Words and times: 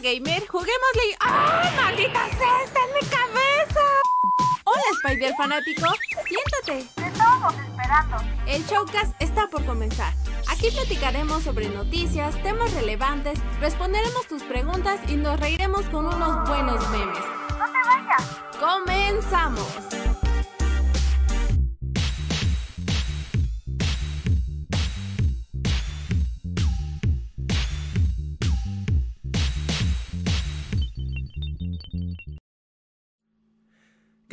gamer, 0.00 0.46
juguemos 0.48 0.88
League. 0.94 1.16
¡Ay, 1.20 1.76
maldita 1.76 2.28
sea! 2.38 2.64
¡Está 2.64 2.80
en 2.80 2.94
mi 2.94 3.00
cabeza! 3.08 3.80
Hola, 4.64 4.82
Spider 5.02 5.34
fanático. 5.36 5.86
Siéntate. 6.26 6.88
Te 6.94 7.06
estábamos 7.06 7.54
esperando. 7.54 8.16
El 8.46 8.64
showcast 8.66 9.14
está 9.20 9.48
por 9.48 9.64
comenzar. 9.64 10.12
Aquí 10.48 10.70
platicaremos 10.70 11.42
sobre 11.42 11.68
noticias, 11.68 12.40
temas 12.42 12.72
relevantes, 12.74 13.38
responderemos 13.60 14.26
tus 14.26 14.42
preguntas 14.42 15.00
y 15.08 15.16
nos 15.16 15.38
reiremos 15.40 15.86
con 15.86 16.06
unos 16.06 16.48
buenos 16.48 16.88
memes. 16.90 17.18
¡No 17.58 17.66
te 17.66 17.88
vayas! 17.88 18.24
¡Comenzamos! 18.58 20.07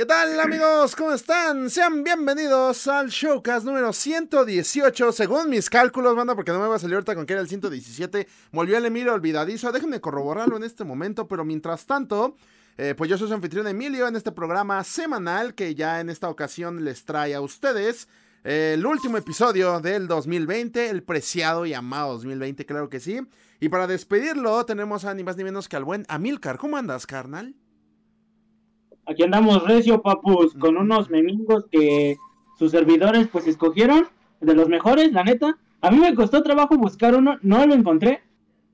¿Qué 0.05 0.09
tal 0.09 0.39
amigos? 0.39 0.95
¿Cómo 0.95 1.13
están? 1.13 1.67
Sean 1.71 2.03
bienvenidos 2.03 2.87
al 2.87 3.09
Showcast 3.09 3.65
número 3.65 3.91
118, 3.91 5.11
según 5.11 5.49
mis 5.49 5.67
cálculos, 5.67 6.15
banda, 6.15 6.35
porque 6.35 6.51
no 6.51 6.59
me 6.59 6.67
va 6.67 6.75
a 6.75 6.79
salir 6.79 6.93
ahorita 6.93 7.15
con 7.15 7.25
que 7.25 7.33
era 7.33 7.41
el 7.41 7.47
117. 7.47 8.27
Volvió 8.51 8.77
el 8.77 8.85
Emilio 8.85 9.15
olvidadizo, 9.15 9.71
déjenme 9.71 10.01
corroborarlo 10.01 10.57
en 10.57 10.63
este 10.63 10.83
momento, 10.83 11.27
pero 11.27 11.43
mientras 11.43 11.87
tanto, 11.87 12.37
eh, 12.77 12.93
pues 12.95 13.09
yo 13.09 13.17
soy 13.17 13.29
su 13.29 13.33
anfitrión 13.33 13.67
Emilio 13.67 14.07
en 14.07 14.15
este 14.15 14.31
programa 14.31 14.83
semanal 14.83 15.55
que 15.55 15.73
ya 15.73 15.99
en 15.99 16.11
esta 16.11 16.29
ocasión 16.29 16.85
les 16.85 17.03
trae 17.03 17.33
a 17.33 17.41
ustedes 17.41 18.07
eh, 18.43 18.73
el 18.75 18.85
último 18.85 19.17
episodio 19.17 19.79
del 19.79 20.07
2020, 20.07 20.87
el 20.87 21.01
preciado 21.01 21.65
y 21.65 21.73
amado 21.73 22.13
2020, 22.13 22.63
claro 22.67 22.89
que 22.89 22.99
sí. 22.99 23.21
Y 23.59 23.69
para 23.69 23.87
despedirlo 23.87 24.67
tenemos 24.67 25.03
a 25.03 25.15
ni 25.15 25.23
más 25.23 25.35
ni 25.35 25.43
menos 25.43 25.67
que 25.67 25.77
al 25.77 25.83
buen 25.83 26.05
Amilcar. 26.09 26.59
¿Cómo 26.59 26.77
andas, 26.77 27.07
carnal? 27.07 27.55
Aquí 29.07 29.23
andamos 29.23 29.63
recio, 29.63 30.01
papus, 30.01 30.53
con 30.55 30.77
unos 30.77 31.09
memingos 31.09 31.65
que 31.71 32.17
sus 32.57 32.71
servidores 32.71 33.27
pues 33.27 33.47
escogieron, 33.47 34.07
de 34.41 34.53
los 34.53 34.69
mejores, 34.69 35.11
la 35.11 35.23
neta. 35.23 35.57
A 35.81 35.91
mí 35.91 35.97
me 35.97 36.15
costó 36.15 36.41
trabajo 36.41 36.77
buscar 36.77 37.15
uno, 37.15 37.37
no 37.41 37.65
lo 37.65 37.73
encontré, 37.73 38.23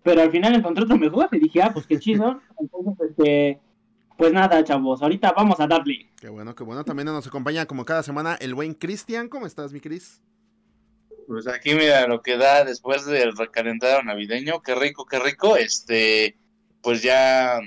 pero 0.04 0.22
al 0.22 0.32
final 0.32 0.56
encontré 0.56 0.84
otro 0.84 0.98
mejor 0.98 1.28
y 1.32 1.40
dije, 1.40 1.62
ah, 1.62 1.72
pues 1.74 1.86
qué 1.86 2.00
chido. 2.00 2.40
Entonces, 2.60 3.10
este, 3.10 3.60
pues 4.18 4.32
nada, 4.32 4.64
chavos, 4.64 5.02
ahorita 5.02 5.34
vamos 5.36 5.60
a 5.60 5.68
darle. 5.68 6.10
Qué 6.20 6.30
bueno, 6.30 6.56
qué 6.56 6.64
bueno. 6.64 6.84
También 6.84 7.08
nos 7.08 7.28
acompaña 7.28 7.66
como 7.66 7.86
cada 7.86 8.04
semana 8.04 8.36
el 8.36 8.54
buen 8.54 8.74
Cristian. 8.74 9.28
¿Cómo 9.28 9.46
estás, 9.46 9.74
mi 9.74 9.80
Cris? 9.80 10.22
Pues 11.28 11.48
aquí 11.48 11.74
mira 11.74 12.08
lo 12.08 12.22
que 12.22 12.38
da 12.38 12.64
después 12.64 13.06
del 13.06 13.36
recalentado 13.36 14.04
navideño, 14.04 14.62
qué 14.62 14.76
rico, 14.76 15.06
qué 15.06 15.20
rico. 15.20 15.56
Este, 15.58 16.38
pues 16.82 17.02
ya 17.02 17.60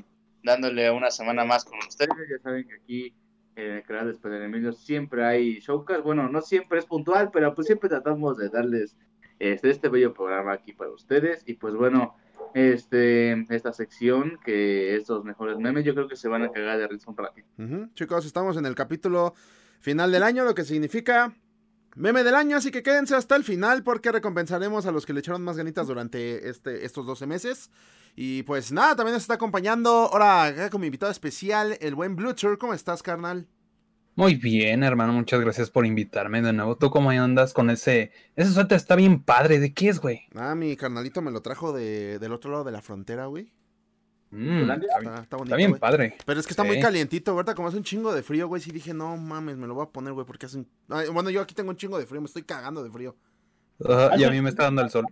dándole 0.45 0.91
una 0.91 1.11
semana 1.11 1.45
más 1.45 1.65
con 1.65 1.79
ustedes. 1.79 2.11
Ya 2.31 2.39
saben 2.43 2.69
que 2.69 2.75
aquí 2.75 3.15
en 3.57 3.73
el 3.73 3.83
canal 3.83 4.07
de 4.07 4.13
Spider 4.13 4.43
Emilio 4.43 4.73
siempre 4.73 5.25
hay 5.25 5.61
showcast. 5.61 6.03
Bueno, 6.03 6.29
no 6.29 6.41
siempre 6.41 6.79
es 6.79 6.87
puntual, 6.87 7.31
pero 7.33 7.55
pues 7.55 7.67
siempre 7.67 7.89
tratamos 7.89 8.37
de 8.37 8.49
darles 8.51 8.97
este, 9.39 9.71
este 9.71 9.89
bello 9.89 10.13
programa 10.13 10.53
aquí 10.53 10.73
para 10.73 10.91
ustedes. 10.91 11.43
Y 11.47 11.55
pues 11.55 11.75
bueno, 11.75 12.15
este, 12.55 13.33
esta 13.55 13.73
sección 13.73 14.39
que 14.45 14.95
estos 14.97 15.25
mejores 15.25 15.59
memes, 15.59 15.85
yo 15.85 15.95
creo 15.95 16.09
que 16.09 16.17
se 16.17 16.29
van 16.29 16.43
a 16.43 16.51
cagar 16.51 16.79
de 16.79 16.89
risa 16.89 17.11
un 17.11 17.17
ratito. 17.17 17.49
Ujú. 17.59 17.89
Chicos, 17.95 18.27
estamos 18.27 18.57
en 18.57 18.67
el 18.67 18.75
capítulo 18.75 19.35
final 19.81 20.13
del 20.13 20.23
año, 20.23 20.45
lo 20.45 20.55
que 20.55 20.65
significa 20.65 21.35
meme 21.95 22.25
del 22.25 22.35
año, 22.35 22.57
así 22.57 22.71
que 22.71 22.83
quédense 22.83 23.15
hasta 23.15 23.37
el 23.37 23.45
final 23.45 23.83
porque 23.83 24.13
recompensaremos 24.13 24.87
a 24.87 24.93
los 24.93 25.07
que 25.07 25.13
le 25.13 25.21
echaron 25.21 25.43
más 25.43 25.57
ganitas 25.57 25.87
durante 25.87 26.49
este, 26.49 26.85
estos 26.85 27.07
12 27.07 27.27
meses. 27.27 27.71
Y 28.17 28.45
pues 28.45 28.71
nada, 28.73 28.95
también 28.95 29.15
nos 29.15 29.23
está 29.23 29.35
acompañando 29.35 29.91
ahora 29.91 30.45
acá 30.45 30.71
con 30.71 30.81
mi 30.81 30.87
invitado 30.87 31.11
especial, 31.11 31.77
el 31.81 31.95
buen 31.95 32.15
Blucher. 32.17 32.59
¿Cómo 32.59 32.75
estás, 32.75 33.03
carnal? 33.03 33.49
Muy 34.17 34.37
bien, 34.37 34.85
hermano, 34.85 35.13
muchas 35.13 35.41
gracias 35.41 35.71
por 35.71 35.85
invitarme 35.85 36.41
de 36.41 36.53
nuevo. 36.53 36.77
¿Tú 36.77 36.91
cómo 36.91 37.11
andas 37.11 37.53
con 37.53 37.69
ese? 37.69 38.13
Ese 38.37 38.53
suéter 38.53 38.77
está 38.77 38.95
bien 38.95 39.21
padre, 39.21 39.59
¿de 39.59 39.75
qué 39.75 39.89
es, 39.89 39.99
güey? 39.99 40.21
Ah, 40.37 40.55
mi 40.55 40.77
carnalito 40.77 41.21
me 41.21 41.33
lo 41.33 41.43
trajo 41.43 41.73
de, 41.73 42.21
del 42.21 42.33
otro 42.33 42.53
lado 42.53 42.63
de 42.63 42.71
la 42.71 42.81
frontera, 42.81 43.27
güey. 43.27 43.53
Mm, 44.35 44.63
está, 44.63 44.77
bien- 44.77 44.91
Está, 44.91 45.23
está 45.23 45.37
bonito, 45.37 45.45
está 45.45 45.57
bien 45.57 45.71
güey. 45.71 45.81
padre. 45.81 46.17
Pero 46.27 46.41
es 46.41 46.47
que 46.47 46.53
está 46.53 46.63
Sí. 46.63 46.69
muy 46.69 46.81
calientito, 46.81 47.31
ahorita 47.31 47.55
como 47.55 47.69
hace 47.69 47.77
un 47.77 47.85
chingo 47.85 48.13
de 48.15 48.23
frío, 48.23 48.49
güey, 48.49 48.61
sí 48.61 48.71
dije, 48.73 48.93
no 48.93 49.17
mames, 49.17 49.57
me 49.57 49.67
lo 49.67 49.75
voy 49.75 49.85
a 49.85 49.91
poner, 49.91 50.13
güey, 50.13 50.27
porque 50.27 50.47
hace 50.47 50.59
un... 50.59 50.69
Ay, 50.89 51.09
bueno, 51.09 51.31
yo 51.31 51.41
aquí 51.41 51.55
tengo 51.55 51.71
un 51.71 51.77
chingo 51.77 51.99
de 51.99 52.07
frío, 52.07 52.21
me 52.21 52.27
estoy 52.27 52.43
cagando 52.43 52.83
de 52.83 52.91
frío. 52.91 53.17
Y 54.19 54.25
a 54.25 54.31
mí 54.31 54.41
me 54.41 54.51
está 54.51 54.65
dando 54.65 54.83
el 54.83 54.91
sol. 54.91 55.05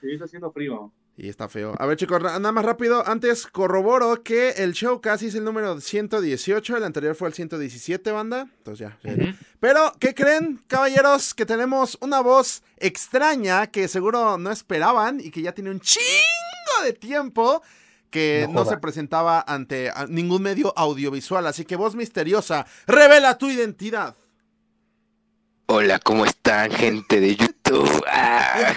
Sí, 0.00 0.12
está 0.12 0.24
haciendo 0.24 0.50
frío. 0.52 0.92
Y 1.16 1.28
está 1.28 1.48
feo. 1.50 1.74
A 1.78 1.84
ver, 1.84 1.98
chicos, 1.98 2.22
nada 2.22 2.50
más 2.50 2.64
rápido. 2.64 3.06
Antes 3.06 3.46
corroboro 3.46 4.22
que 4.22 4.50
el 4.52 4.72
show 4.72 5.02
casi 5.02 5.26
es 5.26 5.34
el 5.34 5.44
número 5.44 5.78
118. 5.78 6.76
El 6.78 6.84
anterior 6.84 7.14
fue 7.14 7.28
el 7.28 7.34
117, 7.34 8.10
banda. 8.10 8.48
Entonces 8.58 8.88
ya. 8.88 8.98
Pero, 9.60 9.92
¿qué 10.00 10.14
creen, 10.14 10.62
caballeros? 10.66 11.34
Que 11.34 11.44
tenemos 11.44 11.98
una 12.00 12.20
voz 12.20 12.62
extraña 12.78 13.66
que 13.66 13.86
seguro 13.88 14.38
no 14.38 14.50
esperaban 14.50 15.20
y 15.20 15.30
que 15.30 15.42
ya 15.42 15.52
tiene 15.52 15.70
un 15.70 15.80
chingo 15.80 16.84
de 16.84 16.94
tiempo 16.94 17.62
que 18.10 18.48
No 18.50 18.64
se 18.64 18.76
presentaba 18.78 19.44
ante 19.46 19.90
ningún 20.08 20.42
medio 20.42 20.72
audiovisual. 20.76 21.46
Así 21.46 21.64
que, 21.64 21.76
voz 21.76 21.94
misteriosa, 21.94 22.66
revela 22.86 23.38
tu 23.38 23.48
identidad. 23.50 24.16
Hola, 25.66 26.00
¿cómo 26.00 26.24
están, 26.26 26.70
gente 26.72 27.20
de 27.20 27.36
YouTube? 27.36 27.50
Ah. 28.12 28.74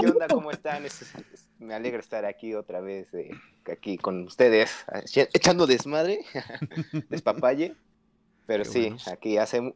¿Qué 0.00 0.06
onda? 0.10 0.28
¿Cómo 0.28 0.52
están? 0.52 0.84
Es- 0.86 1.02
es- 1.02 1.48
me 1.58 1.74
alegra 1.74 1.98
estar 1.98 2.24
aquí 2.24 2.54
otra 2.54 2.80
vez, 2.80 3.12
eh, 3.14 3.30
aquí 3.70 3.98
con 3.98 4.22
ustedes, 4.24 4.70
eche- 4.92 5.28
echando 5.32 5.66
desmadre, 5.66 6.24
despapalle. 7.08 7.74
Pero 8.46 8.62
Qué 8.62 8.70
sí, 8.70 8.96
aquí 9.10 9.38
hace... 9.38 9.74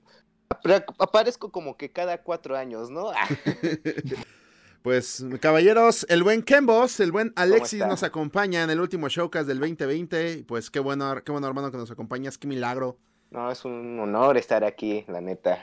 Aparezco 0.98 1.50
como 1.50 1.76
que 1.76 1.90
cada 1.90 2.22
cuatro 2.22 2.56
años, 2.56 2.88
¿no? 2.90 3.10
Pues, 4.86 5.26
caballeros, 5.40 6.06
el 6.08 6.22
buen 6.22 6.44
Kembos, 6.44 7.00
el 7.00 7.10
buen 7.10 7.32
Alexis 7.34 7.84
nos 7.84 8.04
acompaña 8.04 8.62
en 8.62 8.70
el 8.70 8.78
último 8.78 9.08
showcast 9.08 9.48
del 9.48 9.58
2020. 9.58 10.34
Y 10.34 10.42
Pues 10.44 10.70
qué 10.70 10.78
bueno, 10.78 11.12
qué 11.24 11.32
bueno 11.32 11.48
hermano 11.48 11.72
que 11.72 11.76
nos 11.76 11.90
acompañas, 11.90 12.38
qué 12.38 12.46
milagro. 12.46 12.96
No, 13.32 13.50
es 13.50 13.64
un 13.64 13.98
honor 13.98 14.36
estar 14.36 14.62
aquí, 14.62 15.04
la 15.08 15.20
neta. 15.20 15.58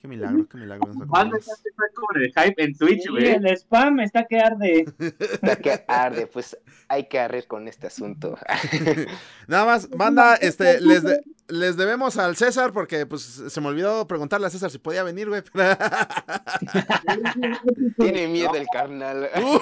Qué 0.00 0.06
milagro, 0.06 0.46
qué 0.48 0.58
milagro. 0.58 0.92
acompañas. 0.92 1.48
está 1.48 1.82
con 1.94 2.22
el 2.22 2.28
hype 2.32 2.62
en 2.62 2.76
Twitch, 2.76 3.02
Sí, 3.02 3.08
güey. 3.08 3.26
el 3.34 3.46
spam 3.56 3.98
está 4.00 4.24
que 4.26 4.38
arde. 4.38 4.84
Está 4.98 5.56
que 5.56 5.84
arde, 5.88 6.26
pues 6.28 6.56
hay 6.88 7.08
que 7.08 7.18
arder 7.18 7.46
con 7.48 7.66
este 7.66 7.88
asunto. 7.88 8.38
Nada 9.48 9.64
más, 9.66 9.90
banda, 9.90 10.36
este, 10.36 10.80
les, 10.80 11.02
de- 11.02 11.20
les 11.48 11.76
debemos 11.76 12.16
al 12.16 12.36
César 12.36 12.72
porque 12.72 13.06
pues 13.06 13.22
se 13.22 13.60
me 13.60 13.66
olvidó 13.68 14.06
preguntarle 14.06 14.46
a 14.46 14.50
César 14.50 14.70
si 14.70 14.78
podía 14.78 15.02
venir, 15.02 15.28
güey. 15.28 15.42
Tiene 17.98 18.28
miedo 18.28 18.54
el 18.54 18.66
carnal. 18.72 19.28
Oh, 19.42 19.60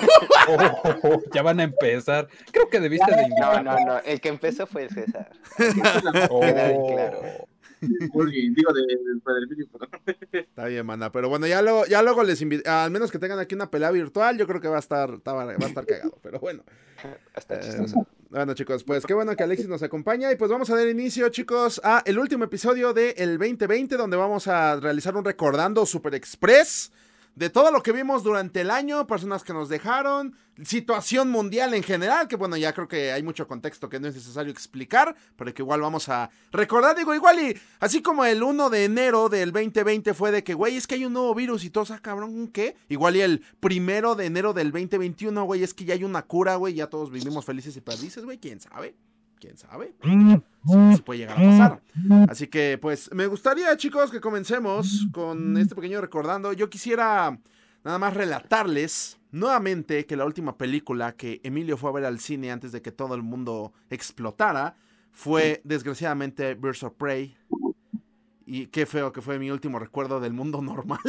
ya 1.34 1.42
van 1.42 1.60
a 1.60 1.64
empezar. 1.64 2.28
Creo 2.52 2.68
que 2.68 2.80
debiste 2.80 3.10
de 3.10 3.22
No, 3.22 3.28
invitar. 3.28 3.64
no, 3.64 3.78
no, 3.86 3.98
el 4.00 4.20
que 4.20 4.28
empezó 4.28 4.66
fue 4.66 4.82
el 4.84 4.90
César. 4.90 5.30
Oh. 6.30 6.40
Queda 6.40 6.68
bien 6.68 6.86
claro. 6.94 7.20
Digo, 7.80 8.72
de, 8.72 8.82
de. 8.82 10.40
Está 10.40 10.66
bien, 10.66 10.86
banda, 10.86 11.12
pero 11.12 11.28
bueno, 11.28 11.46
ya 11.46 11.62
luego, 11.62 11.84
ya 11.86 12.02
luego 12.02 12.22
les 12.22 12.40
invito, 12.40 12.70
al 12.70 12.90
menos 12.90 13.10
que 13.10 13.18
tengan 13.18 13.38
aquí 13.38 13.54
una 13.54 13.70
pelea 13.70 13.90
virtual, 13.90 14.38
yo 14.38 14.46
creo 14.46 14.60
que 14.60 14.68
va 14.68 14.76
a 14.76 14.80
estar, 14.80 15.10
va 15.26 15.42
a 15.50 15.52
estar 15.66 15.84
cagado, 15.86 16.18
pero 16.22 16.38
bueno. 16.40 16.64
Está 17.34 17.56
Eh, 17.56 17.60
chistoso. 17.62 18.06
bueno, 18.30 18.54
chicos, 18.54 18.82
pues 18.84 19.04
qué 19.04 19.12
bueno 19.14 19.36
que 19.36 19.42
Alexis 19.42 19.68
nos 19.68 19.82
acompaña. 19.82 20.32
Y 20.32 20.36
pues 20.36 20.50
vamos 20.50 20.70
a 20.70 20.76
dar 20.76 20.88
inicio, 20.88 21.28
chicos, 21.28 21.80
a 21.84 22.02
el 22.06 22.18
último 22.18 22.44
episodio 22.44 22.92
del 22.94 23.14
el 23.18 23.38
2020, 23.38 23.96
donde 23.96 24.16
vamos 24.16 24.48
a 24.48 24.76
realizar 24.80 25.14
un 25.16 25.24
recordando 25.24 25.84
Super 25.84 26.14
Express 26.14 26.90
de 27.36 27.50
todo 27.50 27.70
lo 27.70 27.82
que 27.82 27.92
vimos 27.92 28.24
durante 28.24 28.62
el 28.62 28.70
año, 28.70 29.06
personas 29.06 29.44
que 29.44 29.52
nos 29.52 29.68
dejaron, 29.68 30.34
situación 30.64 31.30
mundial 31.30 31.74
en 31.74 31.82
general, 31.82 32.28
que 32.28 32.36
bueno, 32.36 32.56
ya 32.56 32.72
creo 32.72 32.88
que 32.88 33.12
hay 33.12 33.22
mucho 33.22 33.46
contexto 33.46 33.90
que 33.90 34.00
no 34.00 34.08
es 34.08 34.14
necesario 34.14 34.50
explicar, 34.50 35.14
pero 35.36 35.52
que 35.52 35.60
igual 35.60 35.82
vamos 35.82 36.08
a 36.08 36.30
recordar, 36.50 36.96
digo, 36.96 37.14
igual 37.14 37.38
y 37.38 37.60
así 37.78 38.00
como 38.00 38.24
el 38.24 38.42
1 38.42 38.70
de 38.70 38.84
enero 38.84 39.28
del 39.28 39.52
2020 39.52 40.14
fue 40.14 40.32
de 40.32 40.42
que, 40.42 40.54
güey, 40.54 40.76
es 40.76 40.86
que 40.86 40.94
hay 40.94 41.04
un 41.04 41.12
nuevo 41.12 41.34
virus 41.34 41.62
y 41.64 41.70
todo, 41.70 41.84
ah, 41.90 42.00
cabrón, 42.00 42.48
¿qué? 42.48 42.74
Igual 42.88 43.16
y 43.16 43.20
el 43.20 43.44
primero 43.60 44.14
de 44.14 44.24
enero 44.24 44.54
del 44.54 44.72
2021, 44.72 45.44
güey, 45.44 45.62
es 45.62 45.74
que 45.74 45.84
ya 45.84 45.92
hay 45.92 46.04
una 46.04 46.22
cura, 46.22 46.56
güey, 46.56 46.72
ya 46.72 46.88
todos 46.88 47.10
vivimos 47.10 47.44
felices 47.44 47.76
y 47.76 47.82
perdices, 47.82 48.24
güey, 48.24 48.38
quién 48.38 48.60
sabe, 48.60 48.96
quién 49.40 49.56
sabe. 49.56 49.94
Sí, 50.02 51.02
puede 51.02 51.20
llegar 51.20 51.38
a 51.38 51.42
pasar. 51.42 51.82
Así 52.28 52.48
que, 52.48 52.78
pues, 52.78 53.10
me 53.12 53.26
gustaría, 53.26 53.76
chicos, 53.76 54.10
que 54.10 54.20
comencemos 54.20 55.06
con 55.12 55.56
este 55.56 55.74
pequeño 55.74 56.00
recordando. 56.00 56.52
Yo 56.52 56.68
quisiera 56.68 57.38
nada 57.84 57.98
más 57.98 58.14
relatarles 58.14 59.18
nuevamente 59.30 60.06
que 60.06 60.16
la 60.16 60.24
última 60.24 60.56
película 60.56 61.12
que 61.12 61.40
Emilio 61.44 61.76
fue 61.76 61.90
a 61.90 61.92
ver 61.92 62.04
al 62.04 62.18
cine 62.18 62.50
antes 62.50 62.72
de 62.72 62.82
que 62.82 62.90
todo 62.90 63.14
el 63.14 63.22
mundo 63.22 63.72
explotara 63.90 64.76
fue, 65.12 65.60
desgraciadamente, 65.64 66.54
Birds 66.54 66.82
of 66.82 66.94
Prey. 66.94 67.36
Y 68.44 68.66
qué 68.66 68.86
feo 68.86 69.12
que 69.12 69.22
fue 69.22 69.38
mi 69.38 69.50
último 69.50 69.78
recuerdo 69.78 70.20
del 70.20 70.32
mundo 70.32 70.62
normal. 70.62 71.00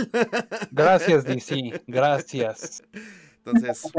Gracias, 0.72 1.24
DC. 1.24 1.84
Gracias. 1.86 2.84
Entonces, 3.46 3.92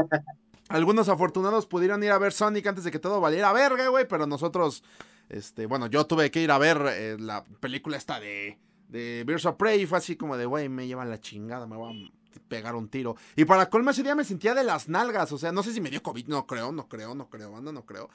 algunos 0.69 1.09
afortunados 1.09 1.65
pudieron 1.65 2.03
ir 2.03 2.11
a 2.11 2.17
ver 2.17 2.31
Sonic 2.31 2.67
antes 2.67 2.83
de 2.83 2.91
que 2.91 2.99
todo 2.99 3.19
valiera 3.19 3.51
verga, 3.51 3.87
güey, 3.89 4.07
pero 4.07 4.27
nosotros, 4.27 4.83
este, 5.27 5.65
bueno, 5.65 5.87
yo 5.87 6.05
tuve 6.05 6.31
que 6.31 6.41
ir 6.41 6.51
a 6.51 6.57
ver 6.57 6.81
eh, 6.87 7.17
la 7.19 7.43
película 7.59 7.97
esta 7.97 8.19
de, 8.19 8.57
de 8.87 9.23
Birds 9.25 9.45
of 9.45 9.55
Prey 9.55 9.81
y 9.81 9.85
fue 9.87 9.97
así 9.97 10.15
como 10.15 10.37
de, 10.37 10.45
güey, 10.45 10.69
me 10.69 10.87
llevan 10.87 11.09
la 11.09 11.19
chingada, 11.19 11.67
me 11.67 11.75
voy 11.75 12.11
a 12.11 12.39
pegar 12.47 12.75
un 12.75 12.87
tiro. 12.87 13.15
Y 13.35 13.45
para 13.45 13.69
colmo 13.69 13.89
ese 13.89 14.03
día 14.03 14.15
me 14.15 14.23
sentía 14.23 14.53
de 14.53 14.63
las 14.63 14.87
nalgas, 14.87 15.31
o 15.31 15.37
sea, 15.37 15.51
no 15.51 15.63
sé 15.63 15.73
si 15.73 15.81
me 15.81 15.89
dio 15.89 16.03
COVID, 16.03 16.27
no 16.27 16.45
creo, 16.45 16.71
no 16.71 16.87
creo, 16.87 17.15
no 17.15 17.29
creo, 17.29 17.55
anda, 17.55 17.71
no 17.71 17.85
creo. 17.85 18.09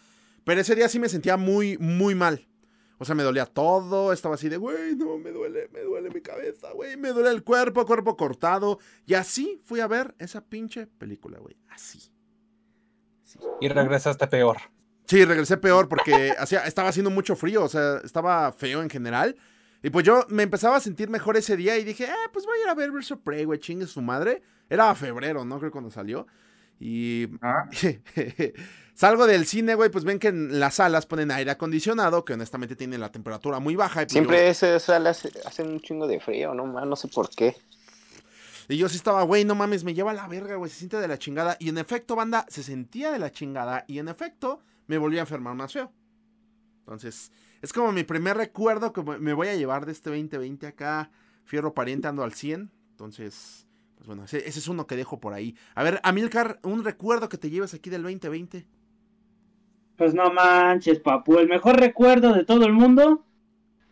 Pero 0.45 0.61
ese 0.61 0.77
día 0.77 0.89
sí 0.89 0.99
me 0.99 1.09
sentía 1.09 1.37
muy, 1.37 1.77
muy 1.79 2.15
mal. 2.15 2.47
O 2.99 3.05
sea, 3.05 3.17
me 3.17 3.25
dolía 3.25 3.47
todo, 3.47 4.13
estaba 4.13 4.37
así 4.37 4.49
de, 4.49 4.57
güey, 4.57 4.95
no, 4.95 5.19
me 5.19 5.33
duele, 5.33 5.69
me 5.73 5.81
duele 5.81 6.11
mi 6.11 6.21
cabeza, 6.21 6.71
güey, 6.73 6.97
me 6.97 7.09
duele 7.09 7.31
el 7.31 7.43
cuerpo, 7.43 7.85
cuerpo 7.85 8.17
cortado. 8.17 8.79
Y 9.05 9.15
así 9.15 9.61
fui 9.65 9.81
a 9.81 9.89
ver 9.89 10.15
esa 10.19 10.45
pinche 10.45 10.87
película, 10.87 11.41
güey, 11.41 11.57
así. 11.71 12.14
Y 13.61 13.69
regresaste 13.69 14.27
peor. 14.27 14.59
Sí, 15.07 15.25
regresé 15.25 15.57
peor 15.57 15.89
porque 15.89 16.33
hacía, 16.39 16.61
estaba 16.67 16.89
haciendo 16.89 17.11
mucho 17.11 17.37
frío, 17.37 17.65
o 17.65 17.69
sea, 17.69 17.99
estaba 18.05 18.53
feo 18.53 18.83
en 18.83 18.91
general. 18.91 19.37
Y 19.83 19.91
pues 19.91 20.05
yo 20.07 20.25
me 20.29 20.43
empezaba 20.45 20.77
a 20.77 20.81
sentir 20.81 21.11
mejor 21.11 21.37
ese 21.37 21.57
día 21.57 21.77
y 21.77 21.85
dije, 21.85 22.05
eh, 22.05 22.29
pues 22.33 22.47
voy 22.47 22.57
a 22.59 22.63
ir 22.63 22.69
a 22.69 22.75
ver 22.75 22.91
Birds 22.91 23.11
of 23.13 23.21
Prey, 23.23 23.45
güey, 23.45 23.59
chingue 23.61 23.87
su 23.87 24.01
madre. 24.01 24.43
Era 24.71 24.95
febrero, 24.95 25.45
¿no? 25.45 25.59
Creo 25.59 25.71
cuando 25.71 25.91
salió. 25.91 26.27
Y 26.81 27.29
Ah. 27.43 27.69
salgo 28.95 29.27
del 29.27 29.47
cine, 29.47 29.75
güey, 29.75 29.91
pues 29.91 30.05
ven 30.05 30.19
que 30.19 30.29
en 30.29 30.59
las 30.59 30.77
salas 30.77 31.07
ponen 31.07 31.31
aire 31.31 31.51
acondicionado, 31.51 32.25
que 32.25 32.33
honestamente 32.33 32.77
tiene 32.77 32.97
la 32.99 33.13
temperatura 33.13 33.59
muy 33.61 33.77
baja. 33.77 34.03
Y 34.03 34.05
pues 34.07 34.13
Siempre 34.13 34.37
yo- 34.39 34.43
esas 34.51 34.83
salas 34.85 35.29
hacen 35.45 35.69
un 35.69 35.81
chingo 35.81 36.07
de 36.07 36.19
frío, 36.21 36.55
no 36.55 36.65
más, 36.67 36.87
no 36.87 36.97
sé 36.97 37.09
por 37.09 37.29
qué. 37.31 37.55
Y 38.69 38.77
yo 38.77 38.89
sí 38.89 38.97
estaba, 38.97 39.23
güey, 39.23 39.45
no 39.45 39.55
mames, 39.55 39.85
me 39.85 39.95
lleva 39.95 40.15
la 40.15 40.27
verga, 40.27 40.57
güey, 40.57 40.71
se 40.71 40.79
siente 40.79 40.97
de 40.99 41.09
la 41.09 41.19
chingada. 41.19 41.57
Y 41.59 41.69
en 41.69 41.79
efecto, 41.79 42.17
banda, 42.17 42.47
se 42.49 42.63
sentía 42.63 43.11
de 43.11 43.19
la 43.19 43.31
chingada. 43.31 43.85
Y 43.89 43.99
en 43.99 44.09
efecto, 44.09 44.61
me 44.87 44.99
volví 44.99 45.19
a 45.19 45.23
enfermar 45.23 45.55
más 45.55 45.73
feo. 45.73 45.93
Entonces, 46.81 47.33
es 47.63 47.73
como 47.73 47.93
mi 47.93 48.05
primer 48.05 48.37
recuerdo 48.37 48.93
que 48.93 49.03
me 49.03 49.33
voy 49.33 49.49
a 49.49 49.57
llevar 49.57 49.87
de 49.87 49.93
este 49.93 50.11
2020 50.11 50.67
acá. 50.67 51.11
Fierro 51.45 51.75
pariente, 51.75 52.09
ando 52.09 52.23
al 52.23 52.33
100. 52.33 52.71
Entonces, 52.91 53.67
pues 53.97 54.07
bueno, 54.07 54.25
ese, 54.25 54.47
ese 54.49 54.59
es 54.59 54.69
uno 54.69 54.87
que 54.87 54.97
dejo 54.97 55.21
por 55.21 55.35
ahí. 55.35 55.57
A 55.75 55.83
ver, 55.83 56.01
Amilcar, 56.03 56.59
un 56.63 56.85
recuerdo 56.85 57.29
que 57.29 57.39
te 57.39 57.51
lleves 57.51 57.75
aquí 57.75 57.91
del 57.91 58.03
2020. 58.03 58.67
Pues 59.97 60.15
no 60.15 60.31
manches, 60.33 61.01
papu. 61.01 61.39
El 61.39 61.49
mejor 61.49 61.79
recuerdo 61.79 62.33
de 62.33 62.45
todo 62.45 62.67
el 62.67 62.73
mundo, 62.73 63.25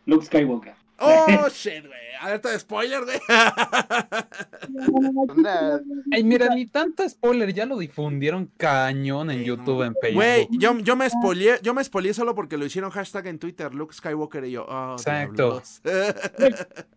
Luke 0.05 0.25
Skywalker. 0.25 0.82
Oh, 1.03 1.49
shit, 1.49 1.85
güey. 1.85 1.99
Alerta 2.21 2.49
de 2.49 2.59
spoiler, 2.59 3.03
güey. 3.03 3.19
Ay, 6.11 6.23
mira, 6.23 6.53
ni 6.55 6.65
tanto 6.67 7.07
spoiler, 7.07 7.53
ya 7.53 7.65
lo 7.65 7.77
difundieron 7.77 8.49
cañón 8.57 9.31
en 9.31 9.43
YouTube, 9.43 9.83
en 9.83 9.95
Facebook. 10.01 10.23
Güey, 10.23 10.47
yo, 10.51 10.77
yo 10.79 10.95
me 10.95 11.09
spoileé, 11.09 11.59
yo 11.61 11.73
me 11.73 11.83
spoileé 11.83 12.13
solo 12.13 12.35
porque 12.35 12.57
lo 12.57 12.65
hicieron 12.65 12.91
hashtag 12.91 13.27
en 13.27 13.39
Twitter, 13.39 13.73
Luke 13.73 13.93
Skywalker 13.93 14.45
y 14.45 14.51
yo. 14.51 14.65
Oh, 14.67 14.93
Exacto. 14.93 15.61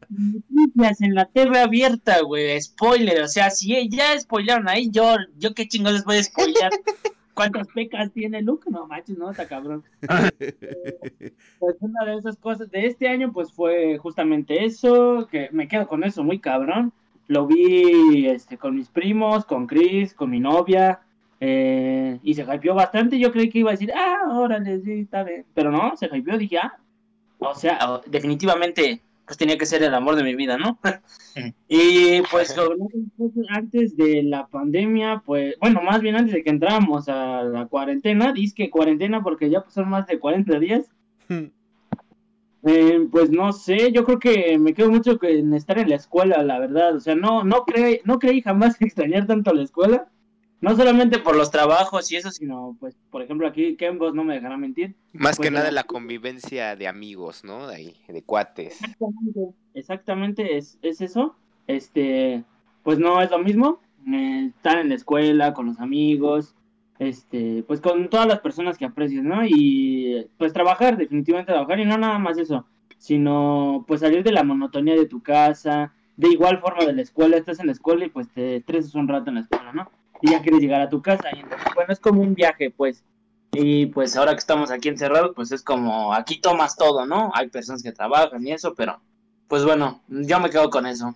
Noticias 0.08 1.00
en 1.00 1.14
la 1.14 1.26
TV 1.26 1.58
abierta, 1.58 2.20
güey. 2.20 2.60
Spoiler, 2.60 3.22
o 3.22 3.28
sea, 3.28 3.50
si 3.50 3.88
ya 3.90 4.18
spoilearon 4.18 4.68
ahí, 4.68 4.90
yo, 4.90 5.16
yo 5.38 5.54
qué 5.54 5.66
chingo 5.66 5.90
les 5.90 6.04
voy 6.04 6.18
a 6.18 6.24
spoilear. 6.24 6.70
¿Cuántas 7.36 7.68
pecas 7.68 8.10
tiene 8.12 8.40
Luke? 8.40 8.70
No 8.70 8.86
manches, 8.86 9.18
no, 9.18 9.30
está 9.30 9.46
cabrón. 9.46 9.84
Pues 11.58 11.76
una 11.80 12.04
de 12.06 12.16
esas 12.16 12.38
cosas 12.38 12.70
de 12.70 12.86
este 12.86 13.08
año, 13.08 13.30
pues 13.30 13.52
fue 13.52 13.98
justamente 13.98 14.64
eso, 14.64 15.28
que 15.30 15.50
me 15.52 15.68
quedo 15.68 15.86
con 15.86 16.02
eso 16.02 16.24
muy 16.24 16.38
cabrón. 16.38 16.94
Lo 17.28 17.46
vi 17.46 18.26
este, 18.26 18.56
con 18.56 18.74
mis 18.74 18.88
primos, 18.88 19.44
con 19.44 19.66
Chris, 19.66 20.14
con 20.14 20.30
mi 20.30 20.40
novia, 20.40 21.00
eh, 21.40 22.18
y 22.22 22.32
se 22.32 22.42
hypeó 22.42 22.74
bastante. 22.74 23.18
Yo 23.18 23.30
creí 23.32 23.50
que 23.50 23.58
iba 23.58 23.70
a 23.70 23.74
decir, 23.74 23.92
ah, 23.94 24.28
órale, 24.30 24.80
sí, 24.80 25.00
está 25.00 25.22
bien. 25.22 25.44
Pero 25.52 25.70
no, 25.70 25.94
se 25.96 26.06
hypeó, 26.06 26.38
dije, 26.38 26.56
ah, 26.56 26.78
O 27.38 27.54
sea, 27.54 28.00
definitivamente, 28.06 29.02
pues 29.26 29.36
tenía 29.36 29.58
que 29.58 29.66
ser 29.66 29.82
el 29.82 29.94
amor 29.94 30.14
de 30.14 30.22
mi 30.22 30.36
vida, 30.36 30.56
¿no? 30.56 30.78
y 31.68 32.22
pues, 32.30 32.56
antes 33.50 33.96
de 33.96 34.22
la 34.22 34.46
pandemia, 34.46 35.22
pues, 35.26 35.56
bueno, 35.60 35.82
más 35.82 36.00
bien 36.00 36.16
antes 36.16 36.32
de 36.32 36.44
que 36.44 36.50
entramos 36.50 37.08
a 37.08 37.42
la 37.42 37.66
cuarentena, 37.66 38.32
que 38.54 38.70
cuarentena 38.70 39.22
porque 39.22 39.50
ya 39.50 39.62
pasaron 39.62 39.90
más 39.90 40.06
de 40.06 40.18
40 40.18 40.58
días. 40.60 40.90
Eh, 42.68 43.06
pues 43.12 43.30
no 43.30 43.52
sé, 43.52 43.92
yo 43.92 44.04
creo 44.04 44.18
que 44.18 44.58
me 44.58 44.74
quedo 44.74 44.90
mucho 44.90 45.18
en 45.22 45.54
estar 45.54 45.78
en 45.78 45.88
la 45.88 45.96
escuela, 45.96 46.42
la 46.42 46.58
verdad. 46.58 46.96
O 46.96 47.00
sea, 47.00 47.14
no, 47.14 47.44
no 47.44 47.64
creí, 47.64 48.00
no 48.04 48.18
creí 48.18 48.42
jamás 48.42 48.76
extrañar 48.80 49.26
tanto 49.26 49.52
la 49.52 49.62
escuela. 49.62 50.08
No 50.60 50.74
solamente 50.74 51.18
por 51.18 51.36
los 51.36 51.50
trabajos 51.50 52.10
y 52.10 52.16
eso, 52.16 52.30
sino, 52.30 52.76
pues, 52.80 52.96
por 53.10 53.22
ejemplo, 53.22 53.46
aquí 53.46 53.76
Kembos 53.76 54.14
no 54.14 54.24
me 54.24 54.34
dejará 54.34 54.56
mentir. 54.56 54.94
Más 55.12 55.36
Pues 55.36 55.48
que 55.48 55.50
nada 55.54 55.70
la- 55.70 55.84
convivencia 55.84 56.74
de 56.76 56.88
amigos, 56.88 57.44
¿no? 57.44 57.66
De 57.66 57.76
ahí, 57.76 57.96
de 58.08 58.22
cuates. 58.22 58.80
Exactamente, 58.82 59.40
exactamente 59.74 60.56
es, 60.56 60.78
es 60.82 61.00
eso. 61.02 61.36
Este, 61.66 62.42
pues 62.82 62.98
no 62.98 63.20
es 63.20 63.30
lo 63.30 63.38
mismo 63.38 63.80
eh, 64.10 64.46
estar 64.56 64.78
en 64.78 64.88
la 64.88 64.94
escuela 64.94 65.52
con 65.52 65.66
los 65.66 65.78
amigos, 65.80 66.54
este, 66.98 67.62
pues 67.66 67.80
con 67.82 68.08
todas 68.08 68.26
las 68.26 68.40
personas 68.40 68.78
que 68.78 68.86
aprecias, 68.86 69.24
¿no? 69.24 69.44
Y 69.44 70.26
pues 70.38 70.52
trabajar, 70.54 70.96
definitivamente 70.96 71.52
trabajar 71.52 71.78
y 71.80 71.84
no 71.84 71.98
nada 71.98 72.18
más 72.18 72.38
eso, 72.38 72.64
sino 72.96 73.84
pues 73.86 74.00
salir 74.00 74.22
de 74.24 74.32
la 74.32 74.42
monotonía 74.42 74.94
de 74.94 75.06
tu 75.06 75.22
casa, 75.22 75.92
de 76.16 76.28
igual 76.30 76.60
forma 76.60 76.84
de 76.86 76.94
la 76.94 77.02
escuela, 77.02 77.36
estás 77.36 77.60
en 77.60 77.66
la 77.66 77.72
escuela 77.72 78.06
y 78.06 78.08
pues 78.10 78.28
te 78.30 78.56
estresas 78.56 78.94
un 78.94 79.06
rato 79.08 79.28
en 79.28 79.34
la 79.34 79.40
escuela, 79.42 79.72
¿no? 79.74 79.90
Y 80.22 80.30
ya 80.30 80.40
quieres 80.40 80.60
llegar 80.60 80.80
a 80.80 80.88
tu 80.88 81.02
casa 81.02 81.28
y 81.34 81.40
entonces, 81.40 81.68
bueno, 81.74 81.92
es 81.92 82.00
como 82.00 82.22
un 82.22 82.34
viaje, 82.34 82.70
pues. 82.70 83.04
y 83.52 83.86
pues 83.86 84.16
ahora 84.16 84.32
que 84.32 84.38
estamos 84.38 84.70
aquí 84.70 84.88
encerrados, 84.88 85.32
pues 85.34 85.52
es 85.52 85.62
como, 85.62 86.12
aquí 86.12 86.40
tomas 86.40 86.76
todo, 86.76 87.06
¿no? 87.06 87.30
Hay 87.34 87.48
personas 87.48 87.82
que 87.82 87.92
trabajan 87.92 88.46
y 88.46 88.52
eso, 88.52 88.74
pero, 88.74 89.00
pues 89.48 89.64
bueno, 89.64 90.02
yo 90.08 90.40
me 90.40 90.50
quedo 90.50 90.68
con 90.70 90.86
eso. 90.86 91.14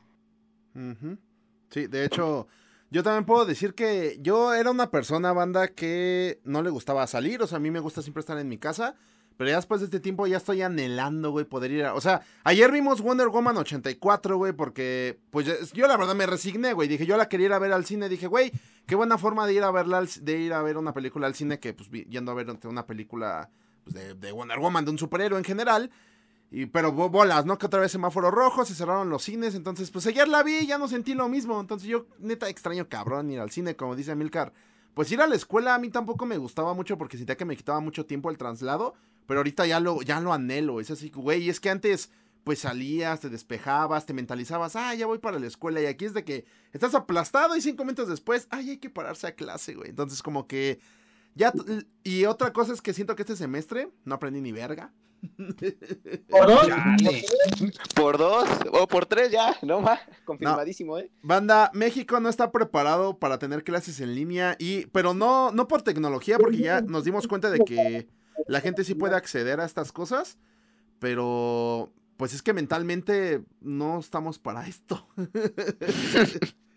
Sí, 1.70 1.86
de 1.86 2.04
hecho, 2.04 2.46
yo 2.90 3.02
también 3.02 3.24
puedo 3.24 3.44
decir 3.44 3.74
que 3.74 4.18
yo 4.20 4.54
era 4.54 4.70
una 4.70 4.90
persona, 4.90 5.32
banda, 5.32 5.68
que 5.68 6.40
no 6.44 6.62
le 6.62 6.70
gustaba 6.70 7.06
salir. 7.06 7.42
O 7.42 7.46
sea, 7.46 7.56
a 7.56 7.60
mí 7.60 7.70
me 7.70 7.80
gusta 7.80 8.02
siempre 8.02 8.20
estar 8.20 8.38
en 8.38 8.48
mi 8.48 8.58
casa. 8.58 8.96
Pero 9.40 9.48
ya 9.52 9.56
después 9.56 9.80
de 9.80 9.86
este 9.86 10.00
tiempo 10.00 10.26
ya 10.26 10.36
estoy 10.36 10.60
anhelando, 10.60 11.30
güey, 11.30 11.46
poder 11.46 11.70
ir 11.70 11.86
a... 11.86 11.94
O 11.94 12.00
sea, 12.02 12.20
ayer 12.44 12.70
vimos 12.70 13.00
Wonder 13.00 13.28
Woman 13.28 13.56
84, 13.56 14.36
güey, 14.36 14.52
porque... 14.52 15.18
Pues 15.30 15.72
yo, 15.72 15.86
la 15.86 15.96
verdad 15.96 16.14
me 16.14 16.26
resigné, 16.26 16.74
güey. 16.74 16.88
Dije, 16.88 17.06
yo 17.06 17.16
la 17.16 17.26
quería 17.26 17.46
ir 17.46 17.52
a 17.54 17.58
ver 17.58 17.72
al 17.72 17.86
cine. 17.86 18.10
Dije, 18.10 18.26
güey, 18.26 18.52
qué 18.84 18.96
buena 18.96 19.16
forma 19.16 19.46
de 19.46 19.54
ir 19.54 19.62
a 19.62 19.70
verla, 19.70 20.04
de 20.20 20.38
ir 20.38 20.52
a 20.52 20.60
ver 20.60 20.76
una 20.76 20.92
película 20.92 21.26
al 21.26 21.34
cine 21.34 21.58
que, 21.58 21.72
pues, 21.72 21.88
yendo 21.90 22.32
a 22.32 22.34
ver 22.34 22.48
una 22.64 22.84
película 22.84 23.48
pues, 23.84 23.94
de, 23.94 24.12
de 24.12 24.30
Wonder 24.30 24.58
Woman, 24.58 24.84
de 24.84 24.90
un 24.90 24.98
superhéroe 24.98 25.38
en 25.38 25.44
general. 25.46 25.90
Y, 26.50 26.66
pero 26.66 26.92
bo- 26.92 27.08
bolas, 27.08 27.46
¿no? 27.46 27.56
Que 27.56 27.64
otra 27.64 27.80
vez 27.80 27.92
semáforo 27.92 28.30
rojo, 28.30 28.66
se 28.66 28.74
cerraron 28.74 29.08
los 29.08 29.22
cines, 29.22 29.54
entonces 29.54 29.90
pues 29.90 30.06
ayer 30.06 30.28
la 30.28 30.42
vi 30.42 30.58
y 30.58 30.66
ya 30.66 30.76
no 30.76 30.86
sentí 30.86 31.14
lo 31.14 31.30
mismo. 31.30 31.58
Entonces 31.58 31.88
yo 31.88 32.04
neta 32.18 32.50
extraño 32.50 32.90
cabrón 32.90 33.30
ir 33.30 33.40
al 33.40 33.50
cine, 33.50 33.74
como 33.74 33.96
dice 33.96 34.14
Milcar. 34.14 34.52
Pues 34.92 35.10
ir 35.12 35.22
a 35.22 35.26
la 35.26 35.36
escuela 35.36 35.74
a 35.74 35.78
mí 35.78 35.88
tampoco 35.88 36.26
me 36.26 36.36
gustaba 36.36 36.74
mucho 36.74 36.98
porque 36.98 37.16
sentía 37.16 37.38
que 37.38 37.46
me 37.46 37.56
quitaba 37.56 37.80
mucho 37.80 38.04
tiempo 38.04 38.28
el 38.28 38.36
traslado, 38.36 38.94
pero 39.30 39.38
ahorita 39.38 39.64
ya 39.64 39.78
lo, 39.78 40.02
ya 40.02 40.20
lo 40.20 40.32
anhelo. 40.32 40.80
Es 40.80 40.90
así, 40.90 41.08
güey, 41.08 41.44
y 41.44 41.50
es 41.50 41.60
que 41.60 41.70
antes 41.70 42.10
pues 42.42 42.58
salías, 42.58 43.20
te 43.20 43.28
despejabas, 43.28 44.04
te 44.04 44.12
mentalizabas, 44.12 44.74
ah, 44.74 44.92
ya 44.96 45.06
voy 45.06 45.18
para 45.18 45.38
la 45.38 45.46
escuela 45.46 45.80
y 45.80 45.86
aquí 45.86 46.04
es 46.04 46.14
de 46.14 46.24
que 46.24 46.46
estás 46.72 46.96
aplastado 46.96 47.56
y 47.56 47.60
cinco 47.60 47.84
minutos 47.84 48.08
después, 48.08 48.48
ay, 48.50 48.70
hay 48.70 48.78
que 48.78 48.90
pararse 48.90 49.28
a 49.28 49.36
clase, 49.36 49.76
güey. 49.76 49.90
Entonces 49.90 50.20
como 50.20 50.48
que 50.48 50.80
ya... 51.36 51.52
Y 52.02 52.24
otra 52.24 52.52
cosa 52.52 52.72
es 52.72 52.82
que 52.82 52.92
siento 52.92 53.14
que 53.14 53.22
este 53.22 53.36
semestre 53.36 53.92
no 54.04 54.16
aprendí 54.16 54.40
ni 54.40 54.50
verga. 54.50 54.92
¿Por 56.28 56.46
dos? 56.48 56.66
Chale. 56.66 57.24
Por 57.94 58.18
dos 58.18 58.48
o 58.72 58.88
por 58.88 59.06
tres 59.06 59.30
ya, 59.30 59.56
no 59.62 59.80
más. 59.80 60.00
Confirmadísimo, 60.24 60.98
¿eh? 60.98 61.08
Banda, 61.22 61.70
México 61.72 62.18
no 62.18 62.28
está 62.28 62.50
preparado 62.50 63.16
para 63.20 63.38
tener 63.38 63.62
clases 63.62 64.00
en 64.00 64.16
línea 64.16 64.56
y 64.58 64.86
pero 64.86 65.14
no 65.14 65.52
no 65.52 65.68
por 65.68 65.82
tecnología 65.82 66.36
porque 66.36 66.58
ya 66.58 66.80
nos 66.80 67.04
dimos 67.04 67.28
cuenta 67.28 67.48
de 67.50 67.60
que 67.60 68.08
la 68.46 68.60
gente 68.60 68.84
sí 68.84 68.94
puede 68.94 69.16
acceder 69.16 69.60
a 69.60 69.64
estas 69.64 69.92
cosas, 69.92 70.38
pero 70.98 71.92
pues 72.16 72.34
es 72.34 72.42
que 72.42 72.52
mentalmente 72.52 73.44
no 73.60 73.98
estamos 73.98 74.38
para 74.38 74.66
esto. 74.66 75.08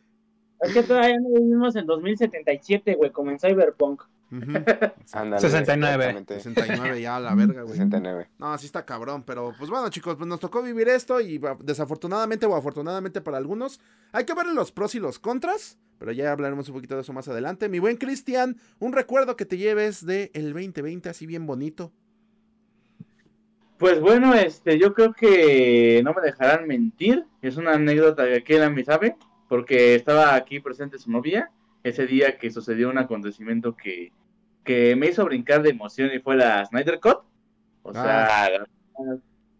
Es 0.64 0.74
que 0.74 0.84
todavía 0.84 1.20
no 1.20 1.30
vivimos 1.30 1.76
en 1.76 1.86
2077, 1.86 2.96
güey, 2.96 3.12
como 3.12 3.32
en 3.32 3.40
Cyberpunk. 3.40 4.02
Ujú. 4.32 4.42
Ándale, 5.14 5.40
69. 5.42 5.94
exactamente. 6.06 6.40
69 6.40 7.02
ya 7.02 7.18
a 7.18 7.20
la 7.20 7.36
verga, 7.36 7.62
güey. 7.62 7.74
69. 7.76 8.30
No, 8.40 8.52
así 8.54 8.66
está 8.66 8.84
cabrón, 8.86 9.24
pero 9.24 9.54
pues 9.58 9.70
bueno, 9.70 9.90
chicos, 9.90 10.16
pues 10.16 10.28
nos 10.28 10.40
tocó 10.40 10.64
vivir 10.64 10.88
esto 10.90 11.22
y 11.22 11.38
va- 11.38 11.58
desafortunadamente 11.64 12.46
o 12.48 12.56
afortunadamente 12.56 13.22
para 13.22 13.38
algunos, 13.38 13.80
hay 14.12 14.26
que 14.26 14.34
ver 14.34 14.48
los 14.48 14.72
pros 14.72 14.96
y 14.96 15.00
los 15.00 15.20
contras, 15.20 15.78
pero 16.00 16.12
ya 16.12 16.32
hablaremos 16.32 16.68
un 16.70 16.76
poquito 16.76 16.96
de 16.96 17.02
eso 17.02 17.14
más 17.14 17.28
adelante. 17.28 17.70
Mi 17.70 17.78
buen 17.80 17.98
Cristian, 17.98 18.58
un 18.80 18.94
recuerdo 18.94 19.36
que 19.36 19.46
te 19.46 19.58
lleves 19.58 20.04
del 20.06 20.32
2020 20.54 21.10
así 21.10 21.28
bien 21.28 21.46
bonito. 21.46 21.92
Pues 23.78 24.00
bueno, 24.00 24.34
este, 24.34 24.80
yo 24.80 24.94
creo 24.94 25.14
que 25.14 26.02
no 26.04 26.14
me 26.14 26.22
dejarán 26.22 26.68
mentir. 26.68 27.26
Es 27.42 27.58
una 27.58 27.74
anécdota 27.74 28.24
que 28.26 28.36
aquí 28.36 28.72
mi 28.74 28.84
sabe, 28.86 29.16
porque 29.54 29.94
estaba 29.94 30.34
aquí 30.34 30.60
presente 30.60 30.98
su 30.98 31.12
novia 31.12 31.52
ese 31.84 32.08
día 32.08 32.40
que 32.40 32.50
sucedió 32.50 32.90
un 32.90 32.98
acontecimiento 32.98 33.78
que, 33.78 34.12
que 34.66 34.96
me 34.96 35.10
hizo 35.10 35.24
brincar 35.26 35.62
de 35.62 35.70
emoción 35.70 36.10
y 36.12 36.18
fue 36.18 36.36
la 36.36 36.66
Snyder 36.66 37.00
Cut. 37.00 37.20
O 37.84 37.94
sea, 37.94 38.66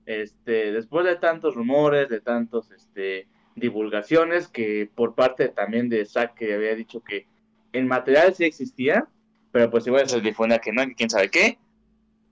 este, 0.08 0.72
después 0.72 1.06
de 1.06 1.18
tantos 1.18 1.54
rumores, 1.54 2.10
de 2.10 2.22
tantos 2.22 2.72
este, 2.72 3.28
divulgaciones, 3.56 4.48
que 4.48 4.90
por 4.96 5.14
parte 5.14 5.50
también 5.50 5.90
de 5.90 6.08
Zack 6.08 6.34
que 6.34 6.56
había 6.56 6.74
dicho 6.74 7.04
que 7.04 7.28
el 7.72 7.86
material 7.86 8.34
sí 8.34 8.46
existía, 8.46 9.06
pero 9.52 9.70
pues 9.70 9.86
igual 9.86 10.10
se 10.10 10.22
difundía 10.22 10.58
que 10.58 10.72
no, 10.72 10.88
que 10.88 10.96
quién 10.96 11.12
sabe 11.12 11.30
qué. 11.30 11.60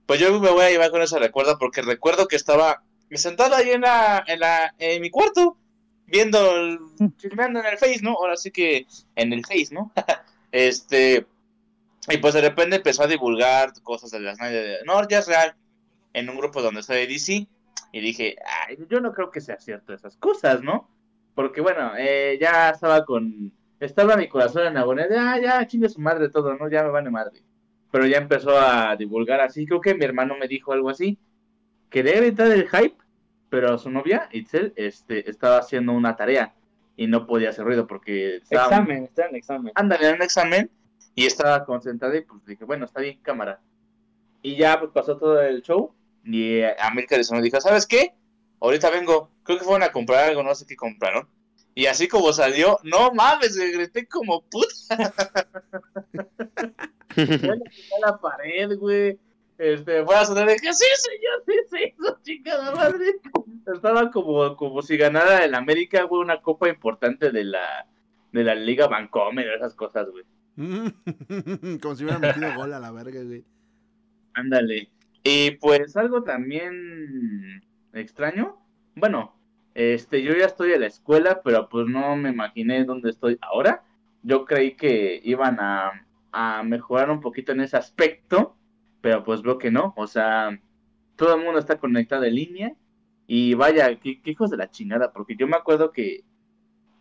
Pues 0.06 0.18
yo 0.18 0.40
me 0.40 0.50
voy 0.50 0.64
a 0.64 0.70
llevar 0.70 0.90
con 0.90 1.00
ese 1.00 1.16
recuerdo 1.20 1.56
porque 1.60 1.80
recuerdo 1.80 2.26
que 2.26 2.34
estaba 2.34 2.82
sentado 3.12 3.54
ahí 3.54 3.70
en 3.70 3.82
la, 3.82 4.24
en 4.26 4.40
la, 4.40 4.74
en 4.80 5.00
mi 5.00 5.10
cuarto, 5.10 5.58
viendo, 6.06 6.56
el, 6.56 6.78
chismeando 7.16 7.60
en 7.60 7.66
el 7.66 7.78
Face, 7.78 8.00
¿no? 8.02 8.12
Ahora 8.12 8.36
sí 8.36 8.50
que 8.50 8.86
en 9.16 9.32
el 9.32 9.44
Face, 9.44 9.68
¿no? 9.72 9.92
este, 10.52 11.26
y 12.08 12.16
pues 12.18 12.34
de 12.34 12.40
repente 12.40 12.76
empezó 12.76 13.04
a 13.04 13.08
divulgar 13.08 13.72
cosas 13.82 14.10
de 14.10 14.20
las 14.20 14.38
de 14.38 14.78
no, 14.84 15.06
ya 15.08 15.18
es 15.18 15.28
real, 15.28 15.54
en 16.12 16.28
un 16.28 16.36
grupo 16.36 16.62
donde 16.62 16.80
estoy 16.80 16.98
de 16.98 17.06
DC, 17.06 17.46
y 17.92 18.00
dije, 18.00 18.36
Ay, 18.66 18.78
yo 18.88 19.00
no 19.00 19.12
creo 19.12 19.30
que 19.30 19.40
sea 19.40 19.58
cierto 19.58 19.92
esas 19.92 20.16
cosas, 20.16 20.62
¿no? 20.62 20.88
Porque 21.34 21.60
bueno, 21.60 21.92
eh, 21.96 22.38
ya 22.40 22.70
estaba 22.70 23.04
con, 23.04 23.52
estaba 23.80 24.16
mi 24.16 24.28
corazón 24.28 24.66
en 24.66 24.76
agonía 24.76 25.08
de, 25.08 25.18
ah, 25.18 25.38
ya, 25.40 25.66
chingue 25.66 25.88
su 25.88 26.00
madre 26.00 26.28
todo, 26.28 26.54
¿no? 26.54 26.68
Ya 26.68 26.82
me 26.82 26.90
van 26.90 27.06
a 27.06 27.10
madre. 27.10 27.42
Pero 27.90 28.06
ya 28.06 28.18
empezó 28.18 28.58
a 28.58 28.96
divulgar 28.96 29.40
así, 29.40 29.66
creo 29.66 29.80
que 29.80 29.94
mi 29.94 30.04
hermano 30.04 30.36
me 30.38 30.48
dijo 30.48 30.72
algo 30.72 30.90
así, 30.90 31.18
que 31.90 32.02
debe 32.02 32.28
entrar 32.28 32.50
el 32.50 32.68
hype, 32.68 32.96
pero 33.52 33.76
su 33.76 33.90
novia, 33.90 34.30
Itzel, 34.32 34.72
este, 34.76 35.28
estaba 35.28 35.58
haciendo 35.58 35.92
una 35.92 36.16
tarea 36.16 36.54
y 36.96 37.06
no 37.06 37.26
podía 37.26 37.50
hacer 37.50 37.66
ruido 37.66 37.86
porque 37.86 38.36
estaba... 38.36 38.64
Examen, 38.64 39.04
está 39.04 39.26
en 39.26 39.36
examen. 39.36 39.72
Ándale, 39.74 40.08
en 40.08 40.14
un 40.14 40.22
examen 40.22 40.70
y 41.14 41.26
estaba 41.26 41.66
concentrada 41.66 42.16
y 42.16 42.22
pues 42.22 42.42
dije, 42.46 42.64
bueno, 42.64 42.86
está 42.86 43.02
bien, 43.02 43.18
cámara. 43.20 43.60
Y 44.40 44.56
ya 44.56 44.80
pues 44.80 44.90
pasó 44.92 45.18
todo 45.18 45.38
el 45.42 45.60
show 45.60 45.92
y 46.24 46.60
eh, 46.60 46.74
América 46.80 47.18
de 47.18 47.24
me 47.30 47.42
dijo, 47.42 47.60
¿sabes 47.60 47.86
qué? 47.86 48.14
Ahorita 48.58 48.88
vengo, 48.88 49.28
creo 49.42 49.58
que 49.58 49.64
fueron 49.64 49.82
a 49.82 49.92
comprar 49.92 50.30
algo, 50.30 50.42
no 50.42 50.54
sé 50.54 50.64
qué 50.66 50.74
compraron. 50.74 51.28
Y 51.74 51.84
así 51.84 52.08
como 52.08 52.32
salió, 52.32 52.78
no 52.84 53.12
mames, 53.12 53.54
me 53.58 53.70
grité 53.70 54.06
como 54.06 54.40
puta. 54.44 55.12
la 58.00 58.18
pared, 58.18 58.78
güey. 58.78 59.18
Este, 59.58 60.04
fue 60.04 60.16
a 60.16 60.24
sonar 60.24 60.48
de 60.48 60.56
que 60.56 60.72
sí, 60.72 60.86
señor, 60.96 61.42
sí, 61.46 61.52
sí, 61.70 61.94
eso, 61.98 62.18
chingada 62.22 62.74
madre. 62.74 63.20
Estaba 63.72 64.10
como, 64.10 64.56
como 64.56 64.82
si 64.82 64.96
ganara 64.96 65.44
el 65.44 65.54
América, 65.54 66.02
güey, 66.04 66.22
una 66.22 66.40
copa 66.40 66.68
importante 66.68 67.30
de 67.30 67.44
la, 67.44 67.86
de 68.32 68.44
la 68.44 68.54
Liga 68.54 68.88
Bancomer, 68.88 69.46
esas 69.48 69.74
cosas, 69.74 70.08
güey. 70.10 70.24
como 71.80 71.94
si 71.94 72.04
hubiera 72.04 72.18
metido 72.18 72.54
gol 72.56 72.72
a 72.72 72.80
la 72.80 72.90
verga, 72.90 73.22
güey. 73.22 73.44
Ándale. 74.34 74.90
Y 75.22 75.52
pues 75.52 75.96
algo 75.96 76.24
también 76.24 77.62
extraño. 77.92 78.58
Bueno, 78.96 79.34
este, 79.74 80.22
yo 80.22 80.34
ya 80.34 80.46
estoy 80.46 80.72
en 80.72 80.80
la 80.80 80.86
escuela, 80.86 81.40
pero 81.42 81.68
pues 81.68 81.86
no 81.86 82.16
me 82.16 82.30
imaginé 82.30 82.84
dónde 82.84 83.10
estoy 83.10 83.38
ahora. 83.40 83.84
Yo 84.22 84.44
creí 84.44 84.74
que 84.74 85.20
iban 85.24 85.58
a, 85.60 86.06
a 86.32 86.62
mejorar 86.62 87.10
un 87.10 87.20
poquito 87.20 87.52
en 87.52 87.60
ese 87.60 87.76
aspecto, 87.76 88.56
pero 89.02 89.22
pues 89.24 89.42
veo 89.42 89.58
que 89.58 89.70
no. 89.70 89.92
O 89.98 90.06
sea, 90.06 90.58
todo 91.16 91.34
el 91.34 91.44
mundo 91.44 91.58
está 91.58 91.78
conectado 91.78 92.24
en 92.24 92.34
línea. 92.34 92.72
Y 93.26 93.54
vaya, 93.54 93.94
qué, 94.00 94.20
hijos 94.24 94.50
de 94.50 94.56
la 94.56 94.70
chingada, 94.70 95.12
porque 95.12 95.36
yo 95.36 95.46
me 95.46 95.56
acuerdo 95.56 95.92
que 95.92 96.24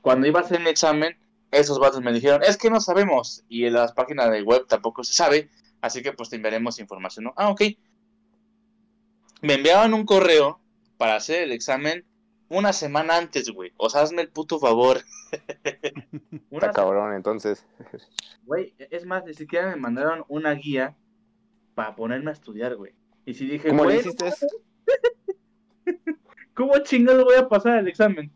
cuando 0.01 0.27
iba 0.27 0.41
a 0.41 0.43
hacer 0.43 0.59
mi 0.59 0.69
examen, 0.69 1.17
esos 1.51 1.79
vatos 1.79 2.01
me 2.01 2.11
dijeron, 2.11 2.41
es 2.43 2.57
que 2.57 2.69
no 2.69 2.79
sabemos, 2.79 3.43
y 3.49 3.65
en 3.65 3.73
las 3.73 3.91
páginas 3.93 4.31
de 4.31 4.41
web 4.41 4.65
tampoco 4.67 5.03
se 5.03 5.13
sabe, 5.13 5.49
así 5.81 6.01
que 6.01 6.13
pues 6.13 6.29
te 6.29 6.37
enviaremos 6.37 6.79
información. 6.79 7.25
¿no? 7.25 7.33
Ah, 7.35 7.49
ok 7.49 7.61
me 9.41 9.55
enviaban 9.55 9.93
un 9.93 10.05
correo 10.05 10.59
para 10.97 11.15
hacer 11.15 11.43
el 11.43 11.51
examen 11.51 12.05
una 12.49 12.73
semana 12.73 13.17
antes, 13.17 13.49
güey. 13.49 13.73
O 13.77 13.89
sea, 13.89 14.01
hazme 14.01 14.21
el 14.21 14.29
puto 14.29 14.59
favor. 14.59 15.01
Está 16.51 16.71
cabrón, 16.71 17.13
entonces. 17.15 17.65
Güey, 18.43 18.73
es 18.77 19.05
más, 19.05 19.25
ni 19.25 19.33
siquiera 19.33 19.69
me 19.69 19.77
mandaron 19.77 20.25
una 20.27 20.53
guía 20.53 20.95
para 21.75 21.95
ponerme 21.95 22.31
a 22.31 22.33
estudiar, 22.33 22.75
güey. 22.75 22.93
Y 23.25 23.33
si 23.33 23.45
dije, 23.45 23.69
¿cómo 23.69 23.89
hiciste 23.89 24.31
¿Cómo 26.53 26.77
chingado 26.79 27.23
voy 27.25 27.35
a 27.35 27.47
pasar 27.47 27.79
el 27.79 27.87
examen? 27.87 28.31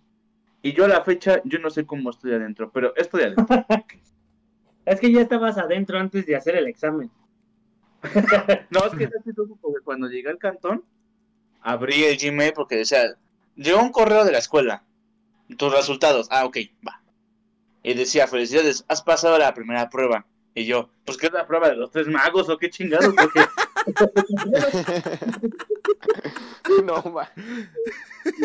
Y 0.61 0.73
yo 0.73 0.85
a 0.85 0.87
la 0.87 1.03
fecha, 1.03 1.41
yo 1.43 1.59
no 1.59 1.69
sé 1.69 1.85
cómo 1.85 2.09
estoy 2.09 2.33
adentro, 2.33 2.71
pero 2.71 2.95
estoy 2.95 3.23
adentro. 3.23 3.45
es 4.85 4.99
que 4.99 5.11
ya 5.11 5.21
estabas 5.21 5.57
adentro 5.57 5.99
antes 5.99 6.25
de 6.25 6.35
hacer 6.35 6.55
el 6.55 6.67
examen. 6.67 7.11
no, 8.69 8.85
es 8.85 8.93
que 8.93 9.09
cuando 9.83 10.07
llegué 10.07 10.29
al 10.29 10.37
cantón, 10.37 10.83
abrí 11.61 12.03
el 12.03 12.17
Gmail 12.17 12.53
porque 12.53 12.77
decía, 12.77 13.15
llegó 13.55 13.81
un 13.81 13.91
correo 13.91 14.23
de 14.23 14.31
la 14.31 14.37
escuela, 14.37 14.83
tus 15.57 15.73
resultados, 15.73 16.27
ah, 16.31 16.45
ok, 16.45 16.57
va. 16.87 17.01
Y 17.83 17.93
decía, 17.93 18.27
felicidades, 18.27 18.85
has 18.87 19.01
pasado 19.01 19.37
la 19.37 19.53
primera 19.53 19.89
prueba. 19.89 20.25
Y 20.57 20.65
yo, 20.65 20.89
pues 21.03 21.17
¿qué 21.17 21.27
es 21.27 21.33
la 21.33 21.45
prueba 21.45 21.69
de 21.69 21.75
los 21.75 21.91
tres 21.91 22.07
magos 22.07 22.47
o 22.47 22.57
qué 22.57 22.69
chingados? 22.69 23.13
Porque... 23.13 23.41
no, 26.85 27.13
va. 27.13 27.29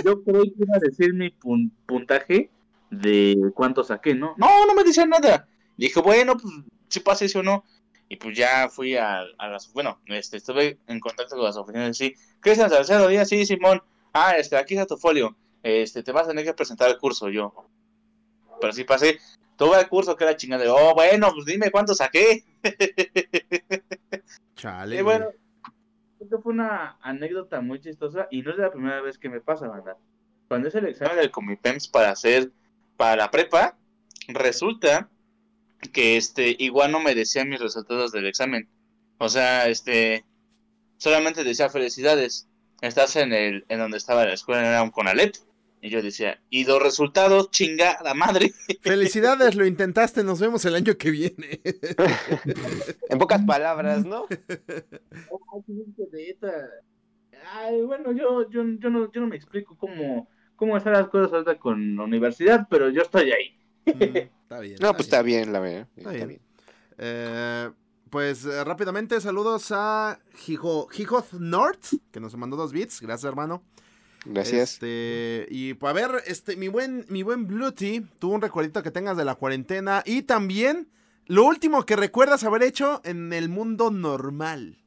Yo 0.05 0.21
creo 0.25 0.43
que 0.43 0.55
iba 0.59 0.77
a 0.77 0.81
decir 0.81 1.15
mi 1.15 1.31
puntaje 1.87 2.51
de 2.91 3.53
cuánto 3.55 3.85
saqué, 3.85 4.17
¿no? 4.17 4.35
No, 4.39 4.67
no 4.67 4.75
me 4.75 4.83
decía 4.83 5.07
nada. 5.07 5.47
Dije, 5.77 6.01
bueno, 6.01 6.37
pues 6.37 6.53
si 6.89 6.99
pasa 6.99 7.25
eso 7.25 7.39
o 7.39 7.43
no. 7.45 7.65
Y 8.09 8.17
pues 8.17 8.37
ya 8.37 8.69
fui 8.69 8.97
a, 8.97 9.21
a 9.39 9.49
las, 9.49 9.73
bueno, 9.73 10.01
este, 10.07 10.39
estuve 10.39 10.81
en 10.89 10.99
contacto 10.99 11.37
con 11.37 11.45
las 11.45 11.57
oficinas 11.57 11.97
sí. 11.97 12.17
Cristian 12.41 12.69
Salcedo 12.69 13.07
Díaz, 13.07 13.29
sí, 13.29 13.47
Simón. 13.47 13.81
Ah, 14.13 14.33
este, 14.37 14.57
aquí 14.57 14.75
está 14.75 14.85
tu 14.85 14.97
folio. 14.97 15.37
Este, 15.63 16.03
te 16.03 16.11
vas 16.11 16.25
a 16.25 16.31
tener 16.31 16.45
que 16.45 16.55
presentar 16.55 16.91
el 16.91 16.99
curso, 16.99 17.29
yo. 17.29 17.55
Pero 18.61 18.73
sí 18.73 18.83
pasé. 18.83 19.21
Tuve 19.61 19.79
el 19.79 19.89
curso 19.91 20.17
que 20.17 20.25
era 20.25 20.39
chingada. 20.39 20.65
Oh, 20.73 20.95
bueno, 20.95 21.31
pues 21.35 21.45
dime 21.45 21.71
cuánto 21.71 21.95
saqué. 21.95 22.45
Chale. 24.57 24.97
Y 24.97 25.03
bueno, 25.03 25.27
esto 26.19 26.41
fue 26.41 26.55
una 26.55 26.97
anécdota 27.03 27.61
muy 27.61 27.79
chistosa 27.79 28.27
y 28.31 28.41
no 28.41 28.53
es 28.53 28.57
la 28.57 28.73
primera 28.73 29.03
vez 29.03 29.19
que 29.19 29.29
me 29.29 29.43
pasa, 29.43 29.69
¿verdad? 29.69 29.99
Cuando 30.49 30.69
es 30.69 30.75
el 30.77 30.87
examen 30.87 31.19
del 31.19 31.31
Comipems 31.31 31.89
para 31.89 32.09
hacer, 32.09 32.51
para 32.97 33.17
la 33.17 33.31
prepa, 33.31 33.77
resulta 34.29 35.11
que 35.93 36.17
este 36.17 36.57
igual 36.59 36.91
no 36.91 37.01
me 37.01 37.15
decía 37.15 37.45
mis 37.45 37.61
resultados 37.61 38.13
del 38.13 38.29
examen. 38.29 38.67
O 39.19 39.29
sea, 39.29 39.69
este 39.69 40.25
solamente 40.97 41.45
decía 41.45 41.69
felicidades. 41.69 42.49
Estás 42.81 43.15
en 43.17 43.35
el 43.35 43.67
en 43.69 43.79
donde 43.79 43.99
estaba 43.99 44.25
la 44.25 44.33
escuela 44.33 44.67
era 44.67 44.83
un 44.83 44.91
Conalep 44.91 45.35
y 45.81 45.91
yo 45.91 46.03
decía, 46.03 46.41
"Y 46.51 46.65
los 46.65 46.83
resultados, 46.83 47.51
chingada 47.51 48.15
madre." 48.15 48.53
Felicidades, 48.83 49.55
lo 49.55 49.67
intentaste, 49.67 50.23
nos 50.25 50.41
vemos 50.41 50.65
el 50.65 50.75
año 50.75 50.97
que 50.97 51.11
viene. 51.11 51.61
en 53.09 53.19
pocas 53.19 53.43
palabras, 53.45 54.05
¿no? 54.05 54.27
Ay, 57.53 57.83
bueno, 57.83 58.13
yo, 58.13 58.49
yo, 58.51 58.63
yo, 58.79 58.91
no, 58.91 59.11
yo 59.11 59.21
no 59.21 59.27
me 59.27 59.37
explico 59.37 59.77
cómo, 59.77 60.29
cómo 60.57 60.77
están 60.77 60.93
las 60.93 61.09
cosas 61.09 61.33
ahorita 61.33 61.59
con 61.59 61.97
la 61.97 62.05
universidad, 62.05 62.67
pero 62.71 62.91
yo 62.91 63.03
estoy 63.03 63.33
ahí. 63.33 63.57
está 63.85 64.61
bien. 64.61 64.77
No, 64.81 64.93
pues 64.93 65.07
está 65.07 65.23
bien, 65.23 65.53
la 65.53 65.61
verdad. 65.61 65.89
Está, 65.97 66.11
bien. 66.13 66.41
Eh, 66.99 67.71
pues 68.11 68.45
eh, 68.45 68.65
rápidamente, 68.65 69.21
saludos 69.21 69.73
a 69.73 70.19
Hijoth 70.47 71.33
North, 71.35 71.95
que 72.11 72.21
nos 72.21 72.37
mandó 72.37 72.57
dos 72.57 72.73
bits. 72.73 73.01
Gracias, 73.01 73.29
hermano. 73.29 73.63
Gracias. 74.25 74.75
Este, 74.75 75.47
y 75.51 75.75
pues 75.75 75.91
a 75.91 75.95
ver, 75.95 76.23
este, 76.27 76.57
mi 76.57 76.69
buen, 76.69 77.07
mi 77.09 77.23
buen 77.23 77.47
Bluety, 77.47 78.03
tuvo 78.19 78.35
un 78.35 78.43
recuerdito 78.43 78.83
que 78.83 78.91
tengas 78.91 79.17
de 79.17 79.25
la 79.25 79.35
cuarentena. 79.35 80.03
Y 80.05 80.23
también 80.23 80.89
lo 81.27 81.45
último 81.45 81.87
que 81.87 81.97
recuerdas 81.97 82.45
haber 82.45 82.63
hecho 82.63 83.01
en 83.05 83.33
el 83.33 83.49
mundo 83.49 83.91
normal. 83.91 84.79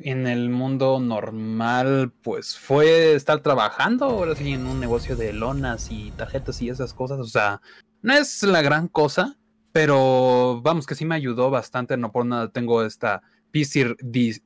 En 0.00 0.26
el 0.26 0.48
mundo 0.48 1.00
normal, 1.00 2.12
pues 2.22 2.56
fue 2.56 3.14
estar 3.14 3.40
trabajando 3.42 4.04
ahora 4.04 4.36
sí 4.36 4.52
en 4.52 4.66
un 4.66 4.78
negocio 4.78 5.16
de 5.16 5.32
lonas 5.32 5.88
y 5.90 6.12
tarjetas 6.12 6.62
y 6.62 6.70
esas 6.70 6.94
cosas. 6.94 7.18
O 7.18 7.24
sea, 7.24 7.60
no 8.02 8.14
es 8.14 8.42
la 8.44 8.62
gran 8.62 8.86
cosa, 8.86 9.36
pero 9.72 10.60
vamos 10.62 10.86
que 10.86 10.94
sí 10.94 11.04
me 11.04 11.16
ayudó 11.16 11.50
bastante. 11.50 11.96
No 11.96 12.12
por 12.12 12.26
nada 12.26 12.50
tengo 12.50 12.84
esta 12.84 13.22
PC, 13.50 13.96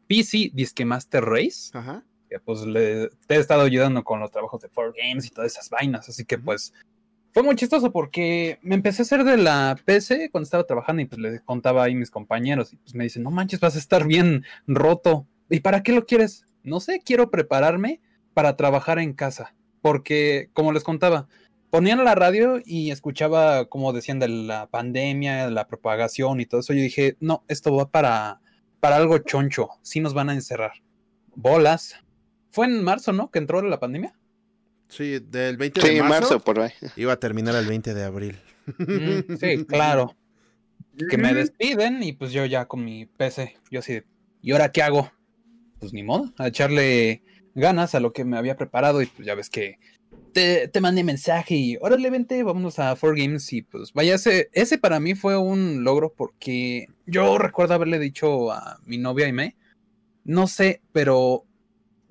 PC 0.08 0.52
Disque 0.54 0.84
Master 0.86 1.24
Race. 1.24 1.70
Ajá. 1.74 2.02
Que 2.32 2.40
pues 2.40 2.62
le, 2.62 3.10
te 3.26 3.34
he 3.34 3.38
estado 3.38 3.62
ayudando 3.62 4.02
con 4.02 4.20
los 4.20 4.30
trabajos 4.30 4.62
de 4.62 4.70
4Games 4.70 5.26
y 5.26 5.30
todas 5.30 5.52
esas 5.52 5.68
vainas. 5.68 6.08
Así 6.08 6.24
que 6.24 6.38
pues 6.38 6.72
fue 7.32 7.42
muy 7.42 7.56
chistoso 7.56 7.92
porque 7.92 8.58
me 8.62 8.74
empecé 8.74 9.02
a 9.02 9.04
hacer 9.04 9.24
de 9.24 9.36
la 9.36 9.78
PC 9.84 10.30
cuando 10.30 10.44
estaba 10.44 10.64
trabajando 10.64 11.02
y 11.02 11.04
pues 11.06 11.20
le 11.20 11.40
contaba 11.40 11.84
ahí 11.84 11.94
mis 11.94 12.10
compañeros 12.10 12.72
y 12.72 12.76
pues 12.76 12.94
me 12.94 13.04
dicen, 13.04 13.22
no 13.22 13.30
manches, 13.30 13.60
vas 13.60 13.76
a 13.76 13.78
estar 13.78 14.06
bien 14.06 14.44
roto. 14.66 15.26
¿Y 15.50 15.60
para 15.60 15.82
qué 15.82 15.92
lo 15.92 16.06
quieres? 16.06 16.46
No 16.62 16.80
sé, 16.80 17.02
quiero 17.04 17.30
prepararme 17.30 18.00
para 18.32 18.56
trabajar 18.56 18.98
en 18.98 19.12
casa. 19.12 19.54
Porque, 19.82 20.48
como 20.54 20.72
les 20.72 20.84
contaba, 20.84 21.26
ponían 21.70 22.04
la 22.04 22.14
radio 22.14 22.60
y 22.64 22.90
escuchaba 22.90 23.66
como 23.66 23.92
decían 23.92 24.18
de 24.18 24.28
la 24.28 24.68
pandemia, 24.68 25.46
de 25.46 25.50
la 25.50 25.66
propagación 25.66 26.40
y 26.40 26.46
todo 26.46 26.60
eso. 26.60 26.72
Yo 26.72 26.80
dije, 26.80 27.16
no, 27.20 27.44
esto 27.48 27.74
va 27.74 27.90
para, 27.90 28.40
para 28.80 28.96
algo 28.96 29.18
choncho. 29.18 29.70
Sí 29.82 30.00
nos 30.00 30.14
van 30.14 30.28
a 30.28 30.34
encerrar. 30.34 30.72
Bolas. 31.34 31.96
Fue 32.52 32.66
en 32.66 32.82
marzo, 32.84 33.12
¿no? 33.12 33.30
Que 33.30 33.38
entró 33.40 33.60
la 33.62 33.80
pandemia. 33.80 34.14
Sí, 34.88 35.18
del 35.20 35.56
20 35.56 35.80
de 35.80 35.86
Sí, 35.86 36.00
marzo, 36.00 36.20
marzo, 36.20 36.40
por 36.40 36.60
ahí. 36.60 36.70
iba 36.96 37.14
a 37.14 37.16
terminar 37.16 37.54
el 37.56 37.66
20 37.66 37.94
de 37.94 38.04
abril. 38.04 38.38
Mm, 38.78 39.36
sí, 39.40 39.64
claro. 39.66 40.14
Que 41.08 41.16
me 41.16 41.32
despiden 41.32 42.02
y 42.02 42.12
pues 42.12 42.32
yo 42.32 42.44
ya 42.44 42.66
con 42.66 42.84
mi 42.84 43.06
PC. 43.06 43.56
Yo 43.70 43.80
así, 43.80 43.94
de, 43.94 44.04
¿y 44.42 44.52
ahora 44.52 44.70
qué 44.70 44.82
hago? 44.82 45.10
Pues 45.80 45.94
ni 45.94 46.02
modo, 46.02 46.32
a 46.36 46.48
echarle 46.48 47.22
ganas 47.54 47.94
a 47.94 48.00
lo 48.00 48.12
que 48.12 48.24
me 48.24 48.36
había 48.36 48.56
preparado 48.56 49.00
y 49.02 49.06
pues 49.06 49.26
ya 49.26 49.34
ves 49.34 49.48
que 49.50 49.78
te, 50.34 50.68
te 50.68 50.80
mandé 50.80 51.02
mensaje 51.04 51.54
y 51.54 51.76
órale, 51.80 52.10
vente, 52.10 52.42
vámonos 52.42 52.78
a 52.78 52.94
4Games 52.94 53.50
y 53.52 53.62
pues 53.62 53.92
vaya, 53.94 54.14
ese, 54.14 54.50
ese 54.52 54.76
para 54.78 55.00
mí 55.00 55.14
fue 55.14 55.38
un 55.38 55.84
logro 55.84 56.12
porque 56.14 56.86
yo 57.06 57.38
recuerdo 57.38 57.74
haberle 57.74 57.98
dicho 57.98 58.52
a 58.52 58.78
mi 58.84 58.98
novia 58.98 59.26
y 59.26 59.32
me, 59.32 59.56
no 60.24 60.46
sé, 60.46 60.82
pero 60.92 61.44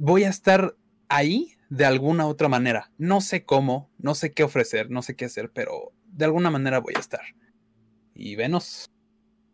voy 0.03 0.23
a 0.23 0.29
estar 0.29 0.75
ahí 1.09 1.53
de 1.69 1.85
alguna 1.85 2.25
otra 2.25 2.47
manera. 2.49 2.91
No 2.97 3.21
sé 3.21 3.45
cómo, 3.45 3.89
no 3.99 4.15
sé 4.15 4.31
qué 4.31 4.43
ofrecer, 4.43 4.89
no 4.89 5.03
sé 5.03 5.15
qué 5.15 5.25
hacer, 5.25 5.51
pero 5.51 5.93
de 6.07 6.25
alguna 6.25 6.49
manera 6.49 6.79
voy 6.79 6.93
a 6.95 6.99
estar. 6.99 7.21
Y 8.15 8.35
venos. 8.35 8.89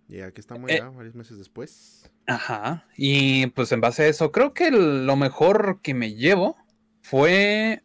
Y 0.08 0.22
aquí 0.22 0.40
estamos 0.40 0.72
Eh. 0.72 0.78
ya, 0.80 0.88
varios 0.90 1.16
meses 1.16 1.38
después. 1.38 2.10
Ajá. 2.28 2.86
Y 2.96 3.48
pues 3.48 3.72
en 3.74 3.82
base 3.82 4.04
a 4.04 4.08
eso, 4.08 4.32
creo 4.32 4.54
que 4.54 4.72
lo 4.72 5.16
mejor 5.18 5.82
que 5.82 5.94
me 5.94 6.14
llevo 6.16 6.56
fue 7.02 7.84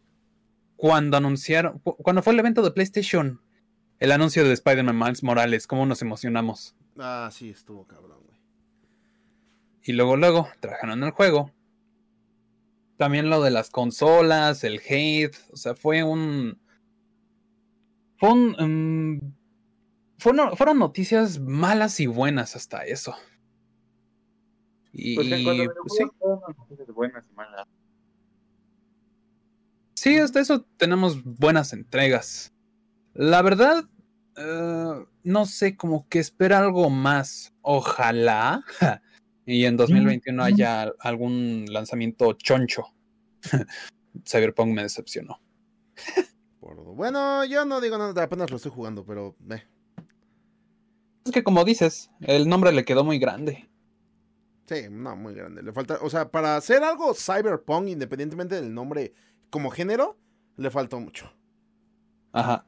cuando 0.76 1.16
anunciaron, 1.16 1.80
cu- 1.80 1.96
cuando 1.96 2.22
fue 2.22 2.32
el 2.32 2.38
evento 2.38 2.62
de 2.62 2.70
PlayStation, 2.70 3.40
el 3.98 4.12
anuncio 4.12 4.44
de 4.44 4.52
Spider-Man 4.52 4.96
Miles 4.98 5.22
Morales, 5.24 5.66
cómo 5.66 5.84
nos 5.84 6.00
emocionamos. 6.00 6.76
Ah, 6.98 7.28
sí, 7.32 7.50
estuvo 7.50 7.86
cabrón, 7.88 8.20
güey. 8.24 8.38
Y 9.82 9.92
luego, 9.94 10.16
luego, 10.16 10.48
trabajaron 10.60 11.02
el 11.02 11.10
juego. 11.10 11.50
También 12.96 13.30
lo 13.30 13.42
de 13.42 13.50
las 13.50 13.70
consolas, 13.70 14.64
el 14.64 14.80
hate, 14.86 15.36
o 15.52 15.56
sea, 15.56 15.74
fue 15.74 16.02
un... 16.02 16.58
Fue 18.18 18.30
un... 18.30 18.50
mm, 18.58 19.34
fueron, 20.18 20.56
fueron 20.56 20.78
noticias 20.78 21.40
malas 21.40 21.98
y 22.00 22.06
buenas 22.06 22.54
hasta 22.54 22.84
eso. 22.84 23.16
Y 24.92 25.16
Pues 25.16 25.32
en 25.32 25.44
cuanto 25.44 25.62
a 25.62 25.74
pues, 25.74 25.94
sí. 25.96 26.04
cosas 26.68 26.94
buenas 26.94 27.24
y 27.30 27.34
malas. 27.34 27.66
Sí, 29.94 30.18
hasta 30.18 30.40
eso 30.40 30.66
tenemos 30.76 31.22
buenas 31.24 31.72
entregas. 31.72 32.52
La 33.14 33.40
verdad, 33.42 33.84
eh, 34.36 35.06
no 35.22 35.46
sé, 35.46 35.76
como 35.76 36.08
que 36.08 36.18
espera 36.18 36.58
algo 36.58 36.90
más. 36.90 37.54
Ojalá. 37.62 38.64
y 39.46 39.64
en 39.64 39.76
2021 39.76 40.42
haya 40.42 40.92
algún 41.00 41.66
lanzamiento 41.68 42.32
choncho. 42.34 42.84
Cyberpunk 44.26 44.72
me 44.74 44.82
decepcionó. 44.82 45.40
Bueno, 46.94 47.44
yo 47.44 47.64
no 47.64 47.80
digo 47.80 47.98
nada, 47.98 48.22
apenas 48.22 48.50
lo 48.50 48.56
estoy 48.56 48.70
jugando, 48.70 49.04
pero 49.04 49.34
eh. 49.50 49.62
Es 51.24 51.32
que 51.32 51.42
como 51.42 51.64
dices, 51.64 52.10
el 52.20 52.48
nombre 52.48 52.72
le 52.72 52.84
quedó 52.84 53.04
muy 53.04 53.18
grande. 53.18 53.68
Sí, 54.66 54.84
no, 54.90 55.16
muy 55.16 55.34
grande. 55.34 55.62
Le 55.62 55.72
falta, 55.72 55.98
o 56.02 56.08
sea, 56.10 56.30
para 56.30 56.56
hacer 56.56 56.82
algo 56.84 57.14
cyberpunk, 57.14 57.88
independientemente 57.88 58.54
del 58.54 58.72
nombre 58.72 59.12
como 59.50 59.70
género, 59.70 60.16
le 60.56 60.70
faltó 60.70 61.00
mucho. 61.00 61.32
Ajá. 62.32 62.64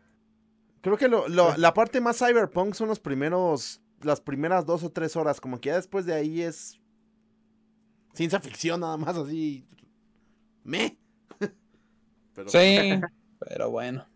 Creo 0.81 0.97
que 0.97 1.09
lo, 1.09 1.29
lo- 1.29 1.57
la 1.57 1.73
parte 1.73 2.01
más 2.01 2.19
cyberpunk 2.19 2.75
son 2.75 2.89
los 2.89 3.01
primeros, 3.01 3.81
las 4.05 4.21
primeras 4.21 4.67
dos 4.67 4.83
o 4.85 4.91
tres 4.91 5.17
horas, 5.17 5.41
como 5.41 5.61
que 5.61 5.69
ya 5.71 5.77
después 5.77 6.07
de 6.07 6.15
ahí 6.15 6.43
es 6.43 6.81
ciencia 8.15 8.41
ficción 8.41 8.81
nada 8.81 8.97
más, 8.97 9.17
así. 9.17 9.67
Me. 10.63 10.97
Pero, 12.35 12.49
Sí, 12.49 13.01
pero 13.39 13.71
bueno. 13.71 14.07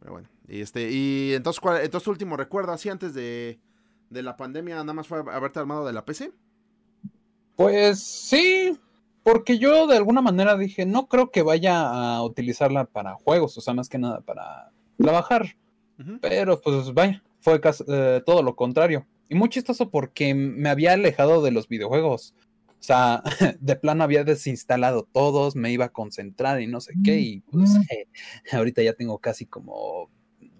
pero 0.00 0.12
bueno. 0.12 0.28
Y 0.48 0.60
este, 0.60 0.90
y 0.90 1.32
entonces, 1.32 1.60
¿cuál, 1.60 1.80
entonces 1.82 2.06
último 2.08 2.36
recuerdo, 2.36 2.72
así 2.72 2.90
antes 2.90 3.14
de, 3.14 3.58
de 4.10 4.22
la 4.22 4.36
pandemia, 4.36 4.74
nada 4.76 4.92
más 4.92 5.08
fue 5.08 5.18
haberte 5.20 5.60
armado 5.60 5.86
de 5.86 5.92
la 5.94 6.04
PC. 6.04 6.32
Pues 7.56 8.02
sí, 8.02 8.78
porque 9.22 9.58
yo 9.58 9.86
de 9.86 9.96
alguna 9.96 10.20
manera 10.20 10.56
dije, 10.58 10.84
no 10.84 11.06
creo 11.06 11.30
que 11.30 11.42
vaya 11.42 12.16
a 12.16 12.22
utilizarla 12.22 12.84
para 12.84 13.14
juegos, 13.14 13.56
o 13.56 13.60
sea, 13.62 13.72
más 13.72 13.88
que 13.88 13.98
nada 13.98 14.20
para 14.20 14.70
trabajar. 14.98 15.56
Pero 16.20 16.60
pues 16.60 16.92
vaya, 16.92 17.22
fue 17.40 17.60
cas- 17.60 17.84
eh, 17.88 18.20
todo 18.26 18.42
lo 18.42 18.56
contrario. 18.56 19.06
Y 19.28 19.34
muy 19.34 19.48
chistoso 19.48 19.90
porque 19.90 20.34
me 20.34 20.68
había 20.68 20.92
alejado 20.92 21.42
de 21.42 21.50
los 21.50 21.68
videojuegos. 21.68 22.34
O 22.80 22.82
sea, 22.86 23.22
de 23.60 23.76
plano 23.76 24.04
había 24.04 24.24
desinstalado 24.24 25.08
todos, 25.10 25.56
me 25.56 25.72
iba 25.72 25.86
a 25.86 25.92
concentrar 25.92 26.60
y 26.60 26.66
no 26.66 26.80
sé 26.80 26.92
qué. 27.04 27.18
Y 27.18 27.40
pues 27.40 27.70
eh, 27.90 28.06
ahorita 28.52 28.82
ya 28.82 28.92
tengo 28.92 29.18
casi 29.18 29.46
como 29.46 30.10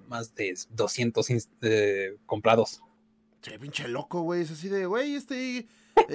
más 0.08 0.34
de 0.34 0.54
200 0.70 1.30
ins- 1.30 1.48
eh, 1.62 2.16
comprados. 2.26 2.80
Che, 3.42 3.58
pinche 3.58 3.86
loco, 3.88 4.22
güey. 4.22 4.42
Es 4.42 4.50
así 4.50 4.68
de, 4.68 4.86
güey, 4.86 5.14
este. 5.16 5.66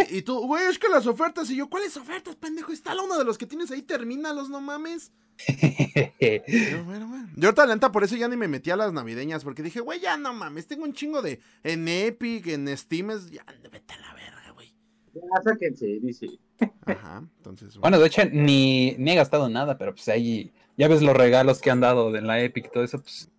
Y 0.10 0.22
tú, 0.22 0.46
güey, 0.46 0.66
es 0.68 0.80
que 0.80 0.90
las 0.90 1.08
ofertas. 1.08 1.50
Y 1.50 1.56
yo, 1.56 1.70
¿cuáles 1.70 1.96
ofertas, 1.98 2.36
pendejo? 2.36 2.72
Instala 2.72 3.02
uno 3.02 3.18
de 3.18 3.26
los 3.26 3.38
que 3.38 3.46
tienes 3.46 3.72
ahí, 3.72 3.82
termínalos, 3.82 4.50
no 4.50 4.62
mames. 4.62 5.12
Yo, 6.20 6.84
bueno, 6.84 7.08
bueno. 7.08 7.30
Yo 7.38 7.54
por 7.94 8.04
eso 8.04 8.18
ya 8.18 8.28
ni 8.28 8.36
me 8.36 8.50
metí 8.50 8.72
a 8.72 8.76
las 8.76 8.92
navideñas. 8.92 9.46
Porque 9.46 9.64
dije, 9.64 9.80
güey, 9.80 10.02
ya 10.02 10.18
no 10.18 10.34
mames. 10.34 10.68
Tengo 10.68 10.84
un 10.84 10.94
chingo 10.94 11.22
de. 11.22 11.40
En 11.64 11.88
Epic, 11.88 12.48
en 12.48 12.78
Steam. 12.78 13.12
Es, 13.12 13.32
ya, 13.32 13.46
vete 13.72 13.94
a 13.94 14.00
la 14.00 14.14
verga, 14.16 14.52
güey. 14.52 14.74
Ya, 15.14 15.22
sáquense, 15.42 16.00
dice. 16.02 16.28
Ajá, 16.86 17.24
entonces. 17.38 17.78
Bueno, 17.78 18.00
de 18.00 18.08
hecho, 18.08 18.24
ni, 18.32 18.96
ni 18.98 19.12
he 19.12 19.16
gastado 19.16 19.48
nada, 19.48 19.78
pero 19.78 19.94
pues 19.94 20.10
ahí 20.10 20.52
ya 20.80 20.88
ves 20.88 21.02
los 21.02 21.16
regalos 21.16 21.60
que 21.60 21.72
han 21.72 21.82
dado 21.82 22.12
de 22.12 22.22
la 22.22 22.42
Epic 22.42 22.68
y 22.68 22.72
todo 22.72 22.84
eso, 22.84 23.02
pues 23.02 23.30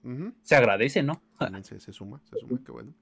se 0.43 0.57
agradece, 0.57 1.03
¿no? 1.03 1.23
también 1.39 1.65
se, 1.65 1.81
se 1.81 1.91
suma, 1.91 2.21
se 2.31 2.39
suma, 2.39 2.61
qué 2.65 2.71
bueno. 2.71 2.93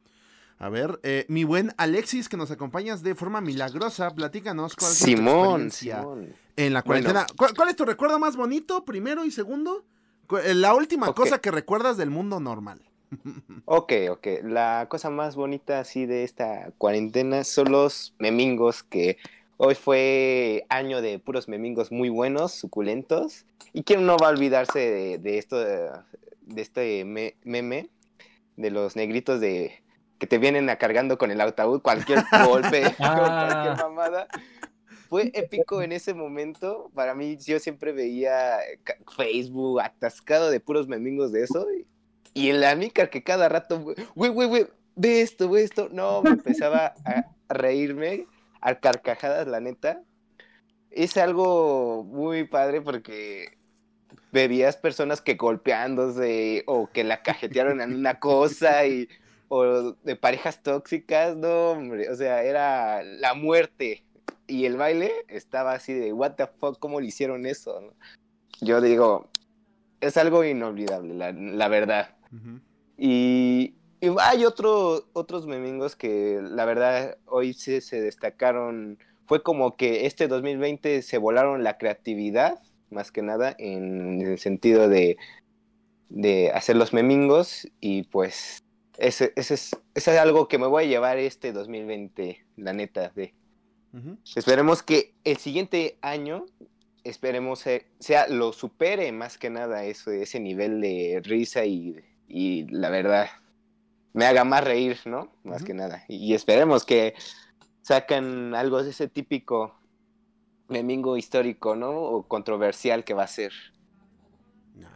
A 0.60 0.68
ver, 0.68 0.98
eh, 1.04 1.24
mi 1.28 1.44
buen 1.44 1.72
Alexis, 1.76 2.28
que 2.28 2.36
nos 2.36 2.50
acompañas 2.50 3.02
de 3.02 3.14
forma 3.14 3.40
milagrosa, 3.40 4.10
platícanos 4.14 4.74
cuál 4.74 4.90
es 4.92 4.98
tu 4.98 5.04
experiencia 5.10 6.00
Simón. 6.00 6.34
en 6.56 6.72
la 6.72 6.82
Bueno. 6.82 7.04
cuarentena. 7.06 7.26
¿Cuál, 7.36 7.54
cuál 7.54 7.68
es 7.68 7.76
tu 7.76 7.84
recuerdo 7.84 8.18
más 8.18 8.34
bonito, 8.36 8.84
primero 8.84 9.24
y 9.24 9.30
segundo? 9.30 9.84
Eh, 10.44 10.54
La 10.54 10.74
última 10.74 11.12
cosa 11.14 11.38
que 11.40 11.50
recuerdas 11.52 11.96
del 11.96 12.10
mundo 12.10 12.40
normal. 12.40 12.82
Ok, 13.66 13.92
ok. 14.10 14.26
La 14.44 14.86
cosa 14.90 15.10
más 15.10 15.36
bonita 15.36 15.78
así 15.80 16.06
de 16.06 16.24
esta 16.24 16.70
cuarentena 16.78 17.44
son 17.44 17.70
los 17.70 18.14
memingos 18.18 18.82
que 18.82 19.16
hoy 19.58 19.74
fue 19.74 20.64
año 20.70 21.00
de 21.02 21.18
puros 21.18 21.48
memingos 21.48 21.92
muy 21.92 22.08
buenos, 22.08 22.52
suculentos. 22.52 23.44
¿Y 23.72 23.82
quién 23.84 24.06
no 24.06 24.16
va 24.16 24.28
a 24.28 24.30
olvidarse 24.30 24.78
de, 24.78 25.18
de 25.18 25.38
esto, 25.38 25.58
de, 25.58 25.90
de 26.42 26.62
este 26.62 27.04
me- 27.04 27.34
meme 27.44 27.88
de 28.56 28.70
los 28.70 28.96
negritos 28.96 29.40
de 29.40 29.80
que 30.18 30.26
te 30.26 30.38
vienen 30.38 30.68
a 30.70 30.76
cargando 30.76 31.16
con 31.18 31.30
el 31.30 31.40
ataúd 31.40 31.80
cualquier 31.82 32.24
golpe, 32.46 32.82
Ah. 32.98 33.48
cualquier 33.48 33.76
mamada? 33.88 34.28
Fue 35.08 35.30
épico 35.34 35.80
en 35.80 35.92
ese 35.92 36.12
momento. 36.12 36.90
Para 36.94 37.14
mí, 37.14 37.36
yo 37.38 37.58
siempre 37.58 37.92
veía 37.92 38.58
ca- 38.84 38.96
Facebook 39.16 39.80
atascado 39.80 40.50
de 40.50 40.60
puros 40.60 40.86
memingos 40.88 41.32
de 41.32 41.44
eso. 41.44 41.66
Y, 41.72 41.86
y 42.34 42.50
en 42.50 42.60
la 42.60 42.74
mica 42.76 43.08
que 43.08 43.22
cada 43.22 43.48
rato, 43.48 43.80
güey, 44.14 44.30
güey, 44.30 44.48
güey, 44.48 44.66
ve 44.96 45.22
esto, 45.22 45.48
ve 45.48 45.62
esto. 45.62 45.88
No, 45.90 46.22
me 46.22 46.30
empezaba 46.30 46.94
a 47.06 47.24
a 47.50 47.54
reírme 47.54 48.26
a 48.60 48.74
carcajadas, 48.74 49.46
la 49.46 49.60
neta. 49.60 50.02
Es 50.90 51.16
algo 51.16 52.04
muy 52.04 52.44
padre 52.44 52.82
porque 52.82 53.56
veías 54.32 54.76
personas 54.76 55.22
que 55.22 55.34
golpeándose 55.36 56.64
o 56.66 56.90
que 56.90 57.04
la 57.04 57.22
cajetearon 57.22 57.80
en 57.80 57.94
una 57.94 58.20
cosa 58.20 58.84
y 58.84 59.08
o 59.48 59.92
de 59.92 60.16
parejas 60.16 60.62
tóxicas, 60.62 61.36
no, 61.36 61.70
hombre, 61.72 62.10
o 62.10 62.14
sea, 62.14 62.42
era 62.42 63.02
la 63.02 63.34
muerte. 63.34 64.04
Y 64.46 64.64
el 64.64 64.76
baile 64.76 65.12
estaba 65.28 65.72
así 65.72 65.92
de, 65.92 66.12
what 66.12 66.32
the 66.32 66.46
fuck, 66.46 66.78
¿cómo 66.78 67.00
le 67.00 67.08
hicieron 67.08 67.46
eso? 67.46 67.80
no? 67.80 67.92
Yo 68.60 68.80
digo, 68.80 69.28
es 70.00 70.16
algo 70.16 70.44
inolvidable, 70.44 71.14
la, 71.14 71.32
la 71.32 71.68
verdad. 71.68 72.16
Y, 72.96 73.74
y 74.00 74.08
hay 74.20 74.44
otro, 74.44 75.08
otros 75.12 75.46
memingos 75.46 75.96
que 75.96 76.40
la 76.42 76.64
verdad 76.64 77.18
hoy 77.26 77.52
sí 77.52 77.80
se 77.80 78.00
destacaron. 78.00 78.98
Fue 79.26 79.42
como 79.42 79.76
que 79.76 80.06
este 80.06 80.28
2020 80.28 81.02
se 81.02 81.18
volaron 81.18 81.62
la 81.62 81.78
creatividad, 81.78 82.58
más 82.90 83.12
que 83.12 83.22
nada, 83.22 83.54
en 83.58 84.20
el 84.22 84.38
sentido 84.38 84.88
de, 84.88 85.16
de 86.08 86.50
hacer 86.52 86.76
los 86.76 86.92
memingos. 86.92 87.68
Y 87.80 88.04
pues 88.04 88.62
ese, 88.98 89.32
ese 89.36 89.54
es, 89.54 89.76
ese 89.94 90.12
es 90.12 90.18
algo 90.18 90.48
que 90.48 90.58
me 90.58 90.66
voy 90.66 90.84
a 90.84 90.88
llevar 90.88 91.18
este 91.18 91.52
2020, 91.52 92.44
la 92.56 92.72
neta. 92.72 93.10
De. 93.14 93.32
Esperemos 94.34 94.82
que 94.82 95.14
el 95.24 95.38
siguiente 95.38 95.98
año 96.02 96.44
esperemos 97.04 97.64
sea 98.00 98.28
lo 98.28 98.52
supere 98.52 99.10
más 99.12 99.38
que 99.38 99.50
nada 99.50 99.84
eso, 99.84 100.10
ese 100.10 100.40
nivel 100.40 100.80
de 100.80 101.22
risa 101.24 101.64
y, 101.64 101.96
y 102.26 102.64
la 102.70 102.90
verdad 102.90 103.28
me 104.12 104.26
haga 104.26 104.44
más 104.44 104.64
reír, 104.64 104.98
¿no? 105.04 105.30
Más 105.44 105.62
que 105.62 105.74
nada. 105.74 106.04
Y, 106.08 106.34
esperemos 106.34 106.84
que 106.84 107.14
sacan 107.82 108.54
algo 108.54 108.82
de 108.82 108.90
ese 108.90 109.06
típico 109.08 109.78
memingo 110.66 111.16
histórico, 111.16 111.76
¿no? 111.76 111.92
O 111.92 112.26
controversial 112.26 113.04
que 113.04 113.14
va 113.14 113.22
a 113.22 113.28
ser. 113.28 113.52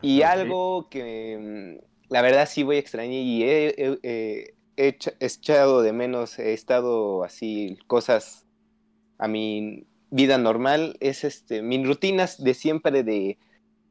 y 0.00 0.22
algo 0.22 0.88
que 0.90 1.78
mm, 1.80 1.91
la 2.12 2.20
verdad 2.20 2.46
sí 2.46 2.62
voy 2.62 2.76
a 2.76 2.78
extrañar 2.78 3.14
y 3.14 3.42
he, 3.42 4.54
echado 4.76 5.82
de 5.82 5.92
menos, 5.92 6.38
he 6.38 6.52
estado 6.52 7.24
así 7.24 7.78
cosas 7.86 8.46
a 9.18 9.28
mi 9.28 9.86
vida 10.10 10.36
normal, 10.36 10.96
es 11.00 11.24
este, 11.24 11.62
mis 11.62 11.86
rutinas 11.86 12.42
de 12.42 12.52
siempre 12.52 13.02
de, 13.02 13.38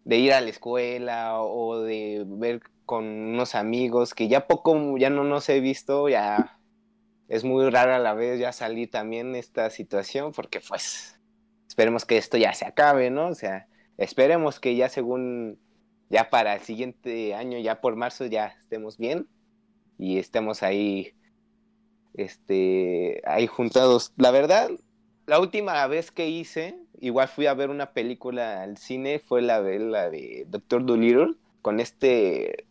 de 0.06 0.18
ir 0.18 0.34
a 0.34 0.42
la 0.42 0.50
escuela 0.50 1.42
o 1.42 1.80
de 1.80 2.24
ver 2.28 2.62
con 2.86 3.06
unos 3.06 3.56
amigos 3.56 4.14
que 4.14 4.28
ya 4.28 4.46
poco, 4.46 4.98
ya 5.00 5.10
no 5.10 5.24
nos 5.24 5.50
he 5.50 5.60
visto, 5.60 6.08
ya 6.08 6.60
es 7.28 7.44
muy 7.44 7.68
rara 7.72 7.98
la 7.98 8.14
vez 8.14 8.40
ya 8.40 8.52
salir 8.52 8.92
también 8.92 9.36
esta 9.36 9.72
situación, 9.72 10.32
porque 10.32 10.60
pues 10.60 11.20
esperemos 11.68 12.06
que 12.06 12.18
esto 12.18 12.38
ya 12.38 12.54
se 12.54 12.66
acabe, 12.66 13.10
¿no? 13.10 13.30
O 13.30 13.36
sea, 13.36 13.68
esperemos 13.98 14.60
que 14.60 14.76
ya 14.76 14.90
según, 14.90 15.58
ya 16.12 16.30
para 16.30 16.56
el 16.56 16.62
siguiente 16.62 17.34
año, 17.34 17.58
ya 17.58 17.80
por 17.80 17.95
marzo 17.95 18.26
ya 18.26 18.47
estemos 18.47 18.97
bien 18.97 19.28
y 19.97 20.17
estemos 20.19 20.62
ahí, 20.62 21.13
este, 22.13 23.21
ahí 23.26 23.47
juntados. 23.47 24.12
La 24.17 24.32
verdad, 24.32 24.69
la 25.26 25.39
última 25.39 25.88
vez 25.88 26.12
que 26.12 26.30
hice, 26.30 26.78
igual 27.00 27.30
fui 27.30 27.45
a 27.45 27.54
ver 27.54 27.69
una 27.69 27.93
película 27.93 28.62
al 28.62 28.78
cine, 28.78 29.19
fue 29.19 29.41
la 29.41 29.62
de, 29.62 29.80
la 29.80 30.10
de 30.10 30.45
Doctor 30.50 30.86
Dolittle, 30.86 31.36
con 31.62 31.80
este 31.80 32.65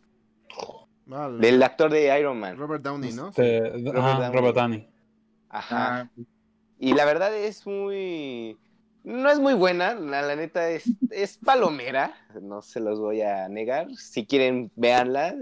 del 1.39 1.63
actor 1.63 1.91
de 1.91 2.17
Iron 2.19 2.39
Man. 2.39 2.57
Robert 2.57 2.83
Downey, 2.83 3.11
¿no? 3.11 3.29
Este, 3.29 3.69
Robert, 3.91 4.55
Downey. 4.55 4.87
Ajá. 5.49 6.01
Ah. 6.01 6.23
Y 6.79 6.93
la 6.93 7.05
verdad 7.05 7.35
es 7.35 7.65
muy... 7.65 8.57
No 9.03 9.29
es 9.31 9.39
muy 9.39 9.55
buena, 9.55 9.95
la, 9.95 10.35
neta 10.35 10.69
es, 10.69 10.83
es 11.09 11.37
palomera, 11.37 12.13
no 12.39 12.61
se 12.61 12.79
los 12.79 12.99
voy 12.99 13.21
a 13.21 13.49
negar. 13.49 13.87
Si 13.95 14.25
quieren, 14.27 14.71
véanla, 14.75 15.35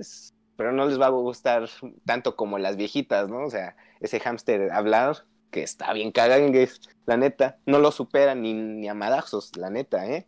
pero 0.56 0.72
no 0.72 0.86
les 0.86 1.00
va 1.00 1.08
a 1.08 1.10
gustar 1.10 1.70
tanto 2.06 2.36
como 2.36 2.58
las 2.58 2.78
viejitas, 2.78 3.30
¿no? 3.30 3.46
O 3.46 3.50
sea, 3.50 3.76
ese 4.00 4.20
hámster 4.20 4.72
hablar, 4.72 5.26
que 5.52 5.64
está 5.64 5.92
bien 5.94 6.12
cagangues, 6.12 6.80
la 7.06 7.18
neta. 7.18 7.58
No 7.66 7.80
lo 7.80 7.92
supera 7.92 8.34
ni, 8.34 8.54
ni 8.54 8.88
a 8.88 8.94
madazos, 8.94 9.56
la 9.58 9.70
neta, 9.70 10.06
¿eh? 10.08 10.28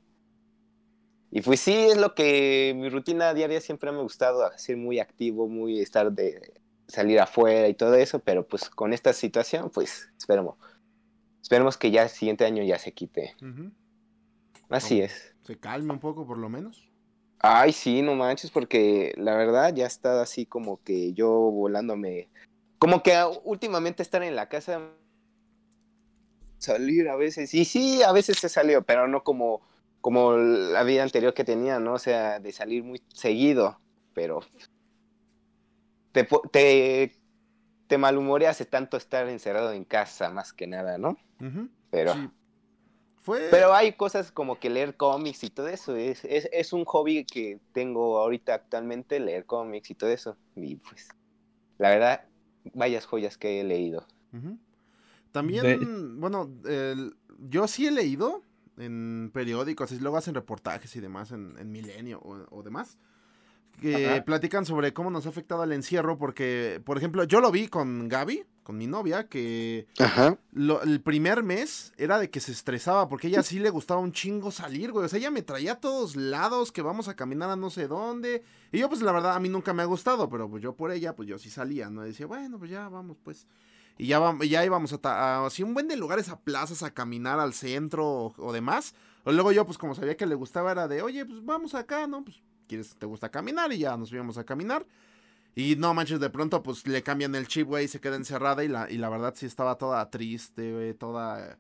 Y 1.32 1.42
pues 1.42 1.62
sí, 1.62 1.74
es 1.74 1.98
lo 1.98 2.14
que 2.14 2.74
mi 2.76 2.90
rutina 2.90 3.34
diaria 3.34 3.62
siempre 3.62 3.92
me 3.92 4.00
ha 4.00 4.02
gustado, 4.02 4.50
ser 4.58 4.76
muy 4.76 5.00
activo, 5.00 5.48
muy 5.48 5.80
estar 5.80 6.12
de 6.12 6.62
salir 6.88 7.22
afuera 7.22 7.70
y 7.70 7.74
todo 7.74 7.96
eso, 7.96 8.20
pero 8.20 8.46
pues 8.46 8.70
con 8.70 8.92
esta 8.92 9.14
situación, 9.14 9.70
pues 9.70 10.10
esperemos, 10.18 10.58
esperemos 11.42 11.78
que 11.78 11.92
ya 11.92 12.04
el 12.04 12.10
siguiente 12.10 12.46
año 12.46 12.64
ya 12.64 12.78
se 12.78 12.94
quite. 12.94 13.36
Así 14.70 15.02
es. 15.02 15.36
Se 15.44 15.58
calme 15.58 15.94
un 15.94 16.00
poco 16.00 16.26
por 16.26 16.38
lo 16.38 16.50
menos. 16.50 16.90
Ay, 17.40 17.74
sí, 17.74 18.02
no 18.02 18.16
manches, 18.16 18.52
porque 18.52 19.14
la 19.18 19.36
verdad 19.36 19.74
ya 19.74 19.88
está 19.88 20.22
así 20.22 20.46
como 20.46 20.82
que 20.84 21.14
yo 21.14 21.30
volándome, 21.30 22.30
como 22.78 23.02
que 23.02 23.18
últimamente 23.44 24.04
estar 24.04 24.22
en 24.22 24.36
la 24.36 24.48
casa, 24.48 24.80
salir 26.60 27.10
a 27.10 27.16
veces, 27.16 27.54
y 27.56 27.66
sí, 27.66 28.04
a 28.04 28.12
veces 28.12 28.38
se 28.38 28.48
salió, 28.48 28.84
pero 28.84 29.08
no 29.08 29.24
como 29.24 29.62
como 30.02 30.34
la 30.36 30.84
vida 30.84 31.04
anterior 31.04 31.34
que 31.34 31.44
tenía, 31.44 31.80
¿no? 31.80 31.94
O 31.94 32.00
sea, 32.00 32.40
de 32.40 32.52
salir 32.52 32.84
muy 32.84 33.02
seguido, 33.14 33.80
pero 34.14 34.42
te, 36.12 36.28
te, 36.52 37.16
te 37.92 37.98
malhumore 37.98 38.48
hace 38.48 38.64
tanto 38.64 38.96
estar 38.96 39.28
encerrado 39.28 39.74
en 39.74 39.84
casa, 39.84 40.30
más 40.30 40.54
que 40.54 40.66
nada, 40.66 40.98
¿no? 40.98 41.18
Pero... 41.90 42.14
Fue... 43.20 43.50
Pero 43.52 43.74
hay 43.74 43.92
cosas 43.92 44.32
como 44.32 44.62
que 44.62 44.70
leer 44.70 44.96
cómics 44.96 45.44
y 45.44 45.50
todo 45.50 45.68
eso. 45.68 45.98
Es, 45.98 46.24
es, 46.24 46.48
es, 46.54 46.72
un 46.72 46.86
hobby 46.86 47.26
que 47.26 47.60
tengo 47.74 48.18
ahorita 48.18 48.54
actualmente, 48.54 49.20
leer 49.20 49.46
cómics 49.46 49.92
y 49.92 49.96
todo 49.96 50.10
eso. 50.10 50.38
Y 50.56 50.78
pues, 50.78 51.10
la 51.80 51.90
verdad, 51.90 52.24
vayas 52.74 53.06
joyas 53.06 53.38
que 53.38 53.60
he 53.60 53.66
leído. 53.66 54.08
También, 55.34 56.18
bueno, 56.22 56.50
yo 57.40 57.68
sí 57.68 57.88
he 57.88 57.92
leído, 57.92 58.42
en 58.78 59.32
periódicos 59.34 59.92
y 59.92 60.00
luego 60.00 60.16
hacen 60.16 60.34
reportajes 60.34 60.96
y 60.96 61.02
demás 61.02 61.34
en, 61.34 61.70
Milenio 61.70 62.22
o, 62.24 62.64
demás 62.64 62.98
que 63.80 64.22
platican 64.26 64.66
sobre 64.66 64.94
cómo 64.94 65.10
nos 65.10 65.26
ha 65.26 65.30
afectado 65.30 65.64
el 65.64 65.72
encierro 65.72 66.18
porque, 66.18 66.82
por 66.86 66.98
ejemplo, 66.98 67.24
yo 67.24 67.42
lo 67.42 67.52
vi 67.52 67.68
con 67.68 68.10
Gaby, 68.10 68.44
con 68.64 68.78
mi 68.78 68.88
novia, 68.88 69.28
que 69.28 69.88
el 70.56 71.02
primer 71.02 71.44
mes 71.44 71.94
era 71.98 72.20
de 72.20 72.30
que 72.30 72.40
se 72.40 72.52
estresaba 72.52 73.10
porque 73.10 73.28
ella 73.28 73.44
sí 73.44 73.60
le 73.60 73.70
gustaba 73.70 74.00
un 74.00 74.12
chingo 74.12 74.52
salir, 74.52 74.92
güey. 74.92 75.06
O 75.06 75.10
sea, 75.10 75.20
ella 75.20 75.32
me 75.32 75.42
traía 75.42 75.74
a 75.74 75.80
todos 75.80 76.16
lados, 76.16 76.72
que 76.72 76.82
vamos 76.82 77.08
a 77.08 77.16
caminar 77.16 77.50
a 77.50 77.56
no 77.56 77.70
sé 77.70 77.88
dónde. 77.88 78.44
Y 78.72 78.80
yo, 78.80 78.90
pues, 78.90 79.02
la 79.02 79.12
verdad, 79.12 79.36
a 79.36 79.40
mí 79.40 79.50
nunca 79.50 79.74
me 79.74 79.82
ha 79.82 79.86
gustado, 79.86 80.30
pero 80.30 80.50
pues 80.50 80.62
yo 80.62 80.74
por 80.74 80.92
ella, 80.92 81.16
pues 81.16 81.28
yo 81.28 81.40
sí 81.40 81.50
salía, 81.50 81.90
¿no? 81.90 82.06
Y 82.06 82.10
decía, 82.10 82.28
bueno, 82.28 82.60
pues 82.60 82.70
ya 82.70 82.88
vamos, 82.88 83.18
pues. 83.24 83.48
Y 83.98 84.08
ya, 84.08 84.20
ya 84.48 84.66
íbamos 84.66 84.98
a, 85.04 85.46
así 85.46 85.64
un 85.64 85.74
buen 85.74 85.88
de 85.88 85.98
lugares 85.98 86.30
a 86.30 86.40
plazas 86.40 86.82
a 86.84 86.94
caminar 86.94 87.40
al 87.40 87.54
centro 87.54 88.34
o, 88.38 88.54
demás. 88.54 88.96
O 89.24 89.32
luego 89.32 89.52
yo, 89.52 89.66
pues 89.66 89.78
como 89.78 89.96
sabía 89.96 90.18
que 90.18 90.26
le 90.26 90.36
gustaba, 90.36 90.72
era 90.72 90.88
de, 90.88 91.02
oye, 91.02 91.26
pues 91.26 91.44
vamos 91.44 91.76
acá, 91.76 92.08
¿no? 92.08 92.24
Pues 92.24 92.42
quieres, 92.72 92.96
te 92.96 93.06
gusta 93.06 93.30
caminar 93.30 93.72
y 93.74 93.80
ya 93.80 93.98
nos 93.98 94.12
íbamos 94.12 94.38
a 94.38 94.44
caminar. 94.44 94.86
Y 95.54 95.76
no 95.76 95.94
manches, 95.94 96.20
de 96.20 96.30
pronto 96.30 96.64
pues 96.64 96.88
le 96.88 97.04
cambian 97.04 97.36
el 97.36 97.48
chip, 97.48 97.68
güey, 97.68 97.86
y 97.86 97.88
se 97.88 98.00
queda 98.00 98.16
encerrada 98.16 98.64
y 98.64 98.70
la, 98.70 98.90
y 98.90 98.98
la 98.98 99.10
verdad 99.10 99.34
sí 99.36 99.46
estaba 99.46 99.76
toda 99.78 100.10
triste, 100.10 100.72
güey, 100.72 100.94
toda, 100.94 101.58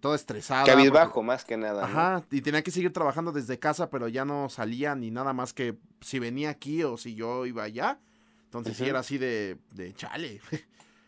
toda 0.00 0.16
estresada. 0.16 0.64
Cabizbajo 0.64 1.22
más 1.22 1.44
que 1.44 1.58
nada. 1.58 1.84
Ajá, 1.84 2.24
y 2.30 2.40
tenía 2.40 2.62
que 2.62 2.70
seguir 2.70 2.92
trabajando 2.92 3.32
desde 3.32 3.58
casa, 3.58 3.90
pero 3.90 4.08
ya 4.08 4.24
no 4.24 4.48
salía 4.48 4.94
ni 4.94 5.10
nada 5.10 5.34
más 5.34 5.52
que 5.52 5.76
si 6.00 6.18
venía 6.18 6.48
aquí 6.48 6.82
o 6.82 6.96
si 6.96 7.14
yo 7.14 7.44
iba 7.44 7.62
allá. 7.62 7.98
Entonces 8.44 8.76
sí 8.78 8.84
era 8.84 9.00
así 9.00 9.18
de, 9.18 9.58
de 9.74 9.92
chale. 9.94 10.40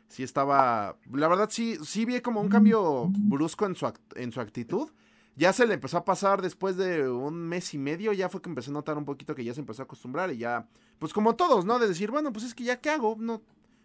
sí 0.09 0.23
estaba, 0.23 0.97
la 1.11 1.29
verdad 1.29 1.49
sí, 1.51 1.79
sí 1.83 2.05
vi 2.05 2.21
como 2.21 2.43
un 2.43 2.49
cambio 2.49 3.07
brusco 3.09 3.65
en 3.65 3.75
su, 3.75 3.91
en 4.17 4.33
su 4.33 4.41
actitud. 4.43 4.91
Ya 5.39 5.53
se 5.53 5.69
le 5.69 5.75
empezó 5.75 5.99
a 5.99 6.05
pasar 6.05 6.43
después 6.43 6.77
de 6.77 7.09
un 7.09 7.37
mes 7.37 7.73
y 7.73 7.79
medio, 7.79 8.13
ya 8.13 8.29
fue 8.29 8.43
que 8.43 8.49
empecé 8.49 8.71
a 8.71 8.73
notar 8.73 8.99
un 8.99 9.05
poquito 9.05 9.37
que 9.37 9.45
ya 9.45 9.55
se 9.55 9.61
empezó 9.61 9.83
a 9.83 9.85
acostumbrar 9.85 10.33
y 10.33 10.39
ya, 10.39 10.67
pues 10.99 11.13
como 11.13 11.37
todos, 11.37 11.65
¿no? 11.65 11.79
De 11.79 11.87
decir, 11.87 12.11
bueno, 12.11 12.33
pues 12.33 12.45
es 12.45 12.57
que 12.57 12.65
ya 12.65 12.81
qué 12.81 12.91
hago, 12.91 13.15
no, 13.17 13.41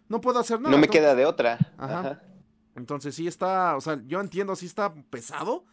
no 0.08 0.20
puedo 0.20 0.40
hacer 0.40 0.60
nada. 0.60 0.72
No 0.72 0.78
me 0.78 0.88
queda 0.88 1.14
de 1.14 1.24
otra. 1.24 1.58
Ajá. 1.78 2.20
Entonces 2.74 3.14
sí 3.14 3.28
está, 3.28 3.76
o 3.76 3.80
sea, 3.80 4.02
yo 4.04 4.20
entiendo, 4.20 4.56
sí 4.56 4.66
está 4.66 4.92
pesado. 5.10 5.64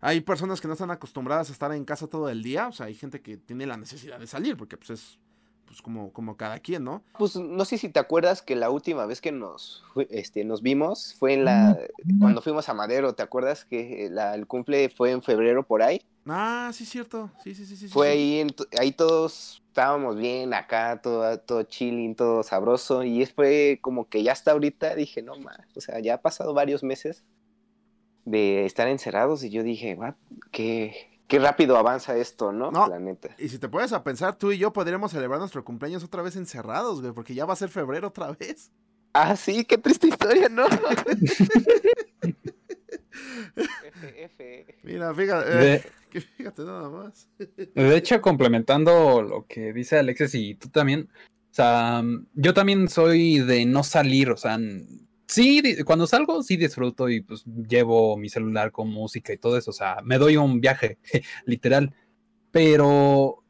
Hay 0.00 0.20
personas 0.20 0.60
que 0.60 0.66
no 0.66 0.72
están 0.72 0.90
acostumbradas 0.90 1.48
a 1.48 1.52
estar 1.52 1.72
en 1.72 1.84
casa 1.84 2.08
todo 2.08 2.28
el 2.28 2.42
día, 2.42 2.66
o 2.66 2.72
sea, 2.72 2.86
hay 2.86 2.96
gente 2.96 3.22
que 3.22 3.36
tiene 3.36 3.66
la 3.66 3.76
necesidad 3.76 4.18
de 4.18 4.26
salir 4.26 4.56
porque 4.56 4.76
pues 4.76 4.90
es 4.90 5.18
pues 5.70 5.82
como, 5.82 6.12
como 6.12 6.36
cada 6.36 6.58
quien, 6.58 6.82
¿no? 6.82 7.04
Pues 7.16 7.36
no 7.36 7.64
sé 7.64 7.78
si 7.78 7.88
te 7.88 8.00
acuerdas 8.00 8.42
que 8.42 8.56
la 8.56 8.70
última 8.70 9.06
vez 9.06 9.20
que 9.20 9.30
nos, 9.30 9.84
este, 10.08 10.44
nos 10.44 10.62
vimos 10.62 11.14
fue 11.16 11.34
en 11.34 11.44
la, 11.44 11.78
cuando 12.18 12.42
fuimos 12.42 12.68
a 12.68 12.74
Madero, 12.74 13.14
¿te 13.14 13.22
acuerdas 13.22 13.64
que 13.66 14.06
el 14.06 14.46
cumple 14.48 14.88
fue 14.88 15.12
en 15.12 15.22
febrero 15.22 15.64
por 15.64 15.84
ahí? 15.84 16.02
Ah, 16.26 16.72
sí, 16.74 16.84
cierto, 16.84 17.30
sí, 17.44 17.54
sí, 17.54 17.64
sí, 17.64 17.76
sí. 17.76 17.86
Fue 17.86 18.08
ahí, 18.08 18.44
ahí 18.80 18.90
todos 18.90 19.62
estábamos 19.68 20.16
bien 20.16 20.54
acá, 20.54 21.00
todo, 21.00 21.38
todo 21.38 21.62
chilling, 21.62 22.16
todo 22.16 22.42
sabroso, 22.42 23.04
y 23.04 23.24
fue 23.26 23.78
como 23.80 24.08
que 24.08 24.24
ya 24.24 24.32
hasta 24.32 24.50
ahorita 24.50 24.96
dije, 24.96 25.22
no 25.22 25.36
más, 25.36 25.60
o 25.76 25.80
sea, 25.80 26.00
ya 26.00 26.14
ha 26.14 26.20
pasado 26.20 26.52
varios 26.52 26.82
meses 26.82 27.22
de 28.24 28.64
estar 28.64 28.88
encerrados 28.88 29.44
y 29.44 29.50
yo 29.50 29.62
dije, 29.62 29.96
qué, 30.50 31.09
qué 31.30 31.38
rápido 31.38 31.78
avanza 31.78 32.16
esto, 32.16 32.50
¿no? 32.52 32.72
No. 32.72 32.90
Y 33.38 33.48
si 33.48 33.58
te 33.58 33.68
puedes 33.68 33.92
a 33.92 34.02
pensar, 34.02 34.34
tú 34.36 34.50
y 34.50 34.58
yo 34.58 34.72
podríamos 34.72 35.12
celebrar 35.12 35.38
nuestro 35.38 35.64
cumpleaños 35.64 36.02
otra 36.02 36.22
vez 36.22 36.34
encerrados, 36.34 37.00
güey, 37.00 37.12
porque 37.14 37.34
ya 37.34 37.44
va 37.46 37.52
a 37.52 37.56
ser 37.56 37.68
febrero 37.68 38.08
otra 38.08 38.32
vez. 38.32 38.72
Ah, 39.12 39.36
sí, 39.36 39.64
qué 39.64 39.78
triste 39.78 40.08
historia, 40.08 40.48
¿no? 40.48 40.66
Mira, 44.82 45.14
fíjate, 45.14 45.74
eh, 45.74 45.84
fíjate 46.36 46.64
nada 46.64 46.90
más. 46.90 47.28
De 47.38 47.96
hecho, 47.96 48.20
complementando 48.20 49.22
lo 49.22 49.46
que 49.46 49.72
dice 49.72 49.98
Alexis 49.98 50.34
y 50.34 50.56
tú 50.56 50.68
también, 50.68 51.08
o 51.12 51.54
sea, 51.54 52.02
yo 52.34 52.54
también 52.54 52.88
soy 52.88 53.38
de 53.38 53.64
no 53.66 53.84
salir, 53.84 54.30
o 54.30 54.36
sea, 54.36 54.58
sí, 55.30 55.62
cuando 55.84 56.06
salgo 56.06 56.42
sí 56.42 56.56
disfruto 56.56 57.08
y 57.08 57.22
pues 57.22 57.44
llevo 57.44 58.16
mi 58.16 58.28
celular 58.28 58.72
con 58.72 58.88
música 58.88 59.32
y 59.32 59.38
todo 59.38 59.56
eso, 59.56 59.70
o 59.70 59.74
sea, 59.74 59.98
me 60.04 60.18
doy 60.18 60.36
un 60.36 60.60
viaje, 60.60 60.98
literal, 61.46 61.94
pero 62.50 63.42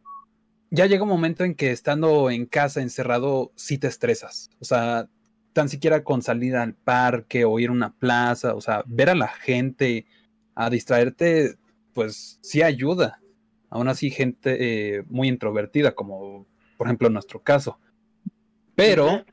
ya 0.70 0.86
llega 0.86 1.02
un 1.02 1.08
momento 1.08 1.44
en 1.44 1.54
que 1.54 1.70
estando 1.72 2.30
en 2.30 2.46
casa 2.46 2.80
encerrado 2.80 3.52
sí 3.56 3.78
te 3.78 3.88
estresas, 3.88 4.50
o 4.60 4.64
sea, 4.64 5.08
tan 5.52 5.68
siquiera 5.68 6.04
con 6.04 6.22
salir 6.22 6.56
al 6.56 6.74
parque 6.74 7.44
o 7.44 7.58
ir 7.58 7.70
a 7.70 7.72
una 7.72 7.92
plaza, 7.94 8.54
o 8.54 8.60
sea, 8.60 8.82
ver 8.86 9.10
a 9.10 9.14
la 9.14 9.28
gente, 9.28 10.06
a 10.54 10.70
distraerte, 10.70 11.56
pues 11.92 12.38
sí 12.42 12.62
ayuda. 12.62 13.20
Aún 13.68 13.88
así, 13.88 14.10
gente 14.10 14.56
eh, 14.98 15.04
muy 15.08 15.28
introvertida, 15.28 15.94
como 15.94 16.46
por 16.76 16.86
ejemplo 16.86 17.08
en 17.08 17.14
nuestro 17.14 17.42
caso. 17.42 17.78
Pero, 18.74 19.24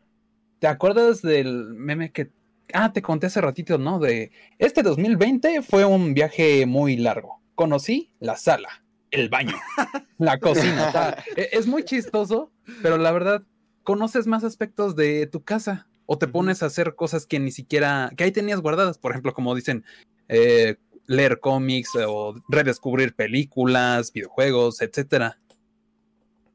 ¿te 0.60 0.68
acuerdas 0.68 1.22
del 1.22 1.74
meme 1.74 2.12
que... 2.12 2.30
Ah, 2.74 2.92
te 2.92 3.02
conté 3.02 3.28
hace 3.28 3.40
ratito, 3.42 3.78
¿no? 3.78 4.00
De 4.00 4.32
este 4.60 4.84
2020 4.84 5.62
fue 5.62 5.86
un 5.86 6.14
viaje 6.14 6.66
muy 6.66 6.98
largo. 6.98 7.42
Conocí 7.56 8.12
la 8.20 8.36
sala, 8.36 8.84
el 9.12 9.30
baño, 9.30 9.56
la 10.18 10.38
cocina. 10.40 11.16
e- 11.36 11.50
es 11.54 11.66
muy 11.68 11.84
chistoso, 11.84 12.52
pero 12.82 12.98
la 12.98 13.12
verdad, 13.12 13.44
conoces 13.84 14.28
más 14.28 14.44
aspectos 14.44 14.96
de 14.96 15.28
tu 15.28 15.44
casa 15.44 15.88
o 16.06 16.18
te 16.18 16.28
pones 16.28 16.62
a 16.62 16.68
hacer 16.68 16.96
cosas 16.96 17.26
que 17.26 17.40
ni 17.40 17.52
siquiera, 17.52 18.12
que 18.18 18.26
ahí 18.26 18.32
tenías 18.32 18.62
guardadas. 18.62 18.98
Por 18.98 19.12
ejemplo, 19.12 19.34
como 19.34 19.56
dicen, 19.56 19.84
eh, 20.28 20.76
leer 21.06 21.40
cómics 21.40 21.92
o 22.08 22.36
redescubrir 22.50 23.16
películas, 23.16 24.12
videojuegos, 24.12 24.82
etcétera. 24.82 25.40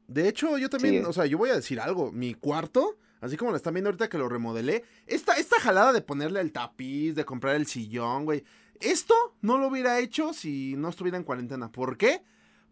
De 0.07 0.27
hecho, 0.27 0.57
yo 0.57 0.69
también, 0.69 1.01
Sí. 1.03 1.09
o 1.09 1.13
sea, 1.13 1.25
yo 1.25 1.37
voy 1.37 1.49
a 1.49 1.55
decir 1.55 1.79
algo. 1.79 2.11
Mi 2.11 2.33
cuarto, 2.35 2.97
así 3.23 3.37
como 3.37 3.51
lo 3.51 3.57
están 3.57 3.73
viendo 3.73 3.89
ahorita 3.89 4.09
que 4.09 4.17
lo 4.17 4.27
remodelé, 4.27 4.83
esta, 5.07 5.37
esta 5.37 5.59
jalada 5.59 5.93
de 5.93 6.01
ponerle 6.01 6.41
el 6.41 6.51
tapiz, 6.51 7.15
de 7.15 7.23
comprar 7.23 7.55
el 7.55 7.67
sillón, 7.67 8.25
güey. 8.25 8.43
Esto 8.81 9.15
no 9.41 9.57
lo 9.57 9.67
hubiera 9.67 9.99
hecho 9.99 10.33
si 10.33 10.75
no 10.75 10.89
estuviera 10.89 11.17
en 11.17 11.23
cuarentena. 11.23 11.71
¿Por 11.71 11.97
qué? 11.97 12.21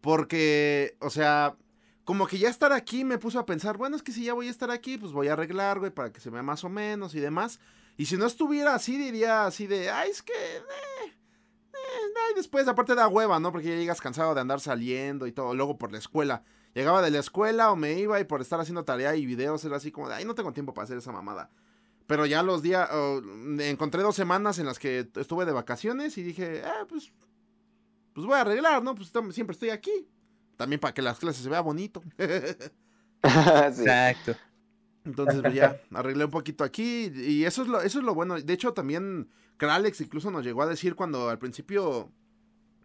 Porque, 0.02 0.98
o 1.00 1.10
sea, 1.10 1.56
como 2.04 2.28
que 2.28 2.38
ya 2.38 2.50
estar 2.50 2.74
aquí 2.74 3.06
me 3.06 3.18
puso 3.18 3.40
a 3.40 3.46
pensar, 3.46 3.78
bueno, 3.78 3.96
es 3.96 4.04
que 4.04 4.12
si 4.12 4.26
ya 4.26 4.34
voy 4.34 4.48
a 4.48 4.52
estar 4.52 4.72
aquí, 4.72 4.98
pues 4.98 5.14
voy 5.14 5.30
a 5.30 5.34
arreglar, 5.34 5.80
güey, 5.80 5.92
para 5.92 6.12
que 6.12 6.20
se 6.20 6.30
vea 6.30 6.44
más 6.44 6.66
o 6.66 6.70
menos 6.70 7.16
y 7.16 7.22
demás. 7.22 7.62
Y 7.96 8.08
si 8.08 8.18
no 8.18 8.26
estuviera 8.26 8.76
así, 8.76 8.98
diría 8.98 9.46
así 9.46 9.68
de, 9.68 9.90
ay, 9.90 10.10
es 10.10 10.22
que... 10.22 10.34
eh, 10.34 11.14
eh, 11.74 12.34
después, 12.36 12.68
aparte 12.68 12.96
da 12.96 13.08
hueva, 13.08 13.40
¿no? 13.40 13.54
Porque 13.54 13.70
ya 13.70 13.76
llegas 13.76 14.02
cansado 14.02 14.36
de 14.36 14.42
andar 14.42 14.60
saliendo 14.60 15.28
y 15.28 15.32
todo, 15.32 15.54
luego 15.54 15.78
por 15.78 15.92
la 15.94 16.00
escuela. 16.00 16.44
Llegaba 16.74 17.02
de 17.02 17.12
la 17.12 17.20
escuela 17.20 17.72
o 17.72 17.76
me 17.76 18.00
iba 18.00 18.20
y 18.20 18.24
por 18.24 18.42
estar 18.42 18.60
haciendo 18.60 18.86
tarea 18.86 19.16
y 19.16 19.26
videos 19.26 19.64
era 19.66 19.78
así 19.78 19.92
como 19.92 20.08
de, 20.08 20.16
ay, 20.16 20.26
no 20.26 20.36
tengo 20.36 20.54
tiempo 20.54 20.74
para 20.74 20.86
hacer 20.86 20.98
esa 20.98 21.12
mamada. 21.12 21.50
Pero 22.08 22.26
ya 22.26 22.44
los 22.44 22.62
días, 22.62 22.90
oh, 22.92 23.22
encontré 23.60 24.02
dos 24.02 24.16
semanas 24.16 24.60
en 24.60 24.66
las 24.66 24.80
que 24.80 25.10
estuve 25.16 25.46
de 25.46 25.52
vacaciones 25.52 26.18
y 26.18 26.24
dije, 26.24 26.64
ah, 26.66 26.86
pues, 26.88 27.12
pues 28.14 28.26
voy 28.26 28.36
a 28.36 28.42
arreglar, 28.42 28.84
¿no? 28.84 28.96
Pues 28.96 29.12
siempre 29.34 29.54
estoy 29.54 29.70
aquí. 29.70 30.08
También 30.58 30.80
para 30.80 30.94
que 30.94 31.02
las 31.02 31.20
clases 31.20 31.44
se 31.44 31.50
vea 31.50 31.62
bonito. 31.62 32.02
Sí. 33.74 33.82
Exacto. 33.82 34.36
Entonces 35.06 35.42
pues, 35.42 35.54
ya 35.54 35.82
arreglé 35.94 36.26
un 36.26 36.32
poquito 36.32 36.64
aquí 36.64 37.12
y 37.16 37.46
eso 37.46 37.64
es 37.64 37.68
lo, 37.68 37.82
eso 37.82 38.00
es 38.00 38.06
lo 38.06 38.14
bueno. 38.14 38.40
De 38.40 38.54
hecho 38.54 38.74
también 38.74 39.30
Kralex 39.58 40.02
incluso 40.02 40.32
nos 40.32 40.44
llegó 40.44 40.62
a 40.62 40.68
decir 40.68 40.96
cuando 40.96 41.30
al 41.30 41.40
principio, 41.40 42.12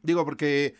digo 0.03 0.25
porque 0.25 0.75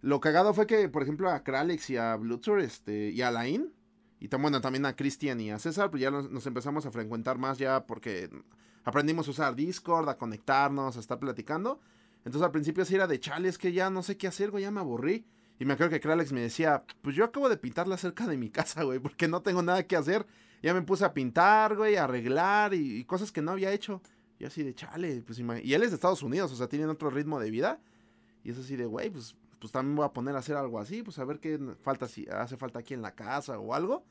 lo 0.00 0.20
cagado 0.20 0.54
fue 0.54 0.66
que 0.66 0.88
por 0.88 1.02
ejemplo 1.02 1.30
a 1.30 1.42
Kralex 1.42 1.90
y 1.90 1.96
a 1.96 2.16
Bluetooth 2.16 2.60
este, 2.60 3.10
y 3.10 3.22
a 3.22 3.30
Lain 3.30 3.72
y 4.20 4.28
también 4.28 4.86
a 4.86 4.96
Cristian 4.96 5.40
y 5.40 5.50
a 5.50 5.58
César, 5.58 5.90
pues 5.90 6.02
ya 6.02 6.10
nos, 6.10 6.46
empezamos 6.46 6.86
a 6.86 6.90
frecuentar 6.90 7.38
más 7.38 7.58
ya 7.58 7.86
porque 7.86 8.28
aprendimos 8.84 9.28
a 9.28 9.30
usar 9.30 9.54
Discord, 9.54 10.08
a 10.08 10.16
conectarnos, 10.16 10.96
a 10.96 11.00
estar 11.00 11.18
platicando. 11.18 11.80
Entonces 12.24 12.42
al 12.42 12.50
principio 12.50 12.84
sí 12.84 12.96
era 12.96 13.06
de 13.06 13.20
chale, 13.20 13.48
es 13.48 13.58
que 13.58 13.72
ya 13.72 13.90
no 13.90 14.02
sé 14.02 14.16
qué 14.16 14.26
hacer, 14.26 14.50
güey, 14.50 14.64
ya 14.64 14.70
me 14.70 14.80
aburrí. 14.80 15.24
Y 15.60 15.64
me 15.64 15.74
acuerdo 15.74 15.90
que 15.90 16.00
Kralex 16.00 16.32
me 16.32 16.40
decía, 16.40 16.84
pues 17.02 17.14
yo 17.14 17.24
acabo 17.24 17.48
de 17.48 17.56
pintar 17.56 17.86
la 17.86 17.96
cerca 17.96 18.26
de 18.26 18.36
mi 18.36 18.50
casa, 18.50 18.82
güey, 18.82 18.98
porque 18.98 19.28
no 19.28 19.42
tengo 19.42 19.62
nada 19.62 19.84
que 19.84 19.96
hacer. 19.96 20.26
Ya 20.62 20.74
me 20.74 20.82
puse 20.82 21.04
a 21.04 21.14
pintar, 21.14 21.76
güey, 21.76 21.96
a 21.96 22.04
arreglar 22.04 22.74
y, 22.74 22.98
y 22.98 23.04
cosas 23.04 23.30
que 23.30 23.40
no 23.40 23.52
había 23.52 23.72
hecho. 23.72 24.02
Y 24.40 24.44
así 24.44 24.62
de 24.62 24.74
chale, 24.74 25.22
pues 25.22 25.38
Y 25.38 25.74
él 25.74 25.82
es 25.82 25.90
de 25.90 25.94
Estados 25.94 26.22
Unidos, 26.22 26.52
o 26.52 26.56
sea, 26.56 26.68
tienen 26.68 26.88
otro 26.88 27.10
ritmo 27.10 27.40
de 27.40 27.50
vida. 27.50 27.80
Y 28.44 28.50
es 28.50 28.58
así 28.58 28.76
de, 28.76 28.86
güey, 28.86 29.10
pues, 29.10 29.36
pues 29.58 29.72
también 29.72 29.96
voy 29.96 30.06
a 30.06 30.12
poner 30.12 30.36
a 30.36 30.38
hacer 30.38 30.56
algo 30.56 30.78
así, 30.78 31.02
pues 31.02 31.18
a 31.18 31.24
ver 31.24 31.40
qué 31.40 31.58
falta, 31.82 32.08
si 32.08 32.26
hace 32.28 32.56
falta 32.56 32.78
aquí 32.78 32.94
en 32.94 33.02
la 33.02 33.14
casa 33.14 33.58
o 33.58 33.74
algo. 33.74 34.04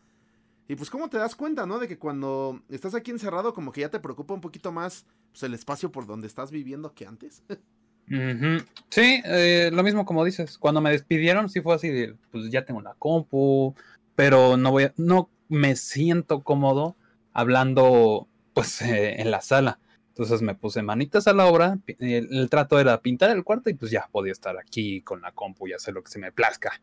Y 0.67 0.75
pues 0.75 0.89
cómo 0.89 1.09
te 1.09 1.17
das 1.17 1.35
cuenta, 1.35 1.65
¿no? 1.65 1.79
De 1.79 1.87
que 1.87 1.97
cuando 1.97 2.61
estás 2.69 2.93
aquí 2.93 3.11
encerrado, 3.11 3.53
como 3.53 3.71
que 3.71 3.81
ya 3.81 3.89
te 3.89 3.99
preocupa 3.99 4.33
un 4.33 4.41
poquito 4.41 4.71
más 4.71 5.05
pues, 5.31 5.43
el 5.43 5.53
espacio 5.53 5.91
por 5.91 6.05
donde 6.05 6.27
estás 6.27 6.51
viviendo 6.51 6.93
que 6.93 7.05
antes. 7.05 7.43
Sí, 8.89 9.21
eh, 9.25 9.69
lo 9.73 9.83
mismo 9.83 10.05
como 10.05 10.23
dices. 10.23 10.57
Cuando 10.57 10.79
me 10.79 10.91
despidieron, 10.91 11.49
sí 11.49 11.59
fue 11.59 11.75
así 11.75 11.89
de, 11.89 12.15
pues 12.31 12.49
ya 12.49 12.63
tengo 12.63 12.79
una 12.79 12.93
compu, 12.93 13.75
pero 14.15 14.55
no 14.55 14.71
voy 14.71 14.85
a, 14.85 14.93
no 14.95 15.29
me 15.49 15.75
siento 15.75 16.41
cómodo 16.41 16.95
hablando, 17.33 18.29
pues, 18.53 18.81
eh, 18.81 19.21
en 19.21 19.29
la 19.29 19.41
sala. 19.41 19.79
Entonces 20.17 20.41
me 20.41 20.55
puse 20.55 20.81
manitas 20.81 21.27
a 21.27 21.33
la 21.33 21.45
obra. 21.45 21.77
El, 21.99 22.33
el 22.33 22.49
trato 22.49 22.79
era 22.79 22.99
pintar 23.01 23.29
el 23.29 23.43
cuarto 23.43 23.69
y 23.69 23.75
pues 23.75 23.91
ya 23.91 24.09
podía 24.11 24.31
estar 24.31 24.57
aquí 24.57 25.01
con 25.01 25.21
la 25.21 25.31
compu 25.31 25.67
y 25.67 25.73
hacer 25.73 25.93
lo 25.93 26.01
que 26.01 26.09
se 26.09 26.17
me 26.17 26.31
plazca. 26.31 26.81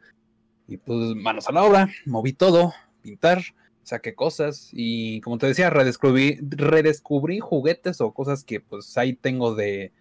Y 0.68 0.76
pues 0.76 1.16
manos 1.16 1.48
a 1.48 1.52
la 1.52 1.64
obra, 1.64 1.88
moví 2.06 2.32
todo, 2.32 2.72
pintar, 3.02 3.42
saqué 3.82 4.14
cosas 4.14 4.70
y 4.72 5.20
como 5.22 5.38
te 5.38 5.48
decía, 5.48 5.68
redescubrí, 5.68 6.38
redescubrí 6.42 7.40
juguetes 7.40 8.00
o 8.00 8.14
cosas 8.14 8.44
que 8.44 8.60
pues 8.60 8.96
ahí 8.96 9.14
tengo 9.14 9.56
de, 9.56 9.92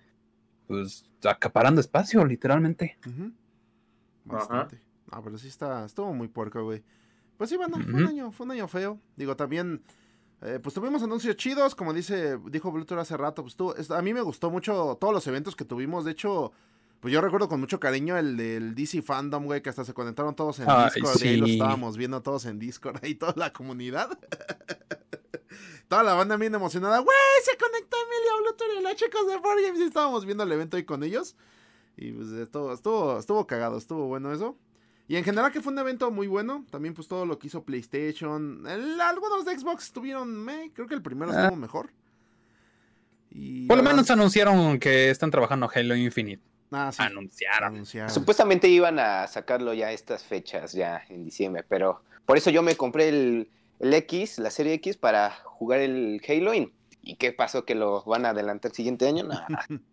pues 0.67 1.09
acaparando 1.23 1.81
espacio, 1.81 2.23
literalmente. 2.25 2.99
Bastante. 4.25 4.79
Ah, 5.09 5.21
pero 5.23 5.39
sí 5.39 5.47
está, 5.47 5.85
estuvo 5.85 6.13
muy 6.13 6.27
puerco, 6.27 6.63
güey. 6.63 6.83
Pues 7.37 7.49
sí, 7.49 7.57
bueno, 7.57 7.77
fue 7.79 7.93
un 7.95 8.07
año, 8.07 8.31
fue 8.31 8.45
un 8.45 8.51
año 8.51 8.67
feo. 8.67 8.99
Digo, 9.15 9.35
también, 9.35 9.81
eh, 10.45 10.59
pues 10.61 10.75
tuvimos 10.75 11.01
anuncios 11.03 11.35
chidos, 11.35 11.73
como 11.75 11.93
dice, 11.93 12.37
dijo 12.49 12.71
Bluetooth 12.71 12.99
hace 12.99 13.15
rato, 13.15 13.43
pues 13.43 13.55
tú, 13.55 13.73
a 13.89 14.01
mí 14.01 14.13
me 14.13 14.21
gustó 14.21 14.49
mucho 14.51 14.97
todos 14.99 15.13
los 15.13 15.25
eventos 15.27 15.55
que 15.55 15.65
tuvimos, 15.65 16.05
de 16.05 16.11
hecho, 16.11 16.51
pues 16.99 17.13
yo 17.13 17.21
recuerdo 17.21 17.47
con 17.47 17.59
mucho 17.59 17.79
cariño 17.79 18.17
el 18.17 18.35
del 18.35 18.75
DC 18.75 19.01
Fandom, 19.01 19.45
güey, 19.45 19.61
que 19.61 19.69
hasta 19.69 19.85
se 19.85 19.93
conectaron 19.93 20.35
todos 20.35 20.59
en 20.59 20.69
Ay, 20.69 20.89
Discord, 20.93 21.23
y 21.23 21.27
ahí 21.27 21.41
sí. 21.45 21.53
estábamos 21.53 21.97
viendo 21.97 22.21
todos 22.21 22.45
en 22.45 22.59
Discord, 22.59 22.97
ahí 23.03 23.15
toda 23.15 23.33
la 23.35 23.53
comunidad. 23.53 24.09
Toda 25.87 26.01
la 26.01 26.15
banda 26.15 26.37
bien 26.37 26.55
emocionada, 26.55 26.97
güey, 26.99 27.15
se 27.43 27.55
conectó 27.55 27.95
Emilio 27.97 28.41
Bluetooth 28.41 28.79
y 28.79 28.81
los 28.81 28.95
chicos 28.95 29.27
de 29.27 29.37
Board 29.37 29.61
Games", 29.61 29.79
y 29.79 29.83
estábamos 29.83 30.25
viendo 30.25 30.43
el 30.43 30.51
evento 30.51 30.77
ahí 30.77 30.85
con 30.85 31.03
ellos. 31.03 31.35
Y 31.97 32.11
pues 32.13 32.29
estuvo, 32.31 32.73
estuvo, 32.73 33.19
estuvo 33.19 33.45
cagado, 33.45 33.77
estuvo 33.77 34.07
bueno 34.07 34.33
eso. 34.33 34.57
Y 35.07 35.17
en 35.17 35.23
general 35.23 35.51
que 35.51 35.61
fue 35.61 35.73
un 35.73 35.79
evento 35.79 36.11
muy 36.11 36.27
bueno. 36.27 36.65
También 36.71 36.93
pues 36.93 37.07
todo 37.07 37.25
lo 37.25 37.37
que 37.39 37.47
hizo 37.47 37.63
PlayStation. 37.63 38.65
el- 38.67 38.99
algunos 39.01 39.45
de 39.45 39.57
Xbox 39.59 39.85
estuvieron, 39.85 40.29
meh, 40.43 40.71
creo 40.73 40.87
que 40.87 40.95
el 40.95 41.01
primero 41.01 41.31
Ah. 41.33 41.43
estuvo 41.43 41.57
mejor. 41.57 41.89
Y 43.31 43.65
Por 43.67 43.77
lo 43.77 43.83
menos 43.83 44.09
anunciaron 44.11 44.79
que 44.79 45.09
están 45.09 45.31
trabajando 45.31 45.69
Halo 45.73 45.95
Infinite. 45.95 46.41
Ah, 46.71 46.91
sí, 46.91 47.01
Anunciaron. 47.03 47.73
anunciaron. 47.75 48.09
Supuestamente 48.11 48.67
iban 48.67 48.97
a 48.99 49.27
sacarlo 49.27 49.73
ya 49.73 49.91
estas 49.91 50.23
fechas, 50.23 50.73
ya 50.73 51.03
en 51.09 51.23
diciembre, 51.25 51.63
pero 51.67 52.01
por 52.25 52.37
eso 52.37 52.49
yo 52.49 52.63
me 52.63 52.75
compré 52.75 53.09
el, 53.09 53.49
el 53.79 53.93
X, 53.93 54.39
la 54.39 54.49
serie 54.49 54.73
X, 54.75 54.97
para 54.97 55.31
jugar 55.45 55.79
el 55.81 56.21
Halo. 56.27 56.53
In. 56.53 56.71
¿Y 57.01 57.15
qué 57.17 57.31
pasó? 57.33 57.65
¿Que 57.65 57.75
lo 57.75 58.03
van 58.05 58.25
a 58.25 58.29
adelantar 58.29 58.71
el 58.71 58.75
siguiente 58.75 59.07
año? 59.07 59.23
No, 59.25 59.33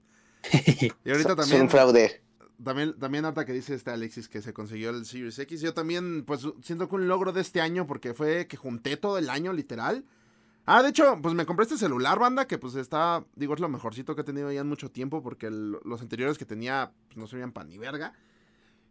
Y 1.04 1.10
ahorita 1.10 1.30
son- 1.30 1.36
también, 1.36 1.46
son 1.48 1.60
un 1.62 1.68
fraude. 1.70 2.22
También, 2.62 2.98
también 2.98 3.24
que 3.46 3.52
dice 3.52 3.74
este 3.74 3.90
Alexis 3.90 4.28
que 4.28 4.42
se 4.42 4.52
consiguió 4.52 4.90
el 4.90 5.04
Series 5.04 5.38
X, 5.38 5.60
yo 5.60 5.74
también 5.74 6.24
pues 6.24 6.46
siento 6.62 6.88
que 6.88 6.94
un 6.94 7.08
logro 7.08 7.32
de 7.32 7.40
este 7.40 7.60
año 7.60 7.86
porque 7.86 8.14
fue 8.14 8.46
que 8.46 8.56
junté 8.56 8.96
todo 8.96 9.18
el 9.18 9.30
año 9.30 9.52
literal. 9.52 10.04
Ah, 10.66 10.82
de 10.82 10.90
hecho, 10.90 11.18
pues 11.22 11.34
me 11.34 11.46
compré 11.46 11.64
este 11.64 11.78
celular, 11.78 12.18
banda, 12.18 12.46
que 12.46 12.58
pues 12.58 12.74
está, 12.74 13.24
digo, 13.34 13.54
es 13.54 13.60
lo 13.60 13.68
mejorcito 13.68 14.14
que 14.14 14.20
he 14.20 14.24
tenido 14.24 14.52
ya 14.52 14.60
en 14.60 14.68
mucho 14.68 14.90
tiempo 14.90 15.22
porque 15.22 15.50
los 15.50 16.00
anteriores 16.00 16.38
que 16.38 16.44
tenía 16.44 16.92
pues, 17.08 17.16
no 17.16 17.26
servían 17.26 17.52
para 17.52 17.66
ni 17.66 17.78
verga. 17.78 18.12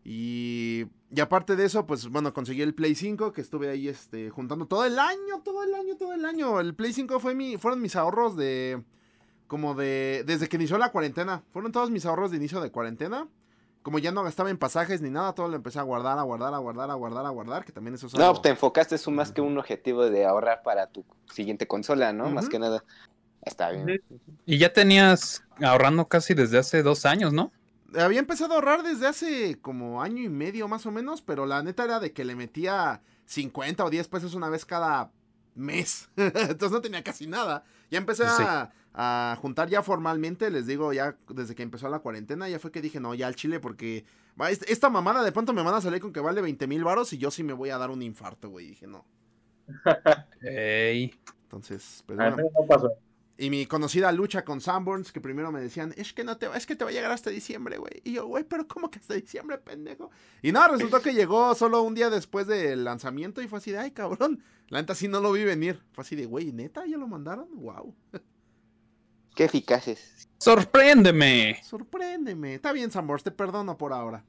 Y, 0.03 0.85
y 1.11 1.19
aparte 1.19 1.55
de 1.55 1.65
eso, 1.65 1.85
pues 1.85 2.07
bueno, 2.07 2.33
conseguí 2.33 2.61
el 2.61 2.73
Play 2.73 2.95
5 2.95 3.31
que 3.31 3.41
estuve 3.41 3.69
ahí 3.69 3.87
este, 3.87 4.29
juntando 4.29 4.65
todo 4.65 4.85
el 4.85 4.97
año, 4.97 5.41
todo 5.43 5.63
el 5.63 5.73
año, 5.73 5.95
todo 5.97 6.13
el 6.13 6.25
año. 6.25 6.59
El 6.59 6.73
Play 6.73 6.93
5 6.93 7.19
fue 7.19 7.35
mi, 7.35 7.57
fueron 7.57 7.81
mis 7.81 7.95
ahorros 7.95 8.35
de, 8.35 8.83
como 9.47 9.75
de, 9.75 10.23
desde 10.25 10.49
que 10.49 10.57
inició 10.57 10.77
la 10.77 10.91
cuarentena. 10.91 11.43
Fueron 11.51 11.71
todos 11.71 11.91
mis 11.91 12.05
ahorros 12.05 12.31
de 12.31 12.37
inicio 12.37 12.61
de 12.61 12.71
cuarentena. 12.71 13.27
Como 13.81 13.97
ya 13.99 14.11
no 14.11 14.23
gastaba 14.23 14.49
en 14.49 14.57
pasajes 14.57 15.01
ni 15.01 15.09
nada, 15.09 15.33
todo 15.33 15.47
lo 15.47 15.55
empecé 15.55 15.79
a 15.79 15.83
guardar, 15.83 16.19
a 16.19 16.23
guardar, 16.23 16.53
a 16.53 16.57
guardar, 16.57 16.91
a 16.91 16.95
guardar, 16.95 17.25
a 17.25 17.29
guardar, 17.29 17.63
que 17.65 17.71
también 17.71 17.95
eso 17.95 18.07
es 18.07 18.13
No, 18.13 18.25
algo- 18.25 18.41
te 18.41 18.49
enfocaste 18.49 18.95
es 18.95 19.07
un- 19.07 19.15
más 19.15 19.31
que 19.31 19.41
un 19.41 19.57
objetivo 19.57 20.09
de 20.09 20.25
ahorrar 20.25 20.61
para 20.63 20.87
tu 20.87 21.05
siguiente 21.31 21.65
consola, 21.67 22.11
¿no? 22.11 22.29
Más 22.29 22.49
que 22.49 22.59
nada. 22.59 22.83
Está 23.41 23.71
bien. 23.71 24.01
Y 24.45 24.57
ya 24.57 24.73
tenías 24.73 25.43
ahorrando 25.61 26.07
casi 26.07 26.33
desde 26.33 26.57
hace 26.57 26.83
dos 26.83 27.05
años, 27.05 27.31
¿no? 27.31 27.51
Había 27.97 28.19
empezado 28.19 28.51
a 28.51 28.55
ahorrar 28.55 28.83
desde 28.83 29.07
hace 29.07 29.59
como 29.61 30.03
año 30.03 30.21
y 30.21 30.29
medio 30.29 30.67
más 30.67 30.85
o 30.85 30.91
menos, 30.91 31.21
pero 31.21 31.45
la 31.45 31.63
neta 31.63 31.85
era 31.85 31.99
de 32.01 32.11
que 32.11 32.25
le 32.25 32.35
metía 32.35 33.01
50 33.25 33.85
o 33.85 33.89
10 33.89 34.07
pesos 34.09 34.33
una 34.35 34.49
vez 34.49 34.65
cada 34.65 35.09
mes. 35.55 36.09
Entonces 36.57 36.71
no 36.71 36.81
tenía 36.81 37.03
casi 37.03 37.27
nada. 37.27 37.63
Ya 37.89 37.97
empecé 37.97 38.25
Sí. 38.25 38.43
a, 38.45 38.71
a 38.93 39.37
juntar 39.41 39.69
ya 39.69 39.83
formalmente, 39.83 40.49
les 40.49 40.67
digo, 40.67 40.91
ya 40.93 41.17
desde 41.29 41.55
que 41.55 41.63
empezó 41.63 41.89
la 41.89 41.99
cuarentena, 41.99 42.49
ya 42.49 42.59
fue 42.59 42.71
que 42.71 42.81
dije, 42.81 42.99
no, 42.99 43.13
ya 43.13 43.27
al 43.27 43.35
chile, 43.35 43.59
porque 43.59 44.05
esta 44.67 44.89
mamada 44.89 45.23
de 45.23 45.31
pronto 45.31 45.53
me 45.53 45.61
van 45.61 45.75
a 45.75 45.81
salir 45.81 46.01
con 46.01 46.13
que 46.13 46.19
vale 46.19 46.41
20 46.41 46.67
mil 46.67 46.83
varos 46.83 47.13
y 47.13 47.17
yo 47.17 47.31
sí 47.31 47.43
me 47.43 47.53
voy 47.53 47.69
a 47.69 47.77
dar 47.77 47.91
un 47.91 48.01
infarto, 48.01 48.49
güey. 48.49 48.67
Dije, 48.67 48.87
no. 48.87 49.05
Ey. 50.41 51.13
Entonces, 51.43 52.03
pues 52.05 52.19
A 52.19 52.29
bueno. 52.29 52.37
mí 52.37 52.43
no 52.43 52.67
pasó. 52.67 52.91
Y 53.37 53.49
mi 53.49 53.65
conocida 53.67 54.11
lucha 54.11 54.43
con 54.43 54.59
Sanborns, 54.59 55.13
que 55.13 55.21
primero 55.21 55.49
me 55.49 55.61
decían, 55.61 55.93
es 55.95 56.11
que 56.11 56.25
no 56.25 56.37
te 56.37 56.49
va, 56.49 56.57
es 56.57 56.65
que 56.65 56.75
te 56.75 56.83
va 56.83 56.89
a 56.89 56.93
llegar 56.93 57.11
hasta 57.11 57.29
diciembre, 57.29 57.77
güey. 57.77 58.01
Y 58.03 58.11
yo, 58.11 58.27
güey, 58.27 58.43
pero 58.43 58.67
¿cómo 58.67 58.91
que 58.91 58.99
hasta 58.99 59.13
diciembre, 59.13 59.57
pendejo? 59.57 60.11
Y 60.41 60.51
no, 60.51 60.67
resultó 60.67 61.01
que 61.01 61.13
llegó 61.13 61.55
solo 61.55 61.81
un 61.81 61.95
día 61.95 62.09
después 62.09 62.47
del 62.47 62.83
lanzamiento 62.83 63.41
y 63.41 63.47
fue 63.47 63.59
así 63.59 63.71
de, 63.71 63.77
ay, 63.77 63.91
cabrón. 63.91 64.43
La 64.67 64.81
neta 64.81 64.93
sí 64.93 65.07
no 65.07 65.21
lo 65.21 65.31
vi 65.31 65.45
venir. 65.45 65.81
Fue 65.93 66.01
así 66.01 66.17
de, 66.17 66.25
güey, 66.25 66.51
neta, 66.51 66.85
ya 66.85 66.97
lo 66.97 67.07
mandaron. 67.07 67.47
Wow. 67.53 67.95
Qué 69.35 69.45
eficaces. 69.45 70.27
¡Sorpréndeme! 70.37 71.59
Sorpréndeme. 71.63 72.55
Está 72.55 72.71
bien, 72.71 72.91
Sanborns, 72.91 73.23
te 73.23 73.31
perdono 73.31 73.77
por 73.77 73.93
ahora. 73.93 74.23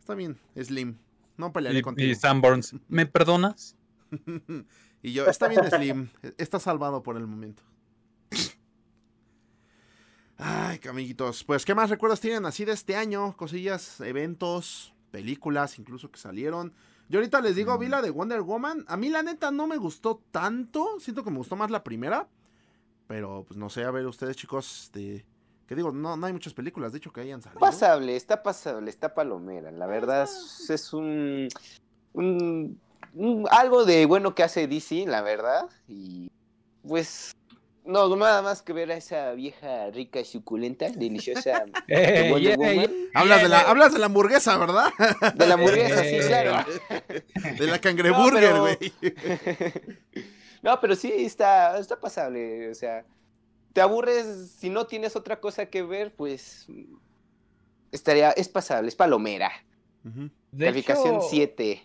Está 0.00 0.14
bien, 0.14 0.38
Slim. 0.60 0.98
No 1.36 1.52
pelearé 1.52 1.78
Y, 1.78 1.82
contigo. 1.82 2.10
y 2.10 2.14
Sanborns, 2.14 2.74
¿me 2.88 3.06
perdonas? 3.06 3.76
y 5.02 5.12
yo, 5.12 5.26
está 5.26 5.48
bien, 5.48 5.64
Slim. 5.70 6.08
Está 6.38 6.60
salvado 6.60 7.02
por 7.02 7.16
el 7.16 7.26
momento. 7.26 7.62
Ay, 10.36 10.80
amiguitos. 10.88 11.44
Pues, 11.44 11.64
¿qué 11.64 11.74
más 11.74 11.90
recuerdos 11.90 12.20
tienen 12.20 12.44
así 12.44 12.64
de 12.64 12.72
este 12.72 12.96
año? 12.96 13.36
Cosillas, 13.36 14.00
eventos, 14.00 14.92
películas, 15.10 15.78
incluso 15.78 16.10
que 16.10 16.18
salieron. 16.18 16.72
Yo 17.08 17.18
ahorita 17.20 17.40
les 17.40 17.54
digo, 17.54 17.76
vi 17.78 17.88
la 17.88 18.02
de 18.02 18.10
Wonder 18.10 18.40
Woman. 18.42 18.84
A 18.88 18.96
mí, 18.96 19.10
la 19.10 19.22
neta, 19.22 19.50
no 19.50 19.66
me 19.66 19.76
gustó 19.76 20.20
tanto. 20.32 20.98
Siento 20.98 21.22
que 21.22 21.30
me 21.30 21.38
gustó 21.38 21.54
más 21.54 21.70
la 21.70 21.84
primera. 21.84 22.28
Pero, 23.06 23.44
pues, 23.46 23.56
no 23.58 23.68
sé, 23.70 23.84
a 23.84 23.90
ver, 23.90 24.06
ustedes, 24.06 24.36
chicos, 24.36 24.90
de... 24.92 25.24
¿Qué 25.66 25.74
digo? 25.74 25.92
No, 25.92 26.16
no 26.16 26.26
hay 26.26 26.32
muchas 26.32 26.52
películas, 26.52 26.92
de 26.92 26.98
hecho, 26.98 27.12
que 27.12 27.22
hayan 27.22 27.40
salido. 27.40 27.58
Pasable, 27.60 28.16
está 28.16 28.42
pasable, 28.42 28.90
está 28.90 29.14
palomera. 29.14 29.70
La 29.70 29.86
verdad 29.86 30.24
es, 30.24 30.68
es 30.68 30.92
un, 30.92 31.48
un- 32.12 32.78
un- 33.14 33.46
algo 33.50 33.84
de 33.86 34.04
bueno 34.04 34.34
que 34.34 34.42
hace 34.42 34.66
DC, 34.68 35.06
la 35.06 35.22
verdad. 35.22 35.66
Y 35.88 36.30
pues 36.86 37.32
no, 37.86 38.14
nada 38.14 38.42
más 38.42 38.60
que 38.60 38.74
ver 38.74 38.92
a 38.92 38.96
esa 38.96 39.32
vieja 39.32 39.90
rica 39.90 40.20
y 40.20 40.26
suculenta, 40.26 40.88
deliciosa 40.90 41.64
Eh, 41.88 42.28
Wonder 42.30 42.58
yeah. 42.58 42.88
Hablas 43.14 43.42
de, 43.42 43.48
la, 43.48 43.60
hablas 43.60 43.92
de 43.94 43.98
la 44.00 44.06
hamburguesa, 44.06 44.58
¿verdad? 44.58 44.92
de 45.34 45.46
la 45.46 45.54
hamburguesa, 45.54 46.02
sí, 46.04 46.18
claro. 46.28 46.64
De 47.58 47.66
la 47.66 47.78
cangreburger, 47.80 48.54
No, 48.54 48.60
güey. 48.62 48.76
pero- 49.00 49.14
No, 50.64 50.80
pero 50.80 50.96
sí 50.96 51.12
está, 51.12 51.78
está 51.78 52.00
pasable, 52.00 52.70
o 52.70 52.74
sea, 52.74 53.04
te 53.74 53.82
aburres 53.82 54.50
si 54.58 54.70
no 54.70 54.86
tienes 54.86 55.14
otra 55.14 55.38
cosa 55.38 55.66
que 55.66 55.82
ver, 55.82 56.14
pues 56.14 56.66
estaría, 57.92 58.30
es 58.30 58.48
pasable, 58.48 58.88
es 58.88 58.96
palomera. 58.96 59.50
De 60.02 60.64
Calificación 60.66 61.16
hecho- 61.16 61.26
7. 61.28 61.82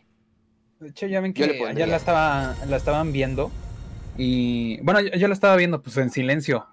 De 0.80 0.88
hecho, 0.88 1.08
ya 1.08 1.20
ven 1.20 1.34
que 1.34 1.60
ya 1.76 1.88
la, 1.88 1.98
estaba, 1.98 2.56
la 2.68 2.78
estaban 2.78 3.12
viendo. 3.12 3.52
Y 4.18 4.80
bueno, 4.82 5.02
yo, 5.02 5.10
yo 5.10 5.28
la 5.28 5.34
estaba 5.34 5.58
viendo 5.58 5.82
pues 5.82 5.98
en 5.98 6.10
silencio. 6.10 6.66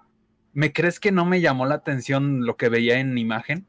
¿Me 0.53 0.71
crees 0.71 1.01
que 1.01 1.11
no 1.11 1.25
me 1.25 1.41
llamó 1.41 1.65
la 1.65 1.75
atención 1.75 2.45
lo 2.45 2.55
que 2.55 2.69
veía 2.69 2.99
en 2.99 3.17
imagen? 3.17 3.67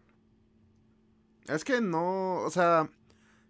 Es 1.48 1.64
que 1.64 1.81
no, 1.81 2.37
o 2.42 2.51
sea, 2.51 2.88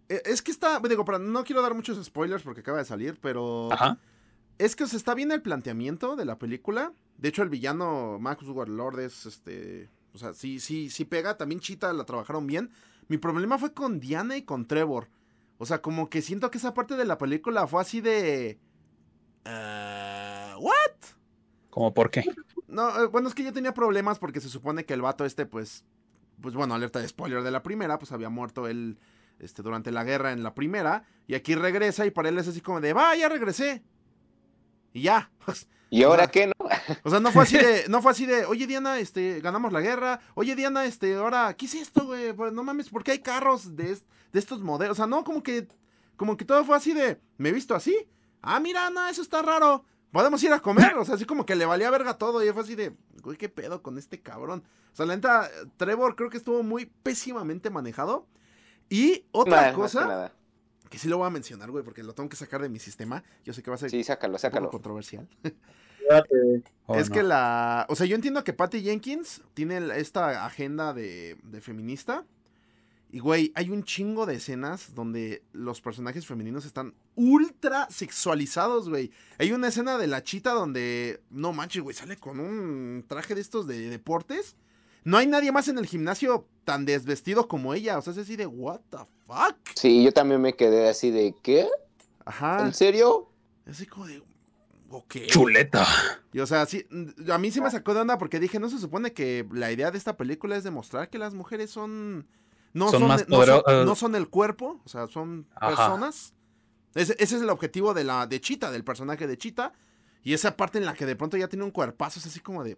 e- 0.09 0.23
es 0.25 0.41
que 0.41 0.51
está, 0.51 0.81
digo, 0.89 1.05
para, 1.05 1.19
no 1.19 1.45
quiero 1.45 1.61
dar 1.61 1.75
muchos 1.75 2.03
spoilers 2.03 2.43
porque 2.43 2.61
acaba 2.61 2.79
de 2.79 2.85
salir, 2.87 3.19
pero 3.21 3.71
Ajá. 3.71 3.99
Es 4.59 4.77
que 4.77 4.85
o 4.85 4.87
sea, 4.87 4.97
está 4.97 5.15
bien 5.15 5.33
el 5.33 5.43
planteamiento 5.43 6.17
de 6.17 6.25
la 6.25 6.39
película. 6.39 6.93
De 7.17 7.29
hecho, 7.29 7.43
el 7.43 7.49
villano 7.49 8.19
Max 8.21 8.47
Warlord 8.47 9.01
es, 9.01 9.27
este, 9.27 9.89
o 10.13 10.19
sea, 10.19 10.35
sí, 10.35 10.61
sí, 10.61 10.91
sí 10.91 11.05
pega. 11.05 11.37
También 11.37 11.61
Chita 11.61 11.93
la 11.93 12.05
trabajaron 12.05 12.47
bien. 12.47 12.71
Mi 13.09 13.19
problema 13.19 13.59
fue 13.59 13.73
con 13.73 14.01
Diana 14.01 14.37
y 14.37 14.43
con 14.43 14.67
Trevor. 14.67 15.09
O 15.59 15.67
sea, 15.67 15.83
como 15.83 16.09
que 16.09 16.23
siento 16.23 16.51
que 16.51 16.59
esa 16.59 16.75
parte 16.75 16.97
de 16.97 17.05
la 17.05 17.19
película 17.19 17.67
fue 17.67 17.81
así 17.81 18.01
de... 18.01 18.59
ah, 19.45 20.57
¿What? 20.61 20.75
¿Cómo 21.71 21.95
por 21.95 22.11
qué? 22.11 22.25
No, 22.69 23.03
eh, 23.03 23.07
bueno, 23.07 23.29
es 23.29 23.35
que 23.35 23.43
yo 23.43 23.53
tenía 23.53 23.75
problemas 23.75 24.19
porque 24.19 24.41
se 24.41 24.49
supone 24.49 24.85
que 24.85 24.95
el 24.95 25.03
vato 25.03 25.25
este, 25.25 25.47
pues, 25.47 25.85
pues 26.41 26.55
bueno, 26.55 26.75
alerta 26.75 27.01
de 27.01 27.09
spoiler 27.09 27.43
de 27.43 27.51
la 27.51 27.63
primera, 27.63 27.99
pues 27.99 28.13
había 28.13 28.29
muerto 28.29 28.69
él 28.69 28.99
este, 29.39 29.63
durante 29.63 29.91
la 29.91 30.05
guerra 30.05 30.33
en 30.33 30.43
la 30.43 30.55
primera, 30.55 31.05
y 31.27 31.35
aquí 31.35 31.55
regresa 31.55 32.07
y 32.07 32.11
para 32.11 32.29
él 32.29 32.39
es 32.39 32.49
así 32.49 32.61
como 32.61 32.81
de, 32.81 32.93
va, 32.93 33.17
ya 33.17 33.29
regresé. 33.29 33.83
Y 34.99 35.03
ya. 35.03 35.31
¿Y 35.91 36.03
ahora 36.03 36.27
qué 36.27 36.49
no? 36.49 36.53
O 37.05 37.11
sea, 37.11 37.21
no 37.21 37.33
fue 37.33 37.45
así 37.45 37.57
de, 37.57 37.85
no 37.89 38.03
fue 38.03 38.11
así 38.13 38.27
de, 38.27 38.45
oye 38.45 38.67
Diana, 38.67 38.99
este, 38.99 39.41
ganamos 39.41 39.73
la 39.73 39.81
guerra, 39.81 40.21
oye 40.35 40.55
Diana, 40.55 40.85
este, 40.85 41.15
ahora, 41.17 41.55
¿qué 41.55 41.67
es 41.67 41.75
esto, 41.75 42.05
güey? 42.07 42.33
Pues, 42.33 42.53
No 42.53 42.63
mames, 42.63 42.89
¿por 42.91 43.03
qué 43.05 43.13
hay 43.13 43.19
carros 43.21 43.77
de, 43.77 43.93
est- 43.93 44.07
de 44.33 44.39
estos 44.39 44.61
modelos? 44.61 44.93
O 44.93 44.97
sea, 44.97 45.07
no, 45.07 45.25
como 45.25 45.43
que, 45.43 45.67
como 46.17 46.37
que 46.37 46.45
todo 46.45 46.65
fue 46.65 46.77
así 46.77 46.93
de, 46.93 47.21
¿me 47.39 47.49
he 47.49 47.53
visto 47.53 47.75
así? 47.75 47.97
Ah, 48.43 48.61
mira, 48.61 48.91
no, 48.91 49.07
eso 49.09 49.23
está 49.23 49.41
raro. 49.43 49.85
Podemos 50.13 50.43
ir 50.43 50.53
a 50.53 50.61
comer, 50.61 50.95
o 50.97 51.05
sea, 51.05 51.15
así 51.17 51.25
como 51.27 51.45
que 51.47 51.55
le 51.57 51.67
valía 51.67 51.91
verga 51.91 52.17
todo 52.19 52.43
y 52.45 52.51
fue 52.53 52.63
así 52.63 52.75
de, 52.75 52.95
güey, 53.23 53.37
¿qué 53.37 53.49
pedo 53.49 53.83
con 53.83 53.99
este 53.99 54.21
cabrón? 54.21 54.65
O 54.93 54.97
sea, 54.97 55.05
la 55.07 55.15
neta, 55.15 55.51
Trevor 55.77 56.17
creo 56.17 56.31
que 56.31 56.39
estuvo 56.39 56.63
muy 56.63 56.87
pésimamente 56.87 57.69
manejado. 57.71 58.27
Y 58.91 59.25
otra 59.33 59.73
cosa. 59.75 60.33
Que 60.91 60.99
sí 60.99 61.09
lo 61.09 61.19
voy 61.19 61.27
a 61.27 61.31
mencionar, 61.31 61.71
güey, 61.71 61.85
porque 61.85 62.03
lo 62.03 62.15
tengo 62.15 62.29
que 62.29 62.37
sacar 62.37 62.61
de 62.63 62.69
mi 62.69 62.79
sistema. 62.79 63.23
Yo 63.45 63.53
sé 63.53 63.63
que 63.63 63.71
va 63.71 63.77
a 63.77 63.79
ser 63.79 63.91
Sí, 63.91 64.03
sácalo, 64.05 64.33
un 64.33 64.37
poco 64.37 64.41
sácalo. 64.41 64.71
controversial. 64.71 65.29
¿O 66.87 66.95
es 66.97 67.11
no? 67.11 67.15
que 67.15 67.23
la. 67.23 67.87
O 67.89 67.97
sea, 67.97 68.07
yo 68.07 68.15
entiendo 68.15 68.43
que 68.45 68.53
Patty 68.53 68.83
Jenkins 68.83 69.43
tiene 69.55 69.79
esta 69.99 70.47
agenda 70.47 70.95
de, 70.95 71.37
de 71.43 71.61
feminista. 71.61 72.25
Y, 73.11 73.21
güey, 73.21 73.53
hay 73.55 73.71
un 73.71 73.85
chingo 73.85 74.27
de 74.27 74.35
escenas 74.35 74.95
donde 74.95 75.43
los 75.53 75.81
personajes 75.81 76.27
femeninos 76.27 76.67
están 76.67 76.95
ultra 77.15 77.89
sexualizados, 77.91 78.89
güey. 78.91 79.11
Hay 79.39 79.53
una 79.53 79.69
escena 79.69 79.99
de 79.99 80.07
la 80.07 80.23
chita 80.23 80.53
donde. 80.53 81.21
No 81.31 81.53
manches, 81.53 81.83
güey, 81.83 81.95
sale 81.97 82.17
con 82.17 82.41
un 82.41 83.05
traje 83.07 83.35
de 83.35 83.41
estos 83.41 83.67
de 83.67 83.89
deportes. 83.91 84.57
No 85.05 85.17
hay 85.17 85.27
nadie 85.27 85.53
más 85.53 85.69
en 85.69 85.79
el 85.79 85.87
gimnasio 85.87 86.47
tan 86.65 86.85
desvestido 86.85 87.49
como 87.49 87.75
ella. 87.75 87.99
O 87.99 88.03
sea, 88.03 88.13
es 88.13 88.19
así 88.19 88.37
de, 88.37 88.47
¿What 88.47 88.81
the 88.91 88.99
fuck? 89.27 89.57
Sí, 89.75 90.03
yo 90.05 90.13
también 90.13 90.41
me 90.41 90.55
quedé 90.55 90.89
así 90.89 91.11
de, 91.11 91.35
¿qué? 91.43 91.69
Ajá. 92.25 92.67
¿En 92.67 92.75
serio? 92.75 93.31
Así 93.67 93.87
como 93.87 94.07
de. 94.07 94.23
Ok. 94.91 95.17
Chuleta. 95.27 95.87
Y 96.33 96.41
o 96.41 96.47
sea, 96.47 96.65
sí, 96.67 96.87
a 97.31 97.39
mí 97.39 97.51
sí 97.51 97.61
me 97.61 97.71
sacó 97.71 97.93
de 97.95 98.01
onda 98.01 98.17
porque 98.19 98.41
dije, 98.41 98.59
no 98.59 98.71
se 98.71 98.79
supone 98.79 99.13
que 99.13 99.47
la 99.53 99.71
idea 99.71 99.91
de 99.91 99.99
esta 99.99 100.17
película 100.17 100.57
es 100.57 100.65
demostrar 100.65 101.11
que 101.11 101.19
las 101.19 101.35
mujeres 101.35 101.71
son... 101.71 102.27
No 102.75 102.91
Son 102.91 103.07
más 103.09 103.27
no 103.29 103.45
son, 103.45 103.63
podero- 103.63 103.85
no 103.87 103.95
son 103.95 104.15
el 104.15 104.29
cuerpo, 104.29 104.81
o 104.85 104.89
sea, 104.89 105.07
son 105.09 105.47
Ajá. 105.55 105.69
personas. 105.69 106.35
Ese, 106.95 107.15
ese 107.19 107.37
es 107.37 107.43
el 107.43 107.49
objetivo 107.51 107.95
de 107.95 108.05
la 108.05 108.27
de 108.27 108.41
Chita, 108.43 108.71
del 108.71 108.85
personaje 108.85 109.27
de 109.27 109.39
Chita. 109.39 109.73
Y 110.23 110.35
esa 110.35 110.55
parte 110.57 110.77
en 110.79 110.85
la 110.85 110.93
que 110.95 111.07
de 111.07 111.17
pronto 111.17 111.37
ya 111.39 111.49
tiene 111.49 111.65
un 111.65 111.71
cuerpazo, 111.71 112.19
es 112.21 112.27
así 112.27 112.41
como 112.41 112.63
de... 112.65 112.77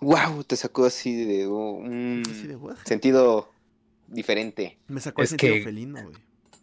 Wow, 0.00 0.44
te 0.44 0.56
sacó 0.56 0.86
así 0.86 1.24
de 1.24 1.46
un 1.46 2.22
así 2.28 2.46
de 2.46 2.58
sentido 2.84 3.52
diferente. 4.06 4.78
Me 4.88 5.00
sacó 5.00 5.20
el 5.20 5.24
Es 5.24 5.30
sentido 5.30 5.54
que- 5.54 5.62
felino, 5.64 6.02
güey. 6.02 6.16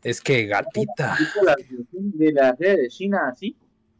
Es 0.03 0.21
que 0.21 0.45
gatita. 0.45 1.15
¿Viste 1.19 1.43
la 1.43 1.55
versión 1.55 1.87
de 1.91 2.31
la 2.31 2.55
serie 2.55 2.77
de 2.83 2.87
China 2.89 3.29
así? 3.29 3.55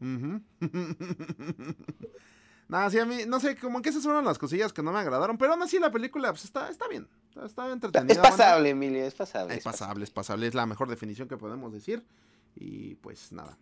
Nada, 2.68 2.90
sí, 2.90 2.98
a 2.98 3.06
mí, 3.06 3.20
no 3.26 3.40
sé, 3.40 3.56
como 3.56 3.80
que 3.80 3.88
esas 3.88 4.02
fueron 4.04 4.24
las 4.26 4.38
cosillas 4.38 4.72
que 4.74 4.82
no 4.82 4.92
me 4.92 4.98
agradaron, 4.98 5.38
pero 5.38 5.52
aún 5.52 5.62
así 5.62 5.78
la 5.78 5.90
película, 5.90 6.30
pues 6.32 6.44
está, 6.44 6.68
está 6.68 6.86
bien, 6.86 7.08
está, 7.30 7.46
está 7.46 7.72
entretenida. 7.72 8.12
Es 8.12 8.18
pasable, 8.18 8.70
Emilio, 8.70 9.04
es 9.06 9.14
pasable. 9.14 9.54
Es 9.54 9.64
pasable, 9.64 10.04
es 10.04 10.10
pasable, 10.10 10.46
es 10.46 10.54
la 10.54 10.66
mejor 10.66 10.88
definición 10.90 11.28
que 11.28 11.38
podemos 11.38 11.72
decir. 11.72 12.04
Y 12.54 12.96
pues 12.96 13.32
nada. 13.32 13.56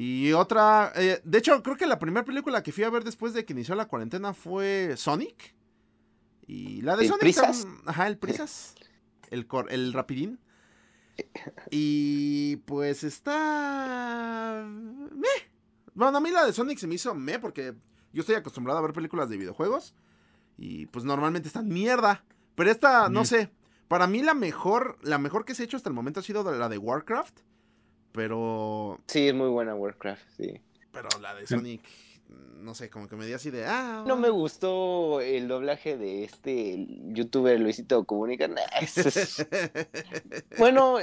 Y 0.00 0.32
otra, 0.32 0.92
eh, 0.94 1.20
de 1.24 1.38
hecho, 1.38 1.60
creo 1.60 1.76
que 1.76 1.84
la 1.86 1.98
primera 1.98 2.24
película 2.24 2.62
que 2.62 2.70
fui 2.70 2.84
a 2.84 2.90
ver 2.90 3.02
después 3.02 3.32
de 3.34 3.44
que 3.44 3.52
inició 3.52 3.74
la 3.74 3.88
cuarentena 3.88 4.32
fue 4.32 4.94
Sonic. 4.96 5.54
Y 6.46 6.82
la 6.82 6.94
de 6.96 7.02
¿El 7.02 7.08
Sonic. 7.08 7.20
Prisas? 7.20 7.66
Ajá, 7.84 8.06
el 8.06 8.16
Prisas. 8.16 8.74
El, 9.30 9.48
cor- 9.48 9.72
el 9.72 9.92
Rapidín. 9.92 10.38
Y 11.70 12.56
pues 12.58 13.02
está. 13.02 14.64
Meh. 14.66 15.26
Bueno, 15.94 16.16
a 16.18 16.20
mí 16.20 16.30
la 16.30 16.46
de 16.46 16.52
Sonic 16.52 16.78
se 16.78 16.86
me 16.86 16.94
hizo 16.94 17.12
me 17.14 17.40
porque 17.40 17.74
yo 18.12 18.20
estoy 18.20 18.36
acostumbrado 18.36 18.78
a 18.78 18.82
ver 18.82 18.92
películas 18.92 19.28
de 19.28 19.36
videojuegos. 19.36 19.94
Y 20.56 20.86
pues 20.86 21.04
normalmente 21.04 21.48
están 21.48 21.66
mierda. 21.68 22.24
Pero 22.54 22.70
esta, 22.70 23.08
no 23.08 23.22
Mm. 23.22 23.26
sé. 23.26 23.50
Para 23.88 24.06
mí 24.06 24.22
la 24.22 24.34
mejor, 24.34 24.96
la 25.02 25.18
mejor 25.18 25.44
que 25.44 25.54
se 25.56 25.62
ha 25.62 25.64
hecho 25.64 25.76
hasta 25.76 25.88
el 25.88 25.94
momento 25.94 26.20
ha 26.20 26.22
sido 26.22 26.48
la 26.52 26.68
de 26.68 26.78
Warcraft. 26.78 27.40
Pero. 28.12 28.98
Sí, 29.06 29.28
es 29.28 29.34
muy 29.34 29.48
buena 29.48 29.74
Warcraft, 29.74 30.22
sí. 30.36 30.60
Pero 30.92 31.08
la 31.20 31.34
de 31.34 31.46
Sonic. 31.46 31.82
No 32.58 32.74
sé, 32.74 32.90
como 32.90 33.08
que 33.08 33.16
me 33.16 33.24
dio 33.26 33.36
así 33.36 33.50
de. 33.50 33.64
Ah. 33.66 34.04
No 34.06 34.16
me 34.16 34.28
gustó 34.28 35.20
el 35.20 35.48
doblaje 35.48 35.96
de 35.96 36.24
este 36.24 36.86
youtuber 37.14 37.58
Luisito 37.58 38.04
Comunica. 38.04 38.48
Nah, 38.48 38.60
es- 38.80 39.46
Bueno, 40.58 40.96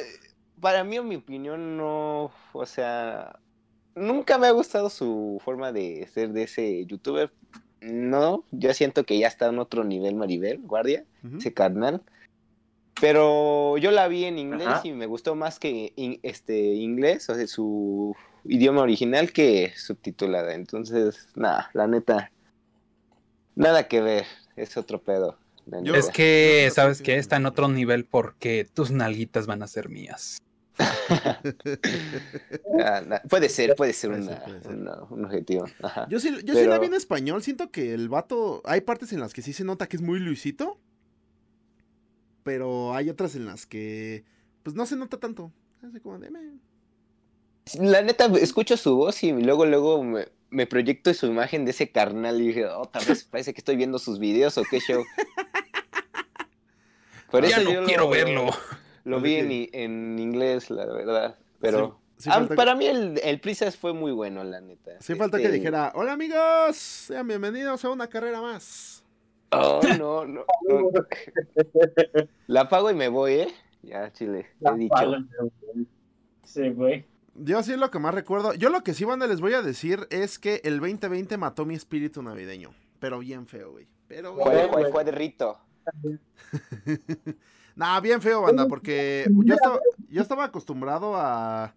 para 0.60 0.84
mí, 0.84 0.98
en 0.98 1.08
mi 1.08 1.16
opinión, 1.16 1.78
no. 1.78 2.32
O 2.54 2.66
sea, 2.66 3.40
nunca 3.96 4.38
me 4.38 4.48
ha 4.48 4.52
gustado 4.52 4.90
su 4.90 5.42
forma 5.44 5.72
de 5.72 6.08
ser 6.08 6.30
de 6.34 6.44
ese 6.44 6.86
youtuber. 6.86 7.32
No, 7.82 8.44
yo 8.52 8.74
siento 8.74 9.04
que 9.06 9.18
ya 9.20 9.28
está 9.28 9.48
en 9.48 9.60
otro 9.60 9.84
nivel 9.84 10.16
Maribel, 10.16 10.60
guardia, 10.60 11.06
Ujú. 11.24 11.38
ese 11.38 11.54
carnal. 11.54 12.02
Pero 13.02 13.78
yo 13.78 13.92
la 13.92 14.08
vi 14.08 14.24
en 14.26 14.40
inglés 14.40 14.68
Ajá. 14.68 14.82
y 14.84 14.92
me 14.94 15.06
gustó 15.06 15.36
más 15.36 15.60
que 15.60 15.92
in- 15.96 16.20
este 16.24 16.58
inglés, 16.58 17.30
o 17.30 17.36
sea, 17.36 17.46
su 17.48 18.16
idioma 18.46 18.82
original 18.82 19.32
que 19.34 19.74
subtitulada. 19.76 20.54
Entonces, 20.54 21.28
nada, 21.36 21.70
la 21.74 21.88
neta, 21.88 22.32
Nada 23.58 23.88
que 23.88 24.02
ver, 24.02 24.26
es 24.58 24.76
otro 24.76 25.02
pedo. 25.02 25.38
Yo- 25.82 25.96
Es 25.96 26.10
que, 26.10 26.70
¿sabes 26.74 27.02
que- 27.02 27.16
Está 27.18 27.38
en 27.38 27.46
otro 27.46 27.70
nivel 27.70 28.04
porque 28.04 28.68
tus 28.74 28.92
nalguitas 28.92 29.48
van 29.48 29.64
a 29.64 29.68
ser 29.68 29.88
mías. 29.88 30.40
Ah, 32.84 33.22
puede 33.30 33.48
ser, 33.50 33.76
puede 33.76 33.94
ser, 33.94 34.10
Puede 34.12 34.24
una- 34.24 34.32
ser, 34.34 34.44
puede 34.44 34.62
ser. 34.62 34.72
una- 34.76 35.04
un 35.10 35.26
objetivo. 35.26 35.66
Ajá. 35.82 36.06
Yo 36.10 36.20
sí, 36.20 36.30
yo 36.44 36.54
sí 36.54 36.66
la 36.66 36.78
vi 36.80 36.88
en 36.88 36.94
español. 36.94 37.42
Siento 37.42 37.72
que 37.72 37.94
el 37.94 38.10
vato. 38.10 38.62
Hay 38.66 38.82
partes 38.82 39.14
en 39.14 39.22
las 39.22 39.34
que 39.34 39.42
sí 39.42 39.54
se 39.54 39.64
nota 39.64 39.88
que 39.88 39.96
es 39.98 40.02
muy 40.04 40.20
Luisito. 40.20 40.78
Pero 42.46 42.94
hay 42.94 43.10
otras 43.10 43.36
en 43.36 43.48
las 43.48 43.66
que. 43.66 44.24
Pues 44.62 44.76
no 44.76 44.86
se 44.86 44.96
nota 44.96 45.20
tanto. 45.20 45.52
Así 45.82 46.00
como 46.00 46.20
de. 46.20 46.30
La 47.80 48.04
neta, 48.04 48.26
escucho 48.40 48.78
su 48.78 48.96
voz 48.96 49.24
y 49.24 49.32
luego, 49.32 49.66
luego 49.66 50.04
me, 50.04 50.28
me 50.52 50.68
proyecto 50.68 51.12
su 51.16 51.26
imagen 51.26 51.66
de 51.66 51.72
ese 51.72 51.90
carnal 51.92 52.40
y 52.40 52.50
dije, 52.50 52.68
otra 52.68 53.02
vez 53.04 53.24
parece 53.32 53.56
que 53.56 53.62
estoy 53.62 53.78
viendo 53.78 53.98
sus 53.98 54.20
videos 54.20 54.60
o 54.60 54.64
qué 54.70 54.80
show. 54.80 55.04
Por 57.32 57.48
ya 57.48 57.58
eso 57.58 57.64
no 57.64 57.72
yo 57.72 57.84
quiero 57.86 58.04
lo, 58.04 58.10
verlo. 58.12 58.50
Lo 59.06 59.20
vi 59.22 59.70
en, 59.74 60.20
inglés, 60.20 60.70
la 60.70 60.86
verdad. 60.86 61.40
Pero 61.60 62.00
Sí, 62.18 62.26
sí 62.26 62.30
ah, 62.32 62.48
para 62.56 62.76
mí 62.76 62.86
el, 62.86 63.20
el 63.24 63.40
Prisas 63.40 63.76
fue 63.76 63.92
muy 63.92 64.12
bueno, 64.12 64.44
la 64.44 64.62
neta. 64.62 64.92
sí 65.02 65.16
falta 65.16 65.38
que 65.38 65.46
Este, 65.46 65.58
dijera: 65.58 65.92
Hola 65.96 66.14
amigos, 66.14 66.78
sean 66.78 67.28
bienvenidos 67.28 67.84
a 67.84 67.90
una 67.90 68.08
carrera 68.08 68.40
más. 68.40 69.04
Oh, 69.58 69.82
no, 69.98 70.26
no. 70.26 70.46
no. 70.68 70.92
La 72.48 72.62
apago 72.62 72.92
y 72.92 72.96
me 72.96 73.08
voy, 73.08 73.34
¿eh? 73.34 73.48
Ya, 73.82 74.12
chile, 74.12 74.48
he 74.62 74.78
dicho. 74.78 74.96
Sí, 76.44 76.70
güey. 76.70 77.06
Yo 77.36 77.62
sí 77.64 77.76
lo 77.76 77.92
que 77.92 78.00
más 78.00 78.14
recuerdo. 78.14 78.54
Yo 78.54 78.70
lo 78.70 78.84
que 78.84 78.94
sí, 78.94 79.04
banda, 79.06 79.28
les 79.28 79.42
voy 79.42 79.54
a 79.54 79.62
decir 79.62 80.08
es 80.10 80.40
que 80.40 80.62
el 80.64 80.80
2020 80.80 81.38
mató 81.38 81.66
mi 81.66 81.76
espíritu 81.76 82.24
navideño. 82.24 82.72
Pero 83.00 83.20
bien 83.20 83.46
feo, 83.46 83.72
güey. 83.72 83.88
Pero 84.08 84.36
fue, 84.36 84.70
fue 84.92 85.04
de 85.04 85.12
rito. 85.12 85.60
Nah, 87.76 88.00
bien 88.00 88.22
feo, 88.22 88.42
banda, 88.42 88.68
porque 88.68 89.26
yo 89.44 89.54
estaba, 89.54 89.80
yo 90.08 90.22
estaba 90.22 90.46
acostumbrado 90.46 91.14
a, 91.18 91.74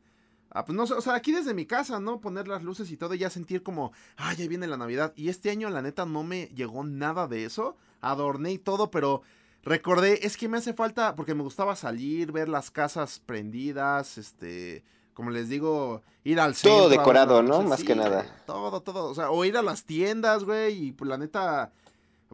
a, 0.50 0.64
pues 0.64 0.76
no 0.76 0.86
sé, 0.86 0.94
o 0.94 1.00
sea, 1.00 1.14
aquí 1.14 1.32
desde 1.32 1.54
mi 1.54 1.66
casa, 1.66 2.00
¿no? 2.00 2.20
Poner 2.20 2.48
las 2.48 2.62
luces 2.62 2.90
y 2.90 2.96
todo 2.96 3.14
y 3.14 3.18
ya 3.18 3.30
sentir 3.30 3.62
como, 3.62 3.92
ay, 4.16 4.36
ya 4.36 4.48
viene 4.48 4.66
la 4.66 4.76
Navidad. 4.76 5.12
Y 5.16 5.28
este 5.28 5.50
año, 5.50 5.68
la 5.68 5.82
neta, 5.82 6.06
no 6.06 6.24
me 6.24 6.46
llegó 6.54 6.84
nada 6.84 7.26
de 7.26 7.44
eso. 7.44 7.76
Adorné 8.00 8.52
y 8.52 8.58
todo, 8.58 8.90
pero 8.90 9.22
recordé, 9.62 10.26
es 10.26 10.36
que 10.36 10.48
me 10.48 10.58
hace 10.58 10.72
falta, 10.72 11.14
porque 11.16 11.34
me 11.34 11.42
gustaba 11.42 11.76
salir, 11.76 12.32
ver 12.32 12.48
las 12.48 12.70
casas 12.70 13.20
prendidas, 13.24 14.16
este, 14.16 14.84
como 15.12 15.30
les 15.30 15.48
digo, 15.48 16.02
ir 16.24 16.40
al 16.40 16.54
centro. 16.54 16.78
Todo 16.78 16.88
decorado, 16.88 17.42
¿no? 17.42 17.62
Más 17.62 17.84
que 17.84 17.94
nada. 17.94 18.24
Todo, 18.46 18.80
todo, 18.80 19.10
o 19.10 19.14
sea, 19.14 19.30
o 19.30 19.44
ir 19.44 19.56
a 19.56 19.62
las 19.62 19.84
tiendas, 19.84 20.44
güey, 20.44 20.86
y 20.86 20.92
pues 20.92 21.08
la 21.08 21.18
neta... 21.18 21.72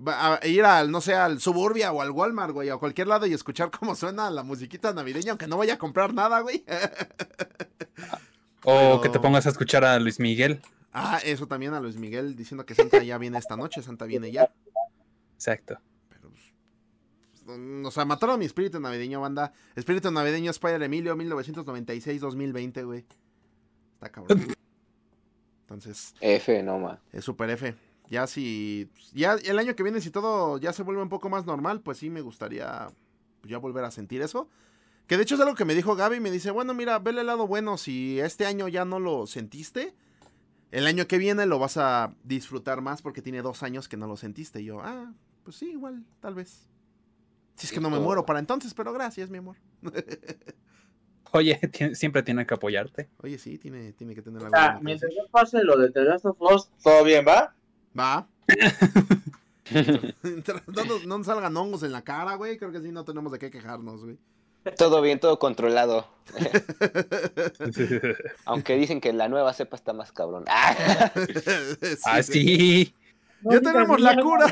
a 0.06 0.40
ir 0.46 0.64
al, 0.64 0.90
no 0.90 1.00
sé, 1.00 1.14
al 1.14 1.40
Suburbia 1.40 1.92
o 1.92 2.00
al 2.02 2.10
Walmart, 2.10 2.52
güey, 2.52 2.68
o 2.70 2.74
a 2.74 2.78
cualquier 2.80 3.06
lado 3.06 3.26
y 3.26 3.32
escuchar 3.32 3.70
cómo 3.70 3.94
suena 3.94 4.30
la 4.30 4.42
musiquita 4.42 4.92
navideña, 4.92 5.30
aunque 5.32 5.46
no 5.46 5.56
vaya 5.56 5.74
a 5.74 5.78
comprar 5.78 6.12
nada, 6.14 6.40
güey. 6.40 6.64
O 8.64 8.72
Pero- 8.76 9.00
que 9.02 9.08
te 9.10 9.20
pongas 9.20 9.46
a 9.46 9.50
escuchar 9.50 9.84
a 9.84 9.98
Luis 9.98 10.18
Miguel. 10.20 10.60
ah, 10.92 11.20
eso 11.24 11.46
también 11.46 11.74
a 11.74 11.80
Luis 11.80 11.96
Miguel 11.96 12.34
diciendo 12.34 12.64
que 12.66 12.74
Santa 12.74 13.02
ya 13.02 13.18
viene 13.18 13.38
esta 13.38 13.56
noche, 13.56 13.82
Santa 13.82 14.04
viene 14.06 14.32
ya. 14.32 14.50
Exacto. 15.34 15.78
Pero, 16.08 16.30
pues, 16.30 17.58
mm, 17.58 17.84
o 17.86 17.90
sea, 17.90 18.04
mataron 18.04 18.38
mi 18.38 18.46
espíritu 18.46 18.80
navideño, 18.80 19.20
banda. 19.20 19.52
Espíritu 19.76 20.10
navideño 20.10 20.50
Spider 20.50 20.82
Emilio 20.82 21.14
1996-2020, 21.16 22.84
güey. 22.84 23.04
Está 23.94 24.08
cabrón. 24.10 24.46
Entonces, 25.62 26.14
F, 26.20 26.62
no, 26.62 26.78
ma. 26.78 27.00
es 27.12 27.24
super 27.24 27.48
F. 27.50 27.74
Ya 28.08 28.26
si, 28.26 28.90
ya 29.12 29.34
el 29.34 29.58
año 29.58 29.74
que 29.74 29.82
viene, 29.82 30.00
si 30.00 30.10
todo 30.10 30.58
ya 30.58 30.72
se 30.72 30.82
vuelve 30.82 31.02
un 31.02 31.08
poco 31.08 31.28
más 31.28 31.46
normal, 31.46 31.80
pues 31.80 31.98
sí 31.98 32.10
me 32.10 32.20
gustaría 32.20 32.88
pues, 33.40 33.50
ya 33.50 33.58
volver 33.58 33.84
a 33.84 33.90
sentir 33.90 34.22
eso. 34.22 34.48
Que 35.06 35.16
de 35.16 35.22
hecho 35.22 35.34
es 35.34 35.40
algo 35.40 35.54
que 35.54 35.64
me 35.64 35.74
dijo 35.74 35.96
Gaby, 35.96 36.20
me 36.20 36.30
dice, 36.30 36.50
bueno, 36.50 36.74
mira, 36.74 36.98
vele 36.98 37.20
el 37.20 37.26
lado 37.26 37.46
bueno, 37.46 37.76
si 37.76 38.20
este 38.20 38.46
año 38.46 38.68
ya 38.68 38.84
no 38.84 39.00
lo 39.00 39.26
sentiste, 39.26 39.94
el 40.70 40.86
año 40.86 41.06
que 41.06 41.18
viene 41.18 41.46
lo 41.46 41.58
vas 41.58 41.76
a 41.76 42.14
disfrutar 42.24 42.80
más 42.80 43.02
porque 43.02 43.22
tiene 43.22 43.42
dos 43.42 43.62
años 43.62 43.88
que 43.88 43.96
no 43.96 44.06
lo 44.06 44.16
sentiste. 44.16 44.60
Y 44.60 44.66
yo, 44.66 44.80
ah, 44.80 45.12
pues 45.42 45.56
sí, 45.56 45.70
igual, 45.70 46.04
tal 46.20 46.34
vez. 46.34 46.68
Si 47.56 47.66
es 47.66 47.72
que 47.72 47.80
no 47.80 47.90
me 47.90 48.00
muero 48.00 48.26
para 48.26 48.40
entonces, 48.40 48.74
pero 48.74 48.92
gracias, 48.92 49.30
mi 49.30 49.38
amor. 49.38 49.56
Oye, 51.32 51.60
siempre 51.94 52.22
tiene 52.22 52.46
que 52.46 52.54
apoyarte. 52.54 53.08
Oye, 53.18 53.38
sí, 53.38 53.58
tiene, 53.58 53.92
tiene 53.92 54.14
que 54.14 54.22
tener 54.22 54.42
O 54.42 54.46
algo 54.46 54.56
sea, 54.56 54.78
mientras 54.80 55.12
no 55.16 55.28
pase 55.30 55.62
lo 55.62 55.76
de 55.76 55.90
The 55.90 56.04
Last 56.04 56.26
of 56.26 56.40
Us, 56.40 56.70
todo 56.82 57.04
bien, 57.04 57.24
¿va? 57.26 57.54
Va. 57.98 58.26
No, 59.70 60.84
nos, 60.84 61.06
no 61.06 61.18
nos 61.18 61.26
salgan 61.26 61.56
hongos 61.56 61.82
en 61.84 61.92
la 61.92 62.02
cara, 62.02 62.34
güey. 62.34 62.58
Creo 62.58 62.70
que 62.70 62.82
sí, 62.82 62.92
no 62.92 63.02
tenemos 63.04 63.32
de 63.32 63.38
qué 63.38 63.50
quejarnos, 63.50 64.04
güey. 64.04 64.18
Todo 64.76 65.00
bien, 65.02 65.20
todo 65.20 65.38
controlado. 65.38 66.08
Aunque 68.44 68.76
dicen 68.76 69.00
que 69.00 69.12
la 69.12 69.28
nueva 69.28 69.52
cepa 69.52 69.76
está 69.76 69.92
más 69.92 70.12
cabrón. 70.12 70.44
Ah, 70.48 71.10
Sí, 71.16 71.96
ah, 72.04 72.22
sí. 72.22 72.32
sí. 72.32 72.94
Ya 73.42 73.60
tenemos 73.60 74.00
la 74.00 74.22
cura. 74.22 74.46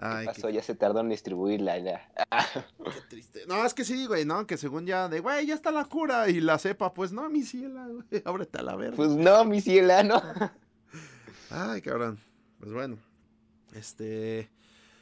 Ay, 0.00 0.26
¿Qué 0.26 0.32
qué, 0.32 0.40
pasó? 0.42 0.50
Ya 0.50 0.62
se 0.62 0.76
tardó 0.76 1.00
en 1.00 1.08
distribuirla. 1.08 1.78
Ya. 1.78 2.08
Qué 2.84 3.00
triste. 3.08 3.42
No, 3.48 3.64
es 3.64 3.74
que 3.74 3.84
sí, 3.84 4.06
güey, 4.06 4.24
¿no? 4.24 4.46
Que 4.46 4.56
según 4.56 4.86
ya 4.86 5.08
de, 5.08 5.18
güey, 5.18 5.46
ya 5.46 5.54
está 5.54 5.72
la 5.72 5.84
cura. 5.84 6.28
Y 6.28 6.40
la 6.40 6.58
cepa, 6.58 6.94
pues 6.94 7.12
no, 7.12 7.28
mi 7.28 7.42
ciela, 7.42 7.86
güey. 7.88 8.22
Ábrete 8.24 8.58
a 8.58 8.62
la 8.62 8.76
verga. 8.76 8.96
Pues 8.96 9.10
no, 9.10 9.44
mi 9.44 9.60
ciela, 9.60 10.04
no. 10.04 10.22
Ay, 11.50 11.82
cabrón. 11.82 12.18
Pues 12.60 12.72
bueno. 12.72 12.96
Este. 13.74 14.48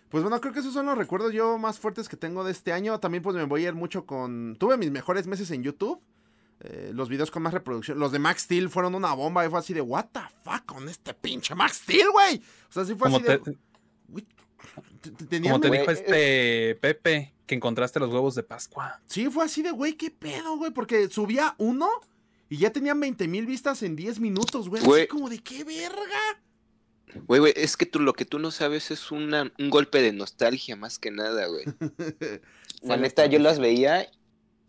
Pues 0.09 0.22
bueno, 0.22 0.40
creo 0.40 0.55
que 0.55 0.61
esos 0.61 0.72
son 0.72 0.86
los 0.86 0.97
recuerdos 0.97 1.32
yo 1.32 1.59
más 1.59 1.78
fuertes 1.78 2.09
que 2.09 2.16
tengo 2.16 2.42
de 2.42 2.53
este 2.53 2.72
año. 2.72 2.99
También 2.99 3.22
pues 3.22 3.36
me 3.36 3.44
voy 3.44 3.64
a 3.64 3.68
ir 3.68 3.74
mucho 3.74 4.07
con... 4.07 4.57
Tuve 4.59 4.78
mis 4.78 4.90
mejores 4.90 5.26
meses 5.26 5.51
en 5.51 5.62
YouTube. 5.62 6.01
Eh, 6.61 6.92
los 6.94 7.09
videos 7.09 7.30
con 7.30 7.42
más 7.42 7.53
reproducción. 7.53 7.99
Los 7.99 8.12
de 8.12 8.18
Max 8.18 8.42
Steel 8.42 8.70
fueron 8.70 8.94
una 8.94 9.12
bomba. 9.14 9.44
Y 9.44 9.51
fue 9.51 9.59
así 9.59 9.74
de, 9.74 9.80
what 9.82 10.07
the 10.12 10.20
fuck 10.42 10.64
con 10.64 10.88
este 10.88 11.12
pinche 11.12 11.55
Max 11.55 11.78
Steel, 11.82 12.11
güey. 12.12 12.40
O 12.68 12.72
sea, 12.72 12.84
sí 12.84 12.94
fue 12.94 13.11
Como 13.11 13.16
así 13.16 13.26
de... 13.26 13.59
Uy, 14.09 14.26
como 15.42 15.61
te 15.61 15.70
dijo 15.70 15.90
es- 15.90 15.99
este 16.01 16.74
Pepe, 16.76 17.34
que 17.47 17.55
encontraste 17.55 18.01
los 18.01 18.12
huevos 18.12 18.34
de 18.34 18.42
Pascua. 18.42 19.01
Sí, 19.07 19.28
fue 19.30 19.44
así 19.44 19.62
de, 19.62 19.70
güey, 19.70 19.94
qué 19.94 20.11
pedo, 20.11 20.57
güey. 20.57 20.72
Porque 20.72 21.09
subía 21.09 21.55
uno 21.59 21.88
y 22.49 22.59
ya 22.59 22.70
tenían 22.70 23.01
20 23.01 23.28
mil 23.28 23.47
vistas 23.47 23.82
en 23.82 23.97
10 23.97 24.20
minutos, 24.20 24.68
güey. 24.68 24.82
Así 24.82 25.07
como 25.07 25.28
de, 25.28 25.38
qué 25.38 25.64
verga. 25.64 26.42
Güey, 27.26 27.40
güey, 27.40 27.53
es 27.57 27.76
que 27.76 27.86
tú 27.86 28.01
lo 28.01 28.12
que 28.12 28.24
tú 28.24 28.38
no 28.38 28.51
sabes 28.51 28.90
es 28.90 29.11
una, 29.11 29.53
un 29.59 29.70
golpe 29.70 30.03
de 30.03 30.12
nostalgia 30.12 30.76
más 30.76 30.99
que 30.99 31.11
nada, 31.11 31.47
güey. 31.47 31.64
La 32.82 32.97
neta, 32.97 33.26
yo 33.26 33.38
las 33.38 33.59
veía 33.59 34.07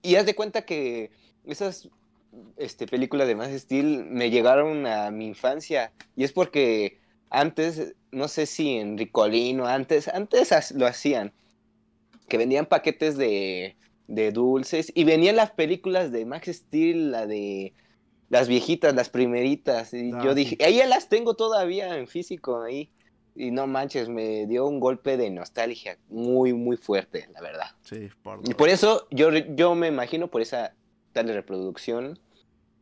y 0.01 0.15
haz 0.15 0.25
de 0.25 0.35
cuenta 0.35 0.63
que 0.63 1.11
esas 1.45 1.89
este, 2.55 2.87
películas 2.87 3.27
de 3.27 3.35
más 3.35 3.51
Steel 3.51 4.05
me 4.05 4.29
llegaron 4.29 4.85
a 4.85 5.11
mi 5.11 5.27
infancia. 5.27 5.91
Y 6.15 6.23
es 6.23 6.31
porque 6.31 6.99
antes, 7.29 7.95
no 8.11 8.27
sé 8.27 8.45
si 8.45 8.77
en 8.77 8.97
Ricolino, 8.97 9.65
antes, 9.67 10.07
antes 10.07 10.71
lo 10.71 10.85
hacían, 10.87 11.33
que 12.27 12.37
vendían 12.37 12.65
paquetes 12.65 13.17
de, 13.17 13.77
de 14.07 14.31
dulces 14.31 14.91
y 14.95 15.03
venían 15.03 15.35
las 15.35 15.51
películas 15.51 16.11
de 16.11 16.25
Max 16.25 16.47
Steel, 16.47 17.11
la 17.11 17.25
de 17.27 17.73
las 18.29 18.47
viejitas, 18.47 18.93
las 18.95 19.09
primeritas. 19.09 19.93
Y 19.93 20.11
Ah, 20.11 20.21
yo 20.23 20.33
sí. 20.35 20.35
dije, 20.35 20.57
ahí 20.65 20.77
ya 20.77 20.87
las 20.87 21.09
tengo 21.09 21.35
todavía 21.35 21.97
en 21.97 22.07
físico 22.07 22.61
ahí. 22.61 22.91
Y 23.35 23.51
no 23.51 23.67
manches, 23.67 24.09
me 24.09 24.47
dio 24.47 24.65
un 24.67 24.79
golpe 24.79 25.15
de 25.15 25.29
nostalgia 25.29 25.99
muy, 26.07 26.53
muy 26.53 26.75
fuerte, 26.75 27.27
la 27.33 27.41
verdad. 27.41 27.67
Sí, 27.81 28.09
por 28.23 28.41
Y 28.43 28.53
por 28.55 28.69
eso 28.69 29.07
yo, 29.11 29.29
yo 29.31 29.75
me 29.75 29.87
imagino 29.87 30.29
por 30.29 30.41
esa 30.41 30.75
tal 31.13 31.27
reproducción 31.29 32.19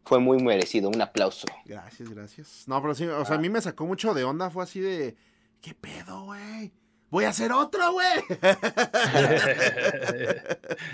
fue 0.06 0.20
muy 0.20 0.38
merecido. 0.42 0.90
Un 0.90 1.02
aplauso. 1.02 1.46
Gracias, 1.66 2.10
gracias. 2.10 2.64
No, 2.68 2.82
pero 2.82 2.96
sí, 2.96 3.06
o 3.06 3.26
sea, 3.26 3.36
a 3.36 3.40
mí 3.40 3.50
me 3.50 3.60
sacó 3.62 3.86
mucho 3.86 4.14
de 4.14 4.24
onda. 4.24 4.50
Fue 4.50 4.64
así 4.64 4.80
de, 4.80 5.16
¿qué 5.62 5.74
pedo, 5.74 6.26
güey? 6.26 6.72
Voy 7.10 7.26
a 7.26 7.30
hacer 7.30 7.52
otro, 7.52 7.92
güey. 7.94 8.08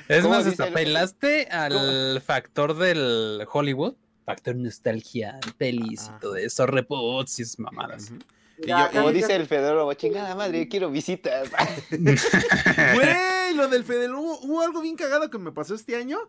es 0.07 0.21
¿Cómo 0.21 0.35
más, 0.35 0.45
dice 0.45 0.63
hasta 0.63 0.67
el- 0.67 0.73
pelaste 0.73 1.47
al 1.47 2.21
factor 2.21 2.77
del 2.77 3.45
Hollywood. 3.51 3.95
Factor 4.25 4.55
nostalgia, 4.55 5.39
pelis 5.57 6.03
Ajá. 6.07 6.15
y 6.17 6.19
todo 6.21 6.35
eso, 6.35 6.65
reboots 6.67 7.39
y 7.39 7.43
mamadas. 7.61 8.11
Ujú. 8.11 8.19
Y 8.59 8.67
Ya, 8.67 8.91
yo- 8.91 8.99
Como 8.99 9.11
dice 9.11 9.35
el 9.35 9.47
Fedoro, 9.47 9.91
chingada 9.93 10.35
madre, 10.35 10.67
quiero 10.67 10.91
visitas. 10.91 11.49
Güey, 11.89 13.55
lo 13.55 13.67
del 13.67 13.83
Fedel, 13.83 14.13
hubo, 14.13 14.39
hubo 14.41 14.61
algo 14.61 14.81
bien 14.81 14.95
cagado 14.95 15.29
que 15.29 15.37
me 15.39 15.51
pasó 15.51 15.73
este 15.75 15.95
año. 15.95 16.19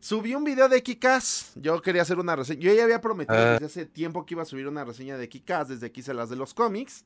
Subí 0.00 0.34
un 0.34 0.44
video 0.44 0.68
de 0.68 0.82
Kikas. 0.82 1.52
Yo 1.56 1.80
quería 1.82 2.02
hacer 2.02 2.18
una 2.18 2.36
reseña. 2.36 2.60
Yo 2.60 2.72
ya 2.74 2.84
había 2.84 3.00
prometido 3.00 3.38
Ah. 3.38 3.52
desde 3.52 3.66
hace 3.66 3.86
tiempo 3.86 4.24
que 4.24 4.34
iba 4.34 4.42
a 4.42 4.46
subir 4.46 4.68
una 4.68 4.84
reseña 4.84 5.16
de 5.16 5.28
Kikas, 5.28 5.68
desde 5.68 5.90
que 5.90 6.00
hice 6.00 6.14
las 6.14 6.28
de 6.30 6.36
los 6.36 6.54
cómics. 6.54 7.04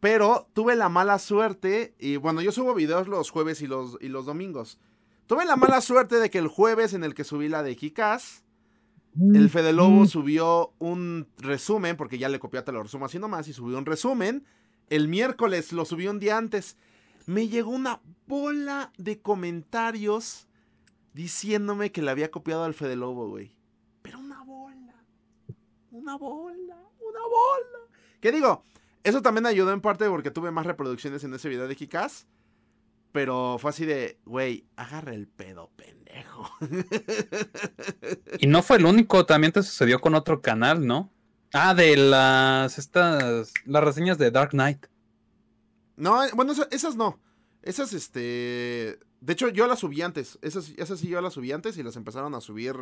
Pero 0.00 0.48
tuve 0.52 0.76
la 0.76 0.88
mala 0.88 1.18
suerte, 1.18 1.94
y 1.98 2.16
bueno, 2.16 2.40
yo 2.40 2.52
subo 2.52 2.74
videos 2.74 3.08
los 3.08 3.30
jueves 3.30 3.60
y 3.62 3.66
los, 3.66 3.96
y 4.00 4.08
los 4.08 4.26
domingos. 4.26 4.78
Tuve 5.26 5.44
la 5.44 5.56
mala 5.56 5.80
suerte 5.80 6.16
de 6.16 6.30
que 6.30 6.38
el 6.38 6.48
jueves 6.48 6.92
en 6.92 7.02
el 7.02 7.14
que 7.14 7.24
subí 7.24 7.48
la 7.48 7.62
de 7.62 7.74
Kikas, 7.76 8.44
el 9.18 9.48
Fede 9.48 9.72
Lobo 9.72 10.06
subió 10.06 10.74
un 10.78 11.26
resumen, 11.38 11.96
porque 11.96 12.18
ya 12.18 12.28
le 12.28 12.38
copió, 12.38 12.62
te 12.62 12.70
lo 12.72 12.82
resumo 12.82 13.06
así 13.06 13.18
nomás, 13.18 13.48
y 13.48 13.54
subió 13.54 13.78
un 13.78 13.86
resumen. 13.86 14.44
El 14.90 15.08
miércoles 15.08 15.72
lo 15.72 15.84
subió 15.86 16.10
un 16.10 16.20
día 16.20 16.36
antes. 16.36 16.76
Me 17.24 17.48
llegó 17.48 17.70
una 17.70 18.00
bola 18.26 18.92
de 18.98 19.20
comentarios 19.20 20.46
diciéndome 21.16 21.92
que 21.92 22.02
le 22.02 22.10
había 22.10 22.30
copiado 22.30 22.64
al 22.64 22.74
Fede 22.74 22.94
Lobo, 22.94 23.30
güey. 23.30 23.56
Pero 24.02 24.18
una 24.18 24.44
bola. 24.44 25.02
Una 25.90 26.16
bola. 26.16 26.76
Una 27.00 27.20
bola. 27.20 27.78
¿Qué 28.20 28.30
digo? 28.30 28.62
Eso 29.02 29.22
también 29.22 29.46
ayudó 29.46 29.72
en 29.72 29.80
parte 29.80 30.06
porque 30.10 30.30
tuve 30.30 30.50
más 30.50 30.66
reproducciones 30.66 31.24
en 31.24 31.32
ese 31.32 31.48
video 31.48 31.68
de 31.68 31.74
Kikaz. 31.74 32.26
Pero 33.12 33.56
fue 33.58 33.70
así 33.70 33.86
de, 33.86 34.20
güey, 34.26 34.66
agarra 34.76 35.14
el 35.14 35.26
pedo, 35.26 35.70
pendejo. 35.74 36.50
Y 38.38 38.46
no 38.46 38.62
fue 38.62 38.76
el 38.76 38.84
único, 38.84 39.24
también 39.24 39.54
te 39.54 39.62
sucedió 39.62 40.02
con 40.02 40.14
otro 40.14 40.42
canal, 40.42 40.86
¿no? 40.86 41.10
Ah, 41.54 41.72
de 41.72 41.96
las 41.96 42.76
estas 42.76 43.54
las 43.64 43.82
reseñas 43.82 44.18
de 44.18 44.30
Dark 44.30 44.50
Knight. 44.50 44.84
No, 45.96 46.20
bueno, 46.34 46.52
esas 46.70 46.94
no. 46.94 47.18
Esas, 47.66 47.92
este. 47.92 48.98
De 49.20 49.32
hecho, 49.32 49.48
yo 49.48 49.66
las 49.66 49.80
subí 49.80 50.00
antes. 50.02 50.38
Esas, 50.40 50.70
esas 50.76 51.00
sí 51.00 51.08
yo 51.08 51.20
las 51.20 51.32
subí 51.34 51.50
antes 51.52 51.76
y 51.76 51.82
las 51.82 51.96
empezaron 51.96 52.34
a 52.34 52.40
subir. 52.40 52.74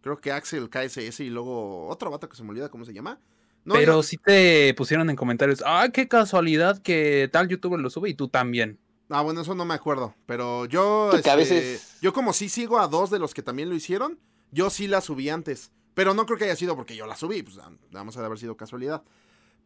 Creo 0.00 0.18
que 0.20 0.32
Axel 0.32 0.68
KSS 0.70 1.20
y 1.20 1.30
luego 1.30 1.86
otro 1.88 2.10
vato 2.10 2.28
que 2.28 2.36
se 2.36 2.42
me 2.42 2.50
olvida 2.50 2.68
cómo 2.70 2.84
se 2.84 2.92
llama. 2.94 3.20
No, 3.64 3.74
Pero 3.74 3.92
yo- 3.96 4.02
sí 4.02 4.16
te 4.16 4.74
pusieron 4.74 5.08
en 5.10 5.16
comentarios, 5.16 5.62
ah, 5.64 5.88
qué 5.92 6.08
casualidad 6.08 6.82
que 6.82 7.28
tal 7.32 7.46
youtuber 7.48 7.78
lo 7.78 7.90
sube 7.90 8.08
y 8.08 8.14
tú 8.14 8.26
también. 8.28 8.78
Ah, 9.08 9.20
bueno, 9.22 9.42
eso 9.42 9.54
no 9.54 9.64
me 9.64 9.74
acuerdo. 9.74 10.14
Pero 10.26 10.64
yo. 10.64 11.10
Que 11.10 11.16
a 11.16 11.34
este, 11.34 11.36
veces- 11.36 11.98
Yo, 12.00 12.12
como 12.12 12.32
sí 12.32 12.48
sigo 12.48 12.78
a 12.80 12.88
dos 12.88 13.10
de 13.10 13.18
los 13.18 13.34
que 13.34 13.42
también 13.42 13.68
lo 13.68 13.74
hicieron, 13.76 14.18
yo 14.50 14.70
sí 14.70 14.88
las 14.88 15.04
subí 15.04 15.28
antes. 15.28 15.70
Pero 15.94 16.14
no 16.14 16.24
creo 16.24 16.38
que 16.38 16.44
haya 16.44 16.56
sido 16.56 16.74
porque 16.74 16.96
yo 16.96 17.06
la 17.06 17.16
subí. 17.16 17.42
Pues 17.42 17.58
vamos 17.90 18.16
a 18.16 18.24
haber 18.24 18.38
sido 18.38 18.56
casualidad. 18.56 19.02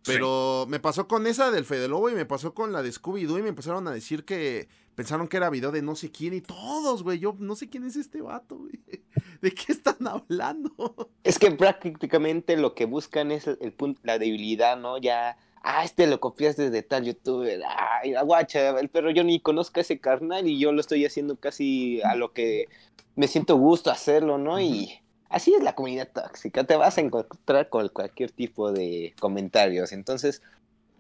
Pero 0.07 0.67
me 0.69 0.81
pasó 0.81 1.09
con 1.09 1.27
esa 1.27 1.51
del 1.51 1.65
Fede 1.65 1.89
Lobo 1.89 2.09
y 2.11 2.15
me 2.15 2.25
pasó 2.25 2.55
con 2.55 2.73
la 2.73 2.83
de 2.83 2.91
Scooby-Doo 2.91 3.39
y 3.39 3.43
me 3.43 3.49
empezaron 3.49 3.87
a 3.89 3.91
decir 3.91 4.25
que 4.25 4.69
pensaron 4.95 5.29
que 5.29 5.37
era 5.37 5.51
video 5.51 5.73
de 5.73 5.83
no 5.83 5.95
sé 5.95 6.11
quién 6.11 6.35
y 6.35 6.41
todos, 6.41 7.03
güey. 7.03 7.19
Yo 7.19 7.35
no 7.39 7.57
sé 7.57 7.69
quién 7.69 7.85
es 7.85 7.97
este 7.97 8.23
vato, 8.23 8.57
güey. 8.57 8.81
¿De 9.43 9.53
qué 9.53 9.73
están 9.73 10.07
hablando? 10.07 10.71
Es 11.25 11.41
que 11.41 11.51
prácticamente 11.51 12.57
lo 12.57 12.75
que 12.75 12.85
buscan 12.85 13.33
es 13.33 13.49
el, 13.49 13.59
el 13.61 13.73
punto, 13.73 14.01
la 14.05 14.17
debilidad, 14.19 14.79
¿no? 14.79 14.97
Ya, 14.97 15.37
ah, 15.67 15.85
este 15.85 16.07
lo 16.07 16.21
copias 16.21 16.57
desde 16.57 16.83
tal 16.83 17.05
youtuber, 17.05 17.61
ay, 17.69 18.13
la 18.13 18.23
guacha, 18.23 18.77
pero 18.93 19.11
yo 19.11 19.25
ni 19.25 19.41
conozco 19.41 19.81
a 19.81 19.83
ese 19.83 19.99
carnal 19.99 20.47
y 20.47 20.59
yo 20.59 20.71
lo 20.71 20.81
estoy 20.81 21.05
haciendo 21.05 21.35
casi 21.35 22.01
a 22.03 22.15
lo 22.15 22.33
que 22.33 22.69
me 23.17 23.27
siento 23.27 23.57
gusto 23.57 23.91
hacerlo, 23.91 24.39
¿no? 24.39 24.61
Y 24.61 25.01
así 25.29 25.55
es 25.55 25.63
la 25.63 25.75
comunidad 25.75 26.09
tóxica, 26.13 26.65
te 26.65 26.77
vas 26.77 26.99
a 26.99 27.01
encontrar 27.01 27.69
con 27.69 27.89
cualquier 27.89 28.31
tipo 28.31 28.73
de 28.73 29.15
comentarios, 29.21 29.93
entonces, 29.93 30.43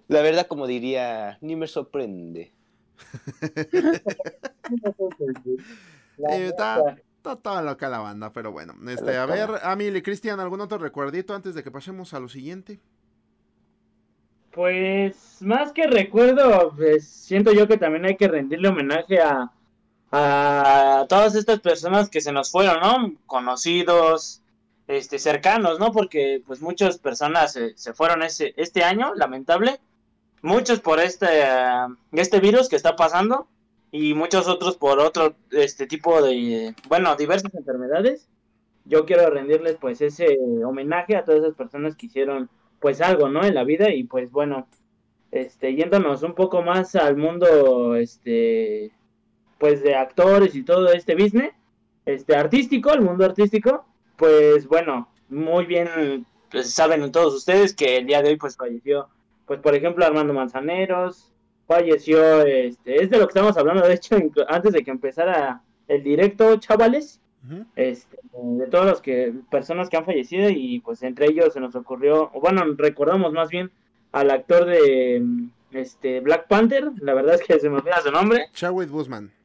la 0.09 0.23
verdad, 0.23 0.47
como 0.47 0.67
diría, 0.67 1.39
ni 1.41 1.57
me 1.57 1.67
sorprende. 1.67 2.53
Eh, 6.31 6.47
está, 6.47 6.97
está 7.17 7.37
toda 7.37 7.61
loca 7.61 7.91
la 7.91 7.99
banda, 7.99 8.33
pero 8.33 8.51
bueno. 8.51 8.75
Este, 8.89 9.19
a 9.19 9.27
ver, 9.27 9.51
Amil 9.63 9.97
y 9.97 10.03
Cristian, 10.03 10.41
¿algún 10.41 10.63
otro 10.63 10.79
recuerdito 10.79 11.35
antes 11.35 11.55
de 11.55 11.63
que 11.63 11.71
pasemos 11.71 12.15
a 12.15 12.21
lo 12.21 12.29
siguiente? 12.31 12.81
Pues 14.53 15.43
más 15.43 15.73
que 15.73 15.87
recuerdo, 15.87 16.73
pues, 16.75 17.07
siento 17.07 17.53
yo 17.53 17.69
que 17.69 17.77
también 17.77 18.07
hay 18.07 18.17
que 18.17 18.29
rendirle 18.29 18.69
homenaje 18.69 19.21
a, 19.21 19.53
a 20.13 21.07
todas 21.09 21.35
estas 21.35 21.61
personas 21.61 22.09
que 22.09 22.21
se 22.21 22.33
nos 22.33 22.51
fueron, 22.51 22.81
¿no? 22.81 23.15
Conocidos, 23.27 24.43
este, 24.87 25.19
cercanos, 25.19 25.79
¿no? 25.79 25.93
Porque 25.93 26.43
pues 26.47 26.61
muchas 26.63 26.99
personas 26.99 27.53
se, 27.53 27.77
se 27.77 27.93
fueron 27.93 28.23
ese, 28.23 28.55
este 28.57 28.85
año, 28.85 29.15
lamentable. 29.15 29.81
Muchos 30.43 30.81
por 30.81 31.01
este, 31.01 31.29
este 32.13 32.41
virus 32.41 32.69
que 32.69 32.77
está 32.77 32.95
pasando 32.95 33.49
y 33.91 34.15
muchos 34.15 34.49
otros 34.49 34.77
por 34.77 35.01
otro 35.01 35.35
este 35.51 35.87
tipo 35.87 36.23
de, 36.23 36.75
bueno, 36.89 37.17
diversas 37.17 37.55
enfermedades. 37.55 38.29
Yo 38.85 39.05
quiero 39.05 39.29
rendirles 39.31 39.77
pues 39.81 40.01
ese 40.01 40.39
homenaje 40.65 41.17
a 41.17 41.25
todas 41.25 41.43
esas 41.43 41.55
personas 41.55 41.97
que 41.97 42.07
hicieron 42.07 42.49
pues 42.79 43.01
algo, 43.01 43.29
¿no? 43.29 43.45
En 43.45 43.55
la 43.55 43.65
vida 43.65 43.93
y 43.93 44.05
pues 44.05 44.31
bueno, 44.31 44.69
este, 45.33 45.75
yéndonos 45.75 46.23
un 46.23 46.35
poco 46.35 46.63
más 46.63 46.95
al 46.95 47.17
mundo, 47.17 47.97
este, 47.97 48.93
pues 49.59 49.83
de 49.83 49.95
actores 49.95 50.55
y 50.55 50.63
todo 50.63 50.93
este 50.93 51.15
business, 51.15 51.53
este, 52.05 52.37
artístico, 52.37 52.93
el 52.93 53.01
mundo 53.01 53.25
artístico, 53.25 53.85
pues 54.17 54.67
bueno, 54.67 55.09
muy 55.29 55.67
bien, 55.67 56.27
pues, 56.51 56.71
saben 56.73 57.11
todos 57.13 57.35
ustedes 57.35 57.75
que 57.75 57.99
el 57.99 58.07
día 58.07 58.23
de 58.23 58.31
hoy 58.31 58.37
pues 58.37 58.57
falleció, 58.57 59.09
pues 59.47 59.61
por 59.61 59.75
ejemplo 59.75 60.05
Armando 60.05 60.33
Manzaneros, 60.33 61.33
falleció, 61.67 62.43
este, 62.43 63.03
es 63.03 63.11
de 63.11 63.19
lo 63.19 63.27
que 63.27 63.33
estamos 63.33 63.57
hablando, 63.57 63.87
de 63.87 63.95
hecho, 63.95 64.17
antes 64.49 64.73
de 64.73 64.85
que 64.85 64.91
empezara 64.91 65.63
el 65.89 66.03
directo, 66.03 66.57
chavales, 66.57 67.21
este, 67.77 68.19
de 68.33 68.67
todos 68.67 68.87
los 68.87 69.01
que 69.01 69.33
personas 69.51 69.89
que 69.89 69.97
han 69.97 70.05
fallecido 70.05 70.51
y 70.51 70.81
pues 70.81 71.05
entre 71.05 71.27
ellos 71.27 71.53
se 71.53 71.61
nos 71.61 71.77
ocurrió, 71.77 72.31
o 72.35 72.41
bueno, 72.41 72.65
recordamos 72.77 73.33
más 73.33 73.51
bien 73.51 73.71
al 74.13 74.31
actor 74.31 74.65
de 74.65 75.25
este 75.73 76.21
Black 76.21 76.49
Panther, 76.49 76.91
la 77.01 77.15
verdad 77.15 77.35
es 77.35 77.43
que 77.43 77.59
se 77.59 77.69
me 77.69 77.77
olvida 77.77 78.01
su 78.01 78.11
nombre, 78.11 78.47
Chadwick 78.53 78.91
Boseman. 78.91 79.36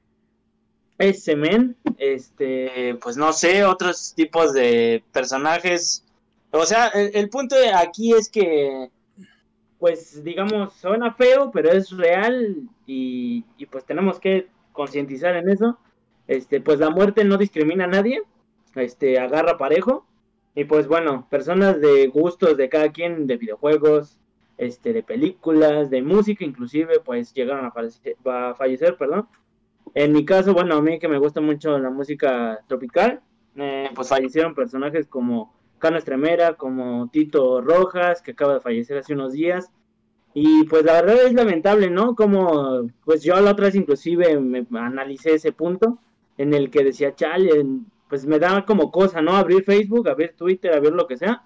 Ese 1.01 1.35
men, 1.35 1.75
este, 1.97 2.95
pues 3.01 3.17
no 3.17 3.33
sé, 3.33 3.63
otros 3.65 4.13
tipos 4.15 4.53
de 4.53 5.03
personajes, 5.11 6.05
o 6.51 6.65
sea, 6.65 6.87
el, 6.87 7.29
punto 7.29 7.55
aquí 7.75 8.13
es 8.13 8.29
que 8.29 8.89
pues 9.79 10.23
digamos, 10.23 10.73
suena 10.73 11.13
feo, 11.13 11.49
pero 11.51 11.71
es 11.71 11.89
real 11.89 12.69
y, 12.85 13.43
y 13.57 13.65
pues 13.65 13.83
tenemos 13.83 14.19
que 14.19 14.47
concientizar 14.73 15.35
en 15.35 15.49
eso. 15.49 15.77
Este, 16.27 16.61
pues 16.61 16.79
la 16.79 16.89
muerte 16.89 17.23
no 17.23 17.37
discrimina 17.37 17.85
a 17.85 17.87
nadie, 17.87 18.21
este, 18.75 19.19
agarra 19.19 19.57
parejo. 19.57 20.05
Y 20.53 20.65
pues 20.65 20.87
bueno, 20.87 21.27
personas 21.29 21.79
de 21.81 22.07
gustos 22.07 22.57
de 22.57 22.69
cada 22.69 22.91
quien, 22.91 23.25
de 23.25 23.37
videojuegos, 23.37 24.17
este, 24.57 24.93
de 24.93 25.01
películas, 25.01 25.89
de 25.89 26.01
música 26.01 26.45
inclusive, 26.45 26.99
pues 26.99 27.33
llegaron 27.33 27.65
a 27.65 27.73
a 28.49 28.53
fallecer, 28.53 28.97
perdón. 28.97 29.27
En 29.93 30.13
mi 30.13 30.25
caso, 30.25 30.53
bueno, 30.53 30.75
a 30.75 30.81
mí 30.81 30.99
que 30.99 31.07
me 31.07 31.17
gusta 31.17 31.41
mucho 31.41 31.77
la 31.77 31.89
música 31.89 32.59
tropical, 32.67 33.21
eh, 33.55 33.89
pues 33.93 34.09
fallecieron 34.09 34.55
personajes 34.55 35.07
como 35.07 35.53
Cano 35.79 35.97
Estremera, 35.97 36.53
como 36.55 37.09
Tito 37.09 37.61
Rojas, 37.61 38.21
que 38.21 38.31
acaba 38.31 38.55
de 38.55 38.61
fallecer 38.61 38.97
hace 38.97 39.13
unos 39.13 39.33
días. 39.33 39.71
Y 40.33 40.63
pues 40.65 40.85
la 40.85 40.93
verdad 41.01 41.25
es 41.25 41.33
lamentable, 41.33 41.89
¿no? 41.89 42.15
Como, 42.15 42.87
pues 43.03 43.23
yo 43.23 43.39
la 43.41 43.51
otra 43.51 43.65
vez 43.65 43.75
inclusive 43.75 44.39
me 44.39 44.65
analicé 44.79 45.33
ese 45.33 45.51
punto 45.51 45.99
en 46.37 46.53
el 46.53 46.71
que 46.71 46.83
decía, 46.83 47.15
chale, 47.15 47.65
pues 48.09 48.25
me 48.25 48.39
da 48.39 48.65
como 48.65 48.91
cosa, 48.91 49.21
¿no? 49.21 49.35
Abrir 49.35 49.63
Facebook, 49.63 50.09
abrir 50.09 50.35
Twitter, 50.35 50.73
abrir 50.73 50.93
lo 50.93 51.07
que 51.07 51.17
sea, 51.17 51.43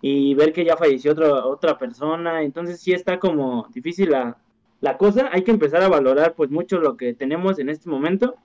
y 0.00 0.34
ver 0.34 0.52
que 0.52 0.64
ya 0.64 0.76
falleció 0.76 1.12
otra 1.12 1.46
otra 1.46 1.78
persona. 1.78 2.42
Entonces 2.42 2.80
sí 2.80 2.92
está 2.92 3.18
como 3.18 3.68
difícil 3.72 4.10
la, 4.10 4.36
la 4.80 4.96
cosa. 4.98 5.30
Hay 5.32 5.42
que 5.42 5.50
empezar 5.50 5.82
a 5.82 5.88
valorar 5.88 6.34
pues 6.34 6.50
mucho 6.50 6.78
lo 6.78 6.96
que 6.96 7.14
tenemos 7.14 7.58
en 7.58 7.68
este 7.68 7.88
momento, 7.88 8.36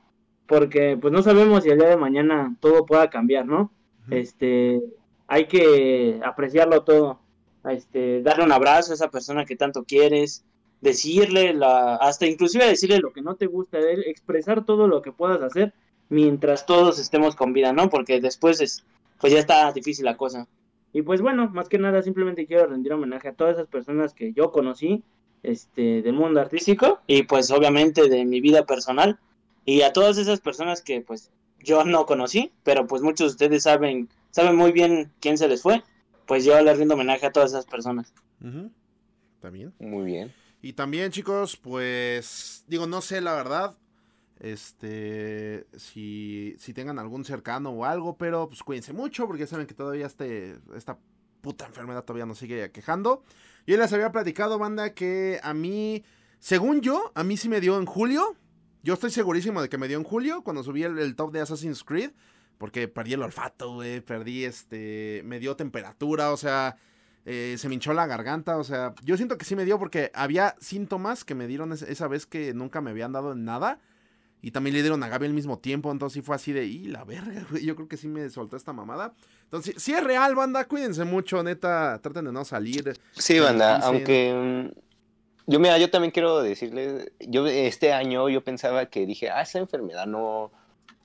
porque 0.48 0.98
pues 1.00 1.14
no 1.14 1.22
sabemos 1.22 1.64
si 1.64 1.70
el 1.70 1.80
día 1.80 1.90
de 1.90 1.98
mañana 1.98 2.56
todo 2.60 2.86
pueda 2.86 3.10
cambiar, 3.10 3.46
¿no? 3.46 3.72
Este, 4.10 4.82
hay 5.28 5.46
que 5.46 6.20
apreciarlo 6.26 6.84
todo, 6.84 7.20
este, 7.70 8.22
darle 8.22 8.44
un 8.44 8.52
abrazo 8.52 8.92
a 8.92 8.96
esa 8.96 9.10
persona 9.10 9.46
que 9.46 9.56
tanto 9.56 9.84
quieres, 9.84 10.44
decirle, 10.82 11.54
la, 11.54 11.96
hasta 11.96 12.26
inclusive 12.26 12.66
decirle 12.66 13.00
lo 13.00 13.14
que 13.14 13.22
no 13.22 13.36
te 13.36 13.46
gusta 13.46 13.78
de 13.78 13.94
él, 13.94 14.04
expresar 14.08 14.66
todo 14.66 14.88
lo 14.88 15.02
que 15.02 15.12
puedas 15.12 15.42
hacer 15.42 15.74
mientras 16.10 16.66
todos 16.66 17.00
estemos 17.00 17.36
con 17.36 17.54
vida, 17.54 17.72
¿no? 17.72 17.90
Porque 17.90 18.20
después 18.20 18.60
es, 18.60 18.84
pues 19.20 19.32
ya 19.32 19.40
está 19.40 19.72
difícil 19.72 20.06
la 20.06 20.18
cosa. 20.18 20.48
Y 20.92 21.04
pues 21.04 21.22
bueno, 21.22 21.50
más 21.50 21.70
que 21.70 21.78
nada 21.78 22.02
simplemente 22.02 22.46
quiero 22.46 22.68
rendir 22.68 22.92
homenaje 22.92 23.30
a 23.30 23.34
todas 23.34 23.56
esas 23.56 23.68
personas 23.68 24.14
que 24.14 24.34
yo 24.34 24.52
conocí, 24.52 25.04
este, 25.44 26.02
del 26.02 26.14
mundo 26.14 26.40
artístico 26.40 27.02
y 27.08 27.24
pues 27.24 27.52
obviamente 27.52 28.10
de 28.10 28.26
mi 28.26 28.42
vida 28.42 28.66
personal 28.66 29.20
y 29.66 29.82
a 29.82 29.94
todas 29.94 30.18
esas 30.18 30.40
personas 30.40 30.82
que 30.82 31.02
pues 31.02 31.32
yo 31.60 31.84
no 31.84 32.06
conocí, 32.06 32.52
pero 32.64 32.88
pues 32.88 33.02
muchos 33.02 33.38
de 33.38 33.46
ustedes 33.46 33.64
saben, 33.64 34.10
saben 34.32 34.56
muy 34.56 34.72
bien 34.72 35.12
quién 35.20 35.38
se 35.38 35.48
les 35.48 35.62
fue, 35.62 35.84
pues 36.26 36.46
yo 36.46 36.60
les 36.62 36.78
rindo 36.78 36.96
homenaje 36.96 37.26
a 37.26 37.32
todas 37.32 37.52
esas 37.52 37.66
personas. 37.66 38.14
Bien. 38.40 39.74
Muy 39.80 40.06
bien. 40.06 40.34
Y 40.62 40.74
también, 40.74 41.12
chicos, 41.12 41.58
pues 41.58 42.64
digo, 42.68 42.86
no 42.86 43.02
sé 43.02 43.22
la 43.22 43.34
verdad, 43.34 43.76
este, 44.40 45.66
si, 45.76 46.56
si 46.60 46.74
tengan 46.74 47.00
algún 47.00 47.26
cercano 47.26 47.72
o 47.72 47.86
algo, 47.86 48.18
pero 48.18 48.48
pues 48.48 48.62
cuídense 48.62 48.94
mucho 48.94 49.28
porque 49.28 49.48
saben 49.48 49.68
que 49.68 49.74
todavía 49.74 50.06
este, 50.06 50.58
esta 50.76 51.00
puta 51.42 51.66
enfermedad 51.66 52.04
todavía 52.04 52.26
nos 52.26 52.38
sigue 52.38 52.72
quejando. 52.72 53.24
Yo 53.68 53.78
les 53.78 53.94
había 53.94 54.12
platicado, 54.12 54.58
banda, 54.58 54.94
que 54.94 55.40
a 55.44 55.54
mí, 55.54 56.04
según 56.40 56.82
yo, 56.82 57.12
a 57.16 57.24
mí 57.24 57.38
sí 57.38 57.50
me 57.50 57.62
dio 57.62 57.78
en 57.80 57.86
julio. 57.86 58.36
Yo 58.84 58.96
estoy 58.96 59.12
segurísimo 59.12 59.62
de 59.62 59.70
que 59.70 59.78
me 59.78 59.88
dio 59.88 59.98
en 59.98 60.04
julio 60.04 60.44
cuando 60.44 60.64
subí 60.64 60.84
el, 60.84 61.16
top 61.16 61.32
de 61.32 61.42
Assassin's 61.42 61.84
Creed. 61.84 62.12
porque 62.58 62.88
perdí 62.88 63.14
el 63.14 63.22
olfato, 63.22 63.76
güey, 63.76 64.02
perdí 64.02 64.46
este, 64.46 65.22
me 65.26 65.40
dio 65.40 65.56
temperatura, 65.56 66.32
o 66.32 66.38
sea, 66.38 66.78
eh, 67.26 67.56
se 67.58 67.68
me 67.68 67.76
hinchó 67.76 67.94
la 67.94 68.08
garganta, 68.08 68.58
o 68.58 68.64
sea, 68.64 68.94
yo 69.04 69.18
siento 69.18 69.38
que 69.38 69.46
sí 69.46 69.56
me 69.56 69.66
dio 69.66 69.78
porque 69.78 70.12
había 70.14 70.56
síntomas 70.60 71.24
que 71.24 71.36
me 71.36 71.48
dieron 71.48 71.72
esa 71.74 72.08
vez 72.08 72.26
que 72.26 72.54
nunca 72.54 72.82
me 72.82 72.92
habían 72.92 73.12
dado 73.12 73.34
en 73.34 73.46
nada. 73.46 73.80
Y 74.44 74.52
también 74.52 74.76
le 74.76 74.82
dieron 74.82 75.04
a 75.04 75.08
Gaby 75.08 75.28
al 75.28 75.34
mismo 75.34 75.60
tiempo, 75.60 75.92
entonces 75.92 76.16
sí 76.16 76.22
fue 76.24 76.36
así 76.36 76.52
de, 76.52 76.66
y 76.66 76.86
la 76.86 77.04
verga, 77.04 77.46
güey, 77.52 77.64
yo 77.64 77.76
creo 77.76 77.88
que 77.88 77.98
sí 77.98 78.08
me 78.08 78.28
soltó 78.30 78.58
esta 78.58 78.74
mamada. 78.74 79.14
Entonces, 79.52 79.84
si 79.84 79.94
es 79.94 80.02
real, 80.02 80.34
banda, 80.34 80.66
cuídense 80.66 81.04
mucho, 81.04 81.44
neta, 81.44 82.00
traten 82.02 82.26
de 82.26 82.32
no 82.32 82.46
salir. 82.46 82.98
Sí, 83.12 83.40
banda, 83.40 83.80
aunque... 83.80 84.34
Mm, 84.34 84.80
yo, 85.48 85.60
mira, 85.60 85.78
yo 85.78 85.90
también 85.90 86.12
quiero 86.12 86.42
decirles, 86.42 87.12
yo 87.20 87.46
este 87.48 87.92
año 87.92 88.30
yo 88.30 88.42
pensaba 88.42 88.86
que 88.86 89.06
dije, 89.06 89.30
ah, 89.30 89.42
esa 89.42 89.60
enfermedad 89.60 90.06
no, 90.06 90.52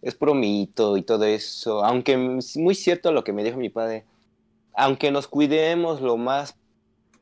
es 0.03 0.14
promito 0.14 0.97
y 0.97 1.03
todo 1.03 1.24
eso, 1.24 1.84
aunque 1.84 2.36
es 2.38 2.57
muy 2.57 2.76
cierto 2.76 3.11
lo 3.11 3.24
que 3.24 3.32
me 3.32 3.42
dijo 3.42 3.59
mi 3.59 3.70
padre, 3.70 4.05
aunque 4.74 5.11
nos 5.11 5.26
cuidemos 5.26 6.01
lo 6.01 6.16
más, 6.16 6.57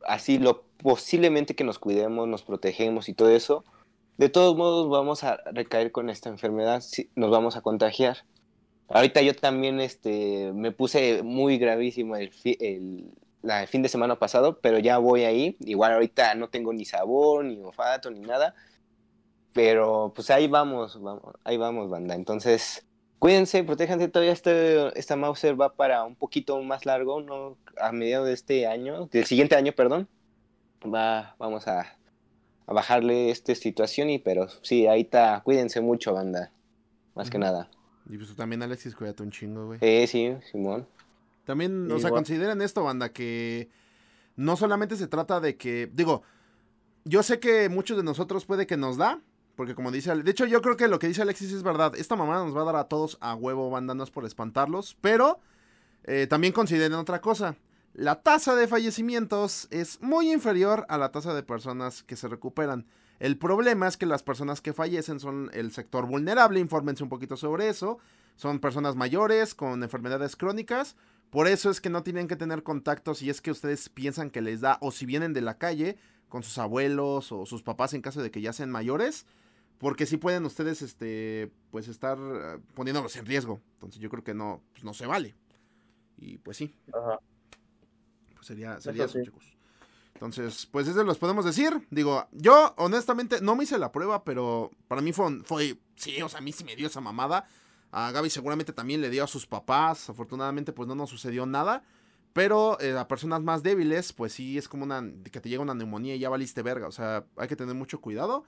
así, 0.07 0.39
lo 0.39 0.65
posiblemente 0.83 1.55
que 1.55 1.65
nos 1.65 1.79
cuidemos, 1.79 2.29
nos 2.29 2.43
protegemos 2.43 3.09
y 3.09 3.15
todo 3.15 3.31
eso, 3.31 3.65
de 4.19 4.29
todos 4.29 4.57
modos 4.57 4.91
vamos 4.91 5.25
a 5.25 5.39
recaer 5.53 5.93
con 5.93 6.11
esta 6.11 6.29
enfermedad, 6.29 6.83
nos 7.15 7.31
vamos 7.31 7.57
a 7.57 7.63
contagiar. 7.63 8.19
Ahorita 8.89 9.23
yo 9.23 9.35
también 9.35 9.81
este, 9.81 10.53
me 10.53 10.73
puse 10.73 11.23
muy 11.23 11.59
gravísimo 11.59 12.17
el, 12.17 12.31
el, 12.45 13.11
el 13.43 13.67
fin 13.67 13.83
de 13.83 13.89
semana 13.89 14.19
pasado, 14.19 14.61
pero 14.61 14.79
ya 14.79 14.99
voy 14.99 15.25
ahí. 15.25 15.57
Igual 15.61 15.93
ahorita 15.93 16.35
no 16.35 16.49
tengo 16.49 16.73
ni 16.73 16.85
sabor, 16.85 17.45
ni 17.45 17.61
olfato, 17.63 18.11
ni 18.11 18.21
nada. 18.21 18.55
Pero 19.53 20.13
pues 20.15 20.31
ahí 20.31 20.49
vamos, 20.49 21.01
vamos, 21.01 21.35
ahí 21.45 21.57
vamos, 21.57 21.89
banda. 21.89 22.15
Entonces, 22.15 22.87
cuídense, 23.19 23.65
protéjanse. 23.65 24.09
Todavía 24.09 24.33
este, 24.33 24.99
esta 24.99 25.17
Mauser 25.17 25.61
va 25.61 25.75
para 25.75 26.05
un 26.05 26.17
poquito 26.17 26.61
más 26.63 26.87
largo, 26.87 27.23
¿no? 27.23 27.57
A 27.81 27.93
mediados 27.93 28.27
de 28.27 28.35
este 28.35 28.67
año, 28.67 29.07
del 29.07 29.25
siguiente 29.25 29.57
año, 29.57 29.73
perdón. 29.73 30.09
Va, 30.85 31.37
vamos 31.39 31.67
a 31.69 31.97
a 32.67 32.73
bajarle 32.73 33.31
esta 33.31 33.55
situación 33.55 34.11
y 34.11 34.19
pero 34.19 34.49
sí, 34.63 34.87
ahí 34.87 35.03
está, 35.03 35.43
cuídense 35.45 35.81
mucho, 35.81 36.15
banda. 36.15 36.51
Más 37.15 37.31
que 37.31 37.39
nada. 37.39 37.69
Y 38.09 38.19
pues 38.19 38.35
también, 38.37 38.63
Alexis, 38.63 38.95
cuídate 38.95 39.23
un 39.23 39.31
chingo, 39.31 39.67
güey. 39.67 39.79
Sí, 39.81 40.07
sí, 40.07 40.37
Simón. 40.51 40.87
También, 41.45 41.91
o 41.91 41.99
sea, 41.99 42.11
consideren 42.11 42.63
esto, 42.63 42.85
banda, 42.85 43.13
que 43.13 43.69
no 44.37 44.57
solamente 44.57 44.97
se 44.97 45.07
trata 45.07 45.41
de 45.41 45.57
que, 45.57 45.91
digo, 45.93 46.23
yo 47.05 47.23
sé 47.23 47.39
que 47.39 47.69
muchos 47.69 47.97
de 47.97 48.03
nosotros 48.03 48.47
puede 48.47 48.67
que 48.67 48.77
nos 48.77 48.97
da, 48.97 49.21
porque 49.57 49.75
como 49.75 49.91
dice, 49.91 50.15
de 50.15 50.31
hecho 50.31 50.47
yo 50.47 50.63
creo 50.63 50.77
que 50.77 50.89
lo 50.89 50.99
que 50.99 51.07
dice 51.07 51.23
Alexis 51.23 51.53
es 51.53 51.63
verdad, 51.63 51.95
esta 51.97 52.17
mamá 52.17 52.43
nos 52.43 52.57
va 52.57 52.63
a 52.63 52.65
dar 52.65 52.77
a 52.77 52.85
todos 52.85 53.19
a 53.21 53.35
huevo, 53.35 53.71
banda, 53.71 53.95
no 53.95 54.03
es 54.03 54.11
por 54.11 54.25
espantarlos, 54.25 54.97
pero 55.01 55.39
eh, 56.05 56.27
también 56.29 56.53
consideren 56.53 56.95
otra 56.95 57.21
cosa. 57.21 57.57
La 57.93 58.23
tasa 58.23 58.57
de 58.57 58.67
fallecimientos 58.67 59.69
es 59.71 60.03
muy 60.03 60.33
inferior 60.33 60.85
a 60.89 60.99
la 60.99 61.13
tasa 61.13 61.33
de 61.35 61.45
personas 61.45 62.03
que 62.03 62.17
se 62.17 62.27
recuperan. 62.27 62.87
El 63.21 63.39
problema 63.39 63.87
es 63.87 63.97
que 63.97 64.07
las 64.07 64.23
personas 64.23 64.61
que 64.61 64.73
fallecen 64.73 65.21
son 65.21 65.51
el 65.53 65.73
sector 65.73 66.07
vulnerable, 66.07 66.61
infórmense 66.61 67.03
un 67.03 67.09
poquito 67.09 67.37
sobre 67.37 67.69
eso. 67.69 67.99
Son 68.37 68.59
personas 68.59 68.97
mayores 68.97 69.55
con 69.55 69.83
enfermedades 69.83 70.37
crónicas. 70.37 70.97
Por 71.31 71.49
eso 71.49 71.71
es 71.71 71.81
que 71.81 71.91
no 71.91 72.03
tienen 72.03 72.29
que 72.29 72.37
tener 72.37 72.63
contacto 72.63 73.15
si 73.15 73.31
es 73.31 73.41
que 73.41 73.51
ustedes 73.51 73.89
piensan 73.89 74.31
que 74.31 74.41
les 74.41 74.61
da 74.61 74.79
o 74.81 74.91
si 74.91 75.07
vienen 75.07 75.33
de 75.33 75.41
la 75.41 75.59
calle 75.59 75.97
con 76.29 76.43
sus 76.43 76.59
abuelos 76.59 77.33
o 77.33 77.47
sus 77.47 77.63
papás 77.63 77.95
en 77.95 78.03
caso 78.03 78.23
de 78.23 78.31
que 78.31 78.41
ya 78.41 78.53
sean 78.53 78.71
mayores. 78.71 79.27
Porque 79.79 80.07
si 80.07 80.17
pueden 80.17 80.45
ustedes 80.47 80.83
este, 80.83 81.51
pues 81.71 81.89
estar 81.89 82.19
eh, 82.19 82.59
poniéndolos 82.75 83.17
en 83.17 83.27
riesgo. 83.27 83.61
Entonces 83.75 84.01
yo 84.01 84.11
creo 84.11 84.25
que 84.25 84.35
no, 84.35 84.63
pues 84.73 84.85
no 84.85 84.95
se 84.95 85.07
vale. 85.07 85.35
Y 86.17 86.39
pues 86.39 86.57
sí. 86.57 86.75
Ajá. 86.93 87.19
Sería, 88.41 88.81
sería 88.81 89.07
eso, 89.07 89.23
chicos. 89.23 89.54
Entonces, 90.15 90.67
pues 90.71 90.87
eso 90.87 91.03
los 91.03 91.19
podemos 91.19 91.45
decir. 91.45 91.87
Digo, 91.91 92.27
yo 92.33 92.75
honestamente 92.79 93.41
no 93.41 93.57
me 93.57 93.65
hice 93.65 93.79
la 93.79 93.93
prueba, 93.93 94.25
pero 94.25 94.71
para 94.89 95.03
mí 95.03 95.13
fue, 95.13 95.43
fue, 95.43 95.77
sí, 95.97 96.23
o 96.23 96.29
sea, 96.29 96.39
a 96.39 96.43
mí 96.43 96.53
sí 96.53 96.65
me 96.65 96.77
dio 96.77 96.87
esa 96.87 97.01
mamada. 97.01 97.47
A 97.91 98.11
Gaby 98.11 98.31
seguramente 98.31 98.73
también 98.73 99.01
le 99.01 99.11
dio 99.11 99.25
a 99.25 99.29
sus 99.29 99.47
papás. 99.47 100.09
Afortunadamente, 100.09 100.73
pues 100.73 100.89
no 100.89 100.95
nos 100.95 101.11
sucedió 101.11 101.47
nada. 101.47 101.83
Pero 102.33 102.81
eh, 102.81 102.97
a 102.97 103.07
personas 103.07 103.43
más 103.43 103.63
débiles, 103.63 104.13
pues 104.13 104.33
sí 104.33 104.59
es 104.59 104.69
como 104.69 104.85
una, 104.85 105.05
que 105.31 105.41
te 105.41 105.49
llega 105.49 105.63
una 105.63 105.75
neumonía 105.75 106.17
y 106.17 106.21
ya 106.21 106.29
valiste 106.29 106.63
verga. 106.63 106.89
O 106.89 106.93
sea, 106.93 107.27
hay 107.37 107.49
que 107.49 107.57
tener 107.57 107.75
mucho 107.75 108.01
cuidado. 108.01 108.45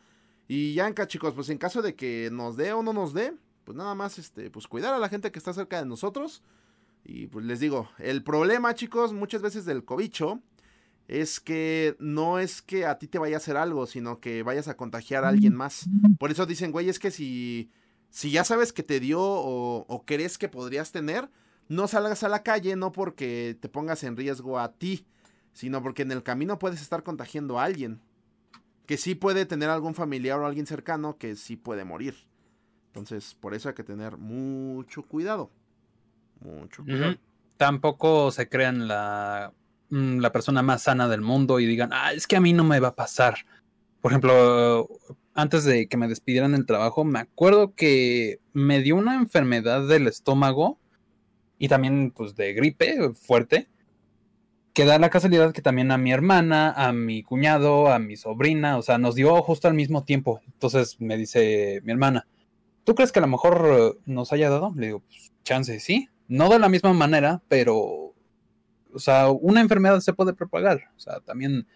Y 0.49 0.75
ya, 0.75 0.93
chicos, 1.07 1.35
pues 1.35 1.49
en 1.51 1.59
caso 1.59 1.83
de 1.83 1.95
que 1.95 2.29
nos 2.33 2.57
dé 2.57 2.73
o 2.73 2.83
no 2.83 2.93
nos 2.93 3.13
dé, 3.13 3.35
pues 3.65 3.77
nada 3.77 3.95
más, 3.95 4.19
este, 4.19 4.51
pues 4.51 4.69
cuidar 4.69 4.95
a 4.95 4.99
la 4.99 5.09
gente 5.09 5.33
que 5.33 5.39
está 5.39 5.53
cerca 5.53 5.79
de 5.79 5.87
nosotros. 5.87 6.43
Y 7.05 7.27
pues 7.27 7.45
les 7.45 7.61
digo, 7.61 7.89
el 7.99 8.23
problema, 8.23 8.75
chicos, 8.75 9.13
muchas 9.13 9.43
veces 9.43 9.65
del 9.65 9.85
cobicho 9.85 10.41
es 11.09 11.41
que 11.41 11.97
no 12.01 12.39
es 12.39 12.63
que 12.63 12.87
a 12.87 12.99
ti 12.99 13.07
te 13.07 13.19
vaya 13.19 13.37
a 13.37 13.39
hacer 13.39 13.57
algo, 13.57 13.87
sino 13.87 14.21
que 14.21 14.43
vayas 14.43 14.69
a 14.69 14.77
contagiar 14.77 15.25
a 15.25 15.29
alguien 15.29 15.55
más. 15.55 15.89
Por 16.19 16.31
eso 16.31 16.47
dicen, 16.47 16.73
güey, 16.73 16.89
es 16.89 16.99
que 16.99 17.11
si, 17.11 17.71
si 18.11 18.31
ya 18.31 18.45
sabes 18.45 18.73
que 18.73 18.83
te 18.83 18.99
dio 18.99 19.21
o, 19.21 19.87
o 19.87 20.05
crees 20.05 20.39
que 20.39 20.49
podrías 20.49 20.91
tener, 20.91 21.31
no 21.69 21.87
salgas 21.89 22.23
a 22.23 22.29
la 22.29 22.43
calle, 22.43 22.75
no 22.77 22.93
porque 22.93 23.57
te 23.61 23.69
pongas 23.69 24.03
en 24.03 24.17
riesgo 24.17 24.59
a 24.59 24.73
ti, 24.73 25.07
sino 25.53 25.83
porque 25.83 26.03
en 26.03 26.13
el 26.13 26.23
camino 26.23 26.59
puedes 26.59 26.83
estar 26.83 27.03
contagiando 27.03 27.59
a 27.59 27.65
alguien. 27.65 28.01
Que 28.87 28.97
sí 28.97 29.15
puede 29.15 29.47
tener 29.47 29.69
algún 29.69 29.95
familiar 29.95 30.39
o 30.39 30.47
alguien 30.47 30.67
cercano 30.67 31.19
que 31.19 31.35
sí 31.35 31.57
puede 31.57 31.85
morir. 31.85 32.15
Entonces, 32.89 33.35
por 33.35 33.55
eso 33.55 33.69
hay 33.69 33.75
que 33.75 33.83
tener 33.83 34.17
mucho 34.17 35.03
cuidado. 35.03 35.51
Mucho. 36.41 36.85
Tampoco 37.57 38.31
se 38.31 38.49
crean 38.49 38.87
la, 38.87 39.53
la 39.91 40.33
persona 40.33 40.63
más 40.63 40.83
sana 40.83 41.09
del 41.09 41.21
mundo 41.21 41.61
y 41.61 41.67
digan, 41.67 41.91
ah, 41.93 42.13
es 42.13 42.27
que 42.27 42.37
a 42.37 42.41
mí 42.41 42.53
no 42.53 42.65
me 42.65 42.81
va 42.81 42.89
a 42.89 42.95
pasar. 42.97 43.39
Por 44.01 44.13
ejemplo, 44.13 44.89
antes 45.35 45.65
de 45.65 45.89
que 45.89 45.97
me 45.97 46.09
despidieran 46.09 46.53
del 46.53 46.67
trabajo, 46.67 47.05
me 47.05 47.19
acuerdo 47.19 47.75
que 47.75 48.41
me 48.53 48.81
dio 48.83 48.97
una 48.97 49.17
enfermedad 49.17 49.87
del 49.87 50.07
estómago 50.07 50.79
y 51.59 51.69
también 51.69 52.11
pues 52.11 52.35
de 52.37 52.53
gripe 52.53 53.15
fuerte, 53.15 53.69
que 54.73 54.85
da 54.85 54.99
la 54.99 55.11
casualidad 55.11 55.53
que 55.53 55.63
también 55.63 55.91
a 55.91 55.99
mi 55.99 56.13
hermana, 56.13 56.71
a 56.73 56.93
mi 56.93 57.23
cuñado, 57.23 57.91
a 57.91 57.99
mi 57.99 58.17
sobrina, 58.17 58.77
o 58.77 58.83
sea, 58.83 58.99
nos 58.99 59.15
dio 59.15 59.41
justo 59.43 59.69
al 59.69 59.75
mismo 59.75 60.05
tiempo. 60.05 60.41
Entonces 60.47 61.01
me 61.01 61.17
dice 61.17 61.81
mi 61.83 61.93
hermana, 61.93 62.27
¿tú 62.85 62.95
crees 62.95 63.11
que 63.11 63.19
a 63.19 63.23
lo 63.23 63.29
mejor 63.29 63.99
nos 64.05 64.33
haya 64.33 64.51
dado? 64.51 64.75
Le 64.77 64.87
digo, 64.87 65.01
pues 65.01 65.33
chance, 65.45 65.81
sí. 65.81 66.09
No 66.29 66.49
de 66.51 66.59
la 66.59 66.69
misma 66.69 66.93
manera, 66.93 67.43
pero, 67.49 68.06
o 68.97 68.99
sea, 68.99 69.29
una 69.31 69.61
enfermedad 69.61 70.01
se 70.01 70.15
puede 70.15 70.33
propagar. 70.33 70.81
O 70.97 71.01
sea, 71.01 71.21
también 71.21 71.67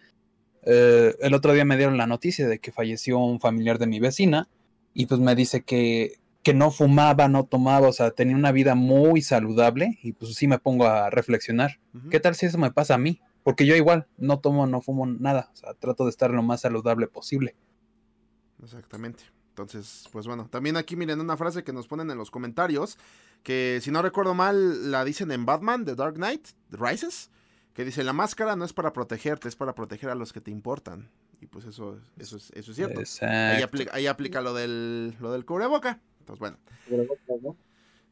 eh, 0.63 1.15
el 1.19 1.33
otro 1.33 1.53
día 1.53 1.65
me 1.65 1.77
dieron 1.77 1.97
la 1.97 2.07
noticia 2.07 2.47
de 2.47 2.59
que 2.59 2.71
falleció 2.71 3.19
un 3.19 3.39
familiar 3.39 3.77
de 3.77 3.87
mi 3.87 3.99
vecina 3.99 4.49
y 4.93 5.05
pues 5.05 5.19
me 5.19 5.35
dice 5.35 5.61
que, 5.61 6.15
que 6.43 6.53
no 6.53 6.71
fumaba, 6.71 7.27
no 7.27 7.45
tomaba, 7.45 7.87
o 7.87 7.93
sea, 7.93 8.11
tenía 8.11 8.35
una 8.35 8.51
vida 8.51 8.73
muy 8.73 9.21
saludable 9.21 9.99
y 10.01 10.13
pues 10.13 10.35
sí 10.35 10.47
me 10.47 10.57
pongo 10.59 10.87
a 10.87 11.09
reflexionar. 11.09 11.79
¿Qué 12.09 12.19
tal 12.19 12.35
si 12.35 12.47
eso 12.47 12.57
me 12.57 12.71
pasa 12.71 12.95
a 12.95 12.97
mí? 12.97 13.21
Porque 13.43 13.65
yo 13.65 13.75
igual 13.75 14.07
no 14.17 14.39
tomo, 14.39 14.67
no 14.67 14.81
fumo 14.81 15.05
nada, 15.05 15.49
o 15.53 15.55
sea, 15.55 15.73
trato 15.75 16.05
de 16.05 16.09
estar 16.09 16.31
lo 16.31 16.43
más 16.43 16.61
saludable 16.61 17.07
posible. 17.07 17.55
Exactamente. 18.63 19.23
Entonces, 19.51 20.07
pues 20.13 20.27
bueno, 20.27 20.47
también 20.49 20.77
aquí 20.77 20.95
miren 20.95 21.19
una 21.19 21.35
frase 21.35 21.63
que 21.63 21.73
nos 21.73 21.87
ponen 21.87 22.09
en 22.09 22.17
los 22.17 22.31
comentarios, 22.31 22.97
que 23.43 23.79
si 23.81 23.91
no 23.91 24.01
recuerdo 24.01 24.33
mal 24.33 24.91
la 24.91 25.03
dicen 25.03 25.29
en 25.31 25.45
Batman, 25.45 25.83
The 25.83 25.95
Dark 25.95 26.15
Knight, 26.15 26.47
The 26.69 26.77
Rises, 26.77 27.29
que 27.73 27.83
dice, 27.83 28.03
la 28.03 28.13
máscara 28.13 28.55
no 28.55 28.63
es 28.63 28.71
para 28.71 28.93
protegerte, 28.93 29.49
es 29.49 29.57
para 29.57 29.75
proteger 29.75 30.09
a 30.09 30.15
los 30.15 30.31
que 30.31 30.39
te 30.39 30.51
importan. 30.51 31.09
Y 31.41 31.47
pues 31.47 31.65
eso, 31.65 31.99
eso, 32.17 32.37
es, 32.37 32.51
eso 32.51 32.71
es 32.71 32.77
cierto. 32.77 33.01
Ahí 33.21 33.61
aplica, 33.61 33.93
ahí 33.93 34.07
aplica, 34.07 34.41
lo 34.41 34.53
del, 34.53 35.15
lo 35.19 35.33
del 35.33 35.43
cubreboca. 35.43 35.99
Entonces, 36.19 36.39
bueno. 36.39 36.57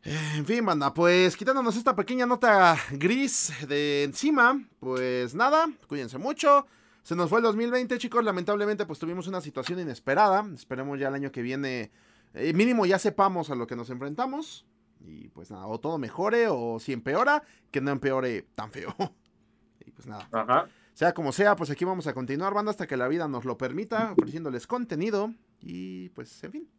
Eh, 0.03 0.17
en 0.37 0.45
fin, 0.45 0.65
banda, 0.65 0.93
pues 0.93 1.37
quitándonos 1.37 1.75
esta 1.77 1.95
pequeña 1.95 2.25
nota 2.25 2.77
gris 2.91 3.53
de 3.67 4.03
encima, 4.03 4.61
pues 4.79 5.35
nada, 5.35 5.67
cuídense 5.87 6.17
mucho. 6.17 6.65
Se 7.03 7.15
nos 7.15 7.29
fue 7.29 7.39
el 7.39 7.43
2020, 7.43 7.97
chicos. 7.97 8.23
Lamentablemente, 8.23 8.85
pues 8.85 8.99
tuvimos 8.99 9.27
una 9.27 9.41
situación 9.41 9.79
inesperada. 9.79 10.45
Esperemos 10.53 10.99
ya 10.99 11.07
el 11.07 11.15
año 11.15 11.31
que 11.31 11.41
viene, 11.41 11.91
eh, 12.33 12.53
mínimo 12.53 12.85
ya 12.85 12.99
sepamos 12.99 13.49
a 13.49 13.55
lo 13.55 13.67
que 13.67 13.75
nos 13.75 13.89
enfrentamos. 13.89 14.65
Y 15.01 15.29
pues 15.29 15.49
nada, 15.49 15.65
o 15.67 15.79
todo 15.79 15.97
mejore 15.97 16.47
o 16.49 16.79
si 16.79 16.93
empeora, 16.93 17.43
que 17.71 17.81
no 17.81 17.91
empeore 17.91 18.43
tan 18.55 18.71
feo. 18.71 18.93
y 19.85 19.91
pues 19.91 20.07
nada. 20.07 20.27
Ajá. 20.31 20.67
Sea 20.93 21.13
como 21.13 21.31
sea, 21.31 21.55
pues 21.55 21.69
aquí 21.69 21.85
vamos 21.85 22.07
a 22.07 22.13
continuar, 22.13 22.53
banda, 22.53 22.71
hasta 22.71 22.85
que 22.85 22.97
la 22.97 23.07
vida 23.07 23.27
nos 23.29 23.45
lo 23.45 23.57
permita, 23.57 24.11
ofreciéndoles 24.17 24.67
contenido. 24.67 25.33
Y 25.61 26.09
pues, 26.09 26.43
en 26.43 26.51
fin. 26.51 26.69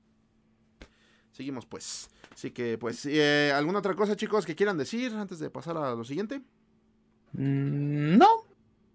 Seguimos 1.32 1.64
pues. 1.64 2.10
Así 2.32 2.50
que 2.50 2.76
pues, 2.76 3.06
eh, 3.06 3.52
¿alguna 3.54 3.78
otra 3.78 3.94
cosa, 3.94 4.16
chicos, 4.16 4.44
que 4.44 4.54
quieran 4.54 4.76
decir 4.76 5.14
antes 5.14 5.38
de 5.38 5.48
pasar 5.48 5.76
a 5.76 5.94
lo 5.94 6.04
siguiente? 6.04 6.42
Mm, 7.32 8.18
no, 8.18 8.44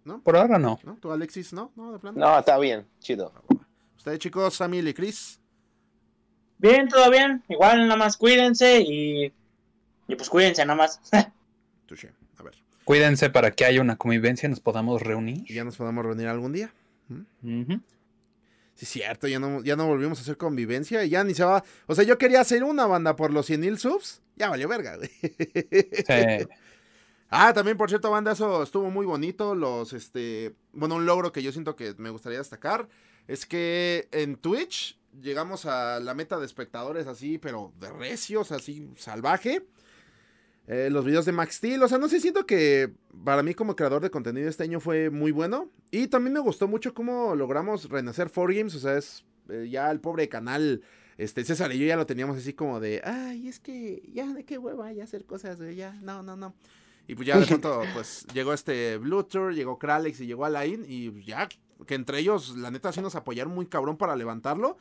¿no? 0.05 0.21
Por 0.21 0.37
ahora 0.37 0.57
no. 0.57 0.79
¿No? 0.83 0.97
¿Tú, 1.01 1.11
Alexis, 1.11 1.51
no? 1.51 1.71
¿No, 1.75 1.91
de 1.91 1.99
plano? 1.99 2.17
No, 2.17 2.39
está 2.39 2.57
bien, 2.57 2.85
chido. 2.99 3.33
Ustedes, 3.97 4.19
chicos, 4.19 4.53
Samuel 4.53 4.87
y 4.87 4.93
Chris. 4.93 5.39
Bien, 6.57 6.87
todo 6.87 7.09
bien. 7.09 7.43
Igual, 7.49 7.81
nada 7.81 7.97
más 7.97 8.15
cuídense 8.15 8.79
y 8.79 9.33
Y 10.07 10.15
pues 10.15 10.29
cuídense 10.29 10.63
nada 10.63 10.77
más. 10.77 11.01
Touché. 11.85 12.11
A 12.37 12.43
ver. 12.43 12.53
Cuídense 12.85 13.29
para 13.29 13.51
que 13.51 13.65
haya 13.65 13.81
una 13.81 13.97
convivencia 13.97 14.47
y 14.47 14.49
nos 14.51 14.59
podamos 14.59 15.01
reunir. 15.01 15.43
Y 15.49 15.55
ya 15.55 15.63
nos 15.63 15.75
podamos 15.75 16.05
reunir 16.05 16.27
algún 16.27 16.53
día. 16.53 16.71
¿Mm? 17.09 17.61
Ujú. 17.61 17.81
Sí, 18.75 18.85
cierto, 18.85 19.27
ya 19.27 19.39
no, 19.39 19.63
ya 19.63 19.77
no 19.77 19.87
volvimos 19.87 20.19
a 20.19 20.21
hacer 20.21 20.37
convivencia 20.37 21.03
y 21.05 21.09
ya 21.09 21.23
ni 21.23 21.33
se 21.33 21.45
va. 21.45 21.63
O 21.87 21.95
sea, 21.95 22.03
yo 22.03 22.17
quería 22.17 22.41
hacer 22.41 22.63
una 22.63 22.85
banda 22.85 23.15
por 23.15 23.31
los 23.31 23.45
100 23.45 23.61
mil 23.61 23.77
subs. 23.79 24.21
Ya 24.35 24.49
valió 24.49 24.67
verga, 24.67 24.97
güey. 24.97 25.09
Sí. 25.09 26.47
Ah, 27.29 27.53
también, 27.53 27.77
por 27.77 27.89
cierto, 27.89 28.11
banda, 28.11 28.33
eso 28.33 28.63
estuvo 28.63 28.89
muy 28.91 29.05
bonito. 29.05 29.55
Los, 29.55 29.93
este, 29.93 30.55
bueno, 30.73 30.95
un 30.95 31.05
logro 31.05 31.31
que 31.31 31.43
yo 31.43 31.51
siento 31.51 31.75
que 31.75 31.93
me 31.97 32.09
gustaría 32.09 32.37
destacar 32.37 32.87
es 33.27 33.45
que 33.45 34.07
en 34.11 34.35
Twitch 34.35 34.99
llegamos 35.21 35.65
a 35.65 35.99
la 35.99 36.13
meta 36.13 36.39
de 36.39 36.45
espectadores 36.45 37.07
así, 37.07 37.37
pero 37.37 37.73
de 37.79 37.89
recios, 37.91 38.51
así, 38.51 38.89
salvaje. 38.95 39.65
Eh, 40.67 40.89
los 40.89 41.05
videos 41.05 41.25
de 41.25 41.31
Max 41.31 41.55
Steel, 41.55 41.83
o 41.83 41.87
sea, 41.87 41.99
no 41.99 42.09
sé, 42.09 42.19
siento 42.19 42.47
que 42.47 42.91
para 43.23 43.43
mí 43.43 43.53
como 43.53 43.75
creador 43.75 44.01
de 44.01 44.09
contenido 44.09 44.49
este 44.49 44.63
año 44.63 44.79
fue 44.79 45.09
muy 45.09 45.31
bueno. 45.31 45.69
Y 45.91 46.07
también 46.07 46.33
me 46.33 46.39
gustó 46.39 46.67
mucho 46.67 46.93
cómo 46.93 47.35
logramos 47.35 47.89
renacer 47.89 48.31
4Games, 48.31 48.75
o 48.75 48.79
sea, 48.79 48.97
es 48.97 49.25
eh, 49.49 49.67
ya 49.69 49.91
el 49.91 49.99
pobre 49.99 50.27
canal, 50.27 50.81
este, 51.17 51.43
César 51.45 51.71
y 51.71 51.79
yo 51.79 51.85
ya 51.85 51.95
lo 51.95 52.07
teníamos 52.07 52.37
así 52.37 52.53
como 52.53 52.79
de, 52.79 53.01
ay, 53.03 53.47
es 53.47 53.59
que 53.59 54.01
ya 54.11 54.33
de 54.33 54.43
qué 54.43 54.57
hueva 54.57 54.91
ya 54.91 55.03
hacer 55.03 55.25
cosas, 55.25 55.59
ya, 55.75 55.93
no, 56.01 56.23
no, 56.23 56.35
no. 56.35 56.55
Y 57.07 57.15
pues 57.15 57.27
ya 57.27 57.39
de 57.39 57.45
pronto, 57.47 57.83
pues 57.93 58.25
llegó 58.33 58.53
este 58.53 58.97
Bluetooth, 58.97 59.51
llegó 59.53 59.77
Kralex 59.77 60.21
y 60.21 60.27
llegó 60.27 60.45
Alain 60.45 60.85
y 60.87 61.23
ya 61.23 61.47
que 61.85 61.95
entre 61.95 62.19
ellos, 62.19 62.55
la 62.57 62.71
neta, 62.71 62.91
sí 62.91 63.01
nos 63.01 63.15
apoyaron 63.15 63.53
muy 63.53 63.65
cabrón 63.67 63.97
para 63.97 64.15
levantarlo. 64.15 64.77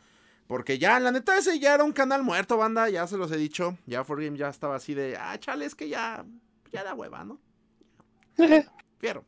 Porque 0.47 0.79
ya, 0.79 1.01
la 1.01 1.11
neta, 1.11 1.39
ese 1.39 1.59
ya 1.59 1.75
era 1.75 1.85
un 1.85 1.93
canal 1.93 2.23
muerto, 2.23 2.57
banda, 2.59 2.89
ya 2.91 3.07
se 3.07 3.17
los 3.17 3.33
he 3.33 3.37
dicho. 3.37 3.79
Ya 3.87 4.05
4Game 4.05 4.37
ya 4.37 4.51
estaba 4.51 4.77
así 4.77 4.93
de, 4.95 5.17
ah, 5.17 5.39
chale, 5.39 5.65
es 5.65 5.75
que 5.75 5.89
ya, 5.89 6.25
ya 6.71 6.85
da 6.85 6.95
hueva, 6.95 7.25
¿no? 7.25 7.41
Fierro. 8.99 9.25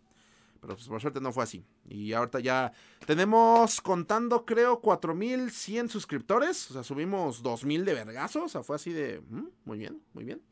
Pero 0.61 0.75
pues 0.75 0.89
por 0.89 1.01
suerte 1.01 1.21
no 1.21 1.33
fue 1.33 1.45
así. 1.45 1.65
Y 1.89 2.13
ahorita 2.13 2.41
ya 2.41 2.73
tenemos 3.07 3.81
contando, 3.81 4.45
creo, 4.45 4.81
4100 4.81 5.89
suscriptores. 5.89 6.71
O 6.71 6.75
sea, 6.75 6.83
subimos 6.83 7.43
2000 7.43 7.85
de 7.85 7.95
vergazos. 7.95 8.45
O 8.45 8.49
sea, 8.49 8.63
fue 8.63 8.77
así 8.77 8.93
de, 8.93 9.21
"Mm, 9.29 9.47
muy 9.65 9.79
bien, 9.79 10.03
muy 10.13 10.25
bien. 10.25 10.43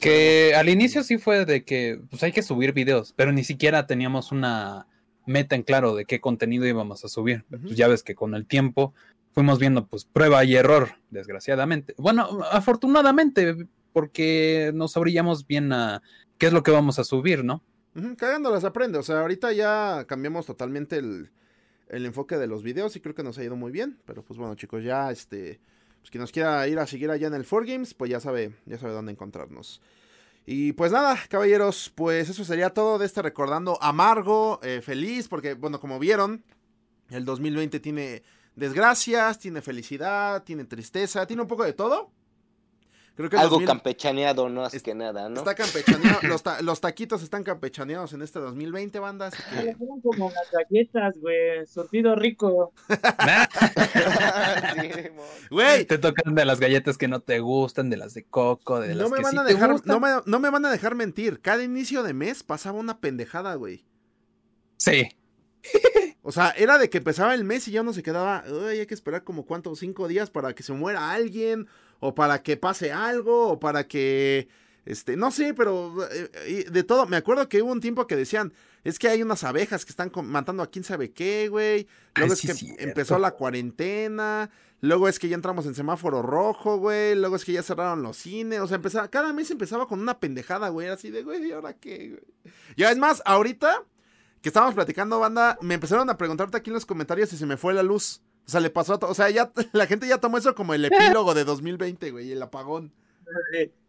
Que 0.00 0.54
al 0.54 0.68
inicio 0.68 1.02
sí 1.02 1.18
fue 1.18 1.44
de 1.44 1.64
que 1.64 2.00
pues 2.10 2.22
hay 2.22 2.32
que 2.32 2.42
subir 2.42 2.72
videos, 2.72 3.14
pero 3.16 3.32
ni 3.32 3.44
siquiera 3.44 3.86
teníamos 3.86 4.32
una 4.32 4.86
meta 5.26 5.54
en 5.56 5.62
claro 5.62 5.94
de 5.94 6.04
qué 6.04 6.20
contenido 6.20 6.66
íbamos 6.66 7.04
a 7.04 7.08
subir. 7.08 7.44
Pues 7.50 7.76
ya 7.76 7.88
ves 7.88 8.02
que 8.02 8.14
con 8.14 8.34
el 8.34 8.46
tiempo 8.46 8.94
fuimos 9.32 9.58
viendo 9.58 9.86
pues 9.86 10.04
prueba 10.04 10.44
y 10.44 10.56
error, 10.56 10.90
desgraciadamente. 11.10 11.94
Bueno, 11.96 12.40
afortunadamente, 12.50 13.56
porque 13.92 14.72
nos 14.74 14.96
abrillamos 14.96 15.46
bien 15.46 15.72
a 15.72 16.02
qué 16.38 16.46
es 16.46 16.52
lo 16.52 16.62
que 16.62 16.70
vamos 16.70 16.98
a 16.98 17.04
subir, 17.04 17.44
¿no? 17.44 17.62
Ujú, 17.94 18.16
cagándolas 18.16 18.64
aprende. 18.64 18.98
O 18.98 19.02
sea, 19.02 19.20
ahorita 19.20 19.52
ya 19.52 20.04
cambiamos 20.06 20.46
totalmente 20.46 20.96
el, 20.96 21.30
el 21.88 22.06
enfoque 22.06 22.36
de 22.36 22.46
los 22.46 22.62
videos 22.62 22.96
y 22.96 23.00
creo 23.00 23.14
que 23.14 23.22
nos 23.22 23.38
ha 23.38 23.44
ido 23.44 23.56
muy 23.56 23.72
bien. 23.72 23.98
Pero 24.06 24.22
pues 24.22 24.38
bueno, 24.38 24.54
chicos, 24.54 24.84
ya 24.84 25.10
este. 25.10 25.60
Pues 26.00 26.10
quien 26.10 26.20
nos 26.20 26.32
quiera 26.32 26.66
ir 26.68 26.78
a 26.78 26.86
seguir 26.86 27.10
allá 27.10 27.26
en 27.26 27.34
el 27.34 27.46
4Games, 27.46 27.94
pues 27.96 28.10
ya 28.10 28.20
sabe, 28.20 28.54
ya 28.66 28.78
sabe 28.78 28.92
dónde 28.92 29.12
encontrarnos. 29.12 29.80
Y 30.46 30.72
pues 30.72 30.92
nada, 30.92 31.18
caballeros, 31.28 31.92
pues 31.94 32.30
eso 32.30 32.44
sería 32.44 32.70
todo 32.70 32.98
de 32.98 33.04
este 33.04 33.20
recordando 33.20 33.78
amargo, 33.82 34.60
eh, 34.62 34.80
feliz, 34.82 35.28
porque 35.28 35.54
bueno, 35.54 35.78
como 35.78 35.98
vieron, 35.98 36.42
el 37.10 37.24
2020 37.26 37.80
tiene 37.80 38.22
desgracias, 38.56 39.38
tiene 39.38 39.60
felicidad, 39.60 40.44
tiene 40.44 40.64
tristeza, 40.64 41.26
tiene 41.26 41.42
un 41.42 41.48
poco 41.48 41.64
de 41.64 41.74
todo. 41.74 42.10
Creo 43.18 43.28
que 43.30 43.34
el 43.34 43.42
Algo 43.42 43.56
2000 43.56 43.66
campechaneado, 43.66 44.48
no 44.48 44.60
más 44.60 44.72
Es- 44.74 44.82
que 44.84 44.94
nada, 44.94 45.28
¿no? 45.28 45.38
está 45.40 45.56
campechaneado, 45.56 46.20
los, 46.22 46.42
ta- 46.44 46.62
los 46.62 46.80
taquitos 46.80 47.20
están 47.24 47.42
campechaneados 47.42 48.12
en 48.12 48.22
este 48.22 48.38
2020, 48.38 48.96
banda, 49.00 49.26
así 49.26 49.42
que... 49.50 49.74
Como 49.76 50.30
las 50.30 50.48
galletas, 50.52 51.16
güey. 51.20 51.66
Surtido 51.66 52.14
rico. 52.14 52.72
Sí. 54.80 54.88
Güey, 55.50 55.84
Te 55.86 55.98
tocan 55.98 56.34
de 56.34 56.44
las 56.44 56.60
galletas 56.60 56.96
que 56.98 57.08
no 57.08 57.20
te 57.20 57.40
gustan, 57.40 57.90
de 57.90 57.96
las 57.96 58.14
de 58.14 58.24
coco, 58.24 58.80
de 58.80 58.94
las 58.94 58.98
no 58.98 59.10
me 59.10 59.16
que 59.16 59.22
van 59.24 59.32
sí 59.32 59.38
a 59.38 59.44
te 59.46 59.54
dejar, 59.54 59.72
gustan. 59.72 59.88
no 59.88 60.00
me, 60.00 60.22
no 60.24 60.38
me 60.38 60.50
van 60.50 60.64
a 60.66 60.70
dejar 60.70 60.94
mentir. 60.94 61.40
Cada 61.40 61.62
inicio 61.64 62.02
de 62.02 62.12
mes 62.14 62.42
pasaba 62.42 62.78
una 62.78 63.00
pendejada, 63.00 63.54
güey. 63.54 63.84
Sí. 64.76 65.08
O 66.22 66.30
sea, 66.32 66.50
era 66.50 66.78
de 66.78 66.88
que 66.90 66.98
empezaba 66.98 67.34
el 67.34 67.44
mes 67.44 67.66
y 67.68 67.72
ya 67.72 67.80
uno 67.80 67.92
se 67.92 68.02
quedaba, 68.02 68.44
"Ay, 68.46 68.80
hay 68.80 68.86
que 68.86 68.94
esperar 68.94 69.24
como 69.24 69.44
cuánto, 69.46 69.74
cinco 69.74 70.06
días 70.06 70.30
para 70.30 70.54
que 70.54 70.62
se 70.62 70.72
muera 70.72 71.10
alguien, 71.12 71.66
o 72.00 72.14
para 72.14 72.42
que 72.42 72.56
pase 72.56 72.92
algo, 72.92 73.48
o 73.48 73.60
para 73.60 73.86
que, 73.86 74.48
este, 74.84 75.16
no 75.16 75.30
sé, 75.30 75.54
pero 75.54 75.94
eh, 76.10 76.30
eh, 76.46 76.66
de 76.70 76.82
todo. 76.84 77.06
Me 77.06 77.16
acuerdo 77.16 77.48
que 77.48 77.62
hubo 77.62 77.72
un 77.72 77.80
tiempo 77.80 78.06
que 78.06 78.16
decían, 78.16 78.52
es 78.84 78.98
que 78.98 79.08
hay 79.08 79.22
unas 79.22 79.44
abejas 79.44 79.84
que 79.84 79.90
están 79.90 80.10
matando 80.24 80.62
a 80.62 80.70
quién 80.70 80.84
sabe 80.84 81.12
qué, 81.12 81.48
güey. 81.48 81.86
Luego 82.16 82.32
Ay, 82.32 82.34
es 82.34 82.38
sí, 82.38 82.46
que 82.46 82.54
cierto. 82.54 82.82
empezó 82.82 83.18
la 83.18 83.32
cuarentena. 83.32 84.50
Luego 84.80 85.08
es 85.08 85.18
que 85.18 85.28
ya 85.28 85.34
entramos 85.34 85.66
en 85.66 85.74
semáforo 85.74 86.22
rojo, 86.22 86.78
güey. 86.78 87.16
Luego 87.16 87.36
es 87.36 87.44
que 87.44 87.52
ya 87.52 87.62
cerraron 87.62 88.02
los 88.02 88.16
cines. 88.16 88.60
O 88.60 88.68
sea, 88.68 88.76
empezaba, 88.76 89.08
cada 89.08 89.32
mes 89.32 89.50
empezaba 89.50 89.88
con 89.88 90.00
una 90.00 90.20
pendejada, 90.20 90.68
güey. 90.68 90.88
Así 90.88 91.10
de, 91.10 91.24
güey, 91.24 91.48
¿y 91.48 91.52
ahora 91.52 91.74
qué, 91.74 92.10
güey? 92.10 92.54
Ya 92.76 92.90
es 92.92 92.98
más, 92.98 93.20
ahorita 93.24 93.82
que 94.40 94.48
estábamos 94.48 94.76
platicando, 94.76 95.18
banda, 95.18 95.58
me 95.60 95.74
empezaron 95.74 96.08
a 96.10 96.16
preguntarte 96.16 96.56
aquí 96.56 96.70
en 96.70 96.74
los 96.74 96.86
comentarios 96.86 97.28
si 97.28 97.36
se 97.36 97.46
me 97.46 97.56
fue 97.56 97.74
la 97.74 97.82
luz. 97.82 98.22
O 98.48 98.50
sea, 98.50 98.60
le 98.60 98.70
pasó 98.70 98.94
a 98.94 98.98
to- 98.98 99.08
O 99.10 99.14
sea, 99.14 99.30
ya 99.30 99.52
la 99.72 99.86
gente 99.86 100.08
ya 100.08 100.18
tomó 100.18 100.38
eso 100.38 100.54
como 100.54 100.74
el 100.74 100.84
epílogo 100.86 101.34
de 101.34 101.44
2020, 101.44 102.10
güey, 102.10 102.32
el 102.32 102.42
apagón. 102.42 102.92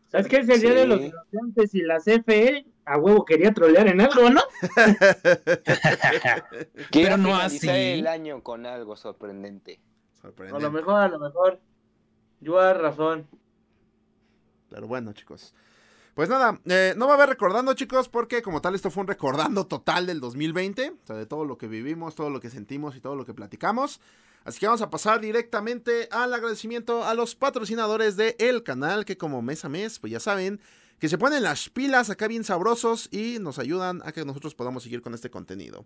¿Sabes 0.10 0.28
qué? 0.28 0.38
Es 0.38 0.50
el 0.50 0.62
día 0.62 0.74
de 0.74 0.88
los 0.88 1.02
inocentes 1.02 1.74
y 1.76 1.82
la 1.82 1.98
CFE 2.00 2.66
a 2.86 2.98
huevo 2.98 3.26
quería 3.26 3.54
trolear 3.54 3.88
en 3.88 4.02
algo, 4.02 4.30
¿no? 4.30 4.42
Quiero 6.92 7.18
no 7.18 7.36
así. 7.36 7.68
el 7.70 8.08
año 8.08 8.42
con 8.44 8.66
algo 8.66 8.96
sorprendente. 8.96 9.80
A 10.22 10.28
lo 10.28 10.34
Sorprendente. 10.34 10.70
mejor, 10.70 11.02
a 11.02 11.08
lo 11.08 11.20
mejor. 11.20 11.60
Yo 12.42 12.60
a 12.60 12.74
razón. 12.74 13.28
Pero 14.70 14.88
bueno, 14.88 15.14
chicos. 15.14 15.54
Pues 16.16 16.28
nada, 16.28 16.60
eh, 16.66 16.94
no 16.98 17.06
va 17.08 17.14
a 17.14 17.16
haber 17.16 17.30
recordando, 17.30 17.74
chicos, 17.76 18.10
porque 18.10 18.42
como 18.42 18.62
tal 18.62 18.76
esto 18.76 18.92
fue 18.92 19.02
un 19.02 19.08
recordando 19.08 19.68
total 19.68 20.06
del 20.06 20.20
2020, 20.20 20.90
o 20.90 21.06
sea, 21.06 21.16
de 21.16 21.26
todo 21.26 21.46
lo 21.46 21.58
que 21.58 21.68
vivimos, 21.68 22.16
todo 22.16 22.30
lo 22.30 22.42
que 22.42 22.50
sentimos 22.50 22.96
y 22.98 23.02
todo 23.02 23.16
lo 23.16 23.26
que 23.26 23.34
platicamos. 23.34 24.02
Así 24.46 24.60
que 24.60 24.66
vamos 24.68 24.82
a 24.82 24.90
pasar 24.90 25.20
directamente 25.22 26.08
al 26.12 26.34
agradecimiento 26.34 27.04
a 27.06 27.14
los 27.14 27.36
patrocinadores 27.36 28.16
del 28.18 28.64
canal, 28.64 29.06
que 29.06 29.18
como 29.18 29.42
mes 29.42 29.64
a 29.66 29.70
mes, 29.70 30.00
pues 30.00 30.12
ya 30.12 30.20
saben, 30.20 30.60
que 31.00 31.08
se 31.10 31.18
ponen 31.18 31.44
las 31.44 31.70
pilas 31.70 32.10
acá 32.10 32.28
bien 32.28 32.44
sabrosos 32.44 33.08
y 33.12 33.38
nos 33.40 33.60
ayudan 33.60 34.02
a 34.06 34.12
que 34.12 34.26
nosotros 34.26 34.56
podamos 34.56 34.84
seguir 34.84 35.02
con 35.02 35.14
este 35.14 35.30
contenido. 35.30 35.86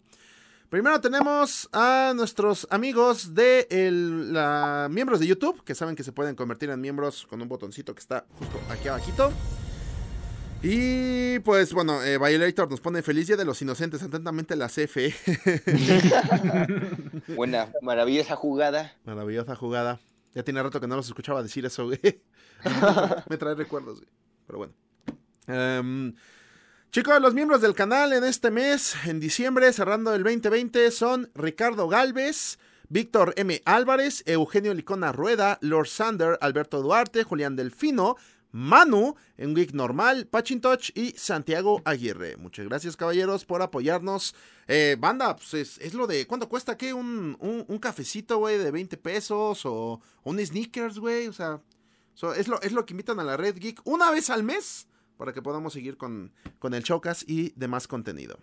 Primero 0.70 1.00
tenemos 1.02 1.70
a 1.72 2.14
nuestros 2.16 2.66
amigos 2.72 3.36
de 3.36 3.68
el- 3.70 4.34
la- 4.34 4.88
miembros 4.90 5.20
de 5.20 5.28
YouTube, 5.28 5.64
que 5.64 5.76
saben 5.76 5.96
que 5.96 6.04
se 6.04 6.12
pueden 6.12 6.36
convertir 6.36 6.70
en 6.72 6.82
miembros 6.82 7.28
con 7.30 7.42
un 7.42 7.48
botoncito 7.48 7.94
que 7.94 8.00
está 8.00 8.26
justo 8.40 8.60
aquí 8.70 8.88
abajito. 8.88 9.32
Y 10.66 11.40
pues 11.40 11.74
bueno, 11.74 12.02
eh, 12.02 12.18
Violator 12.18 12.72
nos 12.72 12.80
pone 12.80 13.02
feliz 13.02 13.28
día 13.28 13.36
de 13.36 13.44
los 13.44 13.62
inocentes, 13.62 14.02
atentamente 14.02 14.56
la 14.56 14.70
CFE. 14.70 15.14
Buena, 17.36 17.70
maravillosa 17.82 18.38
jugada. 18.38 18.96
Maravillosa 19.04 19.58
jugada. 19.58 20.00
Ya 20.34 20.44
tiene 20.44 20.64
rato 20.64 20.80
que 20.80 20.88
no 20.88 20.96
los 20.96 21.08
escuchaba 21.08 21.44
decir 21.44 21.66
eso, 21.66 21.88
güey. 21.88 22.00
Me 23.30 23.36
trae 23.36 23.56
recuerdos, 23.56 24.00
güey. 24.00 24.10
Pero 24.48 24.58
bueno. 24.60 24.74
Em, 25.48 26.16
chicos, 26.94 27.20
los 27.20 27.34
miembros 27.34 27.60
del 27.60 27.76
canal 27.76 28.14
en 28.14 28.24
este 28.24 28.50
mes, 28.50 28.96
en 29.06 29.20
diciembre, 29.20 29.74
cerrando 29.74 30.16
el 30.16 30.24
2020, 30.24 30.92
son 30.92 31.30
Ricardo 31.36 31.90
Galvez, 31.90 32.58
Víctor 32.88 33.34
M. 33.36 33.62
Álvarez, 33.66 34.24
Eugenio 34.28 34.74
Licona 34.74 35.12
Rueda, 35.12 35.58
Lord 35.60 35.88
Sander, 35.88 36.38
Alberto 36.40 36.82
Duarte, 36.82 37.26
Julián 37.26 37.58
Delfino, 37.58 38.16
Manu, 38.54 39.16
en 39.36 39.56
Week 39.56 39.74
Normal, 39.74 40.28
Pachintoch 40.28 40.96
y 40.96 41.12
Santiago 41.18 41.82
Aguirre. 41.86 42.38
Muchas 42.38 42.68
gracias, 42.68 42.96
caballeros, 42.96 43.46
por 43.46 43.64
apoyarnos. 43.64 44.36
Eh, 44.68 44.96
banda, 45.00 45.36
pues 45.36 45.56
es, 45.56 45.78
es 45.80 45.96
lo 45.96 46.06
de. 46.06 46.28
¿Cuánto 46.28 46.48
cuesta 46.48 46.78
qué? 46.78 46.94
Un, 46.94 47.36
un, 47.40 47.80
cafecito, 47.80 48.38
güey, 48.38 48.60
de 48.60 48.70
20 48.70 48.96
pesos 48.98 49.66
o 49.66 50.00
un 50.24 50.40
sneakers, 50.40 51.00
güey. 51.00 51.28
O 51.28 51.34
sea, 51.34 51.62
es, 52.38 52.48
lo, 52.48 52.62
es 52.62 52.72
lo 52.74 52.86
que 52.86 52.94
invitan 52.94 53.20
a 53.20 53.24
la 53.24 53.38
Red 53.38 53.58
Geek 53.58 53.82
una 53.86 54.12
vez 54.12 54.30
al 54.30 54.44
mes 54.44 54.88
para 55.18 55.34
que 55.34 55.42
podamos 55.42 55.74
seguir 55.74 55.98
con, 55.98 56.32
con 56.60 56.76
el 56.76 56.84
Chocas 56.84 57.26
y 57.28 57.54
demás 57.56 57.88
contenido. 57.88 58.38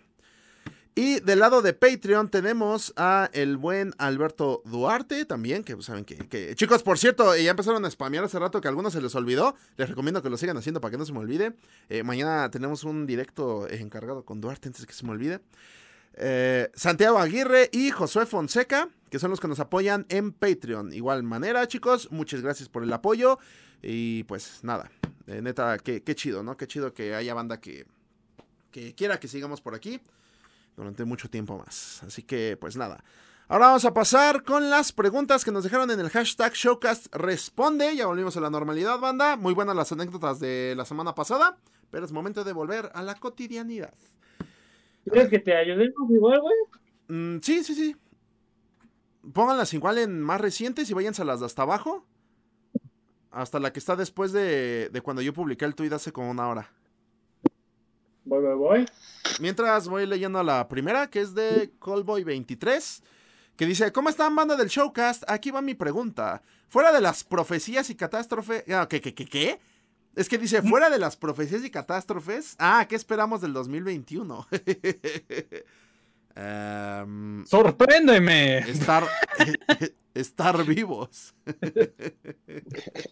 Y 0.93 1.21
del 1.21 1.39
lado 1.39 1.61
de 1.61 1.71
Patreon 1.73 2.29
tenemos 2.29 2.91
a 2.97 3.29
el 3.31 3.55
buen 3.55 3.93
Alberto 3.97 4.61
Duarte 4.65 5.23
también, 5.25 5.63
que 5.63 5.81
saben 5.81 6.03
que, 6.03 6.17
que- 6.17 6.53
Chicos, 6.55 6.83
por 6.83 6.99
cierto, 6.99 7.33
eh, 7.33 7.45
ya 7.45 7.51
empezaron 7.51 7.85
a 7.85 7.89
spamear 7.89 8.25
hace 8.25 8.37
rato 8.37 8.59
que 8.59 8.67
a 8.67 8.69
algunos 8.71 8.91
se 8.91 9.01
les 9.01 9.15
olvidó. 9.15 9.55
Les 9.77 9.87
recomiendo 9.87 10.21
que 10.21 10.29
lo 10.29 10.35
sigan 10.35 10.57
haciendo 10.57 10.81
para 10.81 10.91
que 10.91 10.97
no 10.97 11.05
se 11.05 11.13
me 11.13 11.19
olvide. 11.19 11.53
Eh, 11.87 12.03
mañana 12.03 12.51
tenemos 12.51 12.83
un 12.83 13.05
directo 13.07 13.69
encargado 13.69 14.25
con 14.25 14.41
Duarte 14.41 14.67
antes 14.67 14.81
de 14.81 14.87
que 14.87 14.93
se 14.93 15.05
me 15.05 15.11
olvide. 15.11 15.39
Eh, 16.15 16.69
Santiago 16.75 17.19
Aguirre 17.19 17.69
y 17.71 17.89
Josué 17.91 18.25
Fonseca, 18.25 18.89
que 19.09 19.17
son 19.17 19.29
los 19.29 19.39
que 19.39 19.47
nos 19.47 19.61
apoyan 19.61 20.05
en 20.09 20.33
Patreon. 20.33 20.91
Igual 20.91 21.23
manera, 21.23 21.65
chicos, 21.69 22.09
muchas 22.11 22.41
gracias 22.41 22.67
por 22.67 22.83
el 22.83 22.91
apoyo. 22.91 23.39
Y 23.81 24.23
pues 24.25 24.59
nada, 24.63 24.91
neta, 25.25 25.77
qué, 25.77 26.03
qué 26.03 26.15
chido, 26.15 26.43
¿no? 26.43 26.57
Qué 26.57 26.67
chido 26.67 26.93
que 26.93 27.15
haya 27.15 27.33
banda 27.33 27.61
que, 27.61 27.85
que 28.71 28.93
quiera 28.93 29.21
que 29.21 29.29
sigamos 29.29 29.61
por 29.61 29.73
aquí 29.73 30.01
durante 30.81 31.05
mucho 31.05 31.29
tiempo 31.29 31.59
más. 31.59 32.01
Así 32.03 32.23
que, 32.23 32.57
pues 32.59 32.75
nada. 32.75 33.03
Ahora 33.47 33.67
vamos 33.67 33.85
a 33.85 33.93
pasar 33.93 34.43
con 34.43 34.71
las 34.71 34.91
preguntas 34.91 35.45
que 35.45 35.51
nos 35.51 35.63
dejaron 35.63 35.91
en 35.91 35.99
el 35.99 36.09
hashtag 36.09 36.53
Showcast 36.53 37.13
Responde. 37.13 37.95
Ya 37.95 38.07
volvimos 38.07 38.35
a 38.35 38.41
la 38.41 38.49
normalidad, 38.49 38.97
banda. 38.97 39.35
Muy 39.35 39.53
buenas 39.53 39.75
las 39.75 39.91
anécdotas 39.91 40.39
de 40.39 40.73
la 40.75 40.85
semana 40.85 41.13
pasada, 41.13 41.57
pero 41.91 42.03
es 42.03 42.11
momento 42.11 42.43
de 42.43 42.53
volver 42.53 42.89
a 42.95 43.03
la 43.03 43.13
cotidianidad. 43.13 43.93
¿Quieres 45.03 45.29
que 45.29 45.37
te 45.37 45.55
ayudemos 45.55 46.09
igual, 46.09 46.41
güey? 46.41 46.55
Mm, 47.09 47.41
sí, 47.41 47.63
sí, 47.63 47.75
sí. 47.75 47.95
Pónganlas 49.33 49.75
igual 49.75 49.99
en 49.99 50.19
más 50.19 50.41
recientes 50.41 50.89
y 50.89 50.95
váyanse 50.95 51.21
a 51.21 51.25
las 51.25 51.41
de 51.41 51.45
hasta 51.45 51.61
abajo. 51.61 52.07
Hasta 53.29 53.59
la 53.59 53.71
que 53.71 53.77
está 53.77 53.95
después 53.95 54.31
de, 54.31 54.89
de 54.91 55.01
cuando 55.01 55.21
yo 55.21 55.31
publiqué 55.31 55.65
el 55.65 55.75
tweet 55.75 55.93
hace 55.93 56.11
como 56.11 56.31
una 56.31 56.47
hora. 56.47 56.71
Voy, 58.23 58.41
voy, 58.41 58.55
voy. 58.55 58.85
Mientras 59.39 59.87
voy 59.87 60.05
leyendo 60.05 60.43
la 60.43 60.67
primera, 60.67 61.09
que 61.09 61.21
es 61.21 61.33
de 61.33 61.71
Callboy23, 61.79 63.01
que 63.55 63.65
dice, 63.65 63.91
¿cómo 63.91 64.09
están 64.09 64.35
banda 64.35 64.55
del 64.55 64.67
showcast? 64.67 65.23
Aquí 65.27 65.51
va 65.51 65.61
mi 65.61 65.73
pregunta. 65.73 66.41
Fuera 66.69 66.91
de 66.91 67.01
las 67.01 67.23
profecías 67.23 67.89
y 67.89 67.95
catástrofes... 67.95 68.63
Ah, 68.69 68.87
¿Qué, 68.87 69.01
qué, 69.01 69.13
qué, 69.13 69.25
qué? 69.25 69.59
Es 70.15 70.29
que 70.29 70.37
dice, 70.37 70.61
fuera 70.61 70.89
de 70.89 70.99
las 70.99 71.17
profecías 71.17 71.63
y 71.63 71.71
catástrofes... 71.71 72.55
Ah, 72.59 72.85
¿qué 72.87 72.95
esperamos 72.95 73.41
del 73.41 73.53
2021? 73.53 74.47
Em, 76.33 77.45
¡Sorpréndeme! 77.45 78.59
estar, 78.59 79.05
estar 80.13 80.63
vivos. 80.63 81.33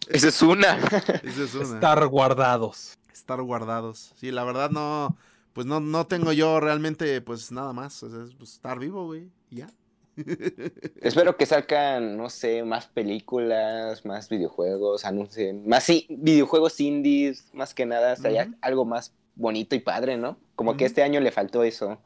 Esa 0.08 0.28
es 0.28 0.40
una. 0.40 0.78
Esa 1.22 1.44
es 1.44 1.54
una. 1.54 1.74
Estar 1.74 2.06
guardados. 2.06 2.98
Estar 3.12 3.40
guardados. 3.42 4.12
Sí, 4.16 4.30
la 4.30 4.44
verdad 4.44 4.70
no, 4.70 5.16
pues 5.52 5.66
no, 5.66 5.80
no 5.80 6.06
tengo 6.06 6.32
yo 6.32 6.60
realmente 6.60 7.20
pues 7.20 7.52
nada 7.52 7.72
más. 7.72 8.02
O 8.02 8.10
sea, 8.10 8.24
es, 8.24 8.34
pues, 8.34 8.52
estar 8.52 8.78
vivo, 8.78 9.06
güey. 9.06 9.28
Ya. 9.50 9.68
Espero 11.00 11.36
que 11.36 11.46
salgan, 11.46 12.16
no 12.16 12.28
sé, 12.30 12.62
más 12.62 12.86
películas, 12.86 14.04
más 14.04 14.28
videojuegos, 14.28 15.04
anuncien, 15.04 15.66
más 15.68 15.84
sí, 15.84 16.06
videojuegos 16.10 16.80
indies, 16.80 17.46
más 17.52 17.74
que 17.74 17.86
nada, 17.86 18.12
hasta 18.12 18.30
ya 18.30 18.44
Ujú. 18.44 18.54
algo 18.60 18.84
más 18.84 19.12
bonito 19.34 19.74
y 19.74 19.80
padre, 19.80 20.16
¿no? 20.16 20.36
Como 20.56 20.76
que 20.76 20.84
este 20.84 21.02
año 21.02 21.20
le 21.20 21.30
faltó 21.30 21.62
eso. 21.64 21.98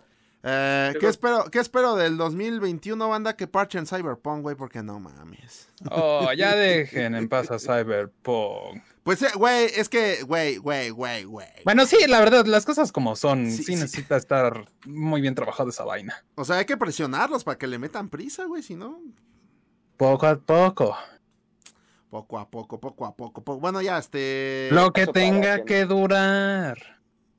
Eh, 0.44 0.90
¿qué, 0.92 0.98
Pero- 1.00 1.10
espero, 1.10 1.44
¿Qué 1.50 1.58
espero 1.58 1.96
del 1.96 2.16
2021, 2.18 3.08
banda? 3.08 3.34
Que 3.34 3.46
parchen 3.46 3.86
Cyberpunk, 3.86 4.42
güey, 4.42 4.54
porque 4.54 4.82
no 4.82 5.00
mames. 5.00 5.68
Oh, 5.90 6.30
ya 6.36 6.54
dejen 6.56 7.14
en 7.14 7.28
paz 7.28 7.50
a 7.50 7.58
Cyberpunk. 7.58 8.82
Pues, 9.04 9.22
eh, 9.22 9.28
güey, 9.36 9.66
es 9.76 9.88
que, 9.88 10.22
güey, 10.22 10.56
güey, 10.56 10.88
güey, 10.90 11.24
güey. 11.24 11.46
Bueno, 11.64 11.84
sí, 11.86 11.98
la 12.08 12.18
verdad, 12.20 12.46
las 12.46 12.64
cosas 12.64 12.90
como 12.90 13.14
son. 13.16 13.50
Sí, 13.50 13.58
Sí, 13.58 13.62
sí. 13.64 13.72
necesita 13.76 14.16
estar 14.16 14.64
muy 14.86 15.20
bien 15.20 15.34
trabajado 15.34 15.68
esa 15.68 15.84
vaina. 15.84 16.24
O 16.36 16.44
sea, 16.44 16.56
hay 16.56 16.64
que 16.64 16.76
presionarlos 16.78 17.44
para 17.44 17.58
que 17.58 17.66
le 17.66 17.78
metan 17.78 18.08
prisa, 18.08 18.46
güey, 18.46 18.62
si 18.62 18.74
no, 18.74 18.98
Poco 19.98 20.26
a 20.26 20.36
poco. 20.36 20.96
poco 22.10 22.38
a 22.38 22.48
poco, 22.48 22.80
poco 22.80 23.04
a 23.06 23.14
poco. 23.14 23.44
poco. 23.44 23.60
Bueno, 23.60 23.82
ya, 23.82 23.98
este... 23.98 24.68
Lo 24.72 24.92
que 24.92 25.06
tenga 25.06 25.58
que- 25.58 25.64
que 25.64 25.84
durar. 25.84 26.78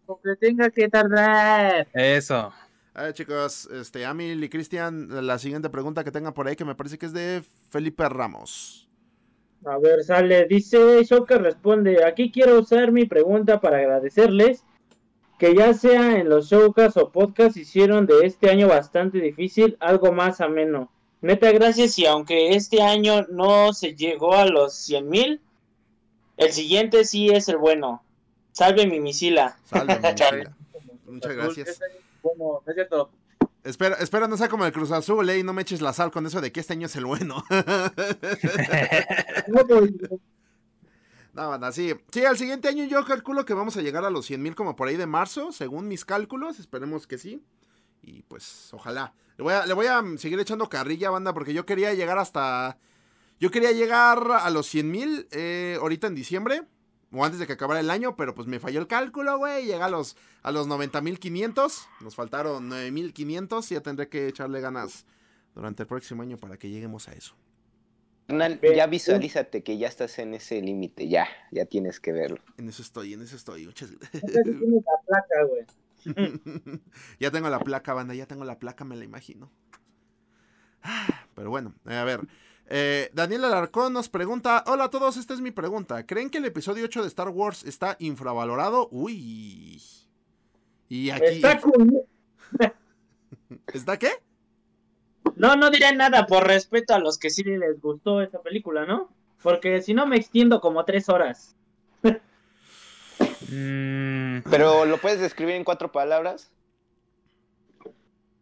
Porque 0.05 0.35
tenga 0.39 0.69
que 0.69 0.87
tardar. 0.87 1.87
Eso. 1.93 2.53
A 2.93 3.03
ver, 3.03 3.13
chicos, 3.13 3.67
este, 3.73 4.05
Amil 4.05 4.43
y 4.43 4.49
Cristian, 4.49 5.25
la 5.25 5.39
siguiente 5.39 5.69
pregunta 5.69 6.03
que 6.03 6.11
tengan 6.11 6.33
por 6.33 6.47
ahí, 6.47 6.55
que 6.55 6.63
me 6.63 6.75
parece 6.75 6.97
que 6.99 7.07
es 7.07 7.13
de 7.13 7.43
Felipe 7.71 8.07
Ramos. 8.07 8.84
A 9.65 9.79
ver, 9.79 10.03
sale, 10.03 10.45
dice 10.45 11.03
Shocker 11.03 11.41
responde, 11.41 12.03
aquí 12.05 12.31
quiero 12.31 12.59
usar 12.59 12.91
mi 12.91 13.05
pregunta 13.05 13.59
para 13.59 13.77
agradecerles 13.77 14.63
que 15.39 15.55
ya 15.55 15.73
sea 15.73 16.19
en 16.19 16.29
los 16.29 16.49
showcasts 16.49 16.97
o 16.97 17.11
podcasts 17.11 17.57
hicieron 17.57 18.05
de 18.05 18.25
este 18.25 18.49
año 18.49 18.67
bastante 18.67 19.19
difícil 19.19 19.75
algo 19.79 20.11
más 20.11 20.39
ameno. 20.39 20.91
Neta, 21.21 21.51
gracias 21.51 21.97
y 21.97 22.05
aunque 22.05 22.55
este 22.55 22.83
año 22.83 23.25
no 23.29 23.73
se 23.73 23.95
llegó 23.95 24.35
a 24.35 24.45
los 24.45 24.75
100 24.75 25.09
mil, 25.09 25.41
el 26.37 26.51
siguiente 26.51 27.03
sí 27.03 27.29
es 27.29 27.49
el 27.49 27.57
bueno. 27.57 28.03
Salve 28.51 28.85
mi 28.85 28.99
misila. 28.99 29.57
Salve, 29.65 29.95
mi. 29.95 30.43
Muchas 31.13 31.35
gracias. 31.35 31.79
Bueno, 32.21 32.61
es 32.65 32.73
cierto. 32.75 33.09
Espera, 33.65 33.95
espera, 33.95 34.27
no 34.27 34.37
sea 34.37 34.47
como 34.47 34.63
el 34.63 34.71
Cruz 34.71 34.91
Azul, 34.91 35.27
eh, 35.27 35.39
y 35.39 35.43
no 35.43 35.51
me 35.51 35.63
eches 35.63 35.81
la 35.81 35.91
sal 35.91 36.11
con 36.11 36.27
eso 36.27 36.39
de 36.39 36.51
que 36.51 36.59
este 36.59 36.73
año 36.73 36.85
es 36.85 36.95
el 36.97 37.05
bueno. 37.05 37.43
no, 41.33 41.49
banda, 41.49 41.71
sí. 41.71 41.95
Sí, 42.11 42.23
al 42.23 42.37
siguiente 42.37 42.67
año 42.67 42.83
yo 42.83 43.03
calculo 43.05 43.43
que 43.43 43.55
vamos 43.55 43.75
a 43.75 43.81
llegar 43.81 44.05
a 44.05 44.11
los 44.11 44.27
100 44.27 44.43
mil 44.43 44.53
como 44.53 44.75
por 44.75 44.87
ahí 44.87 44.97
de 44.97 45.07
marzo, 45.07 45.51
según 45.51 45.87
mis 45.87 46.05
cálculos. 46.05 46.59
Esperemos 46.59 47.07
que 47.07 47.17
sí. 47.17 47.41
Y 48.03 48.21
pues, 48.21 48.69
ojalá. 48.71 49.15
Le 49.37 49.43
voy 49.43 49.53
a, 49.53 49.65
le 49.65 49.73
voy 49.73 49.87
a 49.87 50.03
seguir 50.17 50.39
echando 50.39 50.69
carrilla, 50.69 51.09
banda, 51.09 51.33
porque 51.33 51.55
yo 51.55 51.65
quería 51.65 51.91
llegar 51.95 52.19
hasta... 52.19 52.77
Yo 53.39 53.49
quería 53.49 53.71
llegar 53.71 54.31
a 54.31 54.47
los 54.51 54.67
100 54.67 54.91
mil 54.91 55.27
eh, 55.31 55.79
ahorita 55.81 56.05
en 56.05 56.13
diciembre. 56.13 56.67
O 57.15 57.23
antes 57.23 57.39
de 57.39 57.47
que 57.47 57.53
acabara 57.53 57.79
el 57.79 57.89
año, 57.89 58.17
pero 58.17 58.35
pues 58.35 58.45
me 58.47 58.59
falló 58.59 58.79
el 58.81 58.87
cálculo, 58.87 59.37
güey. 59.37 59.65
Llega 59.65 59.85
a 59.85 59.89
los, 59.89 60.17
a 60.43 60.51
los 60.51 60.67
90.500. 60.67 61.87
Nos 62.01 62.15
faltaron 62.15 62.69
9.500. 62.69 63.69
Ya 63.69 63.81
tendré 63.81 64.09
que 64.09 64.27
echarle 64.27 64.59
ganas 64.59 65.05
durante 65.53 65.83
el 65.83 65.87
próximo 65.87 66.23
año 66.23 66.37
para 66.37 66.57
que 66.57 66.69
lleguemos 66.69 67.07
a 67.07 67.13
eso. 67.13 67.35
Ya 68.27 68.87
visualízate 68.87 69.63
que 69.63 69.77
ya 69.77 69.87
estás 69.87 70.17
en 70.19 70.33
ese 70.33 70.59
límite, 70.59 71.07
ya, 71.07 71.27
ya 71.51 71.65
tienes 71.65 71.99
que 71.99 72.11
verlo. 72.11 72.39
En 72.57 72.67
eso 72.67 72.81
estoy, 72.81 73.13
en 73.13 73.21
eso 73.21 73.35
estoy. 73.35 73.65
Muchas 73.65 73.91
tienes 74.11 74.83
la 74.83 75.05
placa, 75.05 75.43
güey. 75.47 75.65
ya 77.19 77.31
tengo 77.31 77.49
la 77.49 77.59
placa, 77.59 77.93
banda, 77.93 78.13
ya 78.13 78.25
tengo 78.25 78.43
la 78.43 78.59
placa, 78.59 78.83
me 78.83 78.95
la 78.95 79.05
imagino. 79.05 79.51
Ah, 80.81 81.27
Pero 81.35 81.49
bueno, 81.49 81.75
a 81.85 82.03
ver. 82.03 82.21
Eh, 82.67 83.09
Daniel 83.13 83.45
Alarcón 83.45 83.93
nos 83.93 84.09
pregunta: 84.09 84.63
Hola 84.67 84.85
a 84.85 84.89
todos, 84.89 85.17
esta 85.17 85.33
es 85.33 85.41
mi 85.41 85.51
pregunta. 85.51 86.05
¿Creen 86.05 86.29
que 86.29 86.39
el 86.39 86.45
episodio 86.45 86.85
8 86.85 87.01
de 87.01 87.07
Star 87.07 87.29
Wars 87.29 87.63
está 87.63 87.95
infravalorado? 87.99 88.87
Uy. 88.91 89.81
Y 90.89 91.09
aquí. 91.09 91.25
Está 91.25 91.59
cool. 91.61 92.01
¿Está 93.73 93.97
qué? 93.99 94.09
No, 95.35 95.55
no 95.55 95.69
diré 95.69 95.93
nada 95.95 96.25
por 96.27 96.47
respeto 96.47 96.93
a 96.93 96.99
los 96.99 97.17
que 97.17 97.29
sí 97.29 97.43
les 97.43 97.81
gustó 97.81 98.21
esa 98.21 98.41
película, 98.41 98.85
¿no? 98.85 99.09
Porque 99.41 99.81
si 99.81 99.93
no 99.93 100.07
me 100.07 100.15
extiendo 100.17 100.61
como 100.61 100.85
tres 100.85 101.09
horas. 101.09 101.55
Mm, 103.47 104.39
Pero 104.49 104.85
lo 104.85 104.97
puedes 104.97 105.19
describir 105.19 105.53
en 105.55 105.63
cuatro 105.63 105.91
palabras. 105.91 106.49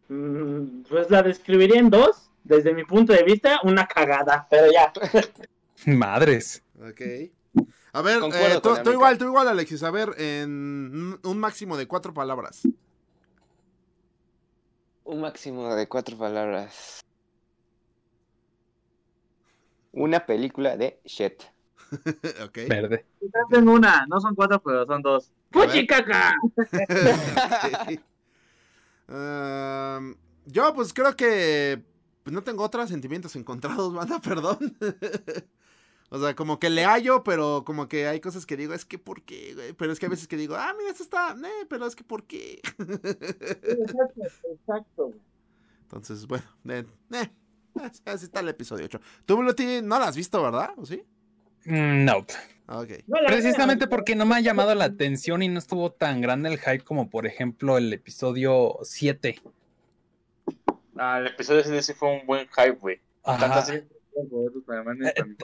Mm, 0.08 0.82
Pues 0.88 1.10
la 1.10 1.22
describiría 1.22 1.78
en 1.78 1.90
dos. 1.90 2.30
Desde 2.44 2.74
mi 2.74 2.84
punto 2.84 3.12
de 3.12 3.22
vista, 3.24 3.60
una 3.64 3.86
cagada. 3.86 4.46
Pero 4.50 4.70
ya. 4.70 4.92
madres. 5.86 6.62
Ok. 6.76 7.00
A 7.92 8.02
ver, 8.02 8.18
eh, 8.22 8.60
tú, 8.62 8.90
igual, 8.90 9.18
tú 9.18 9.24
igual, 9.24 9.48
Alexis. 9.48 9.82
A 9.82 9.90
ver, 9.90 10.14
en 10.18 11.18
un- 11.22 11.38
máximo 11.38 11.76
de 11.76 11.86
cuatro 11.86 12.12
palabras. 12.12 12.62
Un 15.04 15.20
máximo 15.20 15.74
de 15.74 15.88
cuatro 15.88 16.18
palabras. 16.18 17.00
Una 19.92 20.26
película 20.26 20.76
de 20.76 21.00
shit. 21.04 21.42
ok. 22.44 22.58
Verde. 22.68 23.06
en 23.52 23.68
una. 23.68 24.06
No 24.08 24.20
son 24.20 24.34
cuatro, 24.34 24.60
pero 24.60 24.84
son 24.86 25.00
dos. 25.00 25.30
¡Puchi 25.50 25.86
caca! 25.86 26.34
Um, 29.06 30.16
yo 30.46 30.72
pues 30.74 30.94
creo 30.94 31.14
que 31.14 31.82
pues, 32.24 32.34
no 32.34 32.42
tengo 32.42 32.64
otros 32.64 32.88
sentimientos 32.88 33.36
encontrados, 33.36 33.94
banda, 33.94 34.20
perdón. 34.20 34.76
o 36.10 36.18
sea, 36.18 36.34
como 36.34 36.58
que 36.58 36.70
le 36.70 36.84
hallo, 36.84 37.22
pero 37.22 37.64
como 37.64 37.86
que 37.86 38.08
hay 38.08 38.20
cosas 38.20 38.46
que 38.46 38.56
digo, 38.56 38.74
es 38.74 38.84
que 38.84 38.98
¿por 38.98 39.22
qué, 39.22 39.54
güey? 39.54 39.72
Pero 39.74 39.92
es 39.92 40.00
que 40.00 40.06
a 40.06 40.08
veces 40.08 40.26
que 40.26 40.36
digo, 40.36 40.56
ah, 40.56 40.74
mira, 40.76 40.90
esto 40.90 41.02
está, 41.04 41.32
eh, 41.32 41.66
pero 41.68 41.86
es 41.86 41.94
que 41.94 42.02
¿por 42.04 42.24
qué? 42.24 42.60
Exacto, 42.78 44.22
exacto. 44.50 45.12
Entonces, 45.82 46.26
bueno, 46.26 46.44
eh, 46.68 46.84
eh, 47.12 47.30
así 48.06 48.24
está 48.24 48.40
el 48.40 48.48
episodio 48.48 48.86
8. 48.86 49.00
Tú, 49.26 49.36
Bluti, 49.36 49.82
no 49.82 49.98
la 49.98 50.08
has 50.08 50.16
visto, 50.16 50.42
¿verdad? 50.42 50.70
¿O 50.76 50.86
sí? 50.86 51.04
Mm, 51.66 52.04
No. 52.04 52.26
Ok. 52.66 52.90
No, 53.06 53.20
la 53.20 53.26
Precisamente 53.28 53.86
porque 53.86 54.16
no 54.16 54.24
me 54.24 54.36
ha 54.36 54.40
llamado 54.40 54.74
la 54.74 54.86
atención 54.86 55.42
y 55.42 55.48
no 55.48 55.58
estuvo 55.58 55.92
tan 55.92 56.22
grande 56.22 56.48
el 56.48 56.58
hype 56.58 56.80
como, 56.82 57.10
por 57.10 57.26
ejemplo, 57.26 57.76
el 57.76 57.92
episodio 57.92 58.78
7. 58.82 59.38
Ah, 60.96 61.18
el 61.18 61.26
episodio 61.28 61.62
de 61.62 61.78
ese 61.78 61.94
fue 61.94 62.20
un 62.20 62.26
buen 62.26 62.46
hype, 62.48 62.78
güey. 62.80 63.00
Papá. 63.22 63.64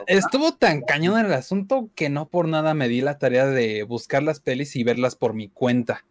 Estuvo 0.07 0.53
tan 0.55 0.81
cañón 0.81 1.25
el 1.25 1.33
asunto 1.33 1.89
que 1.95 2.09
no 2.09 2.29
por 2.29 2.47
nada 2.47 2.73
me 2.73 2.87
di 2.87 3.01
la 3.01 3.17
tarea 3.17 3.45
de 3.47 3.83
buscar 3.83 4.23
las 4.23 4.39
pelis 4.39 4.75
y 4.75 4.83
verlas 4.83 5.15
por 5.15 5.33
mi 5.33 5.49
cuenta. 5.49 6.05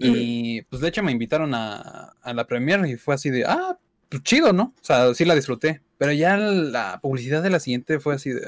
Y 0.00 0.62
pues 0.62 0.80
de 0.80 0.88
hecho 0.88 1.02
me 1.02 1.10
invitaron 1.10 1.54
a, 1.54 2.14
a 2.22 2.32
la 2.32 2.46
premiere 2.46 2.88
y 2.88 2.96
fue 2.96 3.14
así 3.16 3.30
de, 3.30 3.44
ah, 3.44 3.76
pues 4.08 4.22
chido, 4.22 4.52
¿no? 4.52 4.72
O 4.80 4.84
sea, 4.84 5.12
sí 5.12 5.24
la 5.24 5.34
disfruté. 5.34 5.82
Pero 5.98 6.12
ya 6.12 6.36
la 6.36 7.00
publicidad 7.02 7.42
de 7.42 7.50
la 7.50 7.58
siguiente 7.58 7.98
fue 7.98 8.14
así 8.14 8.30
de, 8.30 8.40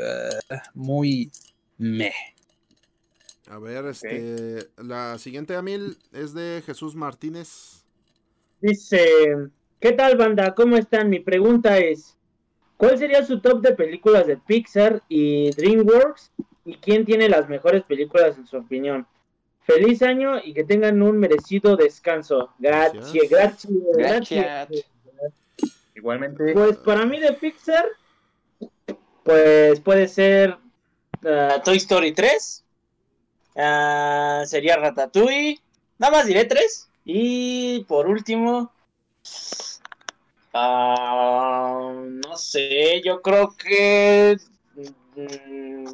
"Ah, 0.48 0.62
muy 0.74 1.30
meh. 1.76 2.14
A 3.48 3.58
ver, 3.58 3.84
este, 3.86 4.68
la 4.76 5.18
siguiente 5.18 5.56
Amil 5.56 5.98
es 6.12 6.32
de 6.34 6.62
Jesús 6.64 6.94
Martínez. 6.94 7.84
Dice, 8.60 9.34
¿qué 9.80 9.92
tal 9.92 10.16
banda? 10.16 10.54
¿Cómo 10.54 10.76
están? 10.76 11.08
Mi 11.10 11.18
pregunta 11.18 11.78
es, 11.78 12.16
¿cuál 12.76 12.98
sería 12.98 13.24
su 13.24 13.40
top 13.40 13.62
de 13.62 13.72
películas 13.72 14.26
de 14.26 14.36
Pixar 14.36 15.02
y 15.08 15.50
DreamWorks? 15.50 16.30
¿Y 16.64 16.76
quién 16.76 17.04
tiene 17.04 17.28
las 17.28 17.48
mejores 17.48 17.82
películas 17.82 18.36
en 18.36 18.46
su 18.46 18.58
opinión? 18.58 19.06
Feliz 19.62 20.02
año 20.02 20.38
y 20.42 20.52
que 20.52 20.64
tengan 20.64 21.02
un 21.02 21.18
merecido 21.18 21.76
descanso. 21.76 22.52
Gracias, 22.58 23.12
gracias, 23.30 23.72
gracias. 23.94 24.84
Igualmente. 25.94 26.52
Pues 26.52 26.76
para 26.78 27.04
mí 27.06 27.18
de 27.18 27.32
Pixar, 27.32 27.86
pues 29.24 29.80
puede 29.80 30.08
ser 30.08 30.56
uh, 31.22 31.60
Toy 31.64 31.76
Story 31.76 32.12
3. 32.12 32.64
Uh, 33.54 34.46
sería 34.46 34.76
Ratatouille. 34.76 35.58
Nada 35.98 36.12
más 36.12 36.26
diré 36.26 36.44
3. 36.44 36.88
Y 37.04 37.84
por 37.84 38.06
último, 38.06 38.72
uh, 40.54 42.04
no 42.04 42.36
sé, 42.36 43.02
yo 43.04 43.20
creo 43.22 43.54
que... 43.56 44.38
Mm, 45.16 45.86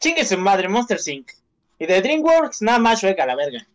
chingue 0.00 0.24
su 0.24 0.38
madre, 0.38 0.68
Monster 0.68 0.98
Inc. 1.06 1.30
Y 1.78 1.86
de 1.86 2.00
DreamWorks, 2.00 2.62
nada 2.62 2.78
más 2.78 3.00
sueca 3.00 3.26
la 3.26 3.36
verga. 3.36 3.66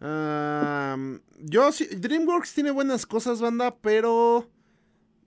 Uh, 0.00 1.18
yo 1.38 1.72
sí, 1.72 1.86
DreamWorks 1.86 2.52
tiene 2.52 2.70
buenas 2.70 3.06
cosas, 3.06 3.40
banda, 3.40 3.74
pero 3.76 4.50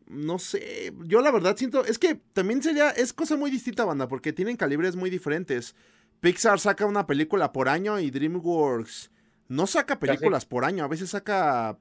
no 0.07 0.37
sé, 0.39 0.93
yo 1.05 1.21
la 1.21 1.31
verdad 1.31 1.57
siento, 1.57 1.83
es 1.83 1.97
que 1.97 2.15
también 2.33 2.61
sería, 2.61 2.91
es 2.91 3.11
cosa 3.11 3.35
muy 3.35 3.49
distinta, 3.49 3.85
banda, 3.85 4.07
porque 4.07 4.33
tienen 4.33 4.55
calibres 4.55 4.95
muy 4.95 5.09
diferentes. 5.09 5.75
Pixar 6.19 6.59
saca 6.59 6.85
una 6.85 7.07
película 7.07 7.51
por 7.51 7.69
año 7.69 7.99
y 7.99 8.11
DreamWorks 8.11 9.11
no 9.49 9.67
saca 9.67 9.99
películas 9.99 10.45
por 10.45 10.63
año, 10.63 10.83
a 10.83 10.87
veces 10.87 11.09
saca 11.09 11.77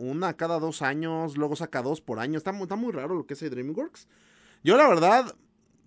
una 0.00 0.36
cada 0.36 0.58
dos 0.58 0.82
años, 0.82 1.36
luego 1.36 1.56
saca 1.56 1.82
dos 1.82 2.00
por 2.00 2.18
año, 2.18 2.38
está, 2.38 2.50
está 2.50 2.76
muy 2.76 2.92
raro 2.92 3.14
lo 3.14 3.26
que 3.26 3.34
hace 3.34 3.50
DreamWorks. 3.50 4.08
Yo 4.62 4.76
la 4.76 4.88
verdad, 4.88 5.34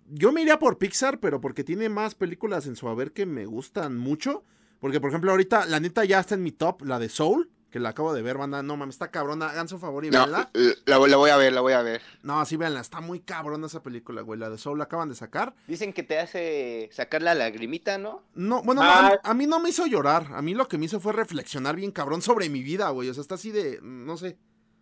yo 0.08 0.32
me 0.32 0.42
iría 0.42 0.58
por 0.58 0.78
Pixar, 0.78 1.20
pero 1.20 1.40
porque 1.40 1.64
tiene 1.64 1.88
más 1.88 2.14
películas 2.14 2.66
en 2.66 2.76
su 2.76 2.88
haber 2.88 3.12
que 3.12 3.26
me 3.26 3.46
gustan 3.46 3.96
mucho. 3.96 4.42
Porque, 4.80 5.00
por 5.00 5.10
ejemplo, 5.10 5.30
ahorita, 5.30 5.66
la 5.66 5.80
neta 5.80 6.04
ya 6.04 6.20
está 6.20 6.34
en 6.34 6.42
mi 6.42 6.52
top, 6.52 6.82
la 6.82 6.98
de 6.98 7.08
Soul, 7.08 7.50
que 7.74 7.80
la 7.80 7.88
acabo 7.88 8.14
de 8.14 8.22
ver, 8.22 8.38
banda. 8.38 8.62
No 8.62 8.76
mames, 8.76 8.94
está 8.94 9.10
cabrona. 9.10 9.48
Hagan 9.48 9.66
su 9.66 9.80
favor 9.80 10.04
y 10.04 10.10
No, 10.10 10.18
véanla. 10.18 10.48
la, 10.86 10.96
la 11.08 11.16
voy 11.16 11.30
a 11.30 11.36
ver, 11.36 11.52
la 11.52 11.60
voy 11.60 11.72
a 11.72 11.82
ver. 11.82 12.00
No, 12.22 12.44
sí, 12.44 12.56
véanla. 12.56 12.78
Está 12.78 13.00
muy 13.00 13.18
cabrona 13.18 13.66
esa 13.66 13.82
película, 13.82 14.22
güey. 14.22 14.38
La 14.38 14.48
de 14.48 14.58
Soul 14.58 14.78
la 14.78 14.84
acaban 14.84 15.08
de 15.08 15.16
sacar. 15.16 15.56
Dicen 15.66 15.92
que 15.92 16.04
te 16.04 16.20
hace 16.20 16.88
sacar 16.92 17.20
la 17.22 17.34
lagrimita, 17.34 17.98
¿no? 17.98 18.22
No, 18.36 18.62
bueno, 18.62 18.80
no, 18.80 18.88
Ah. 18.88 19.18
a, 19.24 19.30
a 19.30 19.34
mí 19.34 19.48
no 19.48 19.58
me 19.58 19.70
hizo 19.70 19.86
llorar. 19.86 20.28
A 20.34 20.40
mí 20.40 20.54
lo 20.54 20.68
que 20.68 20.78
me 20.78 20.84
hizo 20.84 21.00
fue 21.00 21.12
reflexionar 21.12 21.74
bien 21.74 21.90
cabrón 21.90 22.22
sobre 22.22 22.48
mi 22.48 22.62
vida, 22.62 22.90
güey. 22.90 23.08
O 23.08 23.14
sea, 23.14 23.22
está 23.22 23.34
así 23.34 23.50
de. 23.50 23.80
No 23.82 24.16
sé. 24.16 24.38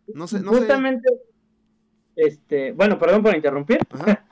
No 0.08 0.26
sé, 0.26 0.40
no 0.40 0.52
sé. 0.52 0.58
Justamente, 0.58 1.08
este, 2.14 2.72
bueno, 2.72 2.98
perdón 2.98 3.22
por 3.22 3.34
interrumpir. 3.34 3.78
Ajá. 3.90 4.26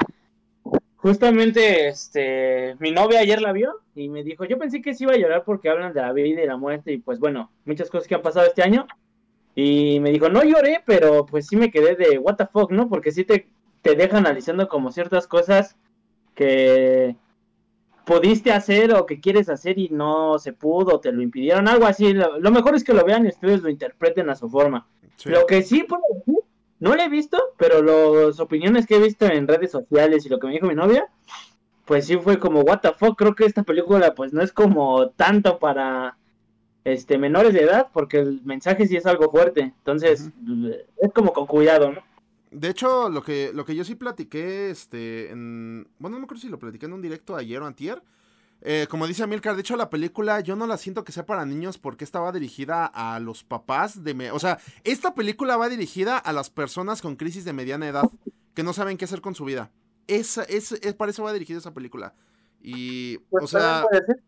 Justamente, 1.03 1.89
este, 1.89 2.77
mi 2.79 2.91
novia 2.91 3.21
ayer 3.21 3.41
la 3.41 3.53
vio 3.53 3.81
y 3.95 4.11
me 4.11 4.23
dijo, 4.23 4.45
yo 4.45 4.59
pensé 4.59 4.83
que 4.83 4.93
sí 4.93 5.05
iba 5.05 5.15
a 5.15 5.17
llorar 5.17 5.45
porque 5.45 5.71
hablan 5.71 5.95
de 5.95 6.03
la 6.03 6.13
vida 6.13 6.43
y 6.43 6.47
la 6.47 6.59
muerte 6.59 6.93
y 6.93 6.99
pues 6.99 7.19
bueno, 7.19 7.51
muchas 7.65 7.89
cosas 7.89 8.07
que 8.07 8.15
han 8.15 8.23
pasado 8.23 8.47
este 8.47 8.63
año. 8.63 8.87
Y 9.55 9.99
me 10.01 10.11
dijo, 10.11 10.29
no 10.29 10.45
lloré, 10.45 10.83
pero 10.85 11.25
pues 11.25 11.47
sí 11.47 11.57
me 11.57 11.71
quedé 11.71 11.97
de 11.97 12.19
what 12.19 12.37
the 12.37 12.47
fuck, 12.47 12.71
¿no? 12.71 12.89
Porque 12.89 13.13
sí 13.13 13.25
te, 13.25 13.49
te 13.81 13.97
deja 13.97 14.19
analizando 14.19 14.69
como 14.69 14.93
ciertas 14.93 15.27
cosas 15.27 15.77
que 16.35 17.17
pudiste 18.05 18.53
hacer 18.53 18.95
o 18.95 19.07
que 19.07 19.21
quieres 19.21 19.49
hacer 19.49 19.79
y 19.79 19.89
no 19.89 20.39
se 20.39 20.53
pudo, 20.53 21.01
te 21.01 21.13
lo 21.13 21.23
impidieron, 21.23 21.67
algo 21.67 21.87
así. 21.87 22.13
Lo, 22.13 22.39
lo 22.39 22.51
mejor 22.51 22.75
es 22.75 22.85
que 22.85 22.93
lo 22.93 23.07
vean 23.07 23.25
y 23.25 23.29
ustedes 23.29 23.63
lo 23.63 23.71
interpreten 23.71 24.29
a 24.29 24.37
su 24.37 24.51
forma. 24.51 24.87
Sí. 25.17 25.31
Lo 25.31 25.47
que 25.47 25.63
sí 25.63 25.83
puedo 25.85 26.03
decir, 26.15 26.41
no 26.81 26.95
lo 26.95 27.03
he 27.03 27.09
visto, 27.09 27.39
pero 27.57 27.83
las 27.83 28.41
opiniones 28.41 28.87
que 28.87 28.97
he 28.97 29.01
visto 29.01 29.27
en 29.27 29.47
redes 29.47 29.71
sociales 29.71 30.27
y 30.27 30.29
lo 30.29 30.41
que 30.41 30.47
me 30.47 30.55
dijo 30.55 30.67
mi 30.67 30.75
novia, 30.75 31.07
pues 31.85 32.07
sí 32.07 32.17
fue 32.17 32.39
como, 32.39 32.61
what 32.61 32.81
the 32.81 32.93
fuck, 32.93 33.17
creo 33.17 33.35
que 33.35 33.45
esta 33.45 33.63
película 33.63 34.15
pues 34.15 34.33
no 34.33 34.43
es 34.43 34.53
como 34.53 35.11
tanto 35.11 35.59
para 35.59 36.17
este 36.85 37.19
menores 37.19 37.53
de 37.53 37.61
edad, 37.61 37.89
porque 37.93 38.19
el 38.19 38.41
mensaje 38.45 38.87
sí 38.87 38.97
es 38.97 39.07
algo 39.07 39.31
fuerte, 39.31 39.61
entonces 39.61 40.31
es 40.97 41.13
como 41.13 41.33
con 41.33 41.47
cuidado, 41.47 41.93
¿no? 41.93 42.11
De 42.51 42.69
hecho, 42.69 43.09
lo 43.09 43.23
que, 43.23 43.53
lo 43.55 43.65
que 43.65 43.77
yo 43.77 43.85
sí 43.85 43.95
platiqué, 43.95 44.71
este, 44.71 45.31
en... 45.31 45.87
Bueno, 45.99 46.17
no 46.17 46.21
me 46.21 46.25
acuerdo 46.25 46.41
si 46.41 46.49
lo 46.49 46.59
platiqué 46.59 46.87
en 46.87 46.95
un 46.95 47.03
directo 47.03 47.37
ayer 47.37 47.63
o 47.63 47.67
antier. 47.67 48.03
Eh, 48.63 48.87
como 48.91 49.07
dice 49.07 49.23
Amilcar, 49.23 49.55
de 49.55 49.63
hecho 49.63 49.77
la 49.77 49.89
película 49.89 50.41
yo 50.41 50.55
no 50.55 50.67
la 50.67 50.77
siento 50.77 51.03
que 51.03 51.13
sea 51.13 51.25
para 51.25 51.47
niños 51.47 51.79
porque 51.79 52.05
estaba 52.05 52.31
dirigida 52.33 52.85
a 52.87 53.19
los 53.19 53.43
papás 53.43 54.05
de... 54.05 54.13
me- 54.15 54.31
O 54.33 54.39
sea, 54.39 54.59
esta 54.85 55.15
película 55.15 55.57
va 55.57 55.69
dirigida 55.71 56.19
a 56.19 56.33
las 56.33 56.51
personas 56.51 57.01
con 57.01 57.17
crisis 57.17 57.45
de 57.47 57.53
mediana 57.55 57.89
edad 57.89 58.11
que 58.55 58.63
no 58.63 58.73
saben 58.75 58.97
qué 58.99 59.07
hacer 59.07 59.21
con 59.23 59.35
su 59.35 59.45
vida. 59.47 59.71
Esa, 60.07 60.43
es, 60.45 60.73
es- 60.73 60.95
para 60.95 61.11
eso 61.11 61.23
va 61.23 61.33
dirigida 61.33 61.57
esa 61.59 61.73
película. 61.73 62.15
Y, 62.63 63.17
Pues 63.31 63.45
o 63.45 63.47
sea, 63.47 63.61
también 63.61 63.87
puede 63.89 64.07
ser. 64.07 64.23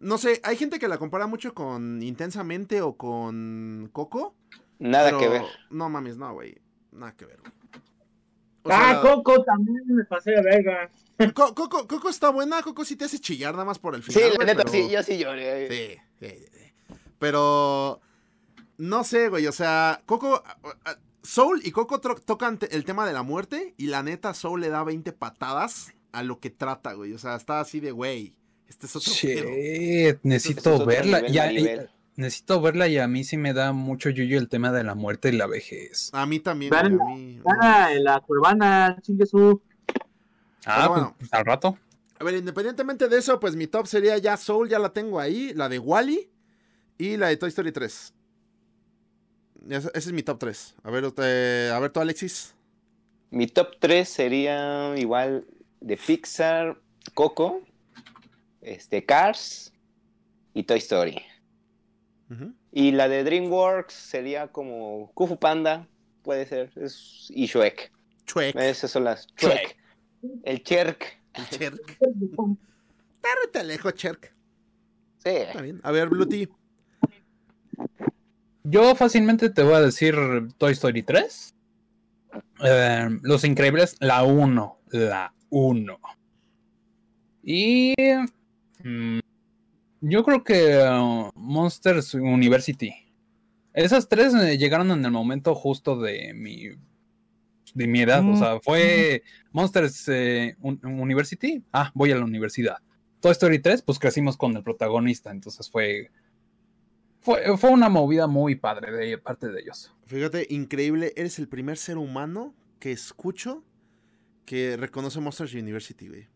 no 0.00 0.18
sé, 0.18 0.40
hay 0.44 0.56
gente 0.56 0.78
que 0.78 0.88
la 0.88 0.98
compara 0.98 1.26
mucho 1.26 1.54
con 1.54 2.02
Intensamente 2.02 2.82
o 2.82 2.96
con 2.98 3.88
Coco. 3.92 4.34
Nada 4.78 5.06
pero- 5.06 5.18
que 5.20 5.28
ver. 5.28 5.42
No 5.70 5.88
mames, 5.88 6.18
no, 6.18 6.32
güey. 6.34 6.60
Nada 6.92 7.16
que 7.16 7.24
ver, 7.24 7.38
güey. 7.40 7.52
O 8.68 8.72
ah, 8.72 9.00
sea, 9.00 9.00
Coco 9.00 9.42
también 9.44 9.82
me 9.86 10.04
pasé 10.04 10.32
de 10.32 10.42
verga. 10.42 10.90
Co- 11.34 11.54
Coco, 11.54 11.86
Coco 11.88 12.08
está 12.08 12.30
buena, 12.30 12.62
Coco 12.62 12.84
sí 12.84 12.96
te 12.96 13.04
hace 13.06 13.18
chillar 13.18 13.52
nada 13.52 13.64
más 13.64 13.78
por 13.78 13.94
el 13.94 14.02
Sí, 14.02 14.12
final. 14.12 14.30
la 14.30 14.36
güey, 14.36 14.46
neta, 14.46 14.64
pero- 14.64 14.72
sí, 14.72 14.88
yo 14.90 15.02
sí 15.02 15.18
lloré. 15.18 15.68
Sí, 15.68 16.00
sí, 16.28 16.34
sí. 16.52 16.94
Pero 17.18 18.00
no 18.76 19.04
sé, 19.04 19.28
güey, 19.28 19.46
o 19.46 19.52
sea, 19.52 20.02
Coco 20.06 20.42
Soul 21.22 21.60
y 21.64 21.72
Coco 21.72 22.00
tocan 22.00 22.58
el 22.70 22.84
tema 22.84 23.06
de 23.06 23.12
la 23.12 23.22
muerte 23.22 23.74
y 23.76 23.88
la 23.88 24.02
neta 24.02 24.32
Soul 24.34 24.60
le 24.60 24.68
da 24.68 24.84
20 24.84 25.12
patadas 25.12 25.92
a 26.12 26.22
lo 26.22 26.38
que 26.38 26.50
trata, 26.50 26.92
güey. 26.94 27.12
O 27.12 27.18
sea, 27.18 27.34
está 27.36 27.60
así 27.60 27.80
de, 27.80 27.90
güey, 27.90 28.34
este 28.68 28.86
es 28.86 28.96
otro. 28.96 29.12
Shit, 29.12 30.18
necesito 30.22 30.60
Eso 30.60 30.70
es 30.70 30.74
otro 30.76 30.86
verla. 30.86 31.20
nivel, 31.22 31.32
Ya. 31.32 31.90
Necesito 32.18 32.60
verla 32.60 32.88
y 32.88 32.98
a 32.98 33.06
mí 33.06 33.22
sí 33.22 33.36
me 33.36 33.52
da 33.52 33.72
mucho 33.72 34.10
yuyo 34.10 34.38
el 34.38 34.48
tema 34.48 34.72
de 34.72 34.82
la 34.82 34.96
muerte 34.96 35.28
y 35.28 35.32
la 35.32 35.46
vejez. 35.46 36.10
A 36.12 36.26
mí 36.26 36.40
también, 36.40 36.70
güey, 36.70 36.84
a 36.84 36.88
mí. 36.90 37.40
Ah, 37.62 37.92
en 37.92 38.04
la 38.04 38.20
cuevana, 38.20 38.98
chingue 39.02 39.24
su. 39.24 39.62
Ah, 40.66 40.86
pues, 40.86 40.88
bueno. 40.88 41.14
pues, 41.16 41.32
al 41.32 41.44
rato. 41.44 41.78
A 42.18 42.24
ver, 42.24 42.34
independientemente 42.34 43.08
de 43.08 43.18
eso, 43.18 43.38
pues 43.38 43.54
mi 43.54 43.68
top 43.68 43.86
sería 43.86 44.18
ya 44.18 44.36
Soul, 44.36 44.68
ya 44.68 44.80
la 44.80 44.92
tengo 44.92 45.20
ahí, 45.20 45.52
la 45.54 45.68
de 45.68 45.78
Wally 45.78 46.28
y 46.98 47.16
la 47.16 47.28
de 47.28 47.36
Toy 47.36 47.50
Story 47.50 47.70
3. 47.70 48.12
Ese, 49.70 49.88
ese 49.88 49.90
es 49.94 50.12
mi 50.12 50.24
top 50.24 50.40
3. 50.40 50.74
A 50.82 50.90
ver, 50.90 51.04
usted- 51.04 51.70
a 51.70 51.78
ver 51.78 51.92
tú, 51.92 52.00
Alexis. 52.00 52.52
Mi 53.30 53.46
top 53.46 53.76
3 53.78 54.08
sería 54.08 54.92
igual 54.98 55.46
de 55.80 55.96
Pixar, 55.96 56.80
Coco, 57.14 57.62
este, 58.60 59.04
Cars 59.04 59.72
y 60.52 60.64
Toy 60.64 60.78
Story. 60.78 61.22
Ujú. 62.30 62.52
Y 62.72 62.92
la 62.92 63.08
de 63.08 63.24
DreamWorks 63.24 63.94
sería 63.94 64.48
como 64.48 65.10
Kung 65.14 65.28
Fu 65.28 65.38
Panda, 65.38 65.86
puede 66.22 66.46
ser, 66.46 66.72
es, 66.76 67.26
y 67.30 67.46
Shrek. 67.46 67.92
Chuec. 68.26 68.54
Esas 68.56 68.90
son 68.90 69.04
las 69.04 69.26
Shrek. 69.36 69.76
El 70.44 70.62
Cherk. 70.62 71.18
El 71.34 71.48
Cherk. 71.48 71.98
Tárrete 73.20 73.64
lejos, 73.64 73.94
Cherk. 73.94 74.34
Sí. 75.18 75.30
Está 75.30 75.62
bien. 75.62 75.80
A 75.82 75.90
ver, 75.90 76.08
Bluty. 76.08 76.48
Yo 78.64 78.94
fácilmente 78.94 79.48
te 79.48 79.62
voy 79.62 79.74
a 79.74 79.80
decir 79.80 80.14
Toy 80.58 80.72
Story 80.72 81.02
3. 81.02 81.54
Eh, 82.64 83.08
Los 83.22 83.44
Increíbles, 83.44 83.96
la 84.00 84.24
1. 84.24 84.78
La 84.90 85.32
1. 85.50 85.98
Y. 87.42 87.94
mm, 88.84 89.20
yo 90.00 90.24
creo 90.24 90.44
que 90.44 90.78
uh, 90.78 91.30
Monsters 91.34 92.14
University. 92.14 92.94
Esas 93.72 94.08
tres 94.08 94.34
eh, 94.34 94.58
llegaron 94.58 94.90
en 94.90 95.04
el 95.04 95.10
momento 95.10 95.54
justo 95.54 96.00
de 96.00 96.32
mi. 96.34 96.68
De 97.74 97.86
mi 97.86 98.00
edad. 98.00 98.26
O 98.28 98.36
sea, 98.36 98.58
fue 98.60 99.22
Monsters 99.52 100.08
eh, 100.08 100.56
Un- 100.60 100.80
University. 100.82 101.62
Ah, 101.72 101.90
voy 101.94 102.10
a 102.12 102.16
la 102.16 102.24
universidad. 102.24 102.78
Toy 103.20 103.32
Story 103.32 103.58
3, 103.58 103.82
pues 103.82 103.98
crecimos 103.98 104.36
con 104.36 104.56
el 104.56 104.62
protagonista. 104.62 105.30
Entonces 105.30 105.70
fue. 105.70 106.10
Fue, 107.20 107.56
fue 107.58 107.70
una 107.70 107.88
movida 107.88 108.26
muy 108.26 108.54
padre 108.54 108.92
de 108.92 109.18
parte 109.18 109.48
de 109.48 109.60
ellos. 109.60 109.92
Fíjate, 110.06 110.46
increíble. 110.50 111.12
Eres 111.16 111.38
el 111.38 111.48
primer 111.48 111.76
ser 111.76 111.98
humano 111.98 112.54
que 112.78 112.90
escucho 112.92 113.64
que 114.46 114.76
reconoce 114.78 115.20
Monsters 115.20 115.52
University, 115.54 116.08
güey. 116.08 116.28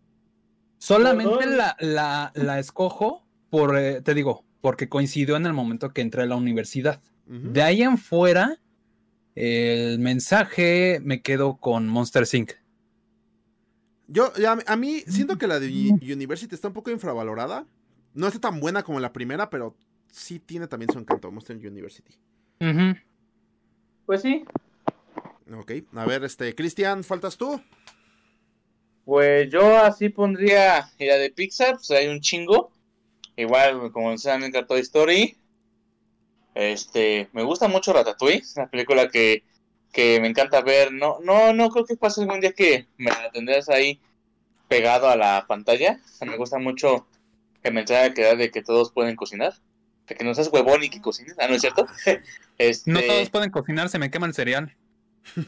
Solamente 0.79 1.47
la, 1.47 1.77
la, 1.81 2.33
la 2.35 2.59
escojo 2.59 3.25
por, 3.53 3.77
eh, 3.79 4.01
te 4.01 4.15
digo, 4.15 4.47
porque 4.63 4.89
coincidió 4.89 5.37
en 5.37 5.45
el 5.45 5.53
momento 5.53 5.91
que 5.93 6.01
entré 6.01 6.23
a 6.23 6.27
la 6.27 6.37
universidad. 6.37 7.03
De 7.27 7.61
ahí 7.63 7.83
en 7.83 7.99
fuera, 7.99 8.59
el 9.35 9.99
mensaje 9.99 11.01
me 11.03 11.21
quedo 11.21 11.59
con 11.59 11.87
Monster 11.87 12.25
Inc. 12.33 12.53
Yo, 14.09 14.33
a 14.67 14.77
mí, 14.77 15.01
siento 15.07 15.37
que 15.37 15.47
la 15.47 15.61
de 15.61 15.69
Uni- 15.69 16.13
University 16.13 16.55
está 16.55 16.69
un 16.69 16.75
poco 16.75 16.91
infravalorada. 16.91 17.67
No 18.15 18.27
está 18.27 18.41
tan 18.41 18.59
buena 18.59 18.83
como 18.83 19.01
la 19.01 19.13
primera, 19.13 19.51
pero 19.51 19.77
sí 20.11 20.39
tiene 20.39 20.67
también 20.67 20.91
su 20.91 20.99
encanto, 20.99 21.31
Monster 21.31 21.57
University. 21.57 22.15
Pues 24.07 24.23
sí, 24.23 24.45
Ok, 25.55 25.73
a 25.95 26.07
ver, 26.07 26.25
este, 26.25 26.55
Cristian, 26.55 27.05
¿faltas 27.05 27.37
tú? 27.37 27.61
Pues 29.05 29.51
yo 29.51 29.77
así 29.77 30.09
pondría 30.09 30.91
y 30.99 31.07
la 31.07 31.17
de 31.17 31.31
Pixar, 31.31 31.75
pues 31.77 31.91
hay 31.91 32.07
un 32.09 32.21
chingo. 32.21 32.72
Igual, 33.37 33.93
como 33.93 34.17
saben, 34.19 34.55
en 34.55 34.67
Toy 34.67 34.81
Story. 34.81 35.37
Este, 36.55 37.31
me 37.33 37.43
gusta 37.43 37.67
mucho 37.69 37.93
Ratatouille, 37.93 38.39
es 38.39 38.57
una 38.57 38.69
película 38.69 39.09
que, 39.09 39.43
que 39.91 40.21
me 40.21 40.29
encanta 40.29 40.61
ver. 40.61 40.93
No, 40.93 41.19
no, 41.21 41.53
no 41.53 41.71
creo 41.71 41.87
que 41.87 41.97
pase 41.97 42.21
algún 42.21 42.41
día 42.41 42.53
que 42.53 42.87
me 42.99 43.11
la 43.11 43.31
tendrás 43.31 43.69
ahí 43.69 44.01
pegado 44.69 45.09
a 45.09 45.17
la 45.17 45.47
pantalla. 45.49 46.01
O 46.05 46.09
sea, 46.09 46.29
me 46.29 46.37
gusta 46.37 46.59
mucho 46.59 47.07
el 47.63 47.73
mensaje 47.73 48.13
que 48.13 48.23
da 48.23 48.35
de 48.35 48.51
que 48.51 48.63
todos 48.63 48.93
pueden 48.93 49.17
cocinar. 49.17 49.55
De 50.07 50.15
que 50.15 50.25
no 50.25 50.35
seas 50.35 50.53
huevón 50.53 50.83
y 50.83 50.91
que 50.91 51.01
cocines. 51.01 51.37
Ah, 51.39 51.49
¿no 51.49 51.55
es 51.55 51.61
cierto? 51.61 51.87
Este, 52.59 52.91
No 52.91 53.01
todos 53.01 53.31
pueden 53.31 53.51
cocinar, 53.51 53.89
se 53.89 53.99
me 53.99 54.11
quema 54.11 54.27
el 54.27 54.35
cereal. 54.35 54.77
no. 55.37 55.47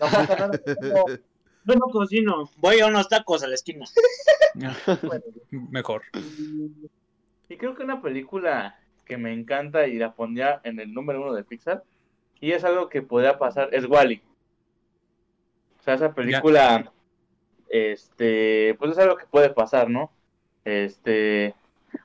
Yo 1.06 1.18
yo 1.66 1.74
no 1.74 1.86
cocino, 1.90 2.50
voy 2.58 2.80
a 2.80 2.86
unos 2.86 3.08
tacos 3.08 3.42
a 3.42 3.46
la 3.46 3.54
esquina. 3.54 3.86
Mejor. 5.50 6.02
Y 7.48 7.56
creo 7.56 7.74
que 7.74 7.82
una 7.82 8.00
película 8.00 8.78
que 9.04 9.16
me 9.16 9.32
encanta 9.32 9.86
y 9.86 9.98
la 9.98 10.14
pondría 10.14 10.60
en 10.64 10.80
el 10.80 10.94
número 10.94 11.22
uno 11.22 11.34
de 11.34 11.44
Pixar, 11.44 11.84
y 12.40 12.52
es 12.52 12.64
algo 12.64 12.88
que 12.88 13.02
podría 13.02 13.38
pasar, 13.38 13.68
es 13.72 13.86
Wally. 13.86 14.22
O 15.78 15.82
sea, 15.82 15.94
esa 15.94 16.14
película, 16.14 16.90
este, 17.68 18.74
pues 18.78 18.92
es 18.92 18.98
algo 18.98 19.16
que 19.16 19.26
puede 19.26 19.50
pasar, 19.50 19.90
¿no? 19.90 20.10
Este, 20.64 21.54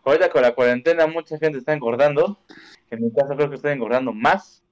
ahorita 0.04 0.30
con 0.30 0.42
la 0.42 0.54
cuarentena 0.54 1.08
mucha 1.08 1.38
gente 1.38 1.58
está 1.58 1.74
engordando, 1.74 2.38
en 2.92 3.02
mi 3.02 3.12
caso 3.12 3.36
creo 3.36 3.50
que 3.50 3.56
estoy 3.56 3.72
engordando 3.72 4.12
más, 4.12 4.64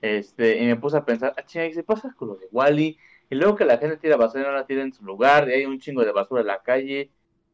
este, 0.00 0.58
y 0.58 0.66
me 0.66 0.76
puse 0.76 0.96
a 0.96 1.04
pensar, 1.04 1.34
ah, 1.36 1.44
chinga, 1.44 1.66
¿y 1.66 1.74
se 1.74 1.82
pasa 1.82 2.14
con 2.16 2.28
lo 2.28 2.34
de 2.36 2.46
Wally? 2.52 2.96
Y 3.30 3.34
luego 3.34 3.56
que 3.56 3.64
la 3.64 3.78
gente 3.78 3.96
tira 3.96 4.16
basura 4.16 4.42
y 4.42 4.46
no 4.46 4.52
la 4.52 4.66
tira 4.66 4.82
en 4.82 4.92
su 4.92 5.04
lugar, 5.04 5.48
y 5.48 5.52
hay 5.52 5.66
un 5.66 5.80
chingo 5.80 6.04
de 6.04 6.12
basura 6.12 6.42
en 6.42 6.46
la 6.46 6.62
calle, 6.62 7.10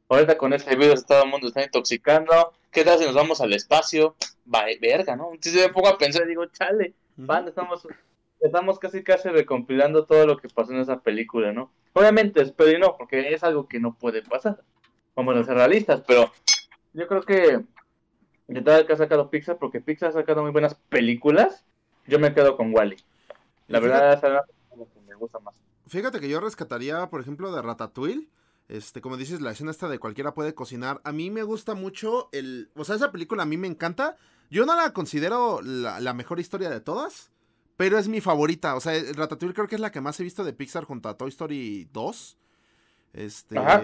Ahorita 0.09 0.39
con 0.39 0.55
este 0.55 0.75
virus 0.75 1.05
todo 1.05 1.23
el 1.25 1.31
mundo 1.31 1.49
está 1.49 1.63
intoxicando. 1.63 2.55
¿Qué 2.71 2.85
tal 2.85 2.99
si 2.99 3.05
nos 3.05 3.15
vamos 3.15 3.41
al 3.41 3.53
espacio? 3.53 4.17
Va, 4.53 4.65
verga, 4.81 5.17
¿no? 5.17 5.31
Entonces 5.33 5.67
me 5.67 5.73
pongo 5.73 5.89
a 5.89 5.99
pensar 5.99 6.25
y 6.25 6.29
digo, 6.29 6.47
chale, 6.47 6.95
banda, 7.17 7.51
estamos, 7.51 7.87
estamos 8.41 8.79
casi 8.79 9.03
casi 9.03 9.29
recompilando 9.29 10.05
todo 10.05 10.27
lo 10.27 10.37
que 10.37 10.49
pasó 10.49 10.73
en 10.73 10.81
esa 10.81 11.01
película, 11.01 11.53
¿no? 11.53 11.73
Obviamente 11.93 12.43
espero 12.43 12.71
y 12.71 12.81
no, 12.81 12.97
porque 12.97 13.33
es 13.33 13.43
algo 13.43 13.69
que 13.69 13.81
no 13.81 13.95
puede 13.95 14.23
pasar. 14.23 14.63
Vamos 15.17 15.37
a 15.37 15.45
ser 15.45 15.55
realistas, 15.55 16.03
pero 16.07 16.31
yo 16.93 17.07
creo 17.09 17.23
que 17.23 17.65
de 18.49 18.79
el 18.79 18.87
que 18.87 18.93
ha 18.93 18.97
sacado 18.97 19.31
Pixar, 19.31 19.59
porque 19.59 19.81
Pixar 19.81 20.09
ha 20.09 20.13
sacado 20.13 20.43
muy 20.43 20.51
buenas 20.51 20.75
películas, 20.75 21.65
yo 22.07 22.19
me 22.19 22.33
quedo 22.33 22.57
con 22.57 22.75
Wally. 22.75 22.97
La 23.67 23.81
verdad 23.81 24.15
es 24.15 24.23
la 24.23 24.45
que 24.77 25.01
me 25.07 25.15
gusta 25.15 25.39
más. 25.39 25.55
Fíjate 25.87 26.21
que 26.21 26.29
yo 26.29 26.41
rescataría, 26.41 27.09
por 27.11 27.21
ejemplo, 27.21 27.53
de 27.53 27.61
Ratatouille. 27.61 28.29
Este, 28.69 29.01
como 29.01 29.17
dices, 29.17 29.41
la 29.41 29.53
escena 29.53 29.71
esta 29.71 29.89
de 29.89 29.99
cualquiera 29.99 30.35
puede 30.35 30.55
cocinar. 30.55 31.01
A 31.05 31.13
mí 31.13 31.31
me 31.31 31.43
gusta 31.43 31.75
mucho 31.75 32.29
el. 32.33 32.71
O 32.77 32.85
sea, 32.85 32.97
esa 32.97 33.11
película 33.11 33.43
a 33.43 33.47
mí 33.47 33.57
me 33.57 33.67
encanta. 33.67 34.17
Yo 34.51 34.67
no 34.67 34.77
la 34.77 34.93
considero 34.93 35.61
la, 35.63 36.01
la 36.01 36.15
mejor 36.15 36.39
historia 36.39 36.71
de 36.71 36.81
todas. 36.81 37.31
Pero 37.77 37.99
es 37.99 38.09
mi 38.09 38.21
favorita. 38.21 38.75
O 38.75 38.81
sea, 38.81 38.95
el 38.95 39.15
Ratatouille 39.15 39.55
creo 39.55 39.69
que 39.69 39.77
es 39.77 39.81
la 39.81 39.93
que 39.93 40.01
más 40.01 40.19
he 40.21 40.25
visto 40.25 40.45
de 40.45 40.53
Pixar 40.53 40.85
junto 40.85 41.09
a 41.09 41.17
Toy 41.17 41.29
Story 41.31 41.89
2. 41.93 42.39
Este. 43.15 43.59
Ajá. 43.59 43.83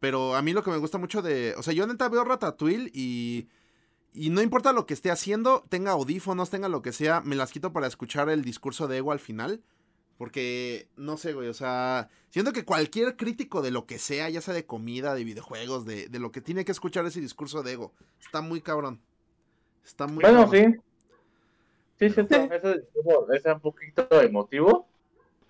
Pero 0.00 0.34
a 0.34 0.42
mí 0.42 0.52
lo 0.52 0.62
que 0.62 0.70
me 0.70 0.78
gusta 0.78 0.98
mucho 0.98 1.22
de. 1.22 1.54
O 1.56 1.62
sea, 1.62 1.72
yo 1.72 1.86
neta 1.86 2.08
veo 2.08 2.24
Ratatouille 2.24 2.90
y. 2.92 3.48
Y 4.16 4.30
no 4.30 4.42
importa 4.42 4.72
lo 4.72 4.86
que 4.86 4.94
esté 4.94 5.10
haciendo, 5.10 5.64
tenga 5.68 5.90
audífonos, 5.90 6.48
tenga 6.48 6.68
lo 6.68 6.82
que 6.82 6.92
sea, 6.92 7.20
me 7.20 7.34
las 7.34 7.50
quito 7.50 7.72
para 7.72 7.88
escuchar 7.88 8.28
el 8.28 8.44
discurso 8.44 8.86
de 8.86 8.98
Ego 8.98 9.10
al 9.10 9.18
final. 9.18 9.60
Porque, 10.18 10.86
no 10.96 11.16
sé, 11.16 11.32
güey, 11.32 11.48
o 11.48 11.54
sea, 11.54 12.08
siento 12.30 12.52
que 12.52 12.64
cualquier 12.64 13.16
crítico 13.16 13.62
de 13.62 13.70
lo 13.72 13.84
que 13.86 13.98
sea, 13.98 14.28
ya 14.30 14.40
sea 14.40 14.54
de 14.54 14.64
comida, 14.64 15.14
de 15.14 15.24
videojuegos, 15.24 15.84
de, 15.86 16.08
de 16.08 16.18
lo 16.20 16.30
que 16.30 16.40
tiene 16.40 16.64
que 16.64 16.72
escuchar 16.72 17.04
ese 17.06 17.20
discurso 17.20 17.62
de 17.62 17.72
ego, 17.72 17.92
está 18.20 18.40
muy 18.40 18.60
cabrón. 18.60 19.00
Está 19.84 20.06
muy 20.06 20.22
Bueno, 20.22 20.44
cabrón. 20.44 20.74
sí. 20.74 20.80
Sí, 21.98 22.10
cierto. 22.10 22.36
Ese 22.36 22.74
discurso 22.80 23.32
es 23.32 23.44
un 23.44 23.60
poquito 23.60 24.20
emotivo 24.20 24.86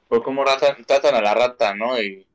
por 0.09 0.23
cómo 0.23 0.45
ratan- 0.45 0.85
tratan 0.87 1.15
a 1.15 1.21
la 1.21 1.35
rata, 1.35 1.75
¿no? 1.75 2.01
Y, 2.01 2.27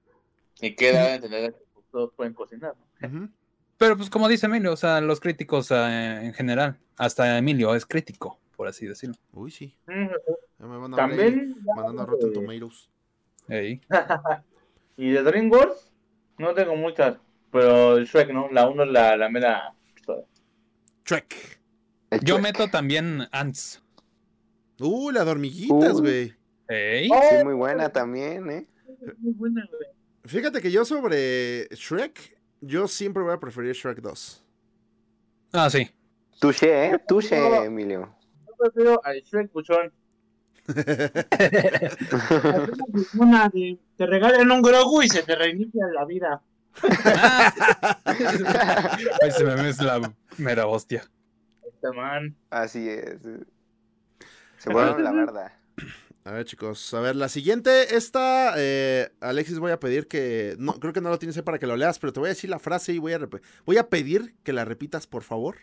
y 0.62 0.76
queda 0.76 1.08
de 1.10 1.14
entender 1.16 1.54
que 1.54 1.82
todos 1.92 2.12
pueden 2.16 2.34
cocinar, 2.34 2.76
¿no? 3.02 3.30
Pero 3.78 3.96
pues 3.98 4.10
como 4.10 4.28
dice 4.28 4.48
Emilio, 4.48 4.74
o 4.74 4.78
sea, 4.78 5.00
los 5.02 5.20
críticos 5.20 5.72
eh, 5.72 6.20
en 6.24 6.34
general, 6.34 6.78
hasta 6.98 7.38
Emilio 7.38 7.74
es 7.76 7.86
crítico, 7.86 8.38
por 8.58 8.68
así 8.68 8.86
decirlo. 8.86 9.16
Uy, 9.32 9.52
sí. 9.52 9.74
Mm, 9.88 10.08
me 10.68 10.78
van 10.78 10.94
a 10.94 11.08
ver 11.08 11.20
ahí 11.20 11.26
También. 11.32 11.56
mandando 11.76 12.02
a 12.02 12.06
Rotten 12.06 12.34
Tomatoes. 12.34 12.90
Ey. 13.48 13.82
y 14.98 15.12
de 15.12 15.24
DreamWorks, 15.24 15.92
no 16.38 16.54
tengo 16.54 16.76
muchas, 16.76 17.18
pero 17.52 18.00
Shrek, 18.00 18.32
¿no? 18.32 18.50
La 18.52 18.68
uno 18.68 18.84
es 18.84 18.90
la, 18.90 19.16
la 19.18 19.30
mera. 19.30 19.74
El 22.12 22.20
Yo 22.22 22.36
Shrek. 22.36 22.42
meto 22.42 22.68
también 22.70 23.28
Ants. 23.32 23.82
Uh, 24.80 25.12
la 25.12 25.26
de 25.26 25.32
hormiguitas, 25.32 26.00
güey. 26.00 26.34
Ey. 26.68 27.10
Sí, 27.10 27.44
muy 27.44 27.54
buena 27.54 27.90
también, 27.90 28.50
¿eh? 28.50 28.68
Muy 29.18 29.34
buena, 29.34 29.66
güey. 29.70 29.90
Fíjate 30.26 30.62
que 30.62 30.72
yo 30.72 30.86
sobre 30.86 31.68
Shrek, 31.72 32.38
yo 32.62 32.88
siempre 32.88 33.24
voy 33.24 33.34
a 33.34 33.40
preferir 33.40 33.74
Shrek 33.74 34.00
2. 34.00 34.46
Ah, 35.54 35.70
sí. 35.70 35.90
Touché, 36.40 36.86
¿eh? 36.86 37.00
Touché, 37.08 37.38
No. 37.40 37.64
Emilio. 37.64 38.16
Yo 38.48 38.54
prefiero 38.58 39.02
al 39.04 39.22
Shrek 39.22 39.50
Puchón. 39.50 39.92
Una 43.18 43.50
de 43.50 43.80
te 43.98 44.06
regalan 44.06 44.52
un 44.52 44.62
Grogu 44.62 45.02
y 45.02 45.10
se 45.10 45.24
te 45.24 45.36
reinicia 45.36 45.88
la 45.88 46.06
vida. 46.06 46.44
Ese 49.22 49.44
meme 49.44 49.70
es 49.70 49.82
la 49.82 50.14
mera 50.38 50.68
hostia. 50.68 51.04
Este 51.66 51.92
man. 51.92 52.36
Así 52.50 52.88
es. 52.88 53.20
Se 54.58 54.72
fueron 54.72 55.04
la 55.04 55.12
verdad. 55.12 55.52
A 56.26 56.32
ver, 56.32 56.46
chicos, 56.46 56.94
a 56.94 57.00
ver, 57.00 57.16
la 57.16 57.30
siguiente, 57.30 57.96
esta, 57.96 58.54
eh, 58.58 59.10
Alexis, 59.22 59.58
voy 59.58 59.72
a 59.72 59.80
pedir 59.80 60.08
que, 60.08 60.56
no, 60.60 60.74
creo 60.74 60.94
que 60.94 61.02
no 61.02 61.10
lo 61.10 61.18
tienes 61.18 61.38
ahí 61.38 61.44
para 61.44 61.58
que 61.58 61.66
lo 61.66 61.76
leas, 61.76 61.98
pero 61.98 62.14
te 62.14 62.20
voy 62.20 62.28
a 62.28 62.36
decir 62.36 62.50
la 62.50 62.60
frase 62.60 62.94
y 62.94 63.00
voy 63.00 63.14
a, 63.14 63.20
voy 63.66 63.78
a 63.78 63.90
pedir 63.90 64.36
que 64.44 64.54
la 64.54 64.66
repitas, 64.66 65.08
por 65.08 65.24
favor. 65.24 65.58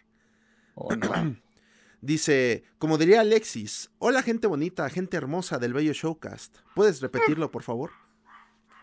Oh, 0.75 0.97
no. 0.97 1.37
Dice, 2.01 2.65
como 2.79 2.99
diría 2.99 3.21
Alexis, 3.21 3.91
hola 3.99 4.23
gente 4.23 4.47
bonita, 4.47 4.89
gente 4.91 5.17
hermosa 5.17 5.59
del 5.59 5.73
bello 5.73 5.93
Showcast. 5.93 6.57
¿Puedes 6.75 7.01
repetirlo, 7.01 7.51
por 7.51 7.63
favor? 7.63 7.91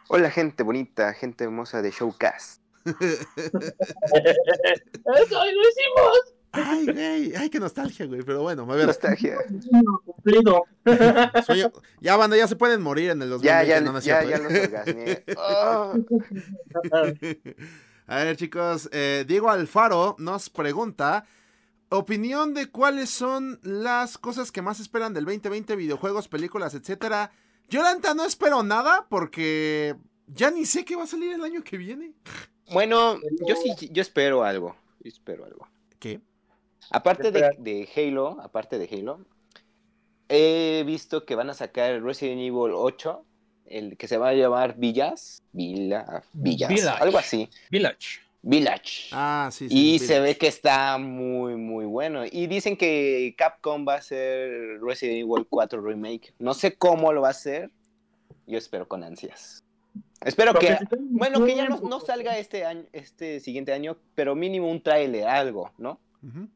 Hola, 0.10 0.30
gente 0.32 0.64
bonita, 0.64 1.14
gente 1.14 1.44
hermosa 1.46 1.82
de 1.82 1.92
Showcast. 1.92 2.62
¡Eso 2.86 2.96
lo 5.06 5.62
hicimos! 5.70 6.34
Ay, 6.56 6.86
güey, 6.86 7.36
ay, 7.36 7.50
qué 7.50 7.60
nostalgia, 7.60 8.06
güey, 8.06 8.22
pero 8.22 8.44
bueno, 8.44 8.62
a 8.72 8.76
ver, 8.76 8.86
Nostalgia. 8.86 9.38
Cumplido. 10.06 10.64
sueño- 11.48 11.72
ya, 12.00 12.16
banda, 12.16 12.38
ya 12.38 12.48
se 12.48 12.56
pueden 12.56 12.80
morir 12.82 13.10
en 13.10 13.22
el 13.24 13.30
2020, 13.30 13.68
Ya, 13.68 13.76
ya, 13.76 13.82
no, 13.82 13.92
no 13.94 14.00
ya, 14.00 14.24
ya 14.24 14.36
¿eh? 14.36 15.24
los. 15.26 15.36
Oh. 15.38 15.94
A 18.06 18.18
ver, 18.18 18.38
chicos, 18.38 18.88
eh, 18.92 19.26
Diego 19.28 19.50
Alfaro 19.50 20.16
nos 20.20 20.50
pregunta 20.52 21.26
opinión 21.98 22.54
de 22.54 22.70
cuáles 22.70 23.10
son 23.10 23.60
las 23.64 24.18
cosas 24.18 24.52
que 24.52 24.62
más 24.62 24.80
esperan 24.80 25.14
del 25.14 25.26
2020, 25.26 25.76
videojuegos, 25.76 26.28
películas, 26.28 26.74
etcétera. 26.74 27.32
Yo 27.70 27.82
la 27.82 27.94
neta 27.94 28.14
no 28.14 28.26
espero 28.26 28.64
nada 28.64 29.08
porque 29.10 29.96
ya 30.28 30.52
ni 30.52 30.66
sé 30.66 30.86
qué 30.86 30.96
va 30.96 31.04
a 31.04 31.08
salir 31.08 31.34
el 31.34 31.44
año 31.44 31.64
que 31.64 31.78
viene. 31.78 32.14
Bueno, 32.72 33.20
yo 33.48 33.56
sí, 33.56 33.90
yo 33.92 34.02
espero 34.02 34.44
algo. 34.44 34.76
Yo 35.02 35.10
espero 35.10 35.46
algo. 35.46 35.68
¿Qué? 36.00 36.20
Aparte 36.90 37.32
de 37.32 37.90
Halo, 37.96 38.40
aparte 38.42 38.78
de 38.78 38.90
Halo, 38.92 39.26
he 40.30 40.84
visto 40.86 41.26
que 41.26 41.36
van 41.36 41.50
a 41.50 41.54
sacar 41.54 42.02
Resident 42.02 42.40
Evil 42.40 42.74
8, 42.74 43.26
el 43.66 43.98
que 43.98 44.08
se 44.08 44.18
va 44.18 44.30
a 44.30 44.34
llamar 44.34 44.78
Villas, 44.78 45.44
Villa, 45.52 46.24
Villas, 46.34 46.70
Village. 46.70 47.04
algo 47.04 47.18
así, 47.18 47.50
Village. 47.70 48.23
Village. 48.44 49.10
Ah, 49.14 49.50
sí, 49.52 49.70
sí. 49.70 49.96
y 49.96 50.00
se 50.00 50.20
ve 50.20 50.38
que 50.38 50.48
está 50.48 50.98
muy, 50.98 51.56
muy 51.56 51.86
bueno. 51.86 52.24
Y 52.30 52.48
dicen 52.48 52.76
que 52.76 53.34
Capcom 53.38 53.86
va 53.88 53.94
a 53.96 53.98
hacer 53.98 54.82
Resident 54.82 55.20
Evil 55.20 55.48
4 55.50 55.82
Remake. 55.82 56.34
No 56.40 56.54
sé 56.54 56.76
cómo 56.76 57.14
lo 57.14 57.22
va 57.22 57.30
a 57.30 57.32
hacer. 57.32 57.72
Yo 58.46 58.58
espero 58.58 58.88
con 58.88 59.04
ansias. 59.04 59.64
Espero 60.22 60.54
que, 60.54 60.78
bueno, 61.00 61.44
que 61.46 61.56
ya 61.56 61.68
no, 61.68 61.80
no 61.82 62.00
salga 62.00 62.38
este 62.38 62.66
año, 62.66 62.86
este 62.92 63.40
siguiente 63.40 63.74
año, 63.74 63.98
pero 64.16 64.36
mínimo 64.36 64.70
un 64.70 64.82
tráiler, 64.82 65.28
algo, 65.28 65.72
¿no? 65.78 66.00
Ujú. 66.22 66.50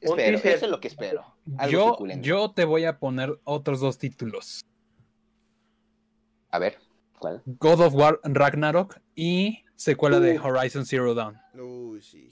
Espero, 0.00 0.38
eso 0.38 0.64
es 0.64 0.70
lo 0.70 0.80
que 0.80 0.88
espero. 0.88 1.24
Algo 1.58 1.72
Yo, 1.72 1.88
suculento. 1.90 2.26
yo 2.26 2.52
te 2.52 2.64
voy 2.64 2.84
a 2.84 2.98
poner 2.98 3.38
otros 3.44 3.80
dos 3.80 3.98
títulos. 3.98 4.64
A 6.50 6.58
ver. 6.58 6.78
¿Cuál? 7.18 7.42
God 7.46 7.80
of 7.80 7.94
War 7.94 8.20
Ragnarok 8.22 9.00
y 9.16 9.64
secuela 9.78 10.18
de 10.18 10.38
Horizon 10.40 10.84
Zero 10.84 11.14
Dawn. 11.14 11.40
Uy, 11.54 12.02
sí. 12.02 12.30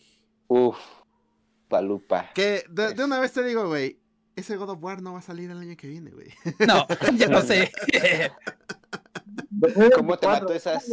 Uf, 0.48 0.76
palupa. 1.68 2.30
Que 2.34 2.64
de, 2.68 2.92
de 2.94 3.04
una 3.04 3.20
vez 3.20 3.32
te 3.32 3.42
digo, 3.44 3.66
güey, 3.68 3.98
ese 4.34 4.56
God 4.56 4.70
of 4.70 4.82
War 4.82 5.00
no 5.00 5.12
va 5.12 5.20
a 5.20 5.22
salir 5.22 5.50
el 5.50 5.58
año 5.58 5.76
que 5.76 5.86
viene, 5.86 6.10
güey. 6.10 6.28
No, 6.66 6.86
ya 7.16 7.28
lo 7.28 7.40
sé. 7.42 7.70
¿Cómo 9.94 10.18
te 10.18 10.26
mató 10.26 10.52
esas, 10.52 10.86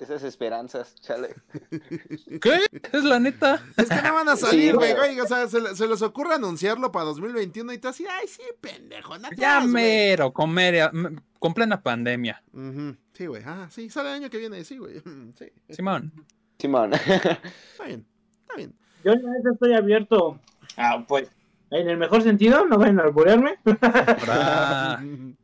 esas 0.00 0.22
esperanzas, 0.22 0.94
chale? 0.96 1.34
¿Qué? 2.40 2.60
Es 2.92 3.04
la 3.04 3.18
neta. 3.18 3.62
Es 3.76 3.88
que 3.88 4.02
no 4.02 4.14
van 4.14 4.28
a 4.28 4.36
salir, 4.36 4.74
güey, 4.74 4.92
güey. 4.94 5.14
güey. 5.14 5.20
O 5.20 5.26
sea, 5.26 5.48
se, 5.48 5.60
le- 5.60 5.74
se 5.74 5.86
les 5.86 6.02
ocurre 6.02 6.34
anunciarlo 6.34 6.92
para 6.92 7.06
2021 7.06 7.72
y 7.72 7.78
tú 7.78 7.88
así, 7.88 8.04
ay, 8.08 8.28
sí, 8.28 8.42
pendejo, 8.60 9.18
no 9.18 9.28
te 9.30 9.36
Ya 9.36 9.60
güey". 9.60 9.68
mero, 9.68 10.32
comer, 10.32 10.90
m- 10.92 11.16
con 11.38 11.54
plena 11.54 11.82
pandemia. 11.82 12.42
Ujú, 12.52 12.96
Sí, 13.12 13.26
güey. 13.26 13.42
Ah, 13.44 13.66
sí, 13.70 13.88
sale 13.88 14.10
el 14.10 14.14
año 14.16 14.30
que 14.30 14.38
viene, 14.38 14.64
sí, 14.64 14.78
güey. 14.78 15.00
Sí, 15.38 15.46
Simón. 15.70 16.12
Simón. 16.58 16.92
está 17.72 17.84
bien, 17.86 18.06
está 18.40 18.56
bien. 18.56 18.74
Yo 19.04 19.14
neta 19.14 19.50
estoy 19.52 19.74
abierto. 19.74 20.40
Ah, 20.76 21.04
pues. 21.06 21.30
En 21.70 21.88
el 21.88 21.96
mejor 21.96 22.22
sentido, 22.22 22.64
no 22.66 22.78
vayan 22.78 23.00
a 23.00 23.04
alburearme. 23.04 23.56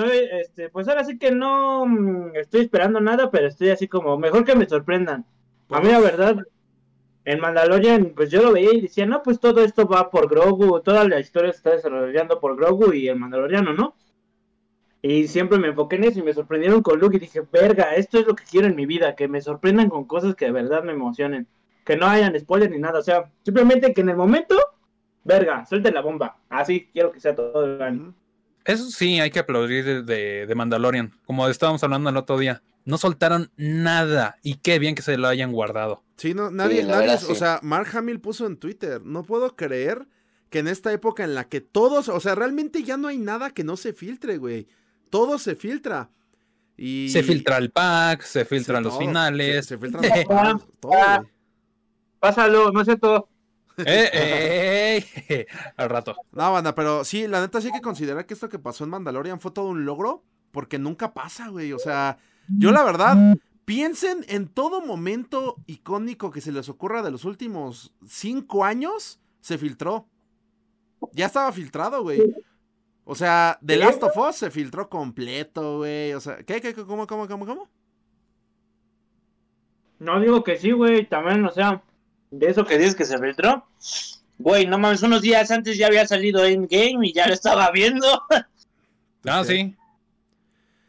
Este, 0.00 0.68
pues 0.68 0.86
ahora 0.86 1.02
sí 1.02 1.18
que 1.18 1.32
no 1.32 1.84
mm, 1.84 2.36
estoy 2.36 2.60
esperando 2.60 3.00
nada, 3.00 3.32
pero 3.32 3.48
estoy 3.48 3.70
así 3.70 3.88
como, 3.88 4.16
mejor 4.16 4.44
que 4.44 4.54
me 4.54 4.68
sorprendan. 4.68 5.24
A 5.70 5.80
mí 5.80 5.88
la 5.88 5.98
verdad, 5.98 6.36
en 7.24 7.40
Mandalorian, 7.40 8.12
pues 8.14 8.30
yo 8.30 8.42
lo 8.42 8.52
veía 8.52 8.72
y 8.72 8.80
decía, 8.80 9.06
no, 9.06 9.22
pues 9.22 9.40
todo 9.40 9.62
esto 9.62 9.86
va 9.86 10.10
por 10.10 10.28
Grogu, 10.28 10.80
toda 10.80 11.06
la 11.08 11.18
historia 11.18 11.52
se 11.52 11.58
está 11.58 11.70
desarrollando 11.70 12.38
por 12.38 12.56
Grogu 12.56 12.92
y 12.92 13.08
el 13.08 13.18
Mandaloriano, 13.18 13.72
¿no? 13.72 13.96
Y 15.08 15.26
siempre 15.26 15.58
me 15.58 15.68
enfoqué 15.68 15.96
en 15.96 16.04
eso 16.04 16.18
y 16.18 16.22
me 16.22 16.34
sorprendieron 16.34 16.82
con 16.82 17.00
Luke 17.00 17.16
y 17.16 17.20
dije, 17.20 17.40
verga, 17.50 17.94
esto 17.94 18.18
es 18.18 18.26
lo 18.26 18.36
que 18.36 18.44
quiero 18.44 18.66
en 18.66 18.76
mi 18.76 18.84
vida, 18.84 19.16
que 19.16 19.26
me 19.26 19.40
sorprendan 19.40 19.88
con 19.88 20.04
cosas 20.04 20.34
que 20.34 20.44
de 20.44 20.52
verdad 20.52 20.84
me 20.84 20.92
emocionen, 20.92 21.46
que 21.86 21.96
no 21.96 22.04
hayan 22.06 22.38
spoilers 22.38 22.70
ni 22.70 22.78
nada, 22.78 22.98
o 22.98 23.02
sea, 23.02 23.32
simplemente 23.42 23.94
que 23.94 24.02
en 24.02 24.10
el 24.10 24.16
momento, 24.16 24.54
verga, 25.24 25.64
suelte 25.64 25.92
la 25.92 26.02
bomba, 26.02 26.36
así 26.50 26.90
quiero 26.92 27.10
que 27.10 27.20
sea 27.20 27.34
todo 27.34 27.64
el 27.64 27.80
año. 27.80 28.14
Eso 28.66 28.90
sí, 28.90 29.18
hay 29.18 29.30
que 29.30 29.38
aplaudir 29.38 29.82
de, 29.82 30.02
de, 30.02 30.46
de 30.46 30.54
Mandalorian. 30.54 31.14
Como 31.24 31.48
estábamos 31.48 31.82
hablando 31.82 32.10
el 32.10 32.16
otro 32.18 32.36
día. 32.36 32.60
No 32.84 32.98
soltaron 32.98 33.50
nada. 33.56 34.36
Y 34.42 34.56
qué 34.56 34.78
bien 34.78 34.94
que 34.94 35.00
se 35.00 35.16
lo 35.16 35.28
hayan 35.28 35.52
guardado. 35.52 36.02
Sí, 36.18 36.34
no, 36.34 36.50
nadie, 36.50 36.82
nadie, 36.82 37.06
verdad, 37.06 37.24
o 37.24 37.28
sí. 37.28 37.34
sea, 37.34 37.60
Mark 37.62 37.88
Hamill 37.96 38.20
puso 38.20 38.46
en 38.46 38.58
Twitter, 38.58 39.00
no 39.02 39.22
puedo 39.22 39.56
creer 39.56 40.06
que 40.50 40.58
en 40.58 40.68
esta 40.68 40.92
época 40.92 41.24
en 41.24 41.34
la 41.34 41.48
que 41.48 41.62
todos, 41.62 42.10
o 42.10 42.20
sea, 42.20 42.34
realmente 42.34 42.82
ya 42.82 42.98
no 42.98 43.08
hay 43.08 43.16
nada 43.16 43.52
que 43.52 43.64
no 43.64 43.78
se 43.78 43.94
filtre, 43.94 44.36
güey. 44.36 44.68
Todo 45.10 45.38
se 45.38 45.54
filtra. 45.56 46.10
Y... 46.76 47.08
Se 47.10 47.22
filtra 47.22 47.58
el 47.58 47.70
pack, 47.70 48.22
se 48.22 48.42
Sí, 48.42 48.46
filtran 48.46 48.82
los 48.84 48.92
todo. 48.94 49.00
finales. 49.00 49.66
Se, 49.66 49.74
se 49.74 49.78
filtran 49.78 50.02
los 50.02 50.12
finales, 50.26 50.62
todo, 50.80 50.92
Ah. 50.96 51.18
güey. 51.18 51.30
Pásalo, 52.20 52.70
no 52.72 52.84
sé 52.84 52.96
todo. 52.96 53.28
Eh, 53.78 54.10
eh, 54.12 55.04
eh, 55.28 55.46
al 55.76 55.88
rato. 55.88 56.16
No, 56.32 56.52
banda, 56.52 56.74
pero 56.74 57.04
sí, 57.04 57.28
la 57.28 57.40
neta 57.40 57.60
sí 57.60 57.68
hay 57.68 57.72
que 57.74 57.80
considerar 57.80 58.26
que 58.26 58.34
esto 58.34 58.48
que 58.48 58.58
pasó 58.58 58.82
en 58.84 58.90
Mandalorian 58.90 59.38
fue 59.40 59.52
todo 59.52 59.66
un 59.66 59.84
logro, 59.84 60.24
porque 60.50 60.78
nunca 60.80 61.14
pasa, 61.14 61.48
güey. 61.48 61.72
O 61.72 61.78
sea, 61.78 62.18
yo 62.48 62.72
la 62.72 62.82
verdad, 62.82 63.36
piensen 63.64 64.24
en 64.28 64.48
todo 64.48 64.80
momento 64.80 65.56
icónico 65.66 66.32
que 66.32 66.40
se 66.40 66.50
les 66.50 66.68
ocurra 66.68 67.02
de 67.02 67.12
los 67.12 67.24
últimos 67.24 67.92
cinco 68.04 68.64
años, 68.64 69.20
se 69.40 69.58
filtró. 69.58 70.08
Ya 71.12 71.26
estaba 71.26 71.52
filtrado, 71.52 72.02
güey. 72.02 72.20
O 73.10 73.14
sea, 73.14 73.58
The. 73.64 73.76
Last 73.78 74.02
of 74.02 74.14
Us 74.18 74.36
se 74.36 74.50
filtró 74.50 74.90
completo, 74.90 75.78
güey. 75.78 76.12
O 76.12 76.20
sea, 76.20 76.36
¿qué, 76.44 76.60
qué, 76.60 76.74
qué, 76.74 76.84
cómo, 76.84 77.06
cómo, 77.06 77.26
cómo, 77.26 77.46
cómo? 77.46 77.66
No 79.98 80.20
digo 80.20 80.44
que 80.44 80.58
sí, 80.58 80.72
güey, 80.72 81.06
también, 81.06 81.42
o 81.46 81.50
sea, 81.50 81.80
de 82.30 82.48
eso 82.48 82.66
que 82.66 82.76
dices 82.76 82.94
que 82.94 83.06
se 83.06 83.18
filtró. 83.18 83.64
Güey, 84.38 84.66
no 84.66 84.78
mames, 84.78 85.02
unos 85.02 85.22
días 85.22 85.50
antes 85.50 85.78
ya 85.78 85.86
había 85.86 86.06
salido 86.06 86.44
Endgame 86.44 87.08
y 87.08 87.14
ya 87.14 87.26
lo 87.26 87.32
estaba 87.32 87.70
viendo. 87.70 88.06
Ah, 89.24 89.42
sí. 89.42 89.74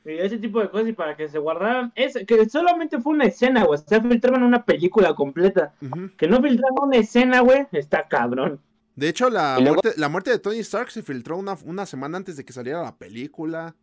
Y 0.04 0.12
ese 0.12 0.38
tipo 0.38 0.60
de 0.60 0.70
cosas, 0.70 0.90
y 0.90 0.94
para 0.94 1.16
que 1.16 1.30
se 1.30 1.40
guardaran, 1.40 1.94
es 1.96 2.18
que 2.28 2.50
solamente 2.50 3.00
fue 3.00 3.14
una 3.14 3.26
escena, 3.28 3.64
güey, 3.64 3.80
o 3.80 3.84
sea, 3.88 4.02
filtraban 4.02 4.44
una 4.44 4.66
película 4.66 5.14
completa. 5.14 5.74
Que 6.18 6.28
no 6.28 6.41
filtraran 6.41 6.76
una 6.82 6.98
escena, 6.98 7.40
güey, 7.40 7.66
está 7.72 8.10
cabrón. 8.10 8.60
De 8.99 9.07
hecho, 9.09 9.30
la, 9.30 9.57
luego- 9.59 9.81
muerte, 9.84 9.99
la 9.99 10.09
muerte 10.09 10.30
de 10.31 10.39
Tony 10.39 10.59
Stark 10.59 10.91
se 10.91 11.01
filtró 11.03 11.38
una, 11.38 11.57
una 11.65 11.85
semana 11.85 12.17
antes 12.17 12.35
de 12.35 12.43
que 12.43 12.51
saliera 12.53 12.81
la 12.84 12.95
película. 12.97 13.76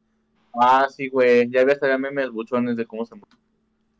Ah, 0.52 0.86
sí, 0.94 1.08
güey. 1.08 1.48
Ya 1.50 1.62
había 1.62 1.74
hasta 1.74 1.96
memes 1.98 2.30
buchones 2.30 2.76
de 2.76 2.86
cómo 2.86 3.04
se 3.06 3.14
murió. 3.14 3.38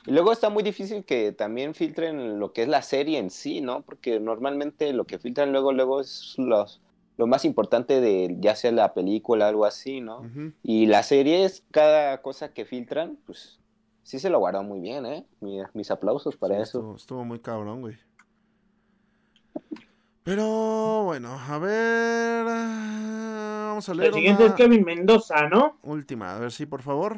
Y 0.05 0.11
luego 0.11 0.31
está 0.31 0.49
muy 0.49 0.63
difícil 0.63 1.03
que 1.03 1.31
también 1.31 1.73
filtren 1.73 2.39
lo 2.39 2.53
que 2.53 2.61
es 2.63 2.67
la 2.67 2.81
serie 2.81 3.17
en 3.17 3.29
sí, 3.29 3.61
¿no? 3.61 3.81
Porque 3.81 4.19
normalmente 4.19 4.93
lo 4.93 5.05
que 5.05 5.19
filtran 5.19 5.51
luego, 5.51 5.73
luego 5.73 5.99
es 6.01 6.35
los, 6.37 6.81
lo 7.17 7.27
más 7.27 7.45
importante 7.45 7.99
de 7.99 8.35
ya 8.39 8.55
sea 8.55 8.71
la 8.71 8.93
película, 8.93 9.47
algo 9.47 9.65
así, 9.65 9.99
¿no? 10.01 10.19
Ujú. 10.21 10.53
Y 10.63 10.85
las 10.85 11.07
series, 11.07 11.63
cada 11.71 12.21
cosa 12.21 12.53
que 12.53 12.63
filtran, 12.63 13.17
pues 13.25 13.59
sí 14.03 14.19
se 14.19 14.29
lo 14.29 14.39
guardó 14.39 14.63
muy 14.63 14.79
bien, 14.79 15.05
¿eh? 15.05 15.25
Mi- 15.41 15.59
mis 15.73 15.89
aplausos 15.91 16.37
para 16.37 16.55
Sí, 16.57 16.61
eso. 16.61 16.77
Estuvo, 16.79 16.95
estuvo 16.95 17.25
muy 17.25 17.39
cabrón, 17.39 17.81
güey. 17.81 17.97
Pero 20.27 21.03
bueno, 21.05 21.39
a 21.39 21.57
ver. 21.57 22.43
Vamos 22.43 23.87
a 23.87 23.93
leer 23.93 24.09
El 24.09 24.13
siguiente 24.13 24.43
una 24.43 24.51
es 24.51 24.57
Kevin 24.57 24.83
Mendoza, 24.83 25.47
¿no? 25.47 25.77
última. 25.83 26.35
A 26.35 26.39
ver 26.39 26.51
si, 26.51 26.65
por 26.65 26.81
favor. 26.81 27.17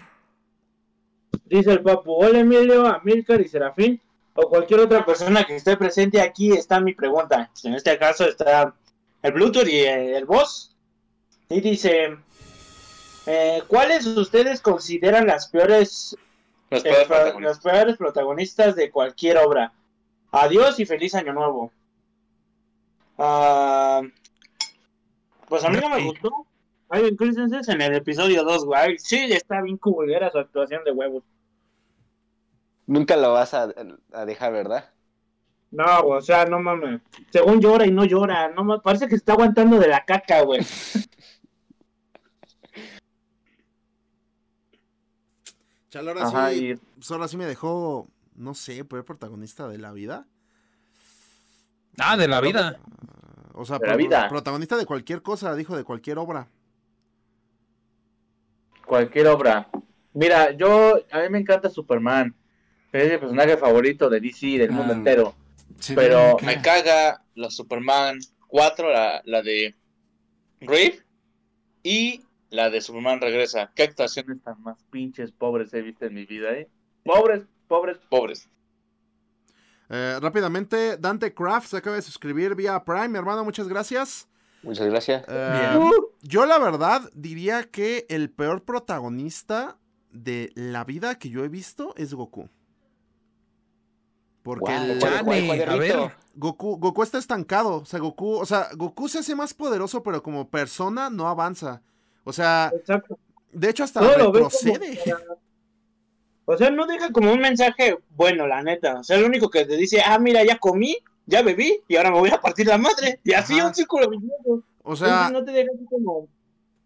Dice 1.45 1.71
el 1.71 1.81
papu, 1.81 2.13
hola 2.13 2.37
Emilio, 2.41 2.85
Amilcar 2.85 3.41
y 3.41 3.47
Serafín, 3.47 3.99
o 4.35 4.47
cualquier 4.47 4.81
otra 4.81 5.03
persona 5.03 5.43
que 5.43 5.55
esté 5.55 5.75
presente 5.75 6.21
aquí, 6.21 6.51
está 6.51 6.79
mi 6.79 6.93
pregunta. 6.93 7.49
En 7.63 7.73
este 7.73 7.97
caso 7.97 8.25
está 8.25 8.75
el 9.23 9.31
Bluetooth 9.31 9.67
y 9.67 9.79
el 9.79 10.25
boss. 10.25 10.75
Y 11.49 11.61
dice, 11.61 12.15
eh, 13.25 13.63
¿cuáles 13.67 14.05
ustedes 14.05 14.61
consideran 14.61 15.25
las 15.25 15.47
peores, 15.47 16.15
Los 16.69 16.81
eh, 16.81 16.83
peores 16.83 17.07
pro- 17.07 17.15
protagonistas. 17.17 17.41
los 17.41 17.59
peores 17.73 17.97
protagonistas 17.97 18.75
de 18.75 18.91
cualquier 18.91 19.39
obra? 19.39 19.73
Adiós 20.31 20.79
y 20.79 20.85
feliz 20.85 21.15
año 21.15 21.33
nuevo. 21.33 21.71
Ah, 23.19 24.01
pues 25.47 25.63
a 25.65 25.69
mí 25.69 25.77
no 25.81 25.89
me 25.89 26.03
gustó. 26.05 26.31
Ivan 26.91 27.15
Christensen 27.17 27.61
en 27.75 27.81
el 27.81 27.95
episodio 27.95 28.43
2, 28.43 28.65
güey. 28.65 28.97
Sí, 28.97 29.17
está 29.31 29.61
bien 29.61 29.77
culera 29.77 30.31
su 30.31 30.39
actuación 30.39 30.83
de 30.85 30.91
huevos. 30.91 31.23
Nunca 32.87 33.15
lo 33.17 33.33
vas 33.33 33.53
a, 33.53 33.71
a 34.13 34.25
dejar, 34.25 34.53
¿verdad? 34.53 34.91
No, 35.71 36.01
güey, 36.03 36.17
o 36.17 36.21
sea, 36.21 36.45
no 36.45 36.59
mames. 36.59 37.01
Según 37.31 37.59
llora 37.61 37.85
y 37.85 37.91
no 37.91 38.05
llora, 38.05 38.49
no 38.49 38.63
mames, 38.63 38.81
parece 38.81 39.05
que 39.05 39.11
se 39.11 39.17
está 39.17 39.33
aguantando 39.33 39.77
de 39.77 39.87
la 39.87 40.03
caca, 40.05 40.41
güey. 40.41 40.61
Chalo, 45.89 46.11
ahora 46.11 46.27
Ajá, 46.27 46.51
sí. 46.51 46.69
y 46.69 46.75
pues 46.75 47.11
ahora 47.11 47.27
sí 47.27 47.35
me 47.37 47.45
dejó, 47.45 48.07
no 48.35 48.53
sé, 48.53 48.85
peor 48.85 49.05
protagonista 49.05 49.67
de 49.67 49.77
la 49.79 49.91
vida. 49.91 50.27
Ah, 51.99 52.17
de 52.17 52.27
la 52.27 52.41
vida. 52.41 52.79
O 53.53 53.65
sea, 53.65 53.77
De 53.77 53.87
la 53.87 53.95
vida. 53.95 54.27
protagonista 54.29 54.77
de 54.77 54.85
cualquier 54.85 55.21
cosa, 55.21 55.53
dijo 55.55 55.75
de 55.75 55.83
cualquier 55.83 56.17
obra. 56.17 56.47
cualquier 58.85 59.27
obra. 59.27 59.69
Mira, 60.13 60.51
yo, 60.51 60.95
a 61.11 61.19
mí 61.19 61.29
me 61.29 61.37
encanta 61.39 61.69
Superman. 61.69 62.33
Es 62.91 63.11
el 63.11 63.19
personaje 63.19 63.55
favorito 63.57 64.09
de 64.09 64.19
DC 64.19 64.47
del 64.57 64.71
mundo 64.71 64.93
Ah, 64.93 64.97
entero. 64.97 65.35
Sí, 65.79 65.93
Pero 65.95 66.37
¿qué? 66.39 66.45
me 66.47 66.61
caga 66.61 67.21
la 67.35 67.51
Superman 67.51 68.17
4, 68.47 68.91
la, 68.91 69.21
la 69.25 69.41
de 69.43 69.75
Reeve 70.61 71.03
y 71.83 72.23
la 72.49 72.71
de 72.71 72.81
Superman 72.81 73.21
Regresa. 73.21 73.71
¿Qué 73.75 73.83
actuaciones 73.83 74.41
tan 74.43 74.59
más 74.63 74.77
pinches 74.89 75.31
pobres 75.31 75.71
he 75.75 75.83
visto 75.83 76.05
en 76.05 76.15
mi 76.15 76.25
vida, 76.25 76.51
eh? 76.53 76.67
Pobres, 77.03 77.43
pobres, 77.67 77.97
pobres. 78.09 78.49
Eh, 79.89 80.17
rápidamente, 80.21 80.97
Dante 80.97 81.33
Craft 81.33 81.69
se 81.69 81.77
acaba 81.77 81.95
de 81.95 82.01
suscribir 82.01 82.55
vía 82.55 82.83
Prime, 82.83 83.17
hermano, 83.17 83.43
muchas 83.43 83.67
gracias. 83.67 84.27
Muchas 84.61 84.87
gracias. 84.87 85.23
Eh, 85.27 85.69
Bien. 85.71 85.89
yo 86.21 86.45
la 86.45 86.59
verdad 86.59 87.09
diría 87.15 87.63
que 87.63 88.05
el 88.09 88.29
peor 88.29 88.63
protagonista 88.63 89.77
de 90.11 90.51
la 90.55 90.83
vida 90.83 91.15
que 91.17 91.29
yo 91.29 91.43
he 91.43 91.47
visto 91.47 91.93
es 91.97 92.13
Goku. 92.13 92.49
Porque 94.43 94.65
Guau, 94.71 94.83
el- 94.83 94.99
¿cuál- 94.99 95.11
cuál- 95.11 95.25
Chale, 95.25 95.47
cuál 95.47 95.61
a 95.61 95.65
derrito? 95.77 96.01
ver. 96.01 96.11
Goku, 96.35 96.77
Goku 96.77 97.03
está 97.03 97.17
estancado. 97.17 97.75
O 97.77 97.85
sea, 97.85 97.99
Goku, 97.99 98.35
o 98.37 98.45
sea, 98.45 98.69
Goku 98.75 99.07
se 99.09 99.19
hace 99.19 99.35
más 99.35 99.53
poderoso, 99.53 100.01
pero 100.03 100.23
como 100.23 100.49
persona 100.49 101.09
no 101.09 101.27
avanza. 101.27 101.81
O 102.23 102.31
sea, 102.33 102.71
Exacto. 102.73 103.17
de 103.51 103.69
hecho 103.69 103.83
hasta 103.83 103.99
como 103.99 104.11
retrocede. 104.33 104.99
O 106.51 106.57
sea, 106.57 106.71
no 106.71 106.87
deja 106.87 107.11
como 107.11 107.31
un 107.31 107.41
mensaje 107.41 107.99
bueno, 108.15 108.47
la 108.47 108.63
neta. 108.63 109.01
O 109.01 109.03
sea, 109.03 109.19
lo 109.19 109.27
único 109.27 109.51
que 109.51 109.65
te 109.65 109.77
dice, 109.77 110.01
ah, 110.03 110.17
mira, 110.17 110.43
ya 110.43 110.57
comí, 110.57 110.97
ya 111.27 111.43
bebí 111.43 111.79
y 111.87 111.95
ahora 111.95 112.09
me 112.09 112.17
voy 112.17 112.31
a 112.31 112.41
partir 112.41 112.65
la 112.65 112.79
madre. 112.79 113.19
Y 113.23 113.33
así 113.33 113.59
Ajá. 113.59 113.67
un 113.67 113.75
círculo 113.75 114.09
vicioso. 114.09 114.63
O 114.81 114.95
sea, 114.95 115.27
Entonces 115.27 115.31
no 115.33 115.45
te 115.45 115.51
deja 115.51 115.69
así 115.75 115.85
como 115.85 116.27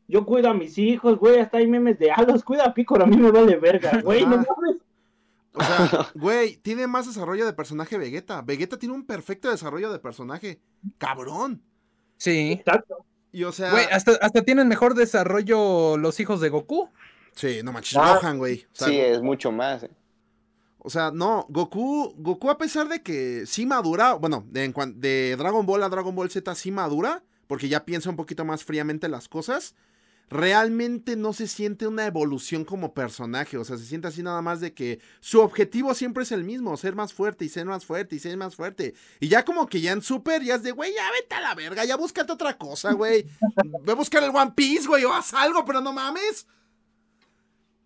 yo 0.10 0.26
cuido 0.26 0.50
a 0.50 0.54
mis 0.54 0.78
hijos, 0.78 1.18
güey, 1.18 1.40
hasta 1.40 1.60
hay 1.60 1.68
memes 1.68 1.98
de, 1.98 2.12
ah, 2.12 2.26
los 2.28 2.44
cuida 2.44 2.66
a 2.66 2.74
Picoro, 2.74 3.06
a 3.06 3.08
mí 3.08 3.16
me 3.16 3.32
vale 3.32 3.56
verga, 3.56 4.02
güey, 4.04 4.24
no 4.24 4.36
mames. 4.36 4.82
O 5.54 5.64
sea, 5.64 6.08
güey, 6.16 6.58
tiene 6.58 6.86
más 6.88 7.08
desarrollo 7.08 7.46
de 7.46 7.54
personaje 7.54 7.98
Vegeta. 7.98 8.42
Vegeta 8.42 8.78
tiene 8.78 8.96
un 8.96 9.06
perfecto 9.06 9.50
desarrollo 9.50 9.94
de 9.94 10.00
personaje. 10.00 10.60
Cabrón. 10.98 11.62
Sí. 12.18 12.52
Exacto. 12.60 13.06
Y 13.32 13.46
o 13.46 13.54
sea. 13.54 13.72
Güey, 13.72 13.86
hasta, 13.92 14.12
hasta 14.20 14.42
tienen 14.42 14.68
mejor 14.68 14.94
desarrollo 14.94 15.96
los 15.96 16.20
hijos 16.20 16.42
de 16.42 16.50
Goku. 16.50 16.90
Sí, 17.36 17.62
no 17.64 17.72
manches, 17.72 17.98
Ah. 17.98 18.16
Gohan, 18.22 18.38
güey. 18.38 18.66
O 18.72 18.76
sea, 18.76 18.88
Sí, 18.88 18.98
es 19.00 19.22
mucho 19.22 19.52
más. 19.52 19.84
eh. 19.84 19.92
O 20.86 20.90
sea, 20.90 21.12
no, 21.12 21.46
Goku, 21.50 22.14
Goku 22.18 22.50
a 22.50 22.58
pesar 22.58 22.90
de 22.90 23.02
que 23.02 23.46
sí 23.46 23.66
madura, 23.66 24.14
bueno, 24.16 24.46
de, 24.50 24.66
en 24.66 24.74
cuan- 24.74 25.00
de 25.00 25.36
Dragon 25.38 25.66
Ball 25.66 25.82
a 25.84 25.90
Dragon 25.90 26.14
Ball 26.14 26.30
Z 26.30 26.54
sí 26.56 26.72
madura, 26.72 27.24
porque 27.48 27.70
ya 27.70 27.86
piensa 27.86 28.10
un 28.10 28.18
poquito 28.18 28.44
más 28.44 28.64
fríamente 28.66 29.08
las 29.08 29.30
cosas, 29.30 29.76
realmente 30.30 31.16
no 31.16 31.32
se 31.32 31.48
siente 31.48 31.88
una 31.88 32.06
evolución 32.06 32.66
como 32.66 32.94
personaje, 32.94 33.58
o 33.58 33.64
sea, 33.64 33.78
se 33.78 33.86
siente 33.86 34.08
así 34.08 34.24
nada 34.24 34.42
más 34.42 34.60
de 34.62 34.74
que 34.74 35.00
su 35.20 35.40
objetivo 35.42 35.94
siempre 35.94 36.24
es 36.24 36.32
el 36.32 36.44
mismo, 36.44 36.76
ser 36.76 36.96
más 36.96 37.14
fuerte 37.14 37.46
y 37.46 37.50
ser 37.50 37.66
más 37.66 37.86
fuerte 37.86 38.16
y 38.16 38.20
ser 38.20 38.36
más 38.38 38.56
fuerte. 38.56 38.94
Y 39.20 39.28
ya 39.30 39.46
como 39.46 39.68
que 39.68 39.80
ya 39.80 39.92
en 39.92 40.02
Super 40.02 40.42
ya 40.44 40.56
es 40.56 40.64
de, 40.64 40.72
güey, 40.72 40.94
ya 40.94 41.10
vete 41.12 41.36
a 41.36 41.42
la 41.42 41.56
verga, 41.56 41.86
ya 41.86 41.96
búscate 41.96 42.32
otra 42.34 42.58
cosa, 42.58 42.94
güey. 42.94 43.26
Ve 43.84 43.92
a 43.92 43.96
buscar 43.96 44.24
el 44.24 44.36
One 44.36 44.52
Piece, 44.56 44.88
güey, 44.88 45.06
o 45.06 45.14
haz 45.14 45.34
algo, 45.34 45.64
pero 45.66 45.80
no 45.82 45.94
mames. 45.94 46.48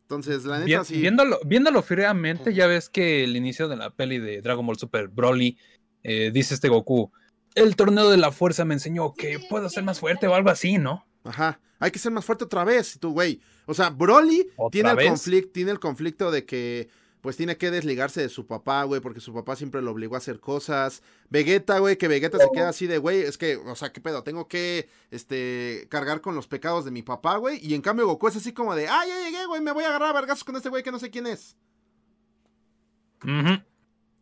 Entonces, 0.08 0.46
la 0.46 0.56
neta 0.60 0.66
Bien- 0.66 0.86
sí. 0.86 1.02
viéndolo, 1.02 1.38
viéndolo 1.46 1.82
fríamente, 1.84 2.54
ya 2.54 2.66
ves 2.66 2.90
que 2.90 3.26
el 3.26 3.36
inicio 3.36 3.68
de 3.68 3.76
la 3.76 3.90
peli 3.90 4.20
de 4.20 4.42
Dragon 4.42 4.66
Ball 4.66 4.78
Super 4.78 5.10
Broly 5.10 5.58
eh, 6.04 6.32
dice 6.34 6.54
este 6.54 6.70
Goku. 6.70 7.12
El 7.56 7.76
torneo 7.76 8.10
de 8.10 8.16
la 8.16 8.32
fuerza 8.32 8.64
me 8.64 8.74
enseñó 8.74 9.14
que 9.14 9.38
puedo 9.50 9.68
ser 9.70 9.84
más 9.84 10.00
fuerte 10.00 10.26
o 10.28 10.34
algo 10.34 10.50
así, 10.50 10.78
¿no? 10.78 11.06
Ajá. 11.26 11.60
Hay 11.80 11.92
que 11.92 12.00
ser 12.00 12.14
más 12.14 12.24
fuerte 12.24 12.46
otra 12.46 12.64
vez, 12.64 12.98
tú, 13.02 13.12
güey. 13.12 13.42
O 13.66 13.74
sea, 13.74 13.90
Broly 13.90 14.48
tiene 14.72 15.72
el 15.72 15.80
conflicto 15.80 16.32
de 16.32 16.46
que 16.46 16.88
pues 17.28 17.36
tiene 17.36 17.58
que 17.58 17.72
desligarse 17.72 18.22
de 18.22 18.30
su 18.30 18.48
papá, 18.48 18.86
güey, 18.86 19.02
porque 19.02 19.20
su 19.20 19.34
papá 19.34 19.58
siempre 19.58 19.82
lo 19.82 19.92
obligó 19.92 20.16
a 20.16 20.20
hacer 20.20 20.40
cosas. 20.40 21.04
Vegeta, 21.30 21.78
güey, 21.80 21.98
que 21.98 22.08
Vegeta 22.08 22.38
se 22.38 22.48
queda 22.54 22.70
así 22.70 22.88
de, 22.88 23.00
güey, 23.00 23.20
es 23.20 23.38
que, 23.38 23.58
o 23.58 23.76
sea, 23.76 23.92
qué 23.92 24.00
pedo, 24.00 24.24
tengo 24.24 24.48
que 24.48 24.88
este 25.12 25.88
cargar 25.90 26.22
con 26.22 26.36
los 26.36 26.48
pecados 26.48 26.86
de 26.86 26.92
mi 26.92 27.02
papá, 27.02 27.36
güey, 27.36 27.60
y 27.62 27.74
en 27.74 27.82
cambio 27.82 28.08
Goku 28.08 28.30
es 28.30 28.38
así 28.38 28.54
como 28.54 28.76
de, 28.76 28.88
"Ah, 28.88 29.04
ya 29.06 29.26
llegué, 29.26 29.46
güey, 29.46 29.60
me 29.60 29.74
voy 29.74 29.84
a 29.84 29.90
agarrar 29.90 30.12
a 30.12 30.14
vergazos 30.14 30.46
con 30.46 30.56
este 30.56 30.70
güey 30.70 30.84
que 30.84 30.92
no 30.94 31.00
sé 31.00 31.10
quién 31.10 31.28
es." 31.28 31.58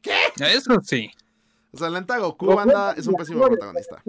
¿Qué? 0.02 0.18
Eso 0.40 0.82
sí. 0.82 1.12
O 1.74 1.78
sea, 1.78 1.92
la 1.92 2.00
neta 2.00 2.18
Goku, 2.18 2.48
Goku 2.48 2.58
banda, 2.58 2.96
es 2.98 3.06
un 3.06 3.14
pésimo 3.14 3.46
protagonista. 3.46 4.02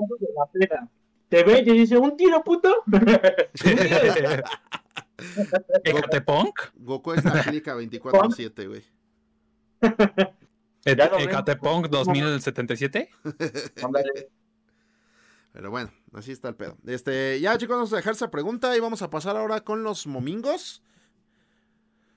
Te 1.29 1.45
ve 1.45 1.59
y 1.59 1.65
te 1.67 1.73
dice, 1.73 1.99
un 1.99 2.17
tiro, 2.17 2.43
puto. 2.43 2.83
Ecatepunk. 5.85 6.61
Goku 6.75 7.13
es 7.15 7.25
la 7.25 7.43
clica 7.43 7.75
24/7, 7.75 8.69
güey. 8.69 8.85
Ecatepunk 10.85 11.89
2077. 11.89 13.11
Ándale. 13.83 14.31
Pero 15.53 15.71
bueno, 15.71 15.91
así 16.13 16.33
está 16.33 16.49
el 16.49 16.55
pedo. 16.55 16.77
Este, 16.87 17.41
ya 17.41 17.57
chicos, 17.57 17.77
vamos 17.77 17.93
a 17.93 17.97
dejar 17.97 18.13
esa 18.13 18.31
pregunta 18.31 18.77
y 18.77 18.81
vamos 18.81 19.01
a 19.01 19.09
pasar 19.09 19.37
ahora 19.37 19.63
con 19.63 19.83
los 19.83 20.07
momingos. 20.07 20.83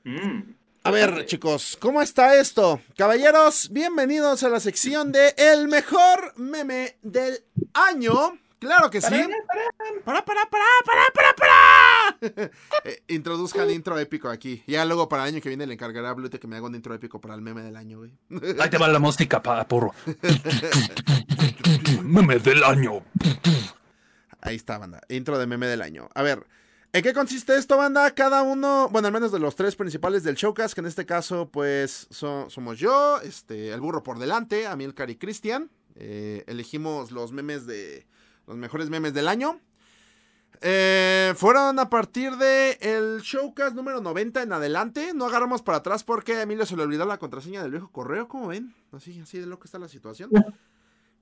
Mm. 0.04 0.42
A 0.84 0.92
ver, 0.92 1.26
chicos, 1.26 1.78
¿cómo 1.80 2.02
está 2.02 2.36
esto? 2.36 2.82
Caballeros, 2.98 3.70
bienvenidos 3.72 4.44
a 4.44 4.50
la 4.50 4.60
sección 4.60 5.12
de 5.12 5.34
El 5.38 5.68
mejor 5.68 6.34
meme 6.38 6.98
del 7.02 7.44
año. 7.74 8.40
Claro 8.60 8.90
que 8.90 9.00
sí. 9.00 9.08
Para, 10.04 10.26
para, 10.26 10.46
para, 10.46 10.46
para, 10.86 11.12
para, 11.14 11.34
para. 11.34 11.78
Eh, 12.86 13.02
introduzcan 13.10 13.70
intro 13.72 13.98
épico 14.00 14.30
aquí. 14.30 14.64
Ya 14.68 14.86
luego 14.86 15.10
para 15.10 15.24
el 15.28 15.34
año 15.36 15.41
que 15.41 15.50
viene 15.50 15.68
le 15.68 15.74
encargaré 15.74 16.08
a 16.08 16.14
Blute 16.14 16.40
que 16.40 16.48
me 16.48 16.56
haga 16.56 16.68
un 16.68 16.76
intro 16.76 16.94
épico 16.94 17.20
para 17.20 17.36
el 17.36 17.41
meme 17.41 17.62
del 17.62 17.76
año, 17.76 17.98
güey. 18.00 18.12
Ahí 18.60 18.70
te 18.70 18.78
va 18.78 18.88
la 18.88 19.00
música, 19.00 19.41
porro. 19.41 19.94
Meme 22.04 22.40
del 22.40 22.64
año. 22.64 23.04
Ahí 24.41 24.56
está, 24.56 24.78
banda. 24.78 25.02
Intro 25.10 25.38
de 25.38 25.48
meme 25.48 25.68
del 25.68 25.82
año. 25.82 26.10
A 26.16 26.24
ver, 26.24 26.46
¿en 26.94 27.04
qué 27.04 27.14
consiste 27.14 27.56
esto, 27.58 27.78
banda? 27.78 28.12
Cada 28.12 28.41
uno, 28.41 28.90
bueno, 28.90 29.08
al 29.08 29.14
menos 29.14 29.32
de 29.32 29.40
los 29.40 29.56
tres 29.56 29.76
principales 29.76 30.24
del 30.24 30.36
showcast, 30.36 30.74
que 30.74 30.82
en 30.82 30.88
este 30.88 31.06
caso, 31.06 31.50
pues, 31.52 32.08
so- 32.10 32.50
somos 32.50 32.80
yo, 32.80 33.20
este, 33.22 33.70
el 33.74 33.82
burro 33.82 34.02
por 34.04 34.18
delante, 34.20 34.66
Amilcar 34.68 35.10
y 35.10 35.16
Cristian. 35.18 35.70
Eh, 35.96 36.44
elegimos 36.48 37.12
los 37.12 37.32
memes 37.32 37.66
de. 37.66 38.08
Los 38.48 38.58
mejores 38.58 38.90
memes 38.90 39.14
del 39.14 39.28
año. 39.28 39.60
Eh, 40.61 41.34
fueron 41.38 41.80
a 41.80 41.90
partir 41.90 42.36
de 42.36 42.77
el 42.81 43.22
showcast 43.22 43.76
número 43.76 44.02
90 44.02 44.44
en 44.44 44.53
adelante. 44.53 45.14
No 45.14 45.26
agarramos 45.26 45.61
para 45.61 45.77
atrás 45.77 46.03
porque 46.03 46.34
a 46.34 46.41
Emilio 46.41 46.65
se 46.65 46.76
le 46.76 46.84
olvidó 46.84 47.06
la 47.06 47.18
contraseña 47.18 47.61
del 47.61 47.72
viejo 47.72 47.91
correo. 47.91 48.27
¿Cómo 48.27 48.48
ven? 48.48 48.76
Así, 48.91 49.19
así 49.22 49.40
de 49.40 49.45
loco 49.45 49.65
está 49.65 49.80
la 49.80 49.88
situación. 49.88 50.30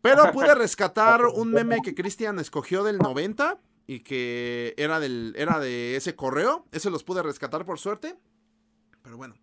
Pero 0.01 0.31
pude 0.31 0.53
rescatar 0.55 1.25
un 1.25 1.51
meme 1.51 1.81
que 1.83 1.93
Cristian 1.93 2.39
escogió 2.39 2.83
del 2.83 2.97
90 2.97 3.59
y 3.85 3.99
que 3.99 4.73
era, 4.77 4.99
del, 4.99 5.33
era 5.37 5.59
de 5.59 5.95
ese 5.95 6.15
correo. 6.15 6.65
Ese 6.71 6.89
los 6.89 7.03
pude 7.03 7.21
rescatar 7.21 7.65
por 7.65 7.79
suerte. 7.79 8.17
Pero 9.03 9.17
bueno. 9.17 9.35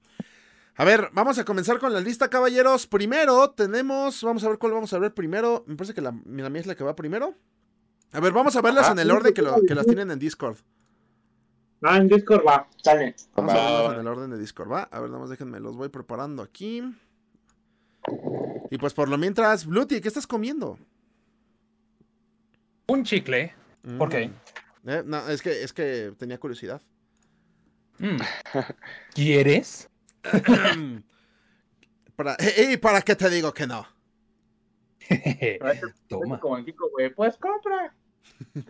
A 0.77 0.85
ver, 0.85 1.11
vamos 1.13 1.39
a 1.39 1.45
comenzar 1.45 1.79
con 1.79 1.93
la 1.93 2.01
lista, 2.01 2.29
caballeros. 2.29 2.89
Primero 2.89 3.51
tenemos, 3.51 4.23
vamos 4.25 4.43
a 4.43 4.49
ver 4.49 4.59
cuál 4.59 4.73
vamos 4.73 4.93
a 4.93 4.99
ver 4.99 5.15
primero. 5.15 5.65
Me 5.69 5.77
parece 5.77 5.95
que 5.95 6.01
la, 6.01 6.13
la 6.27 6.51
mía 6.51 6.61
es 6.61 6.67
la 6.67 6.75
que 6.75 6.83
va 6.83 6.97
primero. 6.97 7.37
A 8.15 8.21
ver, 8.21 8.33
vamos 8.33 8.55
a 8.57 8.63
verlas 8.63 8.85
Ajá. 8.85 8.93
en 8.93 8.99
el 9.01 9.11
orden 9.11 9.35
que, 9.35 9.43
lo- 9.43 9.61
que 9.67 9.75
las 9.75 9.87
tienen 9.87 10.11
en 10.11 10.19
Discord. 10.19 10.57
Ah, 11.83 11.97
en 11.99 12.09
Discord 12.09 12.45
va, 12.47 12.67
sale. 12.83 13.15
Vamos 13.35 13.53
a 13.53 13.57
verlas 13.57 13.89
va. 13.91 13.95
en 13.95 14.01
el 14.01 14.07
orden 14.07 14.31
de 14.31 14.39
Discord, 14.39 14.71
¿va? 14.73 14.83
A 14.85 15.01
ver, 15.01 15.11
nada 15.11 15.21
más 15.21 15.31
déjenme, 15.31 15.61
los 15.61 15.77
voy 15.77 15.89
preparando 15.89 16.43
aquí. 16.43 16.83
Y 18.71 18.79
pues 18.79 18.95
por 18.95 19.09
lo 19.09 19.19
mientras, 19.19 19.67
Bluty, 19.67 20.01
¿qué 20.01 20.09
estás 20.09 20.27
comiendo? 20.27 20.79
Un 22.87 23.03
chicle. 23.05 23.53
¿Por 23.99 24.09
qué? 24.09 24.29
Mm. 24.29 24.89
Eh, 24.89 25.03
no, 25.05 25.29
es 25.29 25.43
que, 25.43 25.63
es 25.63 25.73
que 25.73 26.15
tenía 26.19 26.39
curiosidad. 26.39 26.81
Mm. 27.99 28.17
¿Quieres? 29.15 29.89
para, 32.17 32.37
¿Y 32.71 32.77
para 32.79 33.03
qué 33.03 33.17
te 33.17 33.29
digo 33.31 33.53
que 33.53 33.67
no? 33.67 33.87
Toma. 36.09 36.41
Como 36.41 36.57
el 36.57 36.65
Kiko, 36.65 36.89
güey, 36.91 37.13
pues 37.15 37.37
compra. 37.37 37.95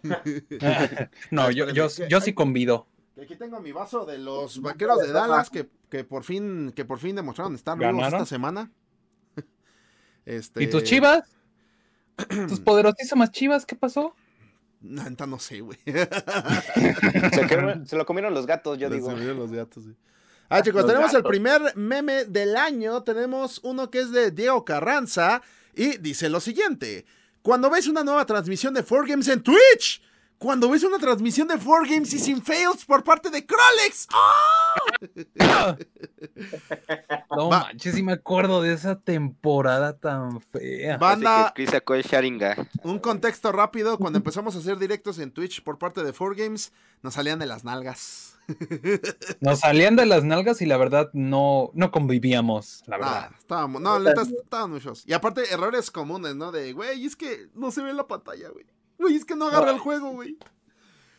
No, 1.31 1.51
yo, 1.51 1.71
yo, 1.71 1.89
yo 2.09 2.21
sí 2.21 2.33
convido. 2.35 2.87
Aquí 3.21 3.37
tengo 3.37 3.61
mi 3.61 3.73
vaso 3.73 4.05
de 4.05 4.19
los 4.19 4.61
vaqueros 4.61 5.01
de 5.01 5.13
Dallas 5.13 5.49
que, 5.49 5.69
que 5.89 6.05
por 6.05 6.25
fin 6.25 6.73
que 6.75 6.85
por 6.85 6.99
fin 6.99 7.15
demostraron 7.17 7.55
estar 7.55 7.79
vivos 7.79 7.95
¿Ganaron? 7.95 8.21
esta 8.21 8.27
semana. 8.27 8.71
Este, 10.27 10.63
¿Y 10.65 10.69
tus 10.71 10.83
chivas? 10.85 11.23
¿Tus 12.49 12.59
poderosísimas 12.61 13.31
chivas? 13.31 13.67
¿Qué 13.67 13.77
pasó? 13.77 14.15
No, 14.81 15.03
no 15.27 15.39
sé, 15.39 15.61
güey. 15.61 15.79
Se, 15.85 17.47
quedaron- 17.47 17.87
se 17.87 17.97
lo 17.97 18.07
comieron 18.07 18.33
los 18.33 18.47
gatos, 18.47 18.79
yo 18.79 18.89
digo. 18.89 19.11
subieron 19.11 19.39
los 19.39 19.53
gatos, 19.53 19.85
sí. 19.85 19.95
Ah, 20.49 20.63
chicos, 20.63 20.83
Los 20.83 20.91
tenemos 20.91 21.13
el 21.15 21.23
primer 21.25 21.77
meme 21.77 22.25
del 22.27 22.57
año. 22.57 23.03
Tenemos 23.03 23.61
uno 23.65 23.91
que 23.91 24.01
es 24.01 24.13
de 24.13 24.31
Diego 24.31 24.65
Carranza 24.65 25.43
y 25.75 25.97
dice 25.99 26.29
lo 26.29 26.41
siguiente: 26.41 27.07
Cuando 27.45 27.69
ves 27.69 27.87
una 27.89 28.03
nueva 28.03 28.25
transmisión 28.25 28.73
de 28.73 28.83
4Games 28.83 29.31
en 29.31 29.43
Twitch, 29.43 30.01
cuando 30.39 30.69
ves 30.69 30.83
una 30.85 30.99
transmisión 30.99 31.49
de 31.49 31.55
4Games 31.55 32.13
y 32.13 32.19
sin 32.19 32.43
fails 32.43 32.85
por 32.85 33.03
parte 33.05 33.31
de 33.31 33.45
Krolex, 33.47 34.07
¡ah! 34.13 34.75
No 37.37 37.49
Va. 37.49 37.61
manches, 37.61 37.95
sí 37.95 38.03
me 38.03 38.13
acuerdo 38.13 38.63
de 38.63 38.73
esa 38.75 38.99
temporada 39.01 39.97
tan 39.99 40.41
fea. 40.41 40.97
Banda, 40.99 41.45
Así 41.47 41.49
que 41.49 41.55
Chris 41.55 41.71
sacó 41.71 41.95
el 41.95 42.03
Sharinga. 42.03 42.69
un 42.83 42.99
contexto 42.99 43.53
rápido: 43.53 43.99
cuando 43.99 44.19
empezamos 44.19 44.55
a 44.57 44.59
hacer 44.59 44.79
directos 44.79 45.19
en 45.19 45.31
Twitch 45.33 45.63
por 45.63 45.79
parte 45.79 46.03
de 46.05 46.13
4Games, 46.15 46.73
nos 47.03 47.15
salían 47.15 47.39
de 47.39 47.47
las 47.47 47.65
nalgas. 47.65 48.33
Nos 49.41 49.61
salían 49.61 49.97
de 49.97 50.05
las 50.05 50.23
nalgas 50.23 50.61
y 50.61 50.67
la 50.67 50.77
verdad 50.77 51.09
no, 51.15 51.71
no 51.73 51.91
convivíamos, 51.91 52.83
la 52.87 52.99
verdad. 52.99 53.29
Ah, 53.31 53.37
estábamos, 53.39 53.81
no, 53.81 53.99
la 53.99 54.11
neta, 54.11 54.21
estaban 54.21 54.71
muchos. 54.71 55.03
Y 55.07 55.15
aparte, 55.15 55.51
errores 55.51 55.91
comunes, 55.91 56.35
¿no? 56.37 56.53
De, 56.53 56.75
güey, 56.75 57.07
es 57.07 57.17
que 57.17 57.49
no 57.55 57.71
se 57.71 57.81
ve 57.81 57.95
la 57.95 58.07
pantalla, 58.07 58.51
güey. 58.51 58.67
Güey, 58.99 59.17
es 59.17 59.25
que 59.25 59.35
no 59.35 59.49
agarra 59.49 59.71
el 59.71 59.79
juego, 59.79 60.11
güey. 60.11 60.37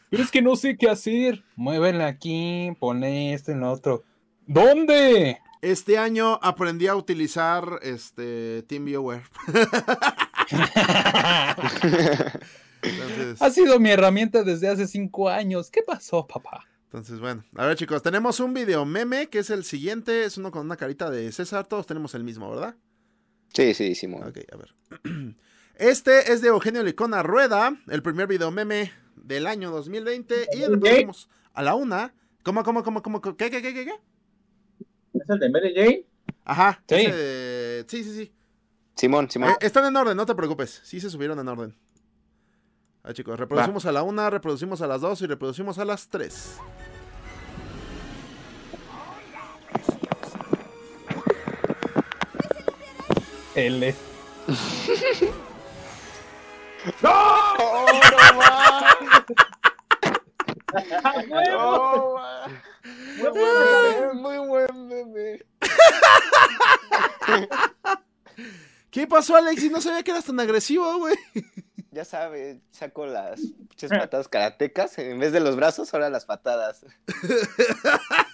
Pero 0.10 0.24
es 0.24 0.32
que 0.32 0.42
no 0.42 0.56
sé 0.56 0.78
qué 0.78 0.90
hacer. 0.90 1.44
Muévele 1.56 2.04
aquí, 2.04 2.72
pone 2.80 3.34
esto 3.34 3.52
en 3.52 3.62
lo 3.62 3.72
otro. 3.72 4.04
¿Dónde? 4.48 5.40
Este 5.62 5.98
año 5.98 6.40
aprendí 6.42 6.88
a 6.88 6.96
utilizar 6.96 7.80
este 7.82 8.64
TeamViewer. 8.64 9.24
Entonces, 12.82 13.42
ha 13.42 13.50
sido 13.50 13.80
mi 13.80 13.90
herramienta 13.90 14.44
desde 14.44 14.68
hace 14.68 14.88
cinco 14.88 15.28
años. 15.28 15.72
¿Qué 15.72 15.82
pasó, 15.82 16.28
papá? 16.28 16.66
entonces, 16.96 17.20
bueno. 17.20 17.44
A 17.56 17.66
ver, 17.66 17.76
chicos, 17.76 18.02
tenemos 18.02 18.40
un 18.40 18.54
video 18.54 18.86
meme 18.86 19.28
que 19.28 19.40
es 19.40 19.50
el 19.50 19.66
siguiente. 19.66 20.24
Es 20.24 20.38
uno 20.38 20.52
con 20.52 20.66
una 20.66 20.78
carita 20.78 21.10
de 21.10 21.30
César. 21.32 21.68
Todos 21.68 21.86
tenemos 21.86 22.16
el 22.16 22.24
mismo, 22.24 22.50
¿verdad? 22.50 22.76
Sí, 23.54 23.74
sí, 23.74 23.96
Simón. 23.96 24.24
Ok, 24.24 24.40
a 24.52 24.56
ver. 24.56 24.76
Este 25.78 26.32
es 26.32 26.42
de 26.42 26.50
Eugenio 26.50 26.84
Licona 26.84 27.22
Rueda. 27.24 27.76
El 27.88 28.02
primer 28.02 28.28
video 28.28 28.52
meme 28.52 28.92
del 29.16 29.46
año 29.48 29.72
2020 29.72 30.48
y 30.54 30.66
reproducimos 30.66 31.30
a 31.54 31.64
la 31.64 31.76
una. 31.76 32.14
¿Cómo, 32.44 32.64
cómo, 32.64 32.84
cómo, 32.84 33.02
cómo? 33.02 33.22
¿Qué, 33.22 33.36
qué, 33.36 33.50
qué, 33.62 33.74
qué? 33.74 33.86
qué? 33.86 33.94
¿Es 35.14 35.30
el 35.30 35.40
de 35.40 35.50
Mary 35.50 35.74
Jane? 35.76 36.06
Ajá. 36.46 36.82
Sí. 36.88 36.96
ese- 36.96 37.86
sí, 37.88 38.04
sí, 38.04 38.14
sí. 38.16 38.32
Simón, 38.96 39.30
Simón. 39.30 39.50
Eh, 39.52 39.56
están 39.62 39.86
en 39.86 39.96
orden, 39.98 40.16
no 40.16 40.26
te 40.26 40.36
preocupes. 40.36 40.82
Sí 40.84 41.00
se 41.02 41.10
subieron 41.10 41.38
en 41.40 41.48
orden. 41.48 41.76
Ah, 43.04 43.14
chicos, 43.14 43.38
reproducimos 43.38 43.86
a 43.86 43.92
la 43.92 44.04
una, 44.04 44.30
reproducimos 44.30 44.82
a 44.82 44.88
las 44.88 45.02
dos 45.02 45.22
y 45.22 45.28
reproducimos 45.28 45.78
a 45.78 45.86
las 45.86 46.08
tres. 46.08 46.58
L. 53.56 53.96
¡Oh, 57.04 57.86
no! 61.32 61.56
¡Oh, 61.58 62.14
va! 62.14 62.48
Muy 63.18 63.30
buen 63.30 63.44
meme, 63.72 64.14
muy 64.14 64.38
buen 64.48 64.88
meme. 64.88 65.46
¿Qué 68.92 69.08
pasó, 69.08 69.36
Alexis? 69.36 69.72
No 69.72 69.82
sabía 69.82 70.04
que 70.04 70.12
eras 70.12 70.26
tan 70.26 70.40
agresivo, 70.40 71.00
güey. 71.00 71.16
Ya 71.92 72.06
sabe, 72.06 72.60
saco 72.72 73.06
las 73.06 73.40
pinches 73.40 73.90
patadas 73.90 74.28
karatecas. 74.28 74.98
En 74.98 75.18
vez 75.18 75.32
de 75.32 75.40
los 75.40 75.56
brazos, 75.56 75.94
ahora 75.94 76.10
las 76.10 76.26
patadas. 76.26 76.86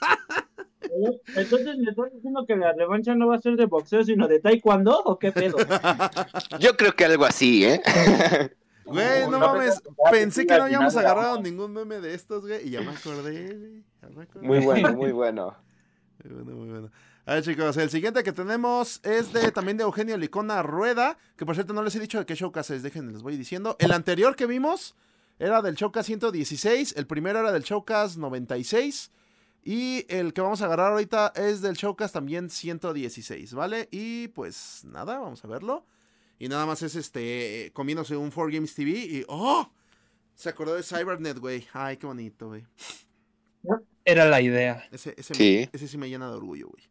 Entonces 1.36 1.78
me 1.78 1.90
estás 1.90 2.14
diciendo 2.14 2.46
que 2.46 2.56
la 2.56 2.74
revancha 2.74 3.16
no 3.16 3.28
va 3.28 3.36
a 3.36 3.42
ser 3.42 3.56
de 3.56 3.66
boxeo, 3.66 4.04
sino 4.04 4.28
de 4.28 4.40
taekwondo, 4.40 5.02
¿o 5.04 5.18
qué 5.20 5.32
pedo? 5.32 5.58
Yo 6.60 6.76
creo 6.78 6.94
que 6.94 7.06
algo 7.06 7.26
así, 7.26 7.66
¿eh? 7.66 7.82
Güey, 8.86 9.22
no 9.26 9.32
No, 9.32 9.40
mames. 9.40 9.82
Pensé 10.12 10.46
que 10.46 10.58
no 10.58 10.64
habíamos 10.64 10.96
agarrado 10.96 11.42
ningún 11.42 11.72
meme 11.72 12.00
de 12.00 12.14
estos, 12.14 12.46
güey. 12.46 12.68
Y 12.68 12.72
ya 12.72 12.82
me 12.82 12.92
acordé, 12.92 13.56
güey. 13.56 13.84
Ya 14.02 14.10
me 14.10 14.24
acordé. 14.24 14.48
Muy 14.48 14.60
bueno, 14.60 14.94
muy 14.96 15.12
bueno. 15.12 15.56
Muy 16.24 16.34
bueno, 16.34 16.56
muy 16.56 16.70
bueno. 16.70 16.92
A 17.26 17.36
ver, 17.36 17.44
chicos, 17.44 17.78
el 17.78 17.90
siguiente 17.90 18.24
que 18.24 18.34
tenemos 18.34 19.00
es 19.04 19.32
de 19.32 19.52
también 19.52 19.78
de 19.78 19.84
Eugenio 19.84 20.18
Licona 20.18 20.64
Rueda, 20.64 21.18
que 21.38 21.46
por 21.46 21.56
cierto 21.56 21.72
no 21.72 21.84
les 21.84 21.96
he 21.96 22.00
dicho 22.00 22.18
de 22.18 22.26
qué 22.26 22.36
showcast 22.36 22.72
es, 22.72 22.84
déjenme 22.84 23.12
les 23.12 23.22
voy 23.22 23.38
diciendo. 23.38 23.76
El 23.80 23.92
anterior 23.92 24.36
que 24.36 24.48
vimos 24.48 24.96
era 25.38 25.62
del 25.62 25.76
showcast 25.76 26.08
116, 26.08 26.96
el 26.98 27.06
primero 27.06 27.40
era 27.40 27.52
del 27.52 27.64
showcast 27.64 28.18
96 28.18 29.12
y 29.64 30.06
el 30.10 30.34
que 30.34 30.42
vamos 30.42 30.62
a 30.62 30.66
agarrar 30.66 30.92
ahorita 30.92 31.34
es 31.36 31.62
del 31.62 31.76
showcast 31.76 32.14
también 32.14 32.50
116, 32.50 33.54
¿vale? 33.54 33.88
Y 33.92 34.30
pues 34.30 34.84
nada, 34.86 35.20
vamos 35.20 35.44
a 35.46 35.48
verlo. 35.48 35.86
Y 36.40 36.48
nada 36.48 36.66
más 36.66 36.82
es 36.82 36.96
este 36.96 37.72
comiéndose 37.74 38.16
un 38.18 38.32
4Games 38.32 38.74
TV 38.74 38.90
y 38.92 39.26
¡oh! 39.28 39.72
Se 40.34 40.50
acordó 40.50 40.74
de 40.74 40.82
Cybernet, 40.82 41.38
güey. 41.38 41.68
Ay, 41.74 41.98
qué 41.98 42.08
bonito, 42.08 42.48
güey. 42.48 42.66
Era 44.04 44.26
la 44.26 44.42
idea. 44.42 44.84
Ese, 44.92 45.14
ese, 45.18 45.36
Sí. 45.36 45.70
ese 45.72 45.88
sí 45.88 45.98
me 46.00 46.10
llena 46.10 46.28
de 46.30 46.36
orgullo, 46.38 46.70
güey. 46.70 46.84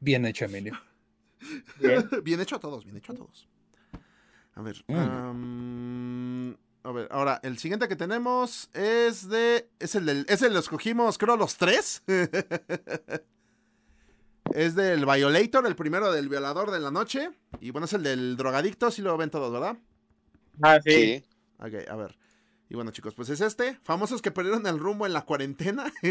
Bien 0.00 0.26
hecho, 0.26 0.44
Emilio. 0.44 0.78
Bien. 1.80 2.06
bien 2.22 2.40
hecho 2.40 2.56
a 2.56 2.60
todos, 2.60 2.84
bien 2.84 2.98
hecho 2.98 3.12
a 3.12 3.16
todos. 3.16 3.48
A 4.54 4.60
ver. 4.60 4.84
Mm. 4.88 6.52
A 6.84 6.90
ver, 6.90 7.06
ahora, 7.10 7.38
el 7.44 7.58
siguiente 7.58 7.86
que 7.86 7.96
tenemos 7.96 8.68
es 8.74 9.28
de. 9.28 9.68
Es 9.78 9.94
el 9.94 10.06
del. 10.06 10.26
Ese 10.28 10.50
lo 10.50 10.58
escogimos, 10.58 11.16
creo, 11.16 11.36
los 11.36 11.56
tres. 11.56 12.02
es 14.54 14.74
del 14.74 15.06
Violator, 15.06 15.64
el 15.66 15.76
primero 15.76 16.10
del 16.10 16.28
violador 16.28 16.72
de 16.72 16.80
la 16.80 16.90
noche. 16.90 17.30
Y 17.60 17.70
bueno, 17.70 17.84
es 17.84 17.92
el 17.92 18.02
del 18.02 18.36
drogadicto, 18.36 18.90
si 18.90 19.00
lo 19.00 19.16
ven 19.16 19.30
todos, 19.30 19.52
¿verdad? 19.52 19.76
Ah, 20.60 20.80
sí. 20.84 20.90
Sí. 20.90 21.24
Ok, 21.58 21.88
a 21.88 21.94
ver. 21.94 22.18
Y 22.68 22.74
bueno, 22.74 22.90
chicos, 22.90 23.14
pues 23.14 23.28
es 23.28 23.40
este. 23.40 23.78
Famosos 23.84 24.20
que 24.20 24.32
perdieron 24.32 24.66
el 24.66 24.78
rumbo 24.78 25.06
en 25.06 25.12
la 25.12 25.22
cuarentena. 25.22 25.92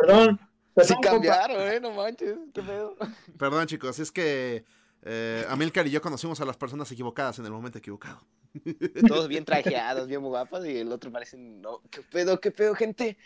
Perdón. 0.00 0.40
Sí 0.76 0.94
Perdón, 0.94 1.02
cambiaron, 1.02 1.60
¿eh? 1.62 1.80
No 1.80 1.90
manches, 1.90 2.38
qué 2.54 2.62
pedo. 2.62 2.96
Perdón, 3.36 3.66
chicos, 3.66 3.98
es 3.98 4.12
que. 4.12 4.64
Eh, 5.02 5.44
Amilcar 5.48 5.86
y 5.86 5.90
yo 5.90 6.00
conocimos 6.00 6.40
a 6.40 6.44
las 6.44 6.56
personas 6.56 6.90
equivocadas 6.90 7.38
en 7.38 7.46
el 7.46 7.52
momento 7.52 7.78
equivocado. 7.78 8.20
Todos 9.08 9.28
bien 9.28 9.44
trajeados, 9.44 10.08
bien 10.08 10.22
guapas, 10.22 10.64
y 10.66 10.78
el 10.78 10.90
otro 10.92 11.12
parece, 11.12 11.36
no, 11.36 11.82
qué 11.90 12.02
pedo, 12.02 12.40
qué 12.40 12.50
pedo, 12.50 12.74
gente. 12.74 13.16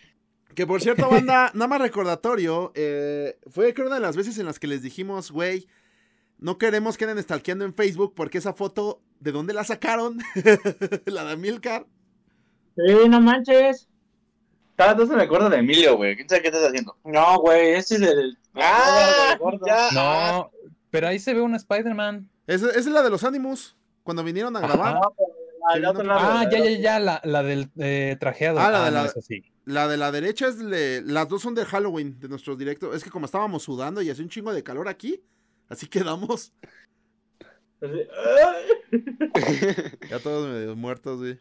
Que 0.55 0.67
por 0.67 0.83
cierto, 0.83 1.09
banda, 1.09 1.51
nada 1.55 1.69
más 1.69 1.81
recordatorio, 1.81 2.73
eh, 2.75 3.39
fue 3.51 3.73
creo 3.73 3.87
una 3.87 3.97
de 3.97 4.03
las 4.03 4.17
veces 4.17 4.39
en 4.39 4.47
las 4.47 4.59
que 4.59 4.67
les 4.67 4.83
dijimos, 4.83 5.31
güey, 5.31 5.67
no 6.39 6.59
queremos 6.59 6.99
que 6.99 7.05
anden 7.05 7.23
stalkeando 7.23 7.65
en 7.65 7.75
Facebook 7.75 8.15
porque 8.15 8.39
esa 8.39 8.53
foto, 8.53 9.01
¿de 9.21 9.33
dónde 9.33 9.55
la 9.55 9.65
sacaron? 9.65 10.19
la 11.07 11.25
de 11.25 11.37
Milcar. 11.37 11.87
Sí, 12.77 13.09
no 13.09 13.21
manches. 13.21 13.89
Cada 14.77 14.95
vez 14.95 15.09
me 15.09 15.23
acuerdo 15.23 15.51
de 15.51 15.59
Emilio, 15.59 15.97
güey. 15.97 16.17
¿Quién 16.17 16.29
sabe 16.29 16.43
qué 16.43 16.49
estás 16.49 16.67
haciendo? 16.67 16.97
No, 17.05 17.39
güey, 17.39 17.75
este 17.75 17.97
es 17.97 18.03
el. 18.03 18.39
¡Ah! 18.55 19.31
el 19.33 19.39
gordo. 19.39 19.61
Ya. 19.67 19.89
No, 19.93 20.51
pero 20.93 21.09
ahí 21.09 21.19
se 21.19 21.35
ve 21.35 21.41
un 21.41 21.57
Spider-Man. 21.57 22.29
Esa 22.47 22.69
esa 22.69 22.79
es 22.79 22.87
la 22.87 23.03
de 23.03 23.11
los 23.11 23.25
Animus, 23.25 23.77
cuando 24.05 24.23
vinieron 24.23 24.55
a 24.57 24.61
grabar. 24.61 25.01
No, 25.81 25.91
otro 25.91 26.03
lado. 26.05 26.21
Ah, 26.23 26.49
ya, 26.51 26.59
ya, 26.59 26.71
ya, 26.79 26.99
la, 27.01 27.21
la 27.25 27.43
del 27.43 27.71
eh, 27.79 28.17
trajeado. 28.21 28.61
Ah, 28.61 28.71
la 28.71 28.85
de 28.85 28.91
no, 28.91 29.03
la- 29.05 29.09
sí. 29.11 29.43
La 29.65 29.87
de 29.89 29.97
la 29.97 30.11
derecha 30.11 30.49
es 30.49 30.59
de, 30.59 31.03
las 31.07 31.29
dos 31.29 31.41
son 31.41 31.55
de 31.55 31.65
Halloween, 31.65 32.19
de 32.19 32.29
nuestros 32.29 32.59
directos. 32.59 32.97
Es 32.97 33.05
que 33.05 33.11
como 33.11 33.27
estábamos 33.27 33.63
sudando 33.63 34.03
y 34.03 34.11
hace 34.11 34.21
un 34.23 34.29
chingo 34.29 34.53
de 34.53 34.63
calor 34.65 34.89
aquí, 34.89 35.23
así 35.69 35.87
quedamos. 35.87 36.53
Ya 40.11 40.19
todos 40.23 40.49
medio 40.49 40.77
muertos, 40.77 41.19
güey. 41.19 41.39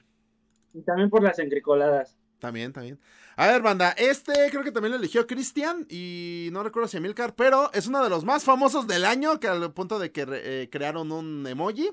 Y 0.73 0.81
también 0.81 1.09
por 1.09 1.21
las 1.21 1.37
engricoladas. 1.39 2.17
También, 2.39 2.71
también. 2.73 2.99
A 3.35 3.47
ver, 3.47 3.61
banda, 3.61 3.91
este 3.91 4.33
creo 4.49 4.63
que 4.63 4.71
también 4.71 4.91
lo 4.91 4.97
eligió 4.97 5.25
Cristian 5.25 5.85
y 5.89 6.49
no 6.51 6.63
recuerdo 6.63 6.87
si 6.87 6.97
Emilcar, 6.97 7.35
pero 7.35 7.71
es 7.73 7.87
uno 7.87 8.03
de 8.03 8.09
los 8.09 8.25
más 8.25 8.43
famosos 8.43 8.87
del 8.87 9.05
año, 9.05 9.39
que 9.39 9.47
al 9.47 9.71
punto 9.73 9.99
de 9.99 10.11
que 10.11 10.25
eh, 10.27 10.69
crearon 10.71 11.11
un 11.11 11.47
emoji. 11.47 11.89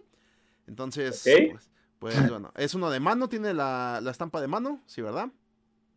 Entonces, 0.66 1.22
pues, 1.24 1.70
pues, 1.98 2.14
bueno, 2.30 2.52
es 2.56 2.74
uno 2.74 2.90
de 2.90 3.00
mano, 3.00 3.28
tiene 3.28 3.54
la, 3.54 4.00
la 4.02 4.10
estampa 4.10 4.40
de 4.40 4.48
mano, 4.48 4.82
sí, 4.86 5.00
¿verdad? 5.00 5.30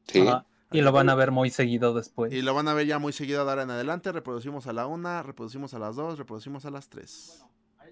Sí. 0.07 0.27
Ajá. 0.27 0.45
Y 0.73 0.81
lo 0.81 0.93
van 0.93 1.09
a 1.09 1.15
ver 1.15 1.31
muy 1.31 1.49
seguido 1.49 1.93
después. 1.93 2.31
Y 2.31 2.41
lo 2.41 2.53
van 2.53 2.69
a 2.69 2.73
ver 2.73 2.87
ya 2.87 2.97
muy 2.97 3.11
seguido 3.11 3.43
de 3.43 3.49
ahora 3.49 3.63
en 3.63 3.71
adelante. 3.71 4.11
Reproducimos 4.13 4.67
a 4.67 4.73
la 4.73 4.87
una, 4.87 5.21
reproducimos 5.21 5.73
a 5.73 5.79
las 5.79 5.97
dos, 5.97 6.17
reproducimos 6.17 6.65
a 6.65 6.71
las 6.71 6.87
tres. 6.87 7.43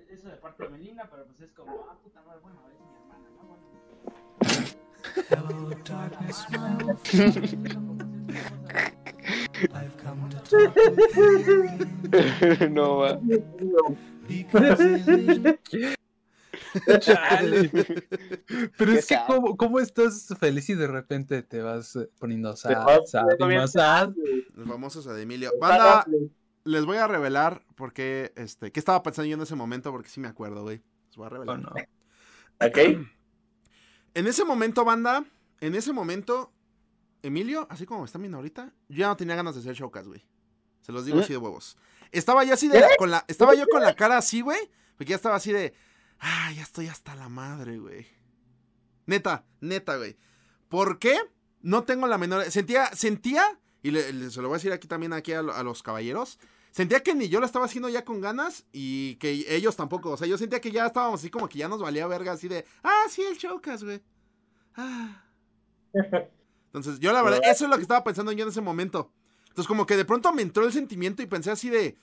Eso 0.09 0.27
de 0.27 0.37
parte 0.37 0.63
de 0.63 0.69
Melina, 0.69 1.07
pero 1.11 1.23
pues 1.25 1.39
es 1.41 1.51
como, 1.51 1.85
ah, 1.87 1.95
puta 2.03 2.23
madre, 2.23 2.39
bueno, 2.41 2.59
es 2.73 2.78
no 12.71 12.97
va. 12.97 13.19
Chale. 16.99 17.69
Pero 18.77 18.91
Qué 18.91 18.99
es 18.99 19.07
que. 19.07 19.17
¿cómo, 19.27 19.57
cómo 19.57 19.79
estás 19.79 20.27
feliz 20.39 20.69
y 20.69 20.75
de 20.75 20.87
repente 20.87 21.41
te 21.43 21.61
vas 21.61 21.95
eh, 21.95 22.09
poniendo 22.19 22.55
sad, 22.55 23.05
sad, 23.05 23.25
más 23.39 23.71
sad? 23.71 24.11
Los 24.53 24.67
famosos 24.67 25.07
a 25.07 25.13
de 25.13 25.23
Emilio. 25.23 25.51
Banda, 25.59 26.05
les 26.63 26.85
voy 26.85 26.97
a 26.97 27.07
revelar 27.07 27.63
porque, 27.75 28.33
este, 28.35 28.71
qué 28.71 28.79
estaba 28.79 29.01
pensando 29.03 29.27
yo 29.27 29.35
en 29.35 29.41
ese 29.41 29.55
momento, 29.55 29.91
porque 29.91 30.09
sí 30.09 30.19
me 30.19 30.27
acuerdo, 30.27 30.63
güey. 30.63 30.81
Les 31.07 31.17
voy 31.17 31.25
a 31.25 31.29
revelar. 31.29 31.55
¿O 31.55 31.59
no? 31.59 31.71
¿Ok? 32.61 32.77
En 34.19 34.27
ese 34.27 34.43
momento, 34.43 34.83
banda, 34.83 35.23
en 35.61 35.75
ese 35.75 35.93
momento, 35.93 36.51
Emilio, 37.23 37.67
así 37.69 37.85
como 37.85 38.01
me 38.01 38.05
están 38.05 38.21
viendo 38.21 38.37
ahorita, 38.37 38.73
yo 38.89 38.97
ya 38.97 39.07
no 39.07 39.15
tenía 39.15 39.35
ganas 39.35 39.55
de 39.55 39.61
hacer 39.61 39.75
showcast, 39.75 40.07
güey. 40.07 40.25
Se 40.81 40.91
los 40.91 41.05
digo 41.05 41.19
¿Eh? 41.19 41.23
así 41.23 41.31
de 41.33 41.37
huevos. 41.37 41.77
Estaba 42.11 42.43
yo 42.43 42.53
así 42.53 42.67
de 42.67 42.83
con 42.97 43.11
la, 43.11 43.23
estaba 43.29 43.53
yo 43.55 43.65
con 43.71 43.81
la 43.81 43.95
cara 43.95 44.17
así, 44.17 44.41
güey, 44.41 44.59
porque 44.97 45.11
ya 45.11 45.15
estaba 45.15 45.35
así 45.37 45.53
de, 45.53 45.73
ah, 46.19 46.51
ya 46.53 46.63
estoy 46.63 46.87
hasta 46.87 47.15
la 47.15 47.29
madre, 47.29 47.77
güey. 47.79 48.07
Neta, 49.05 49.45
neta, 49.61 49.95
güey. 49.97 50.17
¿Por 50.67 50.99
qué? 50.99 51.17
No 51.61 51.83
tengo 51.83 52.05
la 52.07 52.17
menor, 52.17 52.43
sentía, 52.51 52.87
sentía, 52.95 53.59
y 53.83 53.91
le- 53.91 54.11
le- 54.11 54.31
se 54.31 54.41
lo 54.41 54.49
voy 54.49 54.55
a 54.55 54.57
decir 54.57 54.71
aquí 54.73 54.87
también 54.87 55.13
aquí 55.13 55.31
a, 55.33 55.39
a 55.39 55.63
los 55.63 55.81
caballeros, 55.81 56.39
sentía 56.71 57.01
que 57.01 57.15
ni 57.15 57.29
yo 57.29 57.39
lo 57.39 57.45
estaba 57.45 57.65
haciendo 57.65 57.89
ya 57.89 58.05
con 58.05 58.21
ganas 58.21 58.65
y 58.71 59.15
que 59.15 59.45
ellos 59.49 59.75
tampoco. 59.75 60.11
O 60.11 60.17
sea, 60.17 60.27
yo 60.27 60.37
sentía 60.37 60.61
que 60.61 60.71
ya 60.71 60.85
estábamos 60.85 61.19
así 61.19 61.29
como 61.29 61.47
que 61.47 61.59
ya 61.59 61.67
nos 61.67 61.81
valía 61.81 62.07
verga, 62.07 62.33
así 62.33 62.47
de, 62.47 62.65
ah, 62.83 63.05
sí, 63.09 63.21
el 63.21 63.37
showcast, 63.37 63.83
güey. 63.83 64.01
Ah. 64.75 65.23
Entonces, 66.67 66.99
yo 66.99 67.11
la 67.11 67.23
verdad, 67.23 67.41
eso 67.43 67.65
es 67.65 67.69
lo 67.69 67.75
que 67.77 67.81
estaba 67.81 68.03
pensando 68.03 68.31
yo 68.31 68.43
en 68.43 68.49
ese 68.49 68.61
momento. 68.61 69.11
Entonces, 69.49 69.67
como 69.67 69.85
que 69.85 69.97
de 69.97 70.05
pronto 70.05 70.31
me 70.31 70.41
entró 70.41 70.65
el 70.65 70.71
sentimiento 70.71 71.21
y 71.23 71.25
pensé 71.25 71.51
así 71.51 71.69
de, 71.69 71.97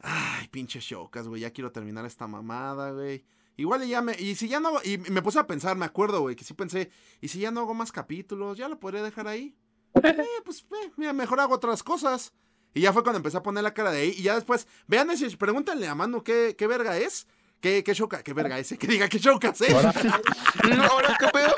ay, 0.00 0.48
pinche 0.48 0.80
showcast, 0.80 1.28
güey, 1.28 1.40
ya 1.40 1.50
quiero 1.50 1.72
terminar 1.72 2.04
esta 2.04 2.26
mamada, 2.26 2.92
güey. 2.92 3.24
Igual 3.56 3.84
y 3.84 3.88
ya 3.88 4.02
me, 4.02 4.14
y 4.20 4.34
si 4.34 4.48
ya 4.48 4.60
no, 4.60 4.72
y 4.84 4.98
me 4.98 5.22
puse 5.22 5.38
a 5.38 5.46
pensar, 5.46 5.76
me 5.76 5.86
acuerdo, 5.86 6.20
güey, 6.20 6.36
que 6.36 6.44
sí 6.44 6.52
pensé, 6.52 6.90
y 7.22 7.28
si 7.28 7.40
ya 7.40 7.50
no 7.50 7.60
hago 7.60 7.72
más 7.72 7.90
capítulos, 7.90 8.58
ya 8.58 8.68
lo 8.68 8.78
podría 8.78 9.02
dejar 9.02 9.28
ahí. 9.28 9.56
Eh, 10.04 10.42
pues, 10.44 10.60
eh, 10.60 10.92
mira, 10.96 11.14
mejor 11.14 11.40
hago 11.40 11.54
otras 11.54 11.82
cosas. 11.82 12.34
Y 12.76 12.82
ya 12.82 12.92
fue 12.92 13.02
cuando 13.02 13.16
empecé 13.16 13.38
a 13.38 13.42
poner 13.42 13.64
la 13.64 13.72
cara 13.72 13.90
de 13.90 14.00
ahí. 14.02 14.14
Y 14.18 14.22
ya 14.22 14.34
después, 14.34 14.68
vean 14.86 15.08
ese, 15.10 15.34
pregúntenle 15.38 15.88
a 15.88 15.94
Manu 15.94 16.22
qué, 16.22 16.54
qué 16.58 16.66
verga 16.66 16.98
es. 16.98 17.26
¿Qué, 17.58 17.82
qué 17.82 17.94
showcase? 17.94 18.22
¿Qué 18.22 18.34
verga 18.34 18.58
ese? 18.58 18.76
Que 18.76 18.86
diga, 18.86 19.08
¿qué 19.08 19.18
showcase? 19.18 19.72
eh? 19.72 19.74
Ahora, 19.74 19.94
Ahora, 20.90 21.16
¿qué 21.18 21.26
pedo? 21.32 21.54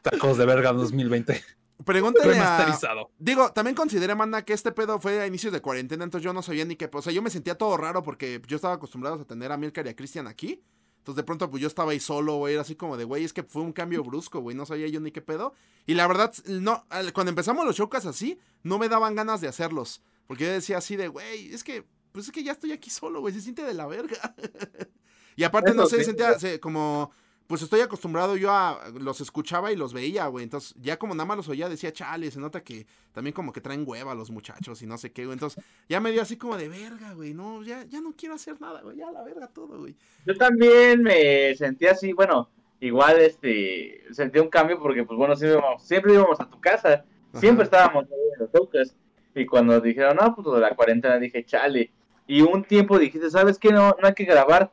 tacos 0.00 0.38
de 0.38 0.46
verga 0.46 0.72
2020. 0.72 1.44
Pregúntale 1.84 2.38
a... 2.38 2.78
Digo, 3.18 3.52
también 3.52 3.74
consideré, 3.74 4.14
manda, 4.14 4.42
que 4.42 4.54
este 4.54 4.72
pedo 4.72 4.98
fue 4.98 5.20
a 5.20 5.26
inicios 5.26 5.52
de 5.52 5.60
cuarentena, 5.60 6.04
entonces 6.04 6.24
yo 6.24 6.32
no 6.32 6.40
sabía 6.40 6.64
ni 6.64 6.76
qué. 6.76 6.88
O 6.90 7.02
sea, 7.02 7.12
yo 7.12 7.20
me 7.20 7.28
sentía 7.28 7.56
todo 7.56 7.76
raro 7.76 8.02
porque 8.02 8.40
yo 8.46 8.56
estaba 8.56 8.72
acostumbrado 8.72 9.20
a 9.20 9.24
tener 9.26 9.52
a 9.52 9.58
Milcar 9.58 9.86
y 9.86 9.90
a 9.90 9.96
Cristian 9.96 10.26
aquí. 10.28 10.62
Entonces 11.06 11.22
de 11.22 11.22
pronto 11.22 11.48
pues 11.48 11.60
yo 11.60 11.68
estaba 11.68 11.92
ahí 11.92 12.00
solo, 12.00 12.34
güey, 12.38 12.54
era 12.54 12.62
así 12.62 12.74
como 12.74 12.96
de, 12.96 13.04
güey, 13.04 13.22
es 13.22 13.32
que 13.32 13.44
fue 13.44 13.62
un 13.62 13.72
cambio 13.72 14.02
brusco, 14.02 14.40
güey, 14.40 14.56
no 14.56 14.66
sabía 14.66 14.88
yo 14.88 14.98
ni 14.98 15.12
qué 15.12 15.22
pedo. 15.22 15.54
Y 15.86 15.94
la 15.94 16.04
verdad, 16.08 16.34
no, 16.46 16.84
cuando 17.14 17.28
empezamos 17.30 17.64
los 17.64 17.76
showcasts 17.76 18.08
así, 18.08 18.40
no 18.64 18.76
me 18.76 18.88
daban 18.88 19.14
ganas 19.14 19.40
de 19.40 19.46
hacerlos. 19.46 20.02
Porque 20.26 20.46
yo 20.46 20.50
decía 20.50 20.78
así 20.78 20.96
de, 20.96 21.06
güey, 21.06 21.54
es 21.54 21.62
que, 21.62 21.84
pues 22.10 22.26
es 22.26 22.32
que 22.32 22.42
ya 22.42 22.50
estoy 22.50 22.72
aquí 22.72 22.90
solo, 22.90 23.20
güey, 23.20 23.32
se 23.32 23.40
siente 23.40 23.62
de 23.62 23.72
la 23.74 23.86
verga. 23.86 24.34
y 25.36 25.44
aparte, 25.44 25.74
no 25.74 25.86
sé, 25.86 25.98
sí. 25.98 26.06
sentía 26.06 26.40
se- 26.40 26.58
como, 26.58 27.12
pues 27.46 27.62
estoy 27.62 27.80
acostumbrado 27.80 28.36
yo 28.36 28.50
a, 28.50 28.80
los 28.98 29.20
escuchaba 29.20 29.72
y 29.72 29.76
los 29.76 29.92
veía, 29.92 30.26
güey. 30.26 30.44
Entonces 30.44 30.74
ya 30.80 30.98
como 30.98 31.14
nada 31.14 31.26
más 31.26 31.36
los 31.36 31.48
oía, 31.48 31.68
decía, 31.68 31.92
chale, 31.92 32.30
se 32.30 32.40
nota 32.40 32.62
que 32.62 32.86
también 33.12 33.32
como 33.32 33.52
que 33.52 33.60
traen 33.60 33.84
hueva 33.86 34.14
los 34.14 34.30
muchachos 34.30 34.82
y 34.82 34.86
no 34.86 34.98
sé 34.98 35.12
qué, 35.12 35.24
güey. 35.24 35.34
Entonces 35.34 35.62
ya 35.88 36.00
me 36.00 36.12
dio 36.12 36.22
así 36.22 36.36
como 36.36 36.56
de 36.56 36.68
verga, 36.68 37.14
güey, 37.14 37.34
no, 37.34 37.62
ya, 37.62 37.84
ya 37.84 38.00
no 38.00 38.14
quiero 38.16 38.34
hacer 38.34 38.60
nada, 38.60 38.82
güey, 38.82 38.96
ya 38.96 39.10
la 39.10 39.22
verga 39.22 39.46
todo, 39.48 39.78
güey. 39.78 39.94
Yo 40.26 40.36
también 40.36 41.02
me 41.02 41.54
sentí 41.54 41.86
así, 41.86 42.12
bueno, 42.12 42.50
igual 42.80 43.20
este, 43.20 44.04
sentí 44.12 44.38
un 44.38 44.48
cambio 44.48 44.78
porque, 44.78 45.04
pues 45.04 45.16
bueno, 45.16 45.36
siempre 45.36 45.58
íbamos, 45.58 45.82
siempre 45.82 46.14
íbamos 46.14 46.40
a 46.40 46.48
tu 46.48 46.60
casa, 46.60 47.04
siempre 47.34 47.64
estábamos 47.64 48.04
ahí 48.04 48.32
en 48.34 48.40
los 48.40 48.52
toques. 48.52 48.96
Y 49.34 49.44
cuando 49.44 49.80
dijeron, 49.80 50.16
no, 50.16 50.34
pues 50.34 50.46
lo 50.46 50.54
de 50.54 50.62
la 50.62 50.74
cuarentena, 50.74 51.18
dije, 51.18 51.44
chale. 51.44 51.90
Y 52.26 52.40
un 52.40 52.64
tiempo 52.64 52.98
dijiste, 52.98 53.30
¿sabes 53.30 53.58
qué? 53.58 53.70
No, 53.70 53.94
no 54.00 54.08
hay 54.08 54.14
que 54.14 54.24
grabar. 54.24 54.72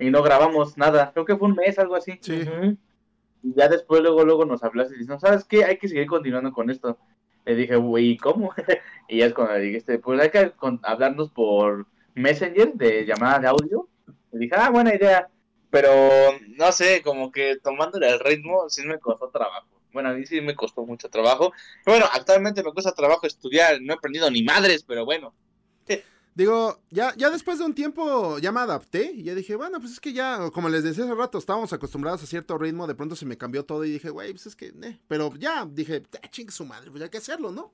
Y 0.00 0.10
no 0.10 0.22
grabamos 0.22 0.76
nada. 0.78 1.12
Creo 1.12 1.24
que 1.24 1.36
fue 1.36 1.48
un 1.48 1.54
mes, 1.54 1.78
algo 1.78 1.94
así. 1.94 2.18
Sí. 2.22 2.40
Ujú. 2.42 2.76
Y 3.42 3.54
ya 3.54 3.68
después, 3.68 4.02
luego, 4.02 4.24
luego 4.24 4.44
nos 4.44 4.62
hablaste 4.64 4.94
y 4.94 4.98
dices, 4.98 5.08
no, 5.10 5.20
¿sabes 5.20 5.44
qué? 5.44 5.64
Hay 5.64 5.78
que 5.78 5.88
seguir 5.88 6.06
continuando 6.06 6.52
con 6.52 6.70
esto. 6.70 6.98
Le 7.44 7.54
dije, 7.54 7.76
güey, 7.76 8.16
¿cómo? 8.16 8.52
y 9.08 9.18
ya 9.18 9.26
es 9.26 9.34
cuando 9.34 9.54
le 9.54 9.60
dijiste, 9.60 9.98
pues 9.98 10.20
hay 10.20 10.30
que 10.30 10.50
con- 10.52 10.80
hablarnos 10.82 11.30
por 11.30 11.86
Messenger 12.14 12.74
de 12.74 13.04
llamada 13.06 13.38
de 13.38 13.46
audio. 13.48 13.88
Le 14.32 14.38
dije, 14.40 14.54
ah, 14.56 14.70
buena 14.70 14.94
idea. 14.94 15.28
Pero, 15.70 15.90
no 16.56 16.72
sé, 16.72 17.00
como 17.02 17.30
que 17.30 17.56
tomándole 17.62 18.08
el 18.08 18.20
ritmo, 18.20 18.68
sí 18.68 18.82
me 18.84 18.98
costó 18.98 19.28
trabajo. 19.30 19.66
Bueno, 19.92 20.10
a 20.10 20.12
mí 20.14 20.24
sí 20.26 20.40
me 20.40 20.54
costó 20.54 20.84
mucho 20.84 21.08
trabajo. 21.08 21.52
Bueno, 21.86 22.06
actualmente 22.12 22.62
me 22.62 22.72
cuesta 22.72 22.92
trabajo 22.92 23.26
estudiar, 23.26 23.80
no 23.80 23.92
he 23.92 23.96
aprendido 23.96 24.30
ni 24.30 24.42
madres, 24.42 24.84
pero 24.84 25.04
bueno. 25.04 25.32
Digo, 26.34 26.80
ya, 26.90 27.14
ya 27.16 27.28
después 27.28 27.58
de 27.58 27.64
un 27.64 27.74
tiempo 27.74 28.38
ya 28.38 28.52
me 28.52 28.60
adapté 28.60 29.12
y 29.12 29.24
ya 29.24 29.34
dije, 29.34 29.56
bueno, 29.56 29.80
pues 29.80 29.92
es 29.92 30.00
que 30.00 30.12
ya, 30.12 30.50
como 30.52 30.68
les 30.68 30.84
decía 30.84 31.04
hace 31.04 31.14
rato, 31.14 31.38
estábamos 31.38 31.72
acostumbrados 31.72 32.22
a 32.22 32.26
cierto 32.26 32.56
ritmo, 32.56 32.86
de 32.86 32.94
pronto 32.94 33.16
se 33.16 33.26
me 33.26 33.36
cambió 33.36 33.64
todo 33.64 33.84
y 33.84 33.90
dije, 33.90 34.10
güey, 34.10 34.32
pues 34.32 34.46
es 34.46 34.56
que, 34.56 34.68
eh. 34.68 35.00
pero 35.08 35.34
ya 35.36 35.66
dije, 35.66 36.04
"Ah, 36.22 36.28
chingue 36.30 36.52
su 36.52 36.64
madre, 36.64 36.90
pues 36.90 37.02
hay 37.02 37.10
que 37.10 37.18
hacerlo, 37.18 37.50
¿no? 37.50 37.72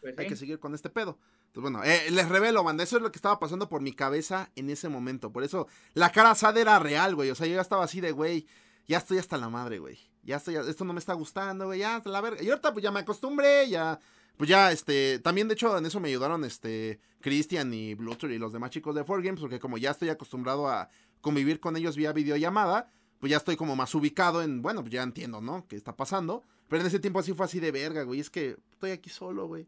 Pues 0.00 0.18
Hay 0.18 0.26
que 0.26 0.36
seguir 0.36 0.58
con 0.58 0.74
este 0.74 0.90
pedo. 0.90 1.18
Entonces, 1.46 1.70
bueno, 1.70 1.84
eh, 1.84 2.10
les 2.10 2.28
revelo, 2.28 2.64
banda, 2.64 2.82
eso 2.82 2.96
es 2.96 3.02
lo 3.02 3.12
que 3.12 3.18
estaba 3.18 3.38
pasando 3.38 3.68
por 3.68 3.80
mi 3.82 3.92
cabeza 3.92 4.50
en 4.56 4.68
ese 4.68 4.88
momento. 4.88 5.30
Por 5.30 5.44
eso, 5.44 5.68
la 5.94 6.10
cara 6.10 6.32
asada 6.32 6.60
era 6.60 6.78
real, 6.78 7.14
güey. 7.14 7.30
O 7.30 7.34
sea, 7.34 7.46
yo 7.46 7.54
ya 7.54 7.60
estaba 7.60 7.84
así 7.84 8.00
de, 8.00 8.10
güey, 8.10 8.46
ya 8.88 8.98
estoy 8.98 9.18
hasta 9.18 9.36
la 9.36 9.48
madre, 9.48 9.78
güey. 9.78 9.98
Ya 10.24 10.36
estoy, 10.36 10.56
esto 10.56 10.84
no 10.84 10.92
me 10.92 10.98
está 10.98 11.12
gustando, 11.12 11.66
güey, 11.66 11.80
ya, 11.80 11.96
hasta 11.96 12.10
la 12.10 12.20
verga. 12.20 12.42
Y 12.42 12.48
ahorita, 12.48 12.72
pues 12.72 12.82
ya 12.82 12.90
me 12.90 13.00
acostumbré, 13.00 13.68
ya, 13.68 14.00
pues 14.36 14.50
ya, 14.50 14.72
este, 14.72 15.18
también 15.18 15.48
de 15.48 15.54
hecho 15.54 15.76
en 15.76 15.86
eso 15.86 16.00
me 16.00 16.08
ayudaron, 16.08 16.44
este, 16.44 17.00
Christian 17.20 17.72
y 17.72 17.94
Bluetooth 17.94 18.30
y 18.30 18.38
los 18.38 18.52
demás 18.52 18.70
chicos 18.70 18.94
de 18.94 19.04
4Games, 19.04 19.40
porque 19.40 19.58
como 19.58 19.78
ya 19.78 19.92
estoy 19.92 20.08
acostumbrado 20.08 20.68
a 20.68 20.88
convivir 21.20 21.60
con 21.60 21.76
ellos 21.76 21.96
vía 21.96 22.12
videollamada, 22.12 22.90
pues 23.18 23.30
ya 23.30 23.36
estoy 23.36 23.56
como 23.56 23.76
más 23.76 23.94
ubicado 23.94 24.42
en, 24.42 24.62
bueno, 24.62 24.80
pues 24.80 24.92
ya 24.92 25.02
entiendo, 25.02 25.40
¿no? 25.40 25.64
¿Qué 25.68 25.76
está 25.76 25.94
pasando? 25.96 26.42
Pero 26.68 26.80
en 26.80 26.88
ese 26.88 26.98
tiempo 26.98 27.20
así 27.20 27.32
fue 27.32 27.46
así 27.46 27.60
de 27.60 27.70
verga, 27.70 28.02
güey. 28.02 28.18
Es 28.18 28.30
que 28.30 28.56
estoy 28.72 28.90
aquí 28.90 29.10
solo, 29.10 29.46
güey. 29.46 29.66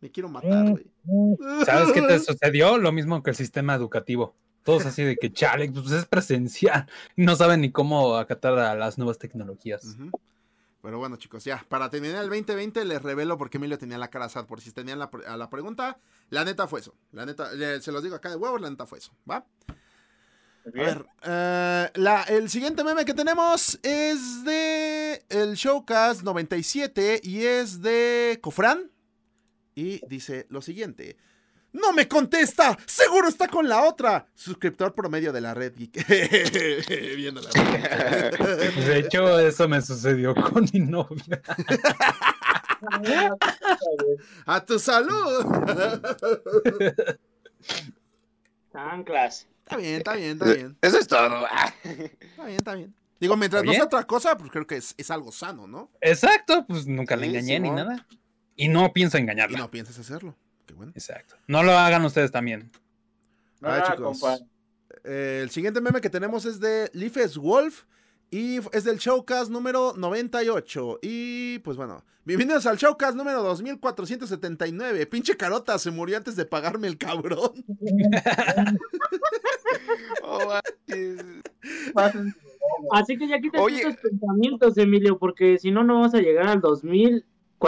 Me 0.00 0.10
quiero 0.10 0.28
matar, 0.28 0.70
güey. 0.70 0.86
¿Sabes 1.64 1.92
qué 1.92 2.02
te 2.02 2.18
sucedió? 2.18 2.78
Lo 2.78 2.90
mismo 2.90 3.22
que 3.22 3.30
el 3.30 3.36
sistema 3.36 3.74
educativo. 3.74 4.34
Todos 4.64 4.86
así 4.86 5.02
de 5.02 5.16
que, 5.16 5.32
chale, 5.32 5.70
pues 5.70 5.90
es 5.92 6.06
presencial. 6.06 6.86
No 7.16 7.36
saben 7.36 7.60
ni 7.60 7.70
cómo 7.70 8.16
acatar 8.16 8.58
a 8.58 8.74
las 8.74 8.98
nuevas 8.98 9.18
tecnologías. 9.18 9.84
Ujú. 9.84 10.10
Pero 10.82 10.98
bueno, 10.98 11.16
chicos, 11.16 11.44
ya. 11.44 11.64
Para 11.68 11.88
terminar 11.90 12.24
el 12.24 12.28
2020 12.28 12.84
les 12.84 13.00
revelo 13.00 13.38
por 13.38 13.48
qué 13.50 13.58
Emilio 13.58 13.78
tenía 13.78 13.98
la 13.98 14.10
cara 14.10 14.28
sad. 14.28 14.46
Por 14.46 14.60
si 14.60 14.72
tenían 14.72 14.98
la, 14.98 15.10
a 15.28 15.36
la 15.36 15.48
pregunta, 15.48 15.98
la 16.28 16.44
neta 16.44 16.66
fue 16.66 16.80
eso. 16.80 16.94
La 17.12 17.24
neta, 17.24 17.52
le- 17.52 17.80
se 17.80 17.92
los 17.92 18.02
digo 18.02 18.16
acá 18.16 18.30
de 18.30 18.36
huevos, 18.36 18.60
la 18.60 18.68
neta 18.68 18.84
fue 18.86 18.98
eso. 18.98 19.12
¿Va? 19.30 19.46
A 20.64 20.70
ver, 20.72 21.06
eh, 21.22 21.90
la- 21.94 22.22
el 22.24 22.50
siguiente 22.50 22.82
meme 22.84 23.04
que 23.04 23.14
tenemos 23.14 23.78
es 23.82 24.44
de 24.44 25.24
el 25.28 25.54
Showcast 25.54 26.22
97 26.22 27.20
y 27.22 27.44
es 27.44 27.80
de 27.80 28.38
Cofran. 28.42 28.90
Y 29.74 30.04
dice 30.08 30.46
lo 30.50 30.60
siguiente. 30.62 31.16
¡No 31.72 31.92
me 31.92 32.06
contesta! 32.06 32.76
¡Seguro 32.86 33.28
está 33.28 33.48
con 33.48 33.68
la 33.68 33.82
otra! 33.84 34.26
Suscriptor 34.34 34.94
promedio 34.94 35.32
de 35.32 35.40
la 35.40 35.54
red 35.54 35.74
geek. 35.74 36.06
Viendo 37.16 37.40
la 37.40 37.50
red. 37.50 38.74
De 38.86 38.98
hecho, 38.98 39.38
eso 39.38 39.68
me 39.68 39.80
sucedió 39.80 40.34
con 40.34 40.68
mi 40.72 40.80
novia. 40.80 41.40
¡A 44.46 44.64
tu 44.64 44.78
salud! 44.78 45.46
Chanclas. 48.72 49.46
Está 49.64 49.76
bien, 49.76 49.94
está 49.94 50.14
bien, 50.14 50.30
está 50.32 50.44
bien. 50.52 50.78
Eso 50.80 50.98
es 50.98 51.06
todo. 51.06 51.46
Está 51.84 52.44
bien, 52.44 52.56
está 52.58 52.74
bien. 52.74 52.94
Digo, 53.20 53.36
mientras 53.36 53.62
¿Está 53.62 53.72
no 53.72 53.74
sea 53.76 53.84
otra 53.84 54.04
cosa, 54.04 54.36
pues 54.36 54.50
creo 54.50 54.66
que 54.66 54.76
es, 54.76 54.94
es 54.98 55.10
algo 55.10 55.30
sano, 55.30 55.66
¿no? 55.68 55.90
Exacto, 56.00 56.66
pues 56.66 56.86
nunca 56.86 57.14
le 57.14 57.26
Sí, 57.26 57.30
engañé 57.30 57.60
ni 57.60 57.70
nada. 57.70 58.06
Y 58.56 58.68
no 58.68 58.92
pienso 58.92 59.16
Y 59.16 59.20
engañarla. 59.20 59.58
no 59.58 59.70
pienses 59.70 59.98
hacerlo. 59.98 60.36
Bueno. 60.82 60.92
Exacto. 60.94 61.36
No 61.46 61.62
lo 61.62 61.72
hagan 61.72 62.04
ustedes 62.04 62.30
también. 62.30 62.70
A 63.60 63.72
ver, 63.72 63.82
Ah, 63.82 63.90
chicos. 63.92 64.20
compa. 64.20 64.38
Eh, 65.04 65.40
el 65.42 65.50
siguiente 65.50 65.80
meme 65.80 66.00
que 66.00 66.10
tenemos 66.10 66.44
es 66.44 66.60
de 66.60 66.90
Leafes 66.92 67.36
Wolf. 67.36 67.84
Y 68.30 68.60
es 68.72 68.84
del 68.84 68.96
Showcast 68.96 69.50
número 69.50 69.92
98. 69.96 71.00
Y 71.02 71.58
pues 71.58 71.76
bueno, 71.76 72.02
bienvenidos 72.24 72.64
al 72.64 72.78
Showcast 72.78 73.14
número 73.14 73.42
2479. 73.42 75.04
Pinche 75.06 75.36
carota 75.36 75.78
se 75.78 75.90
murió 75.90 76.16
antes 76.16 76.34
de 76.36 76.46
pagarme 76.46 76.88
el 76.88 76.96
cabrón. 76.98 77.52
Oh. 80.24 80.60
Así 82.92 83.16
que 83.18 83.28
ya 83.28 83.40
quítate 83.40 83.74
estos 83.74 83.96
pensamientos, 83.96 84.78
Emilio, 84.78 85.18
porque 85.18 85.58
si 85.58 85.70
no, 85.70 85.82
no 85.84 85.94
vamos 85.94 86.14
a 86.14 86.20
llegar 86.20 86.46
al 86.48 86.60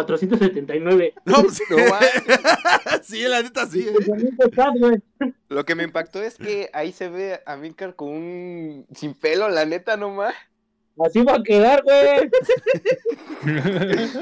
2479. 0.03 1.15
No, 1.25 1.43
pues, 1.43 1.61
No, 1.71 1.77
va. 1.77 2.01
sí, 3.03 3.23
la 3.23 3.43
neta 3.43 3.67
sí. 3.67 3.87
eh. 3.89 5.33
Lo 5.49 5.65
que 5.65 5.75
me 5.75 5.85
impactó 5.85 6.23
es 6.23 6.37
que 6.37 6.71
ahí 6.73 6.93
se 6.93 7.09
ve 7.09 7.41
a 7.47 7.57
Milcar 7.57 7.95
con 7.95 8.09
un 8.09 8.87
sin 8.95 9.15
pelo, 9.15 9.49
la 9.49 9.65
neta 9.65 9.97
nomás. 9.97 10.35
Así 11.05 11.23
va 11.23 11.35
a 11.35 11.43
quedar, 11.43 11.83
güey. 11.83 12.31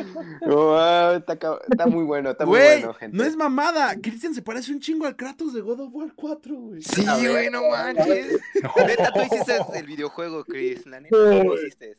No, 0.47 1.13
está, 1.15 1.87
muy 1.87 2.03
bueno, 2.05 2.31
está 2.31 2.45
muy 2.45 2.59
bueno, 2.59 2.95
gente. 2.95 3.17
no 3.17 3.23
es 3.25 3.37
mamada. 3.37 3.95
Christian 4.03 4.35
se 4.35 4.43
parece 4.43 4.73
un 4.73 4.81
chingo 4.81 5.07
al 5.07 5.15
Kratos 5.15 5.53
de 5.55 5.61
God 5.61 5.81
of 5.81 5.91
War 5.93 6.13
4, 6.17 6.57
güey. 6.57 6.83
Sí, 6.83 7.05
A 7.07 7.17
güey, 7.19 7.51
no 7.51 7.69
manches. 7.69 8.41
Neta, 8.85 9.13
tú 9.13 9.21
hiciste 9.21 9.59
el 9.75 9.87
videojuego, 9.87 10.45
Chris. 10.45 10.85
La 10.87 11.01
neta, 11.01 11.17
tú 11.17 11.45
lo 11.45 11.55
hiciste. 11.55 11.97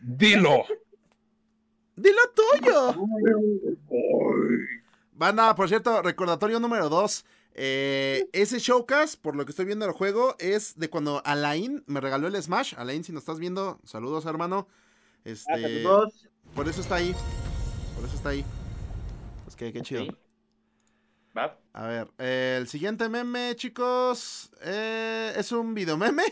Dilo. 0.00 0.64
Dilo 1.96 2.20
tuyo. 2.34 2.94
Banda, 5.12 5.54
por 5.54 5.68
cierto, 5.68 6.02
recordatorio 6.02 6.60
número 6.60 6.88
2. 6.88 7.24
ese 7.54 8.58
showcast, 8.58 9.20
por 9.20 9.34
lo 9.34 9.44
que 9.46 9.50
estoy 9.50 9.64
viendo 9.64 9.86
el 9.86 9.92
juego, 9.92 10.36
es 10.38 10.78
de 10.78 10.90
cuando 10.90 11.22
Alain 11.24 11.82
me 11.86 12.00
regaló 12.00 12.28
el 12.28 12.40
Smash. 12.42 12.74
Alain, 12.76 13.02
si 13.02 13.12
nos 13.12 13.22
estás 13.22 13.38
viendo, 13.38 13.78
saludos, 13.84 14.26
hermano. 14.26 14.68
Ah, 14.68 15.20
Este, 15.24 15.82
saludos. 15.82 16.28
por 16.54 16.68
eso 16.68 16.80
está 16.82 16.96
ahí. 16.96 17.14
Por 17.94 18.04
eso 18.04 18.14
está 18.16 18.28
ahí. 18.30 18.44
Pues 19.44 19.56
que 19.56 19.72
qué 19.72 19.80
chido. 19.80 20.02
Sí. 20.04 20.10
Va. 21.36 21.58
A 21.72 21.86
ver, 21.86 22.08
eh, 22.18 22.56
el 22.60 22.68
siguiente 22.68 23.08
meme, 23.08 23.54
chicos, 23.56 24.50
eh, 24.62 25.32
es 25.36 25.50
un 25.52 25.74
video 25.74 25.96
meme. 25.96 26.24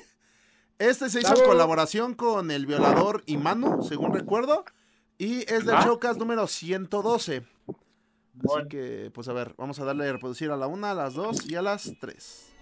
Este 0.79 1.09
se 1.09 1.21
hizo 1.21 1.37
en 1.37 1.45
colaboración 1.45 2.15
con 2.15 2.51
el 2.51 2.67
violador 2.67 3.23
y 3.27 3.37
Manu, 3.37 3.83
según 3.83 4.13
recuerdo. 4.13 4.65
Y 5.25 5.41
es 5.49 5.65
del 5.65 5.77
Ah. 5.77 5.83
showcast 5.85 6.19
número 6.19 6.47
112. 6.47 7.37
Así 7.39 7.47
Bueno. 8.35 8.69
que, 8.69 9.11
pues 9.15 9.29
a 9.29 9.33
ver, 9.33 9.55
vamos 9.57 9.79
a 9.81 9.85
darle 9.85 10.09
a 10.09 10.13
reproducir 10.13 10.51
a 10.51 10.57
la 10.57 10.67
una, 10.67 10.91
a 10.91 10.95
las 10.95 11.15
dos 11.15 11.49
y 11.49 11.55
a 11.57 11.63
las 11.63 11.93
tres. 12.01 12.53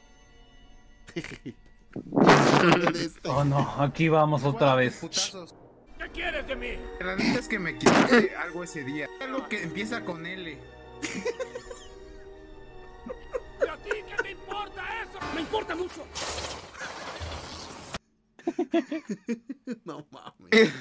Este. 1.15 1.55
Oh 3.25 3.45
no, 3.45 3.59
aquí 3.83 4.09
vamos 4.09 4.45
otra 4.45 4.75
vez. 4.77 4.97
Putazos. 4.99 5.55
¿Qué 5.99 6.09
quieres 6.11 6.47
de 6.47 6.57
mí? 6.57 6.69
La 7.01 7.17
neta 7.17 7.39
es 7.41 7.49
que 7.49 7.59
me 7.59 7.77
quité 7.77 8.35
algo 8.37 8.65
ese 8.65 8.83
día. 8.83 9.09
Algo 9.21 9.47
que 9.47 9.63
empieza 9.63 10.03
con 10.03 10.25
L. 10.25 10.53
¿Y 10.53 10.57
a 13.69 13.77
ti 13.77 13.91
qué 14.09 14.23
te 14.23 14.31
importa 14.31 14.83
eso? 15.03 15.19
Me 15.35 15.43
importa 15.43 15.75
mucho. 15.75 16.03
no 19.85 20.07
mames. 20.11 20.73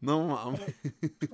No 0.00 0.26
mames. 0.26 0.60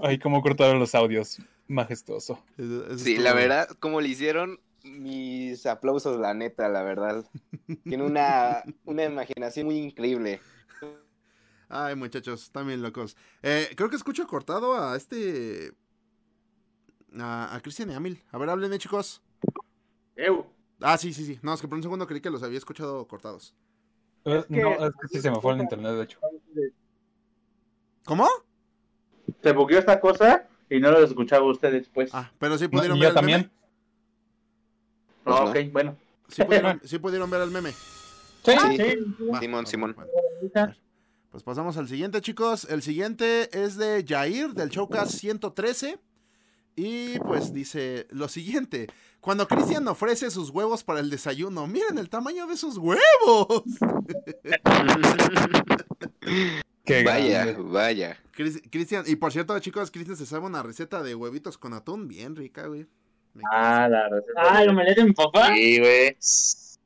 Ay, 0.02 0.18
cómo 0.18 0.42
cortaron 0.42 0.78
los 0.78 0.94
audios. 0.94 1.38
Majestuoso. 1.68 2.42
Eso- 2.58 2.86
eso 2.86 2.98
Sí, 2.98 3.16
la 3.16 3.32
verdad, 3.32 3.68
como 3.80 4.00
le 4.00 4.08
hicieron, 4.08 4.60
mis 4.84 5.66
aplausos, 5.66 6.18
la 6.20 6.34
neta, 6.34 6.68
la 6.68 6.82
verdad. 6.82 7.24
Tiene 7.84 8.04
una, 8.04 8.62
una 8.84 9.04
imaginación 9.04 9.66
muy 9.66 9.78
increíble. 9.78 10.40
Ay, 11.68 11.96
muchachos, 11.96 12.50
bien 12.64 12.82
locos. 12.82 13.16
Eh, 13.42 13.70
creo 13.76 13.90
que 13.90 13.96
escucho 13.96 14.26
cortado 14.26 14.74
a 14.80 14.96
este. 14.96 15.72
A, 17.18 17.54
a 17.56 17.60
Cristian 17.60 17.90
y 17.90 17.94
a 17.94 17.96
Emil. 17.96 18.22
A 18.30 18.38
ver, 18.38 18.50
háblenme, 18.50 18.78
chicos. 18.78 19.22
Eu. 20.14 20.46
Ah, 20.80 20.98
sí, 20.98 21.12
sí, 21.12 21.24
sí. 21.24 21.38
No, 21.42 21.54
es 21.54 21.60
que 21.60 21.68
por 21.68 21.76
un 21.76 21.82
segundo 21.82 22.06
creí 22.06 22.20
que 22.20 22.30
los 22.30 22.42
había 22.42 22.58
escuchado 22.58 23.06
cortados. 23.06 23.54
Que- 24.24 24.44
No, 24.48 24.86
es 24.86 24.92
que 25.00 25.08
sí 25.08 25.20
se 25.20 25.30
me 25.30 25.40
fue 25.40 25.54
el 25.54 25.60
internet, 25.60 25.92
de 25.92 26.02
hecho. 26.04 26.18
¿Cómo? 28.04 28.28
Se 29.42 29.52
bugueó 29.52 29.78
esta 29.78 30.00
cosa 30.00 30.46
y 30.70 30.78
no 30.80 30.90
lo 30.90 30.98
escuchaba 31.02 31.44
ustedes, 31.46 31.88
pues. 31.88 32.10
Ah, 32.12 32.30
pero 32.38 32.56
sí 32.58 32.64
No, 32.64 32.70
pudieron 32.70 32.96
y 32.96 33.00
ver 33.00 33.06
yo 33.06 33.08
el 33.10 33.14
también. 33.14 33.40
meme. 33.40 33.50
Ah, 35.24 35.50
Pues 35.52 35.66
ok, 35.66 35.72
bueno. 35.72 35.96
Sí 36.28 36.44
pudieron, 36.44 36.80
sí 36.84 36.98
pudieron 36.98 37.30
ver 37.30 37.42
el 37.42 37.50
meme. 37.50 37.70
Sí. 37.72 38.52
Sí. 38.52 38.54
Va, 39.32 39.40
Simón, 39.40 39.64
va, 39.64 39.66
Simón. 39.66 39.96
bueno. 39.96 40.74
Pues 41.30 41.42
pasamos 41.42 41.76
al 41.76 41.88
siguiente, 41.88 42.20
chicos. 42.20 42.64
El 42.70 42.82
siguiente 42.82 43.48
es 43.52 43.76
de 43.76 44.04
Jair, 44.06 44.52
del 44.54 44.68
Showcast 44.70 45.12
113. 45.18 45.98
Y 46.76 47.18
pues 47.20 47.52
dice 47.54 48.06
lo 48.10 48.28
siguiente. 48.28 48.86
Cuando 49.20 49.48
Cristian 49.48 49.88
ofrece 49.88 50.30
sus 50.30 50.50
huevos 50.50 50.84
para 50.84 51.00
el 51.00 51.08
desayuno, 51.10 51.66
miren 51.66 51.98
el 51.98 52.08
tamaño 52.10 52.46
de 52.46 52.56
sus 52.56 52.76
huevos. 52.76 53.64
Qué 56.84 57.02
vaya, 57.02 57.46
grande. 57.46 57.62
vaya. 57.62 58.16
Cris- 58.36 58.62
Cristian, 58.70 59.02
y 59.06 59.16
por 59.16 59.32
cierto, 59.32 59.58
chicos, 59.58 59.90
Cristian 59.90 60.16
se 60.16 60.26
sabe 60.26 60.46
una 60.46 60.62
receta 60.62 61.02
de 61.02 61.14
huevitos 61.16 61.58
con 61.58 61.72
atún 61.72 62.06
bien 62.06 62.36
rica, 62.36 62.66
güey. 62.66 62.86
Me 63.34 63.42
Ah, 63.52 63.88
la 63.88 64.08
receta. 64.08 64.40
Ah, 64.40 64.62
el 64.62 64.68
omelette 64.68 64.98
de 64.98 65.04
mi 65.04 65.12
papá. 65.12 65.48
Sí, 65.54 65.78
güey. 65.80 66.08
Ese 66.20 66.78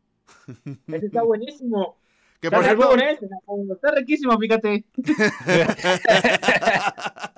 está 1.06 1.22
buenísimo. 1.22 1.98
Que 2.40 2.50
por 2.50 2.60
a 2.60 2.64
cierto. 2.64 2.94
Está 3.74 3.90
riquísimo, 3.96 4.38
fíjate. 4.38 4.84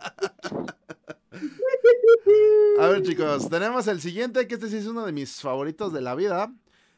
A 2.79 2.89
ver, 2.89 3.03
chicos, 3.03 3.49
tenemos 3.49 3.87
el 3.87 4.01
siguiente, 4.01 4.47
que 4.49 4.55
este 4.55 4.69
sí 4.69 4.79
es 4.79 4.87
uno 4.87 5.05
de 5.05 5.13
mis 5.13 5.41
favoritos 5.41 5.93
de 5.93 6.01
la 6.01 6.15
vida. 6.15 6.53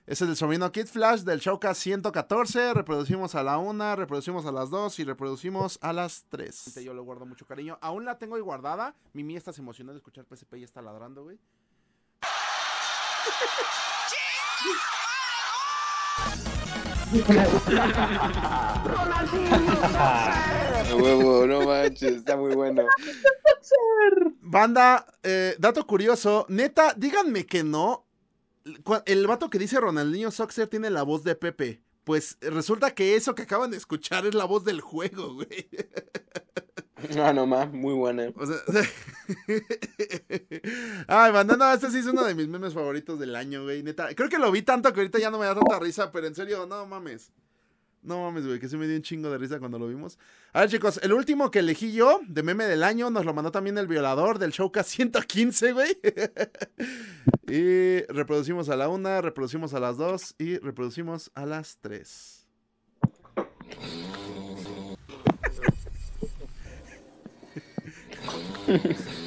Es 0.07 0.21
el 0.21 0.29
del 0.29 0.37
sobrino 0.37 0.71
Kid 0.71 0.87
Flash 0.87 1.23
del 1.23 1.41
Showcast 1.41 1.81
114. 1.81 2.75
Reproducimos 2.75 3.35
a 3.35 3.43
la 3.43 3.59
una, 3.59 3.97
reproducimos 3.97 4.47
a 4.47 4.53
las 4.53 4.71
dos 4.71 4.99
y 4.99 5.05
reproducimos 5.05 5.79
a 5.81 5.93
las 5.93 6.27
tres. 6.29 6.75
Yo 6.83 6.95
le 6.95 7.01
guardo 7.01 7.27
mucho 7.27 7.47
cariño. 7.47 7.79
Aún 7.81 8.05
la 8.05 8.19
tengo 8.19 8.37
ahí 8.37 8.43
guardada. 8.43 8.95
Mimi 9.15 9.37
está 9.37 9.51
emocionada 9.57 9.95
de 9.95 9.99
escuchar 9.99 10.27
PSP 10.27 10.59
y 10.59 10.65
está 10.65 10.83
ladrando, 10.83 11.25
güey. 11.25 11.39
Huevo, 20.97 21.47
no 21.47 21.63
manches, 21.63 22.17
está 22.17 22.37
muy 22.37 22.55
bueno. 22.55 22.87
Banda, 24.41 25.07
eh, 25.23 25.57
dato 25.59 25.87
curioso. 25.87 26.47
Neta, 26.49 26.95
díganme 26.97 27.47
que 27.47 27.65
no. 27.65 28.07
El 29.07 29.27
vato 29.27 29.51
que 29.51 29.59
dice 29.59 29.81
Ronaldinho 29.81 30.31
Soxer 30.31 30.69
tiene 30.69 30.91
la 30.91 31.03
voz 31.03 31.25
de 31.25 31.35
Pepe. 31.35 31.83
Pues 32.05 32.39
resulta 32.41 32.95
que 32.95 33.17
eso 33.17 33.35
que 33.35 33.43
acaban 33.43 33.71
de 33.71 33.77
escuchar 33.77 34.27
es 34.27 34.35
la 34.35 34.45
voz 34.45 34.65
del 34.65 34.81
juego, 34.81 35.35
güey. 35.35 35.69
Ah, 37.19 37.33
no 37.33 37.47
más, 37.47 37.71
muy 37.73 37.95
buena. 37.95 38.33
O 38.37 38.47
sea, 38.47 38.57
Ay, 41.09 41.33
banda, 41.33 41.57
no, 41.57 41.73
este 41.73 41.91
sí 41.91 41.99
es 41.99 42.07
uno 42.07 42.25
de 42.25 42.35
mis 42.35 42.49
memes 42.49 42.75
favoritos 42.75 43.19
del 43.19 43.37
año, 43.37 43.65
güey. 43.65 43.83
Neta, 43.83 44.15
creo 44.15 44.29
que 44.29 44.39
lo 44.39 44.51
vi 44.51 44.63
tanto 44.63 44.93
que 44.93 45.01
ahorita 45.01 45.19
ya 45.19 45.31
no 45.31 45.39
me 45.39 45.47
da 45.47 45.55
tanta 45.55 45.79
risa, 45.79 46.11
pero 46.11 46.27
en 46.27 46.35
serio, 46.35 46.67
no 46.67 46.87
mames. 46.87 47.33
No 48.03 48.23
mames, 48.23 48.47
güey, 48.47 48.61
que 48.61 48.69
sí 48.69 48.77
me 48.77 48.87
dio 48.87 48.97
un 48.97 49.03
chingo 49.03 49.31
de 49.31 49.39
risa 49.39 49.59
cuando 49.59 49.79
lo 49.79 49.89
vimos. 49.89 50.19
A 50.53 50.61
ver, 50.61 50.69
chicos, 50.69 51.01
el 51.03 51.15
último 51.15 51.51
que 51.51 51.61
elegí 51.61 51.93
yo 51.93 52.21
de 52.29 52.43
meme 52.43 52.65
del 52.65 52.83
año 52.83 53.09
nos 53.09 53.25
lo 53.25 53.33
mandó 53.33 53.51
también 53.51 53.79
el 53.79 53.87
violador 53.87 54.39
del 54.39 54.51
Showcast 54.51 54.91
115, 54.91 55.73
güey. 55.73 55.99
y 57.49 58.03
reproducimos 58.13 58.69
a 58.69 58.77
la 58.77 58.89
una, 58.89 59.23
reproducimos 59.23 59.73
a 59.73 59.81
las 59.81 59.97
dos 59.97 60.35
y 60.39 60.59
reproducimos 60.59 61.31
a 61.35 61.47
las 61.47 61.79
tres. 61.81 62.47
Ah, 63.37 63.47
la 64.27 64.45
verga, 64.45 64.75
güey. 64.75 64.95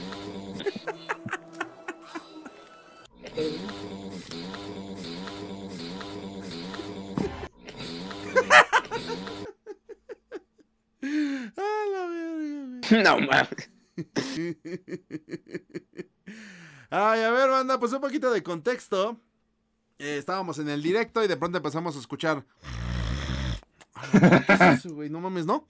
No 12.90 13.20
mames. 13.20 13.70
Ay, 16.90 17.22
a 17.22 17.32
ver, 17.32 17.50
banda, 17.50 17.80
pues 17.80 17.92
un 17.92 18.02
poquito 18.02 18.32
de 18.32 18.42
contexto. 18.44 19.20
Eh, 20.00 20.18
estábamos 20.18 20.58
en 20.60 20.70
el 20.70 20.82
directo 20.82 21.24
y 21.24 21.28
de 21.28 21.38
pronto 21.38 21.58
empezamos 21.58 21.96
a 21.96 22.00
escuchar. 22.00 22.46
¿Qué 24.12 24.54
es 24.54 24.62
eso, 24.62 24.94
güey? 24.94 25.10
No 25.10 25.20
mames, 25.20 25.46
¿no? 25.46 25.68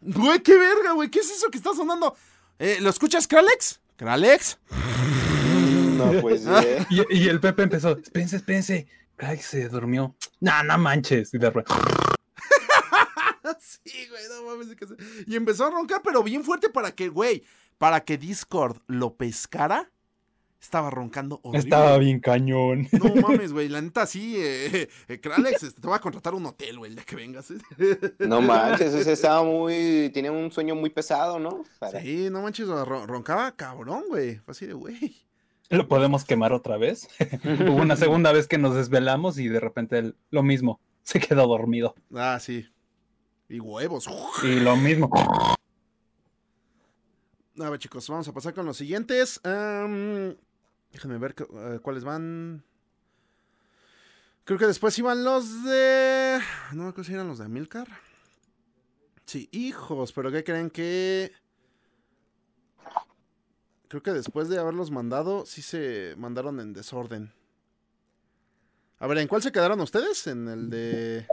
Güey, 0.00 0.40
qué 0.42 0.56
verga, 0.56 0.92
güey. 0.92 1.10
¿Qué 1.10 1.20
es 1.20 1.30
eso 1.30 1.50
que 1.50 1.58
está 1.58 1.74
sonando? 1.74 2.14
Eh, 2.58 2.78
¿Lo 2.80 2.90
escuchas, 2.90 3.28
Kralex? 3.28 3.80
¿Kralex? 3.96 4.58
No, 5.96 6.12
pues 6.20 6.44
eh. 6.46 6.86
Y, 6.90 7.24
y 7.24 7.28
el 7.28 7.40
Pepe 7.40 7.62
empezó, 7.62 7.96
espérense, 7.96 8.36
espérense. 8.36 8.86
Ay, 9.18 9.38
se 9.38 9.68
durmió. 9.68 10.16
Nah, 10.40 10.62
no 10.62 10.78
manches. 10.78 11.34
Y 11.34 11.38
de 11.38 11.50
repente, 11.50 11.82
sí, 13.60 14.08
güey, 14.08 14.22
no 14.28 14.42
mames. 14.44 14.68
Y 15.26 15.36
empezó 15.36 15.66
a 15.66 15.70
roncar, 15.70 16.02
pero 16.02 16.22
bien 16.22 16.44
fuerte 16.44 16.68
para 16.68 16.92
que, 16.92 17.08
güey, 17.08 17.44
para 17.78 18.00
que 18.04 18.18
Discord 18.18 18.78
lo 18.86 19.16
pescara. 19.16 19.90
Estaba 20.60 20.90
roncando 20.90 21.38
horrible. 21.44 21.60
estaba 21.60 21.98
bien 21.98 22.18
cañón. 22.20 22.88
No 22.92 23.14
mames, 23.28 23.52
güey. 23.52 23.68
La 23.68 23.80
neta, 23.80 24.06
sí. 24.06 24.34
Eh, 24.38 24.88
eh, 25.06 25.20
Kralex, 25.20 25.62
este, 25.62 25.80
te 25.80 25.86
voy 25.86 25.96
a 25.96 26.00
contratar 26.00 26.34
un 26.34 26.44
hotel, 26.46 26.78
güey, 26.78 26.90
el 26.90 26.96
día 26.96 27.04
que 27.04 27.14
vengas. 27.16 27.50
¿eh? 27.52 27.58
No 28.18 28.40
manches, 28.42 28.92
ese 28.92 29.12
estaba 29.12 29.44
muy. 29.44 30.10
Tenía 30.12 30.32
un 30.32 30.50
sueño 30.50 30.74
muy 30.74 30.90
pesado, 30.90 31.38
¿no? 31.38 31.62
Para- 31.78 32.00
Sí, 32.02 32.28
no 32.30 32.42
manches, 32.42 32.66
ron- 32.68 33.06
roncaba 33.06 33.54
cabrón, 33.54 34.04
güey. 34.08 34.36
Fue 34.38 34.52
así 34.52 34.66
de, 34.66 34.72
güey. 34.74 35.16
¿Lo 35.70 35.86
podemos 35.86 36.24
quemar 36.24 36.52
otra 36.52 36.76
vez? 36.76 37.08
Hubo 37.44 37.74
una 37.76 37.94
segunda 37.96 38.32
vez 38.32 38.48
que 38.48 38.58
nos 38.58 38.74
desvelamos 38.74 39.38
y 39.38 39.48
de 39.48 39.60
repente 39.60 40.14
lo 40.30 40.42
mismo. 40.42 40.80
Se 41.02 41.20
quedó 41.20 41.46
dormido. 41.46 41.94
Ah, 42.14 42.38
sí. 42.40 42.66
Y 43.48 43.60
huevos. 43.60 44.08
Y 44.42 44.60
lo 44.60 44.76
mismo. 44.76 45.08
A 47.60 47.70
ver, 47.70 47.78
chicos, 47.78 48.08
vamos 48.08 48.28
a 48.28 48.32
pasar 48.32 48.54
con 48.54 48.66
los 48.66 48.76
siguientes. 48.76 49.40
Am, 49.44 50.36
déjenme 50.92 51.18
ver 51.18 51.34
eh, 51.38 51.78
cuáles 51.82 52.04
van. 52.04 52.64
Creo 54.44 54.58
que 54.58 54.66
después 54.66 54.98
iban 54.98 55.24
los 55.24 55.64
de. 55.64 56.38
No 56.72 56.84
me 56.84 56.88
acuerdo 56.88 57.04
si 57.04 57.14
eran 57.14 57.28
los 57.28 57.38
de 57.38 57.44
Amilcar. 57.44 57.88
Sí, 59.26 59.48
hijos, 59.52 60.12
pero 60.12 60.32
¿qué 60.32 60.42
creen 60.42 60.70
que.? 60.70 61.32
Creo 63.88 64.02
que 64.02 64.12
después 64.12 64.48
de 64.48 64.58
haberlos 64.58 64.90
mandado, 64.90 65.46
sí 65.46 65.62
se 65.62 66.14
mandaron 66.16 66.60
en 66.60 66.72
desorden. 66.72 67.32
A 68.98 69.06
ver, 69.06 69.18
¿en 69.18 69.28
cuál 69.28 69.42
se 69.42 69.52
quedaron 69.52 69.80
ustedes? 69.80 70.26
En 70.26 70.48
el 70.48 70.70
de. 70.70 71.26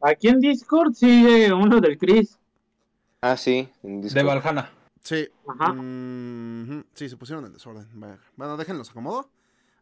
Aquí 0.00 0.28
en 0.28 0.40
Discord 0.40 0.94
sigue 0.94 1.52
uno 1.52 1.80
del 1.80 1.96
Chris. 1.96 2.38
Ah, 3.20 3.36
sí. 3.36 3.68
en 3.82 4.00
De 4.00 4.08
Discord. 4.08 4.42
Valhalla. 4.42 4.81
Sí. 5.02 5.28
Ajá. 5.48 5.72
Mm, 5.72 6.84
sí, 6.94 7.08
se 7.08 7.16
pusieron 7.16 7.44
en 7.44 7.52
desorden. 7.52 7.88
Bueno, 8.36 8.56
déjenlos 8.56 8.90
acomodo. 8.90 9.30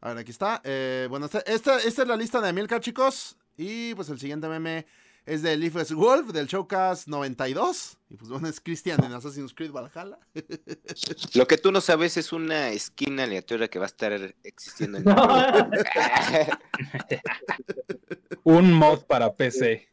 A 0.01 0.09
ver, 0.09 0.19
aquí 0.19 0.31
está. 0.31 0.61
Eh, 0.65 1.07
bueno, 1.11 1.27
esta, 1.27 1.41
esta, 1.41 1.79
esta 1.79 2.03
es 2.03 2.09
la 2.09 2.17
lista 2.17 2.41
de 2.41 2.49
Amilcar, 2.49 2.81
chicos. 2.81 3.37
Y 3.57 3.95
pues 3.95 4.09
el 4.09 4.19
siguiente 4.19 4.49
meme 4.49 4.87
es 5.27 5.43
de 5.43 5.57
Leafless 5.57 5.93
Wolf, 5.93 6.33
del 6.33 6.47
Showcast 6.47 7.09
92. 7.09 7.99
Y 8.09 8.17
pues 8.17 8.31
bueno, 8.31 8.49
es 8.49 8.61
Christian 8.61 9.05
en 9.05 9.13
Assassin's 9.13 9.53
Creed 9.53 9.71
Valhalla. 9.71 10.19
Lo 11.35 11.47
que 11.47 11.59
tú 11.59 11.71
no 11.71 11.83
sabes 11.83 12.17
es 12.17 12.33
una 12.33 12.71
esquina 12.71 13.25
aleatoria 13.25 13.69
que 13.69 13.79
va 13.79 13.85
a 13.85 13.89
estar 13.89 14.35
existiendo 14.43 14.99
en 14.99 15.05
Un 18.45 18.73
mod 18.73 19.05
para 19.05 19.35
PC. 19.35 19.91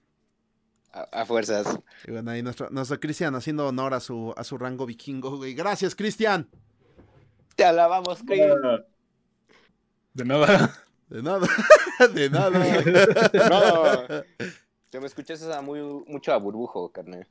A, 0.98 1.22
a 1.22 1.26
fuerzas. 1.26 1.80
Y 2.06 2.12
bueno, 2.12 2.32
ahí 2.32 2.42
nuestro, 2.42 2.70
nuestro 2.70 3.00
Christian 3.00 3.36
haciendo 3.36 3.68
honor 3.68 3.94
a 3.94 4.00
su, 4.00 4.34
a 4.36 4.44
su 4.44 4.58
rango 4.58 4.86
vikingo, 4.86 5.38
güey. 5.38 5.54
Gracias, 5.54 5.96
Christian. 5.96 6.50
Te 7.56 7.66
alabamos, 7.66 8.20
Chris. 8.26 8.40
De 10.14 10.26
nada. 10.26 10.74
De 11.10 11.24
nada. 11.24 11.48
de 12.14 12.30
nada. 12.30 12.60
No. 13.50 14.24
Te 14.90 15.00
me 15.00 15.08
escuchas 15.08 15.44
a 15.44 15.62
muy, 15.62 15.82
mucho 16.08 16.32
a 16.32 16.38
burbujo, 16.38 16.92
carnal. 16.92 17.28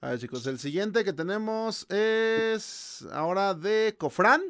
A 0.00 0.10
ver, 0.10 0.18
chicos, 0.18 0.46
el 0.46 0.58
siguiente 0.58 1.04
que 1.04 1.12
tenemos 1.12 1.90
es 1.90 3.06
ahora 3.12 3.54
de 3.54 3.96
Cofrán. 3.98 4.42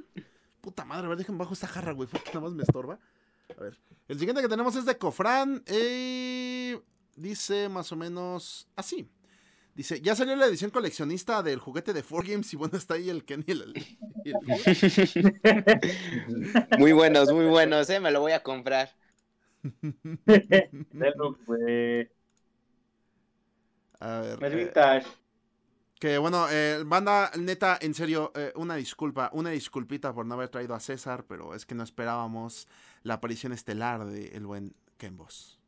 Puta 0.60 0.84
madre, 0.84 1.06
a 1.06 1.08
ver, 1.08 1.18
déjenme 1.18 1.38
bajo 1.38 1.54
esta 1.54 1.66
jarra, 1.66 1.92
güey, 1.92 2.08
porque 2.08 2.28
nada 2.28 2.42
más 2.42 2.52
me 2.52 2.62
estorba. 2.62 2.98
A 3.56 3.62
ver, 3.62 3.78
el 4.06 4.18
siguiente 4.18 4.42
que 4.42 4.48
tenemos 4.48 4.76
es 4.76 4.84
de 4.84 4.98
Cofrán. 4.98 5.64
y 5.66 6.74
dice 7.16 7.68
más 7.68 7.92
o 7.92 7.96
menos 7.96 8.68
así. 8.76 9.08
Dice, 9.74 10.00
ya 10.02 10.16
salió 10.16 10.34
la 10.36 10.46
edición 10.46 10.70
coleccionista 10.72 11.42
del 11.42 11.60
juguete 11.60 11.92
de 11.94 12.02
4Games 12.02 12.52
y 12.54 12.56
bueno, 12.56 12.76
está 12.78 12.94
ahí 12.94 13.08
el 13.10 13.24
Kenny. 13.24 13.44
el- 13.48 13.74
el- 14.24 14.24
Muy 16.78 16.92
buenos, 16.92 17.32
muy 17.32 17.46
buenos, 17.46 17.88
eh. 17.90 18.00
Me 18.00 18.10
lo 18.10 18.20
voy 18.20 18.32
a 18.32 18.42
comprar. 18.42 18.90
Pues, 21.46 22.08
A 24.00 24.20
ver. 24.20 24.38
es 24.40 24.52
eh, 24.52 24.56
vintage. 24.56 25.06
Que 25.98 26.16
bueno, 26.18 26.46
eh, 26.50 26.82
banda, 26.86 27.30
neta, 27.38 27.78
en 27.80 27.92
serio, 27.94 28.32
eh, 28.34 28.52
una 28.56 28.74
disculpa, 28.74 29.28
una 29.34 29.50
disculpita 29.50 30.14
por 30.14 30.24
no 30.24 30.34
haber 30.34 30.48
traído 30.48 30.74
a 30.74 30.80
César, 30.80 31.26
pero 31.26 31.54
es 31.54 31.66
que 31.66 31.74
no 31.74 31.82
esperábamos 31.84 32.68
la 33.02 33.14
aparición 33.14 33.52
estelar 33.52 34.06
de 34.06 34.28
el 34.28 34.46
buen 34.46 34.74
Ken 34.96 35.16
Boss. 35.18 35.59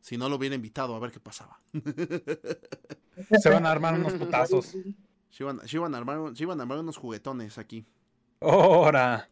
Si 0.00 0.16
no 0.16 0.28
lo 0.28 0.36
hubiera 0.36 0.54
invitado, 0.54 0.94
a 0.94 0.98
ver 0.98 1.10
qué 1.10 1.20
pasaba. 1.20 1.60
Se 3.40 3.50
van 3.50 3.66
a 3.66 3.70
armar 3.70 3.94
unos 3.94 4.14
putazos. 4.14 4.74
Se 5.30 5.42
iban, 5.44 5.66
se 5.68 5.76
iban 5.76 5.94
a 5.94 5.98
armar, 5.98 6.36
se 6.36 6.42
iban 6.42 6.58
a 6.58 6.62
armar 6.62 6.78
unos 6.78 6.96
juguetones 6.96 7.58
aquí. 7.58 7.86
Ahora. 8.40 9.28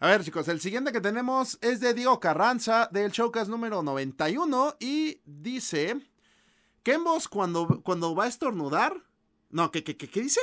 A 0.00 0.08
ver, 0.08 0.24
chicos, 0.24 0.48
el 0.48 0.60
siguiente 0.60 0.92
que 0.92 1.00
tenemos 1.00 1.58
es 1.60 1.80
de 1.80 1.94
Diego 1.94 2.18
Carranza 2.20 2.88
del 2.90 3.10
Showcast 3.10 3.50
número 3.50 3.82
91 3.82 4.76
y 4.80 5.20
dice: 5.24 6.00
Ken 6.82 7.04
Boss 7.04 7.28
cuando, 7.28 7.82
cuando 7.82 8.14
va 8.14 8.24
a 8.24 8.28
estornudar. 8.28 8.94
No, 9.50 9.70
¿qué, 9.70 9.84
qué, 9.84 9.96
qué, 9.96 10.08
qué 10.08 10.22
dice? 10.22 10.40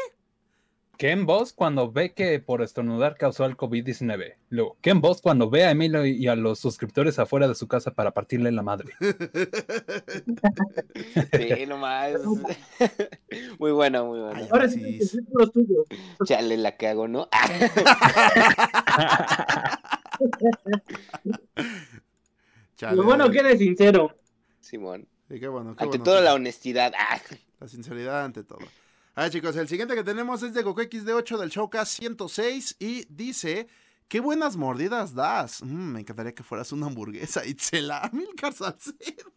Ken 0.97 1.25
Boss 1.25 1.53
cuando 1.53 1.91
ve 1.91 2.13
que 2.13 2.39
por 2.39 2.61
estornudar 2.61 3.15
causó 3.17 3.45
el 3.45 3.55
COVID-19. 3.55 4.35
Luego, 4.49 4.77
Ken 4.81 4.99
Boss 4.99 5.21
cuando 5.21 5.49
ve 5.49 5.63
a 5.65 5.71
Emilio 5.71 6.05
y 6.05 6.27
a 6.27 6.35
los 6.35 6.59
suscriptores 6.59 7.19
afuera 7.19 7.47
de 7.47 7.55
su 7.55 7.67
casa 7.67 7.91
para 7.91 8.11
partirle 8.11 8.51
la 8.51 8.63
madre. 8.63 8.93
Sí, 11.37 11.65
nomás. 11.67 12.13
Muy 13.59 13.71
bueno, 13.71 14.05
muy 14.05 14.19
bueno. 14.19 14.35
Ay, 14.35 14.47
Ahora 14.51 14.67
sí, 14.69 14.79
sí, 14.79 14.97
es 14.99 15.17
los 15.31 15.51
tuyos. 15.51 15.85
Chale, 16.25 16.57
la 16.57 16.75
que 16.75 16.87
hago, 16.87 17.07
¿no? 17.07 17.27
Chale. 22.75 22.97
Lo 22.97 23.03
bueno 23.03 23.29
que 23.29 23.39
eres 23.39 23.59
sincero. 23.59 24.15
Simón. 24.59 25.07
Sí, 25.29 25.39
qué 25.39 25.47
bueno, 25.47 25.75
qué 25.75 25.83
Ante 25.83 25.97
bueno. 25.97 26.03
todo 26.03 26.21
la 26.21 26.33
honestidad. 26.33 26.93
Ah. 26.97 27.19
La 27.59 27.67
sinceridad 27.67 28.23
ante 28.23 28.43
todo. 28.43 28.59
A 29.17 29.23
ver, 29.23 29.31
chicos, 29.31 29.55
el 29.55 29.67
siguiente 29.67 29.95
que 29.95 30.03
tenemos 30.03 30.43
es 30.43 30.53
de 30.53 30.61
Goku 30.61 30.81
XD8 30.81 31.39
del 31.39 31.49
Showcast 31.49 31.97
106 32.01 32.75
y 32.77 33.03
dice: 33.09 33.67
¡Qué 34.07 34.19
buenas 34.19 34.57
mordidas 34.57 35.15
das! 35.15 35.63
Mm, 35.63 35.93
me 35.93 36.01
encantaría 36.01 36.35
que 36.35 36.43
fueras 36.43 36.71
una 36.71 36.85
hamburguesa. 36.85 37.43
Itzela, 37.43 38.11
Milcar 38.13 38.53
Salcedo. 38.53 39.33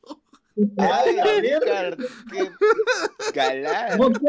Ay, 0.76 1.16
Oscar, 1.54 1.96
qué 2.30 2.50
galán. 3.32 3.96
¿Cómo 3.96 4.12
que? 4.12 4.26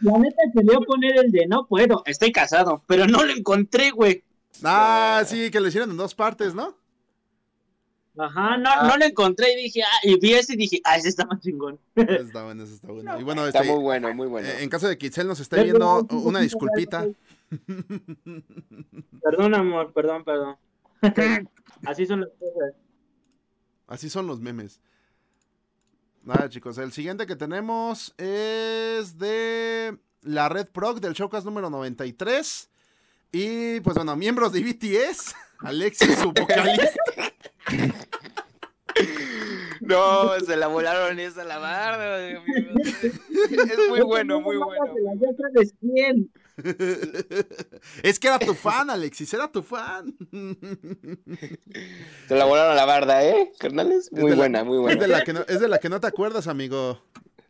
La 0.00 0.18
neta 0.18 0.42
quería 0.52 0.80
poner 0.80 1.18
el 1.24 1.30
de 1.30 1.46
no 1.46 1.68
puedo. 1.68 2.02
Estoy 2.04 2.32
casado, 2.32 2.82
pero 2.88 3.06
no 3.06 3.24
lo 3.24 3.32
encontré, 3.32 3.92
güey. 3.92 4.24
Ah, 4.64 5.22
sí, 5.24 5.52
que 5.52 5.60
lo 5.60 5.68
hicieron 5.68 5.92
en 5.92 5.96
dos 5.96 6.16
partes, 6.16 6.52
¿no? 6.52 6.79
Ajá, 8.22 8.56
no, 8.58 8.82
no 8.82 8.96
lo 8.96 9.04
encontré 9.04 9.52
y 9.52 9.62
dije, 9.64 9.82
ah, 9.82 9.98
y 10.02 10.18
vi 10.18 10.34
ese 10.34 10.54
y 10.54 10.56
dije, 10.56 10.80
ah, 10.84 10.96
ese 10.96 11.08
está 11.08 11.24
más 11.26 11.40
chingón. 11.40 11.78
Está 11.94 12.44
bueno, 12.44 12.64
eso 12.64 12.74
está 12.74 12.88
bueno. 12.88 13.18
Y 13.18 13.22
bueno, 13.22 13.46
Está 13.46 13.60
este, 13.60 13.72
muy 13.72 13.82
bueno, 13.82 14.14
muy 14.14 14.26
bueno. 14.28 14.48
eh, 14.48 14.62
en 14.62 14.68
caso 14.68 14.88
de 14.88 14.98
que 14.98 15.06
Itzel 15.06 15.26
nos 15.26 15.40
esté 15.40 15.62
viendo, 15.62 16.06
una 16.10 16.40
disculpita. 16.40 17.06
Perdón, 19.22 19.54
amor, 19.54 19.92
perdón, 19.92 20.24
perdón. 20.24 20.56
Así 21.84 22.06
son 22.06 22.20
las 22.20 22.30
cosas. 22.38 22.74
Así 23.86 24.08
son 24.08 24.26
los 24.26 24.40
memes. 24.40 24.80
Nada, 26.22 26.48
chicos. 26.48 26.78
El 26.78 26.92
siguiente 26.92 27.26
que 27.26 27.34
tenemos 27.36 28.14
es 28.18 29.18
de 29.18 29.98
la 30.22 30.48
Red 30.48 30.68
Proc 30.68 31.00
del 31.00 31.14
Showcast 31.14 31.44
número 31.46 31.70
93. 31.70 32.70
Y 33.32 33.80
pues 33.80 33.96
bueno, 33.96 34.14
miembros 34.16 34.52
de 34.52 34.60
BTS. 34.62 35.34
Alexis, 35.62 36.16
su 36.18 36.32
vocalista. 36.32 36.88
No, 39.80 40.38
se 40.40 40.56
la 40.56 40.66
volaron 40.66 41.18
esa 41.20 41.42
la 41.44 41.58
barda, 41.58 42.16
amigos. 42.36 42.44
Es 43.02 43.78
muy 43.88 44.00
bueno, 44.02 44.40
muy 44.40 44.56
bueno. 44.56 44.94
Es 48.02 48.18
que 48.18 48.28
era 48.28 48.38
tu 48.38 48.52
fan, 48.54 48.90
Alexis, 48.90 49.32
era 49.32 49.50
tu 49.50 49.62
fan. 49.62 50.14
Se 52.28 52.34
la 52.36 52.44
volaron 52.44 52.72
a 52.72 52.74
la 52.74 52.84
barda, 52.84 53.24
¿eh, 53.24 53.50
carnales? 53.58 54.10
Es 54.12 54.20
Muy 54.20 54.32
la- 54.32 54.36
buena, 54.36 54.64
muy 54.64 54.76
Es 54.76 54.82
buena. 54.82 55.00
de, 55.00 55.08
la 55.08 55.24
que 55.24 55.32
no, 55.32 55.40
es 55.48 55.60
de 55.60 55.68
la 55.68 55.78
que 55.78 55.88
no 55.88 55.98
te 56.00 56.06
acuerdas, 56.08 56.46
amigo. 56.46 57.02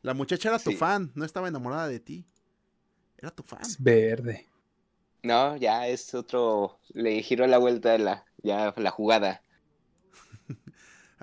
La 0.03 0.15
muchacha 0.15 0.51
era 0.51 0.59
tu 0.61 0.71
Sí. 0.71 0.77
fan, 0.77 1.11
no 1.17 1.25
estaba 1.25 1.49
enamorada 1.49 1.89
de 1.89 1.99
ti. 1.99 2.25
Era 3.19 3.31
tu 3.33 3.43
fan. 3.43 3.61
Es 3.63 3.83
verde. 3.83 4.47
No, 5.23 5.57
ya 5.57 5.87
es 5.89 6.15
otro. 6.15 6.81
Le 6.93 7.23
giró 7.23 7.47
la 7.47 7.59
vuelta 7.59 7.97
la, 7.99 8.25
ya 8.43 8.75
la 8.77 8.91
jugada. 8.91 9.43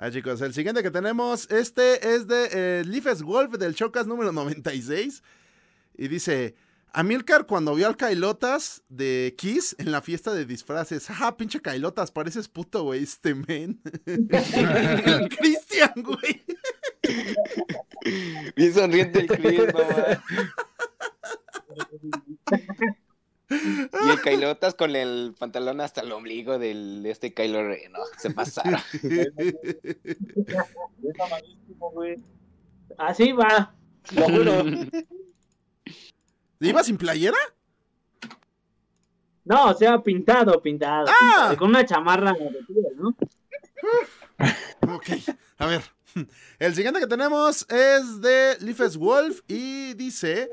Ah, 0.00 0.12
chicos, 0.12 0.40
el 0.42 0.54
siguiente 0.54 0.84
que 0.84 0.92
tenemos, 0.92 1.50
este 1.50 2.14
es 2.14 2.28
de 2.28 2.48
eh, 2.52 2.84
Leafes 2.86 3.20
Wolf 3.24 3.58
del 3.58 3.74
Chocas 3.74 4.06
número 4.06 4.30
96. 4.30 5.24
Y 5.96 6.06
dice, 6.06 6.54
Amilcar 6.92 7.46
cuando 7.46 7.74
vio 7.74 7.86
al 7.86 7.96
Kailotas 7.96 8.82
de 8.88 9.34
Kiss 9.36 9.76
en 9.78 9.92
la 9.92 10.00
fiesta 10.00 10.32
de 10.32 10.46
disfraces. 10.46 11.08
¡Ah, 11.20 11.36
pinche 11.36 11.60
Kailotas! 11.60 12.10
Pareces 12.10 12.48
puto, 12.48 12.84
güey, 12.84 13.02
este 13.02 13.34
men. 13.34 13.80
El 14.06 15.28
Cristian, 15.38 15.92
güey. 15.96 16.44
Bien 18.56 18.74
sonriente 18.74 19.20
el 19.20 19.26
Chris, 19.26 19.60
mamá. 19.72 20.24
Y 24.06 24.10
el 24.10 24.20
Kailotas 24.20 24.74
con 24.74 24.94
el 24.94 25.34
pantalón 25.38 25.80
hasta 25.80 26.02
el 26.02 26.12
ombligo 26.12 26.58
del 26.58 27.02
de 27.02 27.10
este 27.10 27.32
Kylo 27.32 27.66
Ren, 27.66 27.92
no, 27.92 28.00
se 28.18 28.30
pasaron. 28.30 28.80
Está 28.92 29.26
malísimo, 31.30 31.90
güey. 31.92 32.16
Así 32.98 33.32
va, 33.32 33.74
lo 34.14 34.24
juro. 34.24 34.64
¿Iba 36.60 36.82
sin 36.82 36.98
playera? 36.98 37.38
No, 39.44 39.70
o 39.70 39.74
sea, 39.74 40.02
pintado, 40.02 40.60
pintado. 40.60 41.06
Ah. 41.08 41.14
pintado, 41.20 41.56
Con 41.56 41.70
una 41.70 41.86
chamarra 41.86 42.32
de 42.32 42.64
piel, 42.66 42.96
¿no? 42.96 43.16
Ok, 44.94 45.06
a 45.58 45.66
ver. 45.66 45.82
El 46.58 46.74
siguiente 46.74 47.00
que 47.00 47.06
tenemos 47.06 47.66
es 47.70 48.20
de 48.20 48.56
Leafes 48.60 48.96
Wolf 48.96 49.40
y 49.48 49.94
dice: 49.94 50.50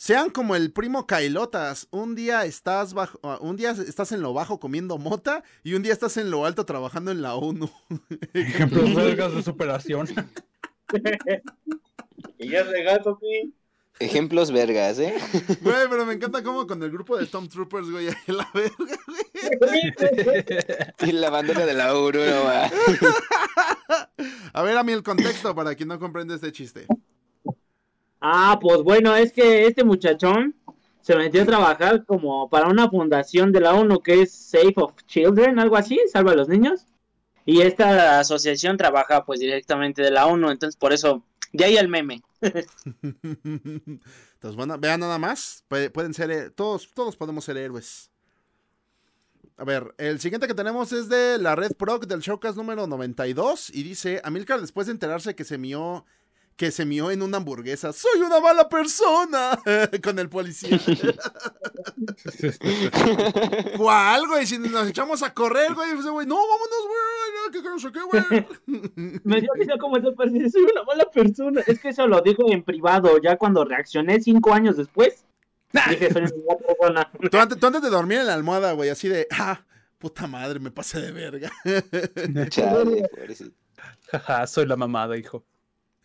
Sean 0.00 0.30
como 0.30 0.56
el 0.56 0.72
primo 0.72 1.06
Kailotas. 1.06 1.86
Un 1.90 2.14
día 2.14 2.46
estás 2.46 2.94
bajo, 2.94 3.20
ah, 3.22 3.36
un 3.42 3.58
día 3.58 3.72
estás 3.72 4.12
en 4.12 4.22
lo 4.22 4.32
bajo 4.32 4.58
comiendo 4.58 4.96
mota 4.96 5.44
y 5.62 5.74
un 5.74 5.82
día 5.82 5.92
estás 5.92 6.16
en 6.16 6.30
lo 6.30 6.46
alto 6.46 6.64
trabajando 6.64 7.10
en 7.10 7.20
la 7.20 7.34
ONU. 7.34 7.70
Ejemplos 8.32 8.94
belgas 8.94 9.34
de 9.34 9.42
superación. 9.42 10.08
Y 12.38 12.48
ya 12.48 12.62
regato, 12.62 13.18
güey. 13.20 13.54
Ejemplos 13.98 14.50
vergas, 14.50 14.98
¿eh? 14.98 15.14
Güey, 15.60 15.88
pero 15.90 16.06
me 16.06 16.14
encanta 16.14 16.42
cómo 16.42 16.66
con 16.66 16.82
el 16.82 16.90
grupo 16.90 17.18
de 17.18 17.26
Stormtroopers, 17.26 17.90
güey, 17.90 18.08
ahí 18.08 18.14
en 18.26 18.36
la 18.38 18.50
verga, 18.54 18.98
güey. 19.66 21.10
Y 21.10 21.12
la 21.12 21.28
bandera 21.28 21.66
de 21.66 21.74
la 21.74 21.94
Uru, 21.94 22.20
no 22.20 22.44
va. 22.44 22.70
A 24.54 24.62
ver, 24.62 24.78
a 24.78 24.82
mí 24.82 24.92
el 24.92 25.02
contexto 25.02 25.54
para 25.54 25.74
quien 25.74 25.90
no 25.90 25.98
comprende 25.98 26.34
este 26.34 26.52
chiste. 26.52 26.86
Ah, 28.20 28.58
pues 28.60 28.82
bueno, 28.82 29.14
es 29.16 29.32
que 29.32 29.66
este 29.66 29.84
muchachón 29.84 30.54
se 31.00 31.16
metió 31.16 31.42
a 31.42 31.46
trabajar 31.46 32.04
como 32.04 32.48
para 32.50 32.68
una 32.68 32.88
fundación 32.90 33.52
de 33.52 33.60
la 33.60 33.74
ONU 33.74 34.00
que 34.02 34.22
es 34.22 34.32
Safe 34.32 34.74
of 34.76 34.92
Children, 35.06 35.58
algo 35.58 35.76
así, 35.76 35.98
salva 36.12 36.32
a 36.32 36.36
los 36.36 36.48
niños. 36.48 36.86
Y 37.46 37.62
esta 37.62 38.20
asociación 38.20 38.76
trabaja 38.76 39.24
pues 39.24 39.40
directamente 39.40 40.02
de 40.02 40.10
la 40.10 40.26
ONU, 40.26 40.50
entonces 40.50 40.76
por 40.76 40.92
eso, 40.92 41.24
de 41.52 41.64
ahí 41.64 41.76
el 41.78 41.88
meme. 41.88 42.22
Entonces, 43.14 44.56
bueno, 44.56 44.78
vean 44.78 45.00
nada 45.00 45.18
más. 45.18 45.64
Puede- 45.68 45.90
Pueden 45.90 46.14
ser, 46.14 46.30
eh, 46.30 46.50
todos, 46.50 46.90
todos 46.94 47.16
podemos 47.16 47.44
ser 47.44 47.56
héroes. 47.56 48.10
A 49.56 49.64
ver, 49.64 49.94
el 49.98 50.20
siguiente 50.20 50.46
que 50.46 50.54
tenemos 50.54 50.92
es 50.92 51.08
de 51.08 51.36
la 51.38 51.54
Red 51.54 51.72
Proc 51.76 52.06
del 52.06 52.20
Showcast 52.20 52.56
número 52.56 52.86
92 52.86 53.70
y 53.74 53.82
dice, 53.82 54.20
Amilcar 54.24 54.60
después 54.60 54.86
de 54.86 54.92
enterarse 54.94 55.34
que 55.34 55.44
se 55.44 55.58
mió, 55.58 56.06
que 56.60 56.70
se 56.70 56.84
mió 56.84 57.10
en 57.10 57.22
una 57.22 57.38
hamburguesa. 57.38 57.90
¡Soy 57.90 58.20
una 58.20 58.38
mala 58.38 58.68
persona! 58.68 59.58
Con 60.04 60.18
el 60.18 60.28
policía. 60.28 60.78
¿Cuál, 63.78 64.26
güey? 64.26 64.44
Si 64.44 64.58
nos 64.58 64.86
echamos 64.86 65.22
a 65.22 65.32
correr, 65.32 65.72
güey. 65.72 65.92
ese 65.92 66.10
güey, 66.10 66.26
no, 66.26 66.36
vámonos, 66.36 66.86
güey. 66.86 68.44
güey. 68.66 69.20
Me 69.24 69.40
dio 69.40 69.50
risa 69.54 69.78
como 69.78 69.96
eso, 69.96 70.14
pero 70.14 70.30
soy 70.50 70.64
una 70.70 70.82
mala 70.82 71.06
persona. 71.06 71.62
Es 71.66 71.80
que 71.80 71.88
eso 71.88 72.06
lo 72.06 72.20
dijo 72.20 72.42
en 72.52 72.62
privado, 72.62 73.16
ya 73.22 73.38
cuando 73.38 73.64
reaccioné 73.64 74.20
cinco 74.20 74.52
años 74.52 74.76
después. 74.76 75.24
Dije, 75.72 76.12
soy 76.12 76.24
una 76.24 76.44
mala 76.46 77.10
persona. 77.10 77.10
Tú 77.30 77.38
antes, 77.38 77.58
tú 77.58 77.66
antes 77.68 77.80
de 77.80 77.88
dormir 77.88 78.18
en 78.18 78.26
la 78.26 78.34
almohada, 78.34 78.72
güey, 78.72 78.90
así 78.90 79.08
de, 79.08 79.26
ah, 79.30 79.64
puta 79.96 80.26
madre, 80.26 80.60
me 80.60 80.70
pasé 80.70 81.00
de 81.00 81.10
verga. 81.10 81.50
Chale, 82.50 83.08
soy 84.46 84.66
la 84.66 84.76
mamada, 84.76 85.16
hijo. 85.16 85.46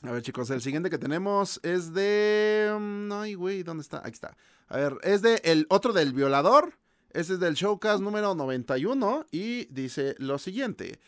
A 0.03 0.11
ver, 0.11 0.21
chicos, 0.21 0.49
el 0.49 0.61
siguiente 0.61 0.89
que 0.89 0.97
tenemos 0.97 1.59
es 1.63 1.93
de. 1.93 2.73
mm, 2.79 3.11
Ay, 3.13 3.33
güey, 3.33 3.63
¿dónde 3.63 3.81
está? 3.81 3.99
Aquí 3.99 4.11
está. 4.13 4.35
A 4.67 4.77
ver, 4.77 4.97
es 5.03 5.21
de 5.21 5.41
el 5.43 5.65
otro 5.69 5.91
del 5.93 6.13
violador. 6.13 6.73
Este 7.11 7.33
es 7.33 7.39
del 7.39 7.53
showcast 7.55 8.01
número 8.03 8.35
91 8.35 9.25
y 9.31 9.65
dice 9.73 10.15
lo 10.19 10.37
siguiente. 10.37 10.99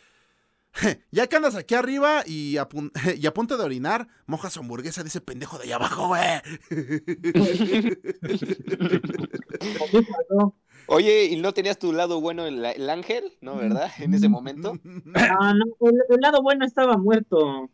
Ya 1.11 1.27
que 1.27 1.35
andas 1.35 1.55
aquí 1.55 1.73
arriba 1.75 2.21
y 2.25 2.57
a, 2.57 2.69
pun- 2.69 2.91
y 3.19 3.25
a 3.25 3.33
punto 3.33 3.57
de 3.57 3.63
orinar, 3.63 4.07
moja 4.27 4.49
su 4.51 4.59
hamburguesa 4.59 5.01
de 5.03 5.09
ese 5.09 5.21
pendejo 5.21 5.57
de 5.57 5.63
allá 5.65 5.75
abajo, 5.77 6.07
güey. 6.07 6.21
Oye, 10.87 11.25
¿y 11.25 11.41
no 11.41 11.53
tenías 11.53 11.77
tu 11.79 11.91
lado 11.91 12.21
bueno 12.21 12.45
el, 12.45 12.63
el 12.63 12.89
ángel? 12.89 13.33
¿No, 13.41 13.57
verdad? 13.57 13.91
En 13.99 14.13
ese 14.13 14.29
momento. 14.29 14.77
Ah, 15.15 15.53
no, 15.53 15.65
el, 15.89 15.95
el 16.09 16.21
lado 16.21 16.41
bueno 16.41 16.65
estaba 16.65 16.97
muerto. 16.97 17.69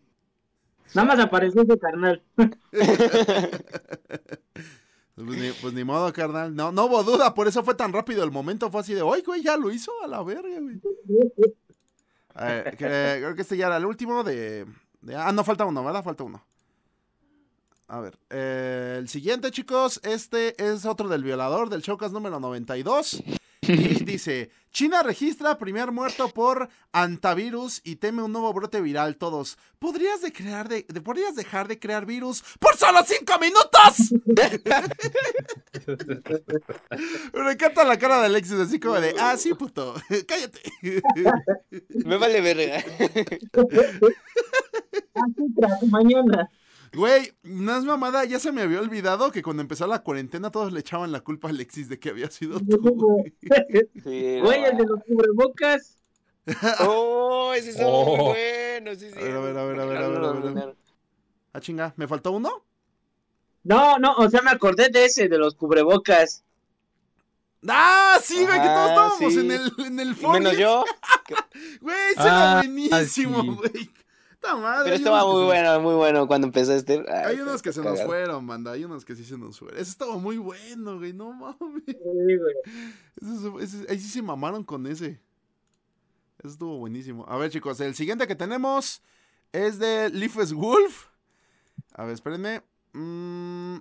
Nada 0.93 1.07
más 1.07 1.19
apareció 1.19 1.61
ese 1.63 1.77
carnal. 1.77 2.21
Pues 5.15 5.27
ni, 5.39 5.51
pues 5.61 5.73
ni 5.75 5.83
modo, 5.83 6.11
carnal. 6.11 6.55
No, 6.55 6.71
no 6.71 6.85
hubo 6.85 7.03
duda, 7.03 7.35
por 7.35 7.47
eso 7.47 7.63
fue 7.63 7.75
tan 7.75 7.93
rápido 7.93 8.23
el 8.23 8.31
momento. 8.31 8.71
Fue 8.71 8.81
así 8.81 8.95
de, 8.95 9.01
¡ay, 9.01 9.21
güey, 9.21 9.43
ya 9.43 9.57
lo 9.57 9.71
hizo 9.71 9.91
a 10.03 10.07
la 10.07 10.23
verga, 10.23 10.59
güey! 10.59 10.81
A 12.33 12.45
ver, 12.45 12.71
que- 12.77 12.85
creo 12.87 13.35
que 13.35 13.41
este 13.43 13.55
ya 13.55 13.67
era 13.67 13.77
el 13.77 13.85
último 13.85 14.23
de, 14.23 14.65
Ah, 15.15 15.31
no, 15.31 15.43
falta 15.43 15.65
uno, 15.65 15.83
¿verdad? 15.83 16.03
Falta 16.03 16.23
uno. 16.23 16.43
A 17.89 17.99
ver, 17.99 18.17
eh, 18.31 18.95
el 18.97 19.07
siguiente, 19.07 19.51
chicos, 19.51 19.99
este 20.03 20.55
es 20.63 20.83
otro 20.85 21.07
del 21.09 21.23
violador, 21.23 21.69
del 21.69 21.81
Showcast 21.81 22.11
número 22.13 22.39
92. 22.39 23.21
Y 23.67 24.03
dice, 24.03 24.49
China 24.71 25.03
registra 25.03 25.57
primer 25.57 25.91
muerto 25.91 26.29
por 26.29 26.69
antivirus 26.91 27.81
y 27.83 27.97
teme 27.97 28.23
un 28.23 28.31
nuevo 28.31 28.51
brote 28.53 28.81
viral. 28.81 29.17
Todos, 29.17 29.57
¿podrías, 29.79 30.21
de 30.21 30.31
crear 30.33 30.67
de, 30.67 30.85
de- 30.87 31.01
¿podrías 31.01 31.35
dejar 31.35 31.67
de 31.67 31.79
crear 31.79 32.05
virus 32.05 32.43
por 32.59 32.75
solo 32.75 32.99
cinco 33.05 33.33
minutos? 33.39 34.13
Me 37.33 37.51
encanta 37.51 37.83
la 37.83 37.97
cara 37.99 38.19
de 38.19 38.25
Alexis, 38.27 38.53
así 38.53 38.79
como 38.79 38.99
de, 38.99 39.13
ah, 39.19 39.35
sí, 39.37 39.53
puto, 39.53 39.93
cállate. 40.27 40.59
Me 42.05 42.17
vale 42.17 42.41
verga. 42.41 42.83
Mañana. 45.89 46.49
Güey, 46.93 47.33
no 47.43 47.75
es 47.75 47.83
mamada, 47.85 48.23
ya 48.25 48.37
se 48.39 48.51
me 48.51 48.61
había 48.61 48.79
olvidado 48.79 49.31
que 49.31 49.41
cuando 49.41 49.61
empezó 49.61 49.87
la 49.87 50.03
cuarentena 50.03 50.51
todos 50.51 50.71
le 50.71 50.79
echaban 50.81 51.11
la 51.11 51.21
culpa 51.21 51.47
a 51.47 51.51
Alexis 51.51 51.89
de 51.89 51.99
que 51.99 52.09
había 52.09 52.29
sido 52.29 52.59
tú. 52.59 52.77
güey. 52.79 53.33
Sí, 54.03 54.37
no. 54.37 54.43
Güey, 54.45 54.63
el 54.65 54.77
de 54.77 54.85
los 54.85 54.99
cubrebocas. 55.03 55.97
Oh, 56.81 57.53
ese 57.55 57.69
es 57.71 57.77
Oh. 57.81 58.05
muy 58.17 58.25
bueno. 58.35 58.95
Sí, 58.95 59.09
sí. 59.11 59.17
A 59.19 59.23
ver, 59.23 59.35
a 59.37 59.39
ver, 59.39 59.57
a 59.57 59.63
ver, 59.65 59.79
a 59.79 59.85
ver, 59.85 59.97
a 59.97 60.07
ver, 60.31 60.47
a 60.47 60.65
ver. 60.65 60.75
Ah, 61.53 61.59
chinga, 61.61 61.93
¿me 61.97 62.07
faltó 62.07 62.31
uno? 62.31 62.63
No, 63.63 63.97
no, 63.97 64.13
o 64.15 64.29
sea, 64.29 64.41
me 64.41 64.51
acordé 64.51 64.89
de 64.89 65.05
ese, 65.05 65.29
de 65.29 65.37
los 65.37 65.55
cubrebocas. 65.55 66.43
¡Ah, 67.67 68.19
sí, 68.21 68.35
güey, 68.43 68.59
que 68.61 68.67
todos 68.67 68.89
Ah, 68.89 68.89
estábamos 68.89 69.33
sí. 69.33 69.39
en 69.39 69.51
el, 69.51 69.71
en 69.85 69.99
el 69.99 70.15
Menos 70.17 70.57
yo. 70.57 70.83
Güey, 71.81 71.95
ese 72.11 72.21
era 72.21 72.51
Ah, 72.59 72.61
buenísimo, 72.63 73.55
güey. 73.55 73.89
Madre. 74.57 74.83
Pero 74.85 74.95
estaba 74.95 75.25
muy 75.25 75.41
se- 75.41 75.45
bueno, 75.45 75.79
muy 75.81 75.95
bueno 75.95 76.27
cuando 76.27 76.47
empezó 76.47 76.73
este. 76.73 77.03
Ay, 77.09 77.35
Hay 77.35 77.39
unos 77.39 77.61
que 77.61 77.71
se 77.73 77.81
nos 77.81 78.01
fueron, 78.03 78.45
banda. 78.47 78.71
Hay 78.73 78.83
unos 78.85 79.05
que 79.05 79.15
sí 79.15 79.23
se 79.25 79.37
nos 79.37 79.57
fueron. 79.59 79.79
Ese 79.79 79.91
estaba 79.91 80.17
muy 80.17 80.37
bueno, 80.37 80.97
güey. 80.97 81.13
No 81.13 81.31
mames. 81.33 81.83
Sí, 81.87 81.93
güey. 81.93 82.55
Ese- 83.61 83.77
ese- 83.77 83.91
ahí 83.91 83.99
sí 83.99 84.09
se 84.09 84.21
mamaron 84.21 84.63
con 84.63 84.85
ese. 84.87 85.21
Ese 86.39 86.47
estuvo 86.53 86.77
buenísimo. 86.77 87.25
A 87.27 87.37
ver, 87.37 87.49
chicos, 87.51 87.79
el 87.79 87.95
siguiente 87.95 88.27
que 88.27 88.35
tenemos 88.35 89.01
es 89.51 89.79
de 89.79 90.09
Leafless 90.09 90.53
Wolf. 90.53 91.07
A 91.93 92.03
ver, 92.05 92.13
espérenme. 92.13 92.61
Mm. 92.93 93.77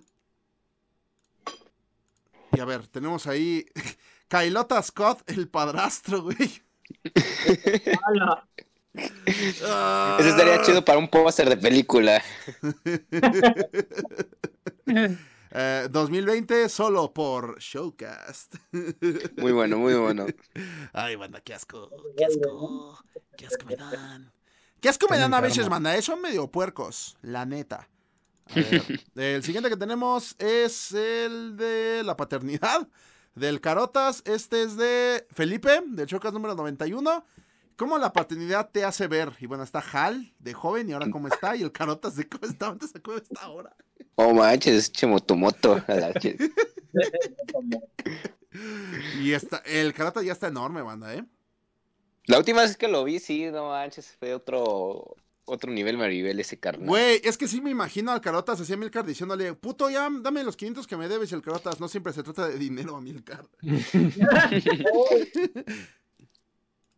Y 2.54 2.60
a 2.60 2.64
ver, 2.66 2.86
tenemos 2.86 3.26
ahí 3.26 3.66
Kailota 4.28 4.82
Scott, 4.82 5.22
el 5.30 5.48
padrastro, 5.48 6.22
güey. 6.22 6.62
Ah. 9.64 10.16
Ese 10.20 10.30
estaría 10.30 10.60
chido 10.62 10.84
para 10.84 10.98
un 10.98 11.08
póster 11.08 11.48
de 11.48 11.56
película. 11.56 12.22
Eh, 15.54 15.86
2020 15.90 16.66
solo 16.70 17.12
por 17.12 17.58
Showcast. 17.58 18.54
Muy 19.36 19.52
bueno, 19.52 19.76
muy 19.76 19.92
bueno. 19.94 20.24
Ay, 20.94 21.16
banda, 21.16 21.42
qué 21.42 21.52
asco. 21.52 21.90
Qué 22.16 22.24
asco. 22.24 22.98
Qué 23.36 23.46
asco 23.46 23.66
me 23.66 23.76
dan. 23.76 24.32
Qué 24.80 24.88
asco 24.88 25.06
me 25.10 25.18
dan 25.18 25.34
a 25.34 25.42
veces, 25.42 25.68
banda. 25.68 25.94
eh, 25.94 26.00
Son 26.00 26.22
medio 26.22 26.50
puercos, 26.50 27.18
la 27.20 27.44
neta. 27.44 27.86
A 28.50 28.54
ver, 28.54 28.82
el 29.14 29.42
siguiente 29.44 29.68
que 29.68 29.76
tenemos 29.76 30.36
es 30.38 30.92
el 30.92 31.54
de 31.58 32.02
la 32.02 32.16
paternidad 32.16 32.88
del 33.34 33.60
Carotas. 33.60 34.22
Este 34.24 34.62
es 34.62 34.78
de 34.78 35.26
Felipe, 35.32 35.82
del 35.86 36.06
Showcast 36.06 36.32
número 36.32 36.54
91. 36.54 37.26
¿Cómo 37.82 37.98
la 37.98 38.12
paternidad 38.12 38.70
te 38.70 38.84
hace 38.84 39.08
ver? 39.08 39.32
Y 39.40 39.46
bueno, 39.46 39.64
está 39.64 39.82
Hal, 39.92 40.32
de 40.38 40.54
joven, 40.54 40.88
y 40.88 40.92
ahora 40.92 41.10
cómo 41.10 41.26
está. 41.26 41.56
Y 41.56 41.62
el 41.62 41.72
Carotas, 41.72 42.14
de 42.14 42.28
cómo 42.28 42.46
está 42.46 42.68
antes 42.68 42.94
a 42.94 43.00
cómo 43.00 43.16
está 43.16 43.40
ahora. 43.40 43.74
Oh 44.14 44.32
manches, 44.32 44.92
chemotomoto. 44.92 45.82
Y 49.20 49.32
está, 49.32 49.64
el 49.66 49.92
Carotas 49.94 50.24
ya 50.24 50.30
está 50.30 50.46
enorme, 50.46 50.80
banda, 50.80 51.12
¿eh? 51.12 51.24
La 52.26 52.38
última 52.38 52.62
vez 52.62 52.76
que 52.76 52.86
lo 52.86 53.02
vi, 53.02 53.18
sí, 53.18 53.50
no 53.50 53.70
manches, 53.70 54.14
fue 54.16 54.32
otro 54.32 55.16
otro 55.44 55.72
nivel 55.72 55.98
Maribel 55.98 56.38
ese 56.38 56.60
carnal. 56.60 56.86
Güey, 56.86 57.20
es 57.24 57.36
que 57.36 57.48
sí 57.48 57.60
me 57.60 57.70
imagino 57.70 58.12
al 58.12 58.20
Carotas 58.20 58.60
así 58.60 58.72
a 58.72 58.76
Milcar 58.76 59.04
diciéndole, 59.04 59.54
puto, 59.54 59.90
ya 59.90 60.08
dame 60.08 60.44
los 60.44 60.56
500 60.56 60.86
que 60.86 60.96
me 60.96 61.08
debes 61.08 61.32
y 61.32 61.34
el 61.34 61.42
Carotas 61.42 61.80
no 61.80 61.88
siempre 61.88 62.12
se 62.12 62.22
trata 62.22 62.46
de 62.46 62.58
dinero 62.58 62.94
a 62.94 63.00
Milcar. 63.00 63.44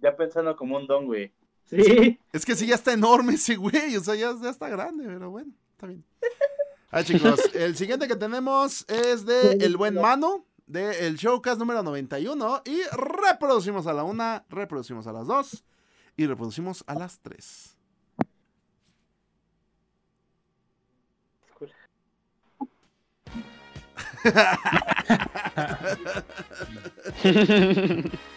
Ya 0.05 0.15
pensando 0.15 0.55
como 0.55 0.77
un 0.77 0.87
don, 0.87 1.07
güey. 1.07 1.33
Sí. 1.65 2.21
Es 2.31 2.45
que 2.45 2.55
sí, 2.55 2.67
ya 2.67 2.75
está 2.75 2.93
enorme 2.93 3.37
ese 3.37 3.57
güey, 3.57 3.97
o 3.97 4.01
sea, 4.01 4.15
ya, 4.15 4.35
ya 4.39 4.51
está 4.51 4.69
grande, 4.69 5.07
pero 5.07 5.31
bueno, 5.31 5.51
está 5.73 5.87
bien. 5.87 6.05
Ah, 6.91 7.03
chicos, 7.03 7.41
el 7.55 7.75
siguiente 7.75 8.07
que 8.07 8.17
tenemos 8.17 8.85
es 8.87 9.25
de 9.25 9.53
El 9.53 9.79
Buen 9.79 9.95
Mano, 9.95 10.45
de 10.67 11.07
el 11.07 11.17
Showcast 11.17 11.59
número 11.59 11.83
91, 11.83 12.65
y 12.67 12.83
reproducimos 12.93 13.87
a 13.87 13.95
la 13.95 14.05
una, 14.05 14.45
reproducimos 14.51 15.07
a 15.07 15.13
las 15.15 15.27
dos, 15.27 15.65
y 16.19 16.27
reproducimos 16.27 16.85
a 16.87 16.97
las 16.97 17.19
tres. 17.21 17.79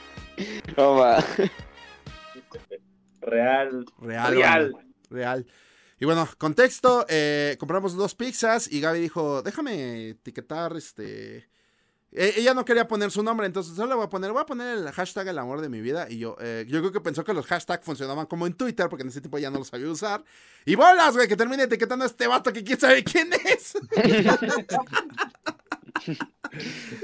Real. 3.22 3.86
Real. 4.00 4.36
Real. 4.36 4.76
Real. 5.10 5.46
Y 6.00 6.06
bueno, 6.06 6.30
contexto, 6.38 7.06
eh, 7.10 7.56
compramos 7.60 7.96
dos 7.96 8.14
pizzas 8.14 8.72
y 8.72 8.80
Gaby 8.82 9.00
dijo, 9.00 9.42
déjame 9.42 10.10
etiquetar 10.10 10.76
este... 10.78 11.50
E- 12.12 12.36
ella 12.38 12.54
no 12.54 12.64
quería 12.64 12.88
poner 12.88 13.12
su 13.12 13.22
nombre, 13.24 13.48
entonces 13.48 13.76
solo 13.76 13.90
le 13.90 13.96
voy 13.96 14.06
a 14.06 14.10
poner, 14.10 14.32
voy 14.32 14.42
a 14.42 14.46
poner 14.46 14.78
el 14.78 14.92
hashtag 14.92 15.28
el 15.28 15.38
amor 15.40 15.60
de 15.60 15.70
mi 15.70 15.82
vida. 15.82 16.08
Y 16.10 16.20
yo, 16.20 16.38
eh, 16.40 16.66
yo 16.68 16.80
creo 16.80 16.92
que 16.92 17.02
pensó 17.02 17.24
que 17.24 17.34
los 17.34 17.46
hashtags 17.48 17.84
funcionaban 17.84 18.28
como 18.28 18.46
en 18.48 18.54
Twitter, 18.54 18.88
porque 18.90 19.04
en 19.04 19.10
ese 19.10 19.22
tiempo 19.22 19.40
ya 19.40 19.50
no 19.50 19.58
los 19.60 19.68
sabía 19.68 19.90
usar. 19.90 20.24
Y 20.66 20.76
bolas, 20.76 21.16
güey, 21.16 21.28
que 21.28 21.36
termine 21.36 21.64
etiquetando 21.64 22.04
a 22.06 22.08
este 22.08 22.28
vato 22.28 22.54
que 22.54 22.64
quién 22.64 22.80
sabe 22.80 23.04
quién 23.04 23.30
es. 23.34 23.74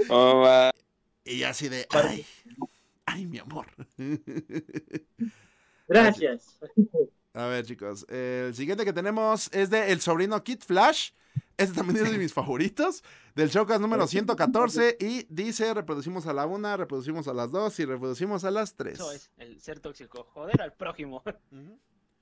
Oh, 0.09 0.71
y 1.25 1.43
así 1.43 1.67
de, 1.67 1.87
ay, 1.91 2.25
ay, 3.05 3.25
mi 3.25 3.39
amor. 3.39 3.67
Gracias. 5.87 6.59
A 7.33 7.47
ver, 7.47 7.65
chicos. 7.65 8.05
El 8.09 8.53
siguiente 8.55 8.85
que 8.85 8.93
tenemos 8.93 9.49
es 9.53 9.69
de 9.69 9.91
El 9.91 10.01
Sobrino 10.01 10.43
Kid 10.43 10.59
Flash. 10.59 11.11
Este 11.57 11.75
también 11.75 12.05
es 12.05 12.11
de 12.11 12.17
mis 12.17 12.33
favoritos. 12.33 13.03
Del 13.35 13.49
Showcast 13.49 13.81
número 13.81 14.07
114. 14.07 14.97
Y 14.99 15.25
dice: 15.29 15.73
reproducimos 15.73 16.25
a 16.27 16.33
la 16.33 16.45
una, 16.45 16.77
reproducimos 16.77 17.27
a 17.27 17.33
las 17.33 17.51
dos 17.51 17.79
y 17.79 17.85
reproducimos 17.85 18.43
a 18.43 18.51
las 18.51 18.75
tres. 18.75 18.95
Eso 18.95 19.11
es, 19.11 19.31
el 19.37 19.59
ser 19.61 19.79
tóxico, 19.79 20.23
joder 20.23 20.61
al 20.61 20.73
prójimo. 20.73 21.23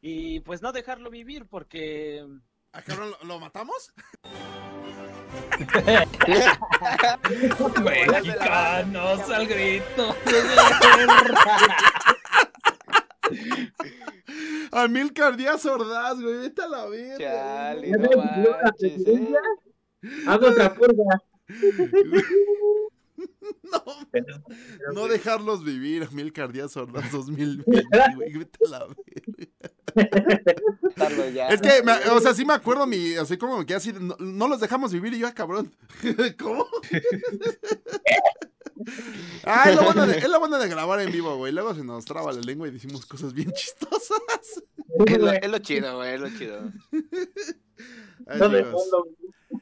Y 0.02 0.40
pues 0.42 0.62
no 0.62 0.72
dejarlo 0.72 1.10
vivir 1.10 1.46
porque 1.46 2.26
Ah, 2.74 2.82
cabrón, 2.82 3.12
¿lo, 3.22 3.28
lo 3.28 3.40
matamos? 3.40 3.94
Mexicanos 7.84 9.30
al 9.30 9.48
grito. 9.48 10.16
Amilcar 14.72 15.36
Díaz 15.36 15.66
Ordaz, 15.66 16.22
güey, 16.22 16.38
vete 16.38 16.62
a 16.62 16.68
la 16.68 16.86
verga. 16.86 17.18
Chale, 17.18 17.92
no 17.92 18.10
manches, 18.64 19.06
¿eh? 19.08 19.34
Hago 20.28 20.48
otra 20.48 20.74
purga. 20.74 21.22
No, 23.72 23.84
no 24.94 25.08
dejarlos 25.08 25.64
vivir, 25.64 26.04
Amilcar 26.04 26.52
Díaz 26.52 26.76
Ordaz 26.78 27.12
2020, 27.12 27.64
güey, 28.16 28.34
vete 28.38 28.60
a 28.66 28.70
la 28.70 28.88
verga. 30.98 31.48
Es 31.50 31.62
que, 31.62 31.82
me- 31.84 32.10
o 32.12 32.20
sea, 32.20 32.34
sí 32.34 32.44
me 32.46 32.54
acuerdo 32.54 32.86
mi, 32.86 33.14
así 33.16 33.38
como 33.38 33.58
me 33.60 33.66
quedé 33.66 33.78
así, 33.78 33.94
no, 33.94 34.16
no 34.20 34.48
los 34.48 34.60
dejamos 34.60 34.92
vivir 34.92 35.14
y 35.14 35.20
yo, 35.20 35.28
ah, 35.28 35.34
cabrón. 35.34 35.72
¿Cómo? 36.40 36.66
Ah, 39.44 39.70
es 39.70 39.76
lo, 39.76 39.84
bueno 39.84 40.08
de, 40.08 40.18
es 40.18 40.28
lo 40.30 40.40
bueno 40.40 40.58
de 40.58 40.68
grabar 40.68 41.02
en 41.02 41.12
vivo, 41.12 41.36
güey. 41.38 41.54
Luego 41.54 41.76
se 41.76 41.84
nos 41.84 42.04
traba 42.06 42.32
la 42.32 42.42
lengua 42.42 42.68
y 42.68 42.72
decimos 42.72 43.06
cosas 43.06 43.32
bien 43.34 43.52
chistosas. 43.52 44.64
Es 45.06 45.20
lo, 45.20 45.32
es 45.32 45.50
lo 45.52 45.60
chido, 45.60 45.98
güey, 45.98 46.16
es 46.16 46.20
lo 46.22 46.30
chido. 46.30 46.72
Ay, 48.26 48.40
No 48.40 48.50
de 48.50 48.64
chicos. 48.64 48.82
fondo. 48.90 49.08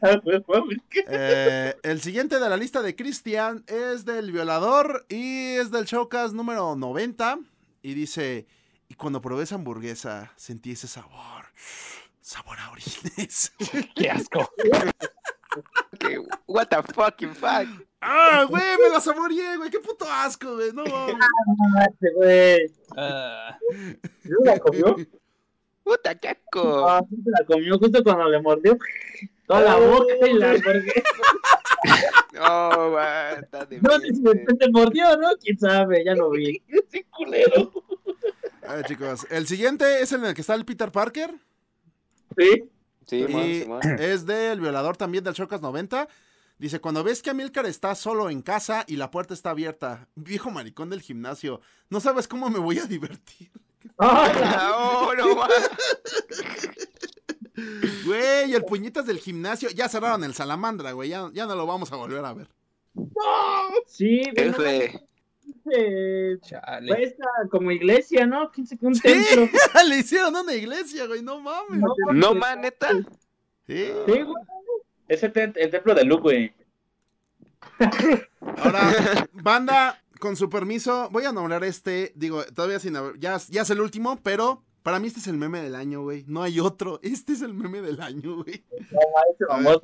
Ah, 0.01 0.19
pues, 0.23 0.41
pues, 0.45 0.63
¿qué? 0.89 1.05
Eh, 1.07 1.75
el 1.83 2.01
siguiente 2.01 2.39
de 2.39 2.49
la 2.49 2.57
lista 2.57 2.81
de 2.81 2.95
Cristian 2.95 3.63
es 3.67 4.05
del 4.05 4.31
violador 4.31 5.05
y 5.09 5.55
es 5.55 5.71
del 5.71 5.85
showcast 5.85 6.33
número 6.33 6.75
90. 6.75 7.39
Y 7.81 7.93
dice: 7.93 8.47
Y 8.87 8.95
cuando 8.95 9.21
probé 9.21 9.43
esa 9.43 9.55
hamburguesa, 9.55 10.33
sentí 10.35 10.71
ese 10.71 10.87
sabor. 10.87 11.45
Sabor 12.21 12.59
a 12.59 12.71
orines. 12.71 13.53
Qué 13.95 14.09
asco. 14.09 14.49
What 16.47 16.67
the 16.67 16.83
fucking 16.93 17.33
fuck. 17.33 17.67
¡Ah, 18.01 18.45
güey! 18.47 18.77
Me 18.81 18.89
la 18.89 19.01
saboreé, 19.01 19.57
güey. 19.57 19.69
¡Qué 19.69 19.79
puto 19.79 20.05
asco, 20.05 20.55
güey! 20.55 20.71
No 20.71 20.85
mames. 20.85 21.17
Este 21.91 22.13
güey. 22.15 22.71
Ah, 22.95 23.57
¿Sí 24.21 24.29
se 24.29 24.45
la 24.45 24.59
comió? 24.59 24.95
Puta, 25.83 26.15
qué 26.15 26.29
asco. 26.29 26.87
Ah, 26.87 27.01
sí 27.09 27.15
se 27.23 27.31
la 27.31 27.45
comió 27.45 27.77
justo 27.77 28.03
cuando 28.03 28.29
le 28.29 28.41
mordió 28.41 28.77
toda 29.49 29.61
la 29.61 29.75
boca 29.77 30.13
y 30.27 30.33
la 30.33 30.51
hamburguesa. 30.51 31.01
No, 32.33 32.99
está 32.99 33.65
de 33.65 33.79
No 33.81 33.99
sé 33.99 34.13
si 34.13 34.23
repente 34.23 34.69
mordió, 34.71 35.17
¿no? 35.17 35.29
¿Quién 35.41 35.57
sabe? 35.59 36.03
Ya 36.05 36.13
lo 36.13 36.29
vi. 36.29 36.61
Ese 36.67 37.03
culero. 37.05 37.71
A 38.67 38.75
ver, 38.75 38.85
chicos. 38.85 39.25
El 39.31 39.47
siguiente 39.47 40.01
es 40.03 40.11
en 40.11 40.23
el 40.23 40.35
que 40.35 40.41
está 40.41 40.53
el 40.53 40.65
Peter 40.65 40.91
Parker. 40.91 41.33
Sí. 42.37 42.69
Sí, 43.07 43.25
man, 43.27 43.43
Y 43.43 43.61
sí, 43.61 43.67
man. 43.67 43.79
es 43.99 44.27
del 44.27 44.61
violador 44.61 44.95
también 44.97 45.23
del 45.23 45.33
Showcast 45.33 45.63
90. 45.63 46.07
Dice, 46.59 46.79
cuando 46.79 47.03
ves 47.03 47.23
que 47.23 47.31
Amilcar 47.31 47.65
está 47.65 47.95
solo 47.95 48.29
en 48.29 48.43
casa 48.43 48.83
y 48.85 48.97
la 48.97 49.09
puerta 49.09 49.33
está 49.33 49.49
abierta, 49.49 50.07
viejo 50.13 50.51
maricón 50.51 50.91
del 50.91 51.01
gimnasio, 51.01 51.61
no 51.89 52.01
sabes 52.01 52.27
cómo 52.27 52.49
me 52.51 52.59
voy 52.59 52.77
a 52.77 52.85
divertir. 52.85 53.49
Ah, 53.97 54.73
Oh, 54.77 55.13
no, 55.17 55.35
man. 55.35 55.49
Güey, 58.05 58.53
el 58.53 58.63
puñetas 58.65 59.05
del 59.05 59.19
gimnasio, 59.19 59.69
ya 59.69 59.87
cerraron 59.89 60.23
el 60.23 60.33
salamandra, 60.33 60.91
güey, 60.93 61.09
ya, 61.09 61.29
ya 61.33 61.45
no 61.45 61.55
lo 61.55 61.65
vamos 61.65 61.91
a 61.91 61.95
volver 61.95 62.23
a 62.25 62.33
ver. 62.33 62.47
sí, 63.85 64.21
bueno, 64.35 64.57
F. 64.57 64.99
eh, 65.71 66.37
chale. 66.41 66.87
fue 66.93 67.03
esta 67.03 67.25
como 67.51 67.71
iglesia, 67.71 68.25
¿no? 68.25 68.51
¿Quién 68.51 68.67
se 68.67 68.77
un 68.81 68.95
Sí, 68.95 69.01
templo? 69.01 69.47
le 69.87 69.97
hicieron 69.97 70.35
una 70.35 70.53
iglesia, 70.53 71.05
güey, 71.07 71.21
no 71.21 71.39
mames. 71.39 71.81
No, 72.13 72.33
man, 72.35 72.61
neta. 72.61 72.89
Sí. 73.67 73.91
Sí, 74.05 74.21
güey. 74.21 74.25
Ese 75.07 75.29
te- 75.29 75.53
el 75.55 75.71
templo 75.71 75.93
de 75.95 76.03
Luke, 76.03 76.21
güey. 76.21 76.53
Ahora, 78.57 79.27
banda, 79.33 80.01
con 80.19 80.35
su 80.35 80.49
permiso, 80.49 81.09
voy 81.11 81.25
a 81.25 81.31
nombrar 81.31 81.63
este, 81.63 82.11
digo, 82.15 82.43
todavía 82.55 82.79
sin 82.79 82.95
haber, 82.95 83.17
ya, 83.19 83.37
ya 83.49 83.61
es 83.61 83.69
el 83.69 83.81
último, 83.81 84.19
pero 84.21 84.63
para 84.83 84.99
mí 84.99 85.07
este 85.07 85.19
es 85.19 85.27
el 85.27 85.37
meme 85.37 85.61
del 85.61 85.75
año, 85.75 86.01
güey, 86.01 86.23
no 86.27 86.41
hay 86.41 86.59
otro, 86.59 86.99
este 87.03 87.33
es 87.33 87.41
el 87.41 87.53
meme 87.53 87.81
del 87.81 88.01
año, 88.01 88.43
güey. 88.43 88.63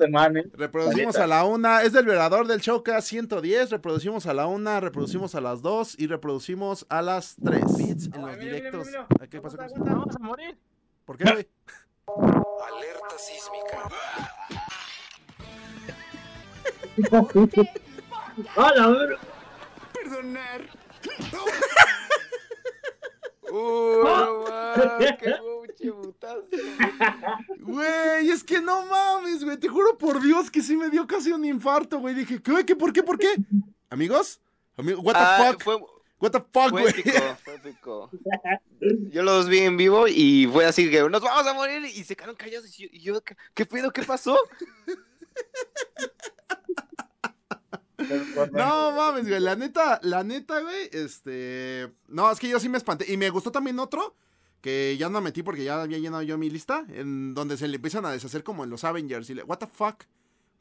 Man, 0.10 0.38
¿eh? 0.38 0.46
Reproducimos 0.54 1.18
a 1.18 1.28
la 1.28 1.44
una, 1.46 1.84
es 1.84 1.94
del 1.94 2.06
violador 2.06 2.48
del 2.48 2.62
Choca 2.62 3.02
110, 3.02 3.72
reproducimos 3.72 4.26
a 4.26 4.34
la 4.34 4.48
una, 4.48 4.80
reproducimos 4.80 5.36
a 5.36 5.42
las 5.42 5.62
dos 5.62 5.96
y 5.98 6.08
reproducimos 6.08 6.86
a 6.90 7.02
las 7.02 7.36
tres. 7.44 7.64
Beats 7.78 8.10
en 8.14 8.22
los 8.22 8.40
directos. 8.40 8.88
¿A 9.20 9.28
¿Qué 9.28 9.42
pasó? 9.42 9.58
Vamos 9.58 10.16
a 10.16 10.20
morir. 10.20 10.58
¿Por 11.06 11.18
qué, 11.18 11.32
güey? 11.32 11.48
Alerta 12.68 13.18
sísmica. 13.18 13.90
Hola. 18.56 19.18
Perdonar. 19.94 20.62
Uh, 23.56 24.04
no. 24.04 24.46
Qué 25.78 25.92
putazo. 25.92 26.46
Güey, 27.60 28.30
es 28.30 28.44
que 28.44 28.60
no 28.62 28.86
mames, 28.86 29.44
güey, 29.44 29.58
te 29.58 29.68
juro 29.68 29.98
por 29.98 30.22
Dios 30.22 30.50
que 30.50 30.62
sí 30.62 30.76
me 30.76 30.90
dio 30.90 31.06
casi 31.06 31.32
un 31.32 31.46
infarto, 31.46 32.00
güey. 32.00 32.16
Dije, 32.16 32.42
¿qué, 32.42 32.66
qué, 32.66 32.76
por 32.76 32.92
qué, 32.94 33.04
por 33.04 33.18
qué? 33.20 33.36
¿Amigos? 33.90 34.40
Ami- 34.78 34.96
What 34.98 35.14
the 35.14 35.20
Ah, 35.22 35.52
fuck? 35.52 35.64
fue, 35.64 35.76
What 36.20 36.32
the 36.32 36.40
fuck, 36.52 36.72
güey? 36.72 36.88
épico, 36.88 37.12
fue 37.44 37.56
épico. 37.56 38.10
Yo 39.12 39.22
los 39.24 39.48
vi 39.50 39.60
en 39.60 39.78
vivo 39.78 40.08
y 40.08 40.48
fue 40.52 40.66
así 40.66 40.90
que 40.90 41.02
nos 41.10 41.22
vamos 41.22 41.46
a 41.46 41.54
morir 41.54 41.84
y 41.86 42.04
se 42.04 42.16
quedaron 42.16 42.36
callados 42.36 42.80
y 42.80 42.84
yo, 42.84 42.90
y 42.92 43.00
yo, 43.02 43.22
¿qué, 43.22 43.36
qué 43.54 43.66
pedo? 43.66 43.92
¿Qué 43.92 44.04
pasó? 44.04 44.38
No 48.52 48.92
mames, 48.92 49.28
güey, 49.28 49.40
la 49.40 49.56
neta, 49.56 50.00
la 50.04 50.24
neta, 50.24 50.60
güey, 50.62 50.90
este... 50.92 51.92
No, 52.08 52.32
es 52.32 52.40
que 52.40 52.50
yo 52.50 52.60
sí 52.60 52.70
me 52.70 52.78
espanté. 52.78 53.12
Y 53.12 53.18
me 53.18 53.30
gustó 53.30 53.52
también 53.52 53.80
otro, 53.80 54.16
que 54.62 54.96
ya 54.98 55.10
no 55.10 55.22
metí 55.22 55.44
porque 55.44 55.64
ya 55.64 55.82
había 55.82 55.98
llenado 56.00 56.24
yo 56.24 56.38
mi 56.38 56.50
lista, 56.50 56.86
en 56.90 57.34
donde 57.34 57.58
se 57.58 57.68
le 57.68 57.76
empiezan 57.76 58.06
a 58.06 58.12
deshacer 58.12 58.44
como 58.44 58.64
en 58.64 58.70
los 58.70 58.84
Avengers. 58.84 59.30
Y 59.30 59.36
le, 59.36 59.44
what 59.44 59.58
the 59.58 59.68
fuck? 59.68 60.04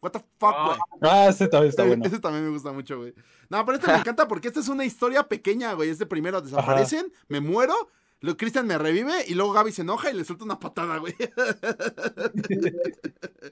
What 0.00 0.12
the 0.12 0.20
fuck, 0.38 0.54
güey? 0.66 0.78
Ah, 1.00 1.28
ese 1.30 1.48
también 1.48 1.70
está 1.70 1.84
bueno. 1.84 2.04
Ese 2.04 2.18
también 2.18 2.44
me 2.44 2.50
gusta 2.50 2.72
mucho, 2.72 2.98
güey. 2.98 3.14
No, 3.48 3.64
pero 3.64 3.78
este 3.78 3.90
me 3.90 3.98
encanta 3.98 4.28
porque 4.28 4.48
esta 4.48 4.60
es 4.60 4.68
una 4.68 4.84
historia 4.84 5.26
pequeña, 5.26 5.72
güey. 5.72 5.88
Este 5.88 6.04
primero 6.04 6.42
desaparecen, 6.42 7.10
me 7.28 7.40
muero, 7.40 7.74
luego 8.20 8.36
Cristian 8.36 8.66
me 8.66 8.76
revive 8.76 9.24
y 9.26 9.34
luego 9.34 9.52
Gaby 9.52 9.72
se 9.72 9.80
enoja 9.80 10.10
y 10.10 10.14
le 10.14 10.24
suelta 10.24 10.44
una 10.44 10.60
patada, 10.60 10.98
güey. 10.98 11.14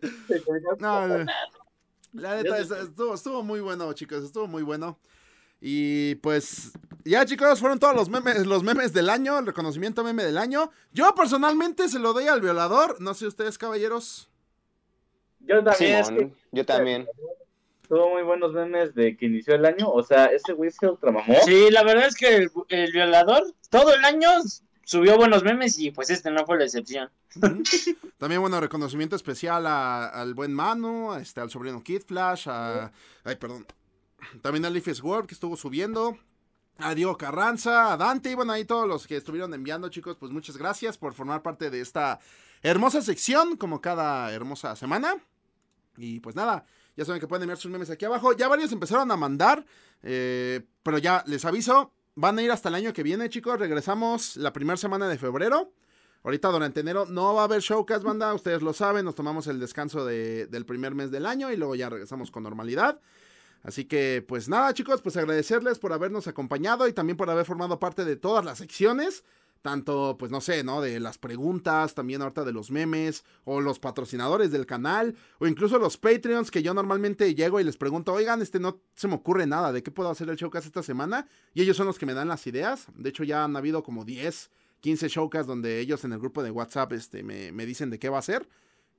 No, 0.78 1.08
güey. 1.08 1.26
La 2.12 2.36
neta, 2.36 2.58
es- 2.58 2.70
estuvo, 2.70 3.14
estuvo 3.14 3.42
muy 3.42 3.60
bueno, 3.60 3.92
chicos, 3.92 4.24
estuvo 4.24 4.46
muy 4.46 4.62
bueno. 4.62 4.98
Y 5.60 6.16
pues, 6.16 6.72
ya 7.04 7.24
chicos, 7.24 7.60
fueron 7.60 7.78
todos 7.78 7.94
los 7.94 8.08
memes, 8.08 8.46
los 8.46 8.62
memes 8.64 8.92
del 8.92 9.08
año, 9.08 9.38
el 9.38 9.46
reconocimiento 9.46 10.02
meme 10.02 10.24
del 10.24 10.36
año. 10.38 10.70
Yo 10.92 11.14
personalmente 11.14 11.88
se 11.88 11.98
lo 12.00 12.12
doy 12.12 12.26
al 12.26 12.40
violador, 12.40 13.00
no 13.00 13.14
sé 13.14 13.26
ustedes, 13.28 13.58
caballeros. 13.58 14.28
Yo 15.40 15.62
también. 15.62 15.98
es 15.98 16.08
que 16.08 16.14
Simón, 16.16 16.34
yo 16.52 16.66
también. 16.66 17.06
Tuvo 17.88 18.10
muy 18.10 18.22
buenos 18.22 18.52
memes 18.52 18.94
de 18.94 19.16
que 19.16 19.26
inició 19.26 19.54
el 19.54 19.64
año. 19.66 19.88
O 19.90 20.02
sea, 20.02 20.26
ese 20.26 20.52
güey 20.52 20.70
se 20.70 20.86
ultramamó. 20.88 21.34
Sí, 21.44 21.70
la 21.70 21.82
verdad 21.84 22.06
es 22.06 22.16
que 22.16 22.36
el, 22.36 22.50
el 22.68 22.92
violador 22.92 23.42
todo 23.70 23.94
el 23.94 24.04
año 24.04 24.30
subió 24.84 25.16
buenos 25.16 25.42
memes 25.44 25.78
y 25.78 25.90
pues 25.90 26.10
este 26.10 26.30
no 26.30 26.44
fue 26.46 26.58
la 26.58 26.64
excepción. 26.64 27.10
También, 28.18 28.40
bueno, 28.40 28.60
reconocimiento 28.60 29.16
especial 29.16 29.66
a- 29.66 30.08
al 30.08 30.34
buen 30.34 30.52
Manu, 30.52 31.12
a 31.12 31.20
este, 31.20 31.40
al 31.40 31.50
sobrino 31.50 31.82
Kid 31.82 32.02
Flash, 32.06 32.48
a. 32.48 32.92
Ay, 33.24 33.36
perdón. 33.36 33.66
También 34.40 34.64
a 34.64 34.70
Leafes 34.70 35.02
World 35.02 35.26
que 35.26 35.34
estuvo 35.34 35.56
subiendo. 35.56 36.16
A 36.78 36.94
Diego 36.94 37.16
Carranza, 37.18 37.92
a 37.92 37.96
Dante, 37.98 38.30
y 38.30 38.34
bueno, 38.34 38.52
ahí 38.52 38.64
todos 38.64 38.88
los 38.88 39.06
que 39.06 39.16
estuvieron 39.18 39.52
enviando, 39.52 39.90
chicos, 39.90 40.16
pues 40.18 40.32
muchas 40.32 40.56
gracias 40.56 40.96
por 40.96 41.12
formar 41.12 41.42
parte 41.42 41.68
de 41.70 41.80
esta 41.80 42.18
hermosa 42.62 43.02
sección, 43.02 43.56
como 43.56 43.80
cada 43.82 44.32
hermosa 44.32 44.74
semana. 44.74 45.16
Y 45.98 46.20
pues 46.20 46.34
nada, 46.34 46.64
ya 46.96 47.04
saben 47.04 47.20
que 47.20 47.28
pueden 47.28 47.42
enviar 47.42 47.58
sus 47.58 47.70
memes 47.70 47.90
aquí 47.90 48.06
abajo. 48.06 48.32
Ya 48.32 48.48
varios 48.48 48.72
empezaron 48.72 49.10
a 49.10 49.16
mandar, 49.16 49.66
eh, 50.02 50.62
pero 50.82 50.96
ya 50.96 51.22
les 51.26 51.44
aviso, 51.44 51.92
van 52.14 52.38
a 52.38 52.42
ir 52.42 52.50
hasta 52.50 52.68
el 52.68 52.74
año 52.74 52.92
que 52.92 53.02
viene, 53.02 53.28
chicos. 53.28 53.58
Regresamos 53.58 54.36
la 54.36 54.52
primera 54.52 54.76
semana 54.76 55.08
de 55.08 55.18
febrero. 55.18 55.72
Ahorita 56.24 56.48
durante 56.48 56.80
enero 56.80 57.06
no 57.06 57.34
va 57.34 57.42
a 57.42 57.44
haber 57.44 57.60
showcast, 57.60 58.04
banda, 58.04 58.32
ustedes 58.32 58.62
lo 58.62 58.72
saben, 58.72 59.04
nos 59.04 59.16
tomamos 59.16 59.48
el 59.48 59.58
descanso 59.58 60.04
de- 60.04 60.46
del 60.46 60.64
primer 60.64 60.94
mes 60.94 61.10
del 61.10 61.26
año 61.26 61.50
y 61.50 61.56
luego 61.56 61.74
ya 61.74 61.88
regresamos 61.90 62.30
con 62.30 62.44
normalidad. 62.44 63.00
Así 63.64 63.84
que, 63.86 64.24
pues 64.26 64.48
nada, 64.48 64.72
chicos, 64.74 65.02
pues 65.02 65.16
agradecerles 65.16 65.78
por 65.78 65.92
habernos 65.92 66.26
acompañado 66.28 66.86
y 66.86 66.92
también 66.92 67.16
por 67.16 67.28
haber 67.30 67.44
formado 67.44 67.78
parte 67.80 68.04
de 68.04 68.16
todas 68.16 68.44
las 68.44 68.58
secciones. 68.58 69.24
Tanto, 69.62 70.16
pues 70.18 70.32
no 70.32 70.40
sé, 70.40 70.64
¿no? 70.64 70.80
De 70.80 70.98
las 70.98 71.18
preguntas, 71.18 71.94
también 71.94 72.20
ahorita 72.20 72.44
de 72.44 72.52
los 72.52 72.72
memes, 72.72 73.24
o 73.44 73.60
los 73.60 73.78
patrocinadores 73.78 74.50
del 74.50 74.66
canal, 74.66 75.14
o 75.38 75.46
incluso 75.46 75.78
los 75.78 75.96
Patreons 75.96 76.50
que 76.50 76.64
yo 76.64 76.74
normalmente 76.74 77.32
llego 77.36 77.60
y 77.60 77.64
les 77.64 77.76
pregunto, 77.76 78.12
oigan, 78.12 78.42
este 78.42 78.58
no 78.58 78.80
se 78.96 79.06
me 79.06 79.14
ocurre 79.14 79.46
nada, 79.46 79.72
¿de 79.72 79.84
qué 79.84 79.92
puedo 79.92 80.10
hacer 80.10 80.28
el 80.28 80.36
showcast 80.36 80.66
esta 80.66 80.82
semana? 80.82 81.28
Y 81.54 81.62
ellos 81.62 81.76
son 81.76 81.86
los 81.86 81.96
que 81.96 82.06
me 82.06 82.12
dan 82.14 82.26
las 82.26 82.44
ideas. 82.48 82.86
De 82.96 83.10
hecho, 83.10 83.22
ya 83.22 83.44
han 83.44 83.54
habido 83.56 83.84
como 83.84 84.04
10, 84.04 84.50
15 84.80 85.08
showcasts 85.08 85.46
donde 85.46 85.78
ellos 85.78 86.02
en 86.02 86.12
el 86.12 86.18
grupo 86.18 86.42
de 86.42 86.50
WhatsApp 86.50 86.92
este, 86.94 87.22
me, 87.22 87.52
me 87.52 87.64
dicen 87.64 87.88
de 87.90 88.00
qué 88.00 88.08
va 88.08 88.18
a 88.18 88.22
ser. 88.22 88.48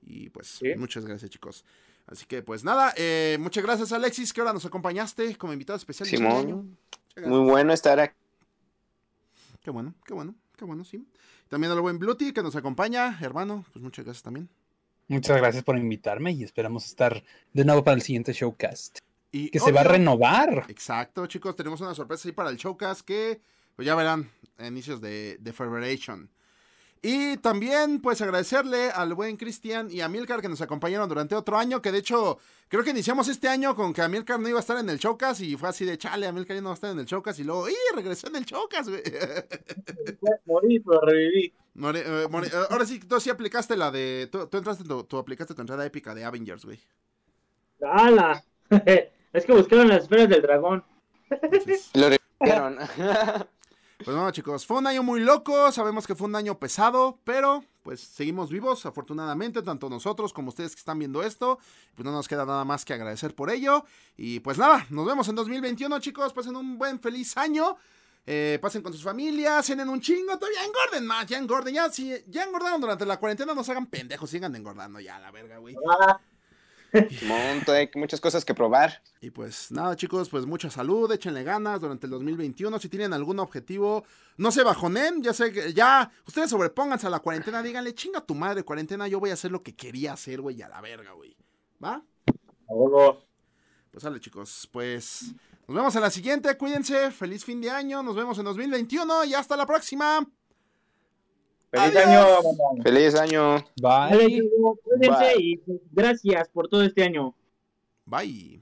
Y 0.01 0.29
pues, 0.29 0.47
Sí. 0.47 0.73
muchas 0.77 1.05
gracias, 1.05 1.29
chicos. 1.29 1.65
Así 2.07 2.25
que, 2.25 2.41
pues 2.41 2.63
nada, 2.63 2.93
eh, 2.95 3.37
muchas 3.39 3.63
gracias, 3.65 3.91
Alexis, 3.91 4.31
que 4.31 4.39
ahora 4.39 4.53
nos 4.53 4.65
acompañaste 4.65 5.35
como 5.37 5.51
invitado 5.51 5.75
especial. 5.75 6.07
Simón. 6.07 6.77
este 7.09 7.21
gracias. 7.21 7.27
Muy 7.37 7.49
bueno 7.49 7.73
estar 7.73 7.99
aquí. 7.99 8.15
Qué 9.61 9.71
bueno, 9.71 9.93
qué 10.05 10.13
bueno, 10.13 10.35
qué 10.63 10.67
bueno, 10.67 10.83
sí. 10.85 11.05
También 11.49 11.71
al 11.73 11.81
buen 11.81 11.99
Bluty 11.99 12.31
que 12.31 12.41
nos 12.41 12.55
acompaña, 12.55 13.17
hermano, 13.21 13.65
pues 13.73 13.83
muchas 13.83 14.05
gracias 14.05 14.23
también. 14.23 14.47
Muchas 15.09 15.35
gracias 15.37 15.63
por 15.63 15.77
invitarme 15.77 16.31
y 16.31 16.43
esperamos 16.43 16.85
estar 16.85 17.21
de 17.51 17.65
nuevo 17.65 17.83
para 17.83 17.95
el 17.95 18.01
siguiente 18.01 18.31
showcast. 18.31 18.99
Y 19.33 19.49
Que 19.49 19.59
se 19.59 19.71
va 19.73 19.81
a 19.81 19.83
obvio- 19.83 19.91
renovar. 19.91 20.65
Exacto, 20.69 21.27
chicos, 21.27 21.55
tenemos 21.55 21.81
una 21.81 21.93
sorpresa 21.93 22.27
ahí 22.29 22.31
para 22.31 22.49
el 22.49 22.55
showcast 22.57 23.01
que 23.01 23.41
pues 23.75 23.85
ya 23.85 23.95
verán 23.95 24.29
a 24.57 24.67
inicios 24.67 25.01
de, 25.01 25.37
de 25.39 25.51
Federation. 25.53 26.29
Y 27.05 27.35
también, 27.35 27.99
pues 27.99 28.21
agradecerle 28.21 28.89
al 28.89 29.13
buen 29.13 29.35
Cristian 29.35 29.91
y 29.91 29.99
a 29.99 30.07
Milcar 30.07 30.39
que 30.41 30.47
nos 30.47 30.61
acompañaron 30.61 31.09
durante 31.09 31.35
otro 31.35 31.57
año, 31.57 31.81
que 31.81 31.91
de 31.91 31.97
hecho, 31.97 32.39
creo 32.69 32.81
que 32.81 32.91
iniciamos 32.91 33.27
este 33.27 33.49
año 33.49 33.75
con 33.75 33.91
que 33.91 34.01
Amilcar 34.01 34.39
no 34.39 34.47
iba 34.47 34.59
a 34.59 34.61
estar 34.61 34.77
en 34.77 34.89
el 34.89 34.99
showcast 34.99 35.41
y 35.41 35.57
fue 35.57 35.67
así 35.67 35.83
de 35.83 35.97
chale, 35.97 36.27
Amilcar 36.27 36.55
ya 36.55 36.61
no 36.61 36.69
va 36.69 36.73
a 36.73 36.75
estar 36.75 36.91
en 36.91 36.99
el 36.99 37.05
showcast 37.05 37.39
y 37.39 37.43
luego, 37.43 37.67
¡y! 37.67 37.73
Regresó 37.93 38.27
en 38.27 38.37
el 38.37 38.45
showcast, 38.45 38.87
güey. 38.87 39.03
Morí, 40.45 40.79
pero 40.79 41.01
reviví. 41.01 41.53
Eh, 41.75 42.25
eh, 42.33 42.49
ahora 42.69 42.85
sí, 42.85 42.99
tú 42.99 43.19
sí 43.19 43.29
aplicaste 43.29 43.75
la 43.75 43.91
de. 43.91 44.29
Tú, 44.31 44.47
tú 44.47 44.57
entraste, 44.57 44.85
tú, 44.85 45.03
tú 45.03 45.17
aplicaste 45.17 45.53
tu 45.53 45.59
entrada 45.59 45.85
épica 45.85 46.15
de 46.15 46.23
Avengers, 46.23 46.63
güey. 46.63 46.79
¡Hala! 47.81 48.41
es 49.33 49.45
que 49.45 49.51
buscaron 49.51 49.89
las 49.89 50.03
esferas 50.03 50.29
del 50.29 50.41
dragón. 50.41 50.85
Entonces, 51.29 51.89
Lo 51.95 52.07
repitieron. 52.07 52.77
Pues 54.03 54.17
bueno, 54.17 54.31
chicos, 54.31 54.65
fue 54.65 54.79
un 54.79 54.87
año 54.87 55.01
muy 55.01 55.21
loco, 55.21 55.71
sabemos 55.71 56.05
que 56.05 56.15
fue 56.15 56.27
un 56.27 56.35
año 56.35 56.59
pesado, 56.59 57.19
pero 57.23 57.63
pues 57.83 58.01
seguimos 58.01 58.49
vivos, 58.49 58.85
afortunadamente, 58.85 59.61
tanto 59.61 59.89
nosotros 59.89 60.33
como 60.33 60.49
ustedes 60.49 60.75
que 60.75 60.79
están 60.79 60.99
viendo 60.99 61.23
esto. 61.23 61.59
Pues 61.95 62.05
no 62.05 62.11
nos 62.11 62.27
queda 62.27 62.45
nada 62.45 62.65
más 62.65 62.83
que 62.83 62.93
agradecer 62.93 63.33
por 63.33 63.49
ello. 63.49 63.85
Y 64.17 64.39
pues 64.41 64.57
nada, 64.57 64.85
nos 64.89 65.05
vemos 65.05 65.27
en 65.27 65.35
2021, 65.35 65.99
chicos, 65.99 66.33
pasen 66.33 66.55
un 66.55 66.77
buen, 66.77 66.99
feliz 66.99 67.37
año. 67.37 67.77
Eh, 68.25 68.57
pasen 68.61 68.81
con 68.81 68.93
sus 68.93 69.03
familias, 69.03 69.65
cenen 69.65 69.89
un 69.89 69.99
chingo, 69.99 70.37
todavía 70.37 70.63
engorden 70.63 71.05
más, 71.05 71.25
ya 71.27 71.37
engorden, 71.37 71.73
ya, 71.73 71.91
si 71.91 72.13
ya 72.27 72.43
engordaron 72.43 72.79
durante 72.79 73.05
la 73.05 73.17
cuarentena, 73.17 73.53
no 73.53 73.65
se 73.65 73.71
hagan 73.71 73.87
pendejos, 73.87 74.29
sigan 74.29 74.55
engordando 74.55 75.01
ya, 75.01 75.19
la 75.19 75.29
verga, 75.29 75.57
güey. 75.57 75.75
Todavía 77.65 77.89
hay 77.93 77.99
muchas 77.99 78.21
cosas 78.21 78.45
que 78.45 78.53
probar. 78.53 79.01
Y 79.21 79.31
pues 79.31 79.71
nada, 79.71 79.95
chicos, 79.95 80.29
pues 80.29 80.45
mucha 80.45 80.69
salud, 80.69 81.11
échenle 81.11 81.43
ganas 81.43 81.81
durante 81.81 82.05
el 82.05 82.11
2021. 82.11 82.77
Si 82.79 82.89
tienen 82.89 83.13
algún 83.13 83.39
objetivo, 83.39 84.03
no 84.37 84.51
se 84.51 84.63
bajonen, 84.63 85.23
ya 85.23 85.33
sé 85.33 85.51
que 85.51 85.73
ya, 85.73 86.11
ustedes 86.27 86.49
sobrepónganse 86.49 87.07
a 87.07 87.09
la 87.09 87.19
cuarentena, 87.19 87.63
díganle, 87.63 87.95
chinga 87.95 88.21
tu 88.21 88.35
madre, 88.35 88.63
cuarentena, 88.63 89.07
yo 89.07 89.19
voy 89.19 89.31
a 89.31 89.33
hacer 89.33 89.51
lo 89.51 89.63
que 89.63 89.75
quería 89.75 90.13
hacer, 90.13 90.41
güey, 90.41 90.61
a 90.61 90.69
la 90.69 90.81
verga, 90.81 91.11
güey. 91.13 91.35
¿Va? 91.83 92.03
luego, 92.69 93.25
Pues 93.91 94.03
sale, 94.03 94.19
chicos, 94.19 94.69
pues 94.71 95.33
nos 95.67 95.75
vemos 95.75 95.95
en 95.95 96.01
la 96.01 96.11
siguiente, 96.11 96.57
cuídense, 96.57 97.11
feliz 97.11 97.43
fin 97.43 97.61
de 97.61 97.69
año, 97.69 98.03
nos 98.03 98.15
vemos 98.15 98.37
en 98.37 98.45
2021 98.45 99.25
y 99.25 99.33
hasta 99.33 99.55
la 99.55 99.65
próxima. 99.65 100.27
¡Feliz 101.73 101.95
año! 101.95 102.21
mamá. 102.43 102.83
Feliz 102.83 103.15
año. 103.15 103.55
Bye. 103.81 104.41
Bye. 104.99 105.35
y 105.39 105.59
gracias 105.91 106.47
por 106.49 106.67
todo 106.67 106.83
este 106.83 107.03
año. 107.03 107.33
Bye. 108.05 108.61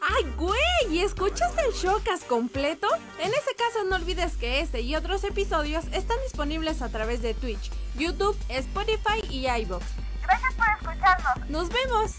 ¡Ay, 0.00 0.24
güey! 0.38 1.00
¿Escuchaste 1.00 1.60
el 1.66 1.74
showcast 1.74 2.26
completo? 2.26 2.86
En 3.22 3.28
ese 3.28 3.54
caso 3.56 3.84
no 3.84 3.96
olvides 3.96 4.38
que 4.38 4.60
este 4.60 4.80
y 4.80 4.96
otros 4.96 5.22
episodios 5.24 5.84
están 5.92 6.16
disponibles 6.22 6.80
a 6.80 6.88
través 6.88 7.20
de 7.20 7.34
Twitch, 7.34 7.70
YouTube, 7.98 8.36
Spotify 8.48 9.20
y 9.28 9.46
iVoox. 9.46 9.84
Gracias 10.22 10.54
por 10.54 10.66
escucharnos. 10.68 11.50
¡Nos 11.50 11.68
vemos! 11.68 12.14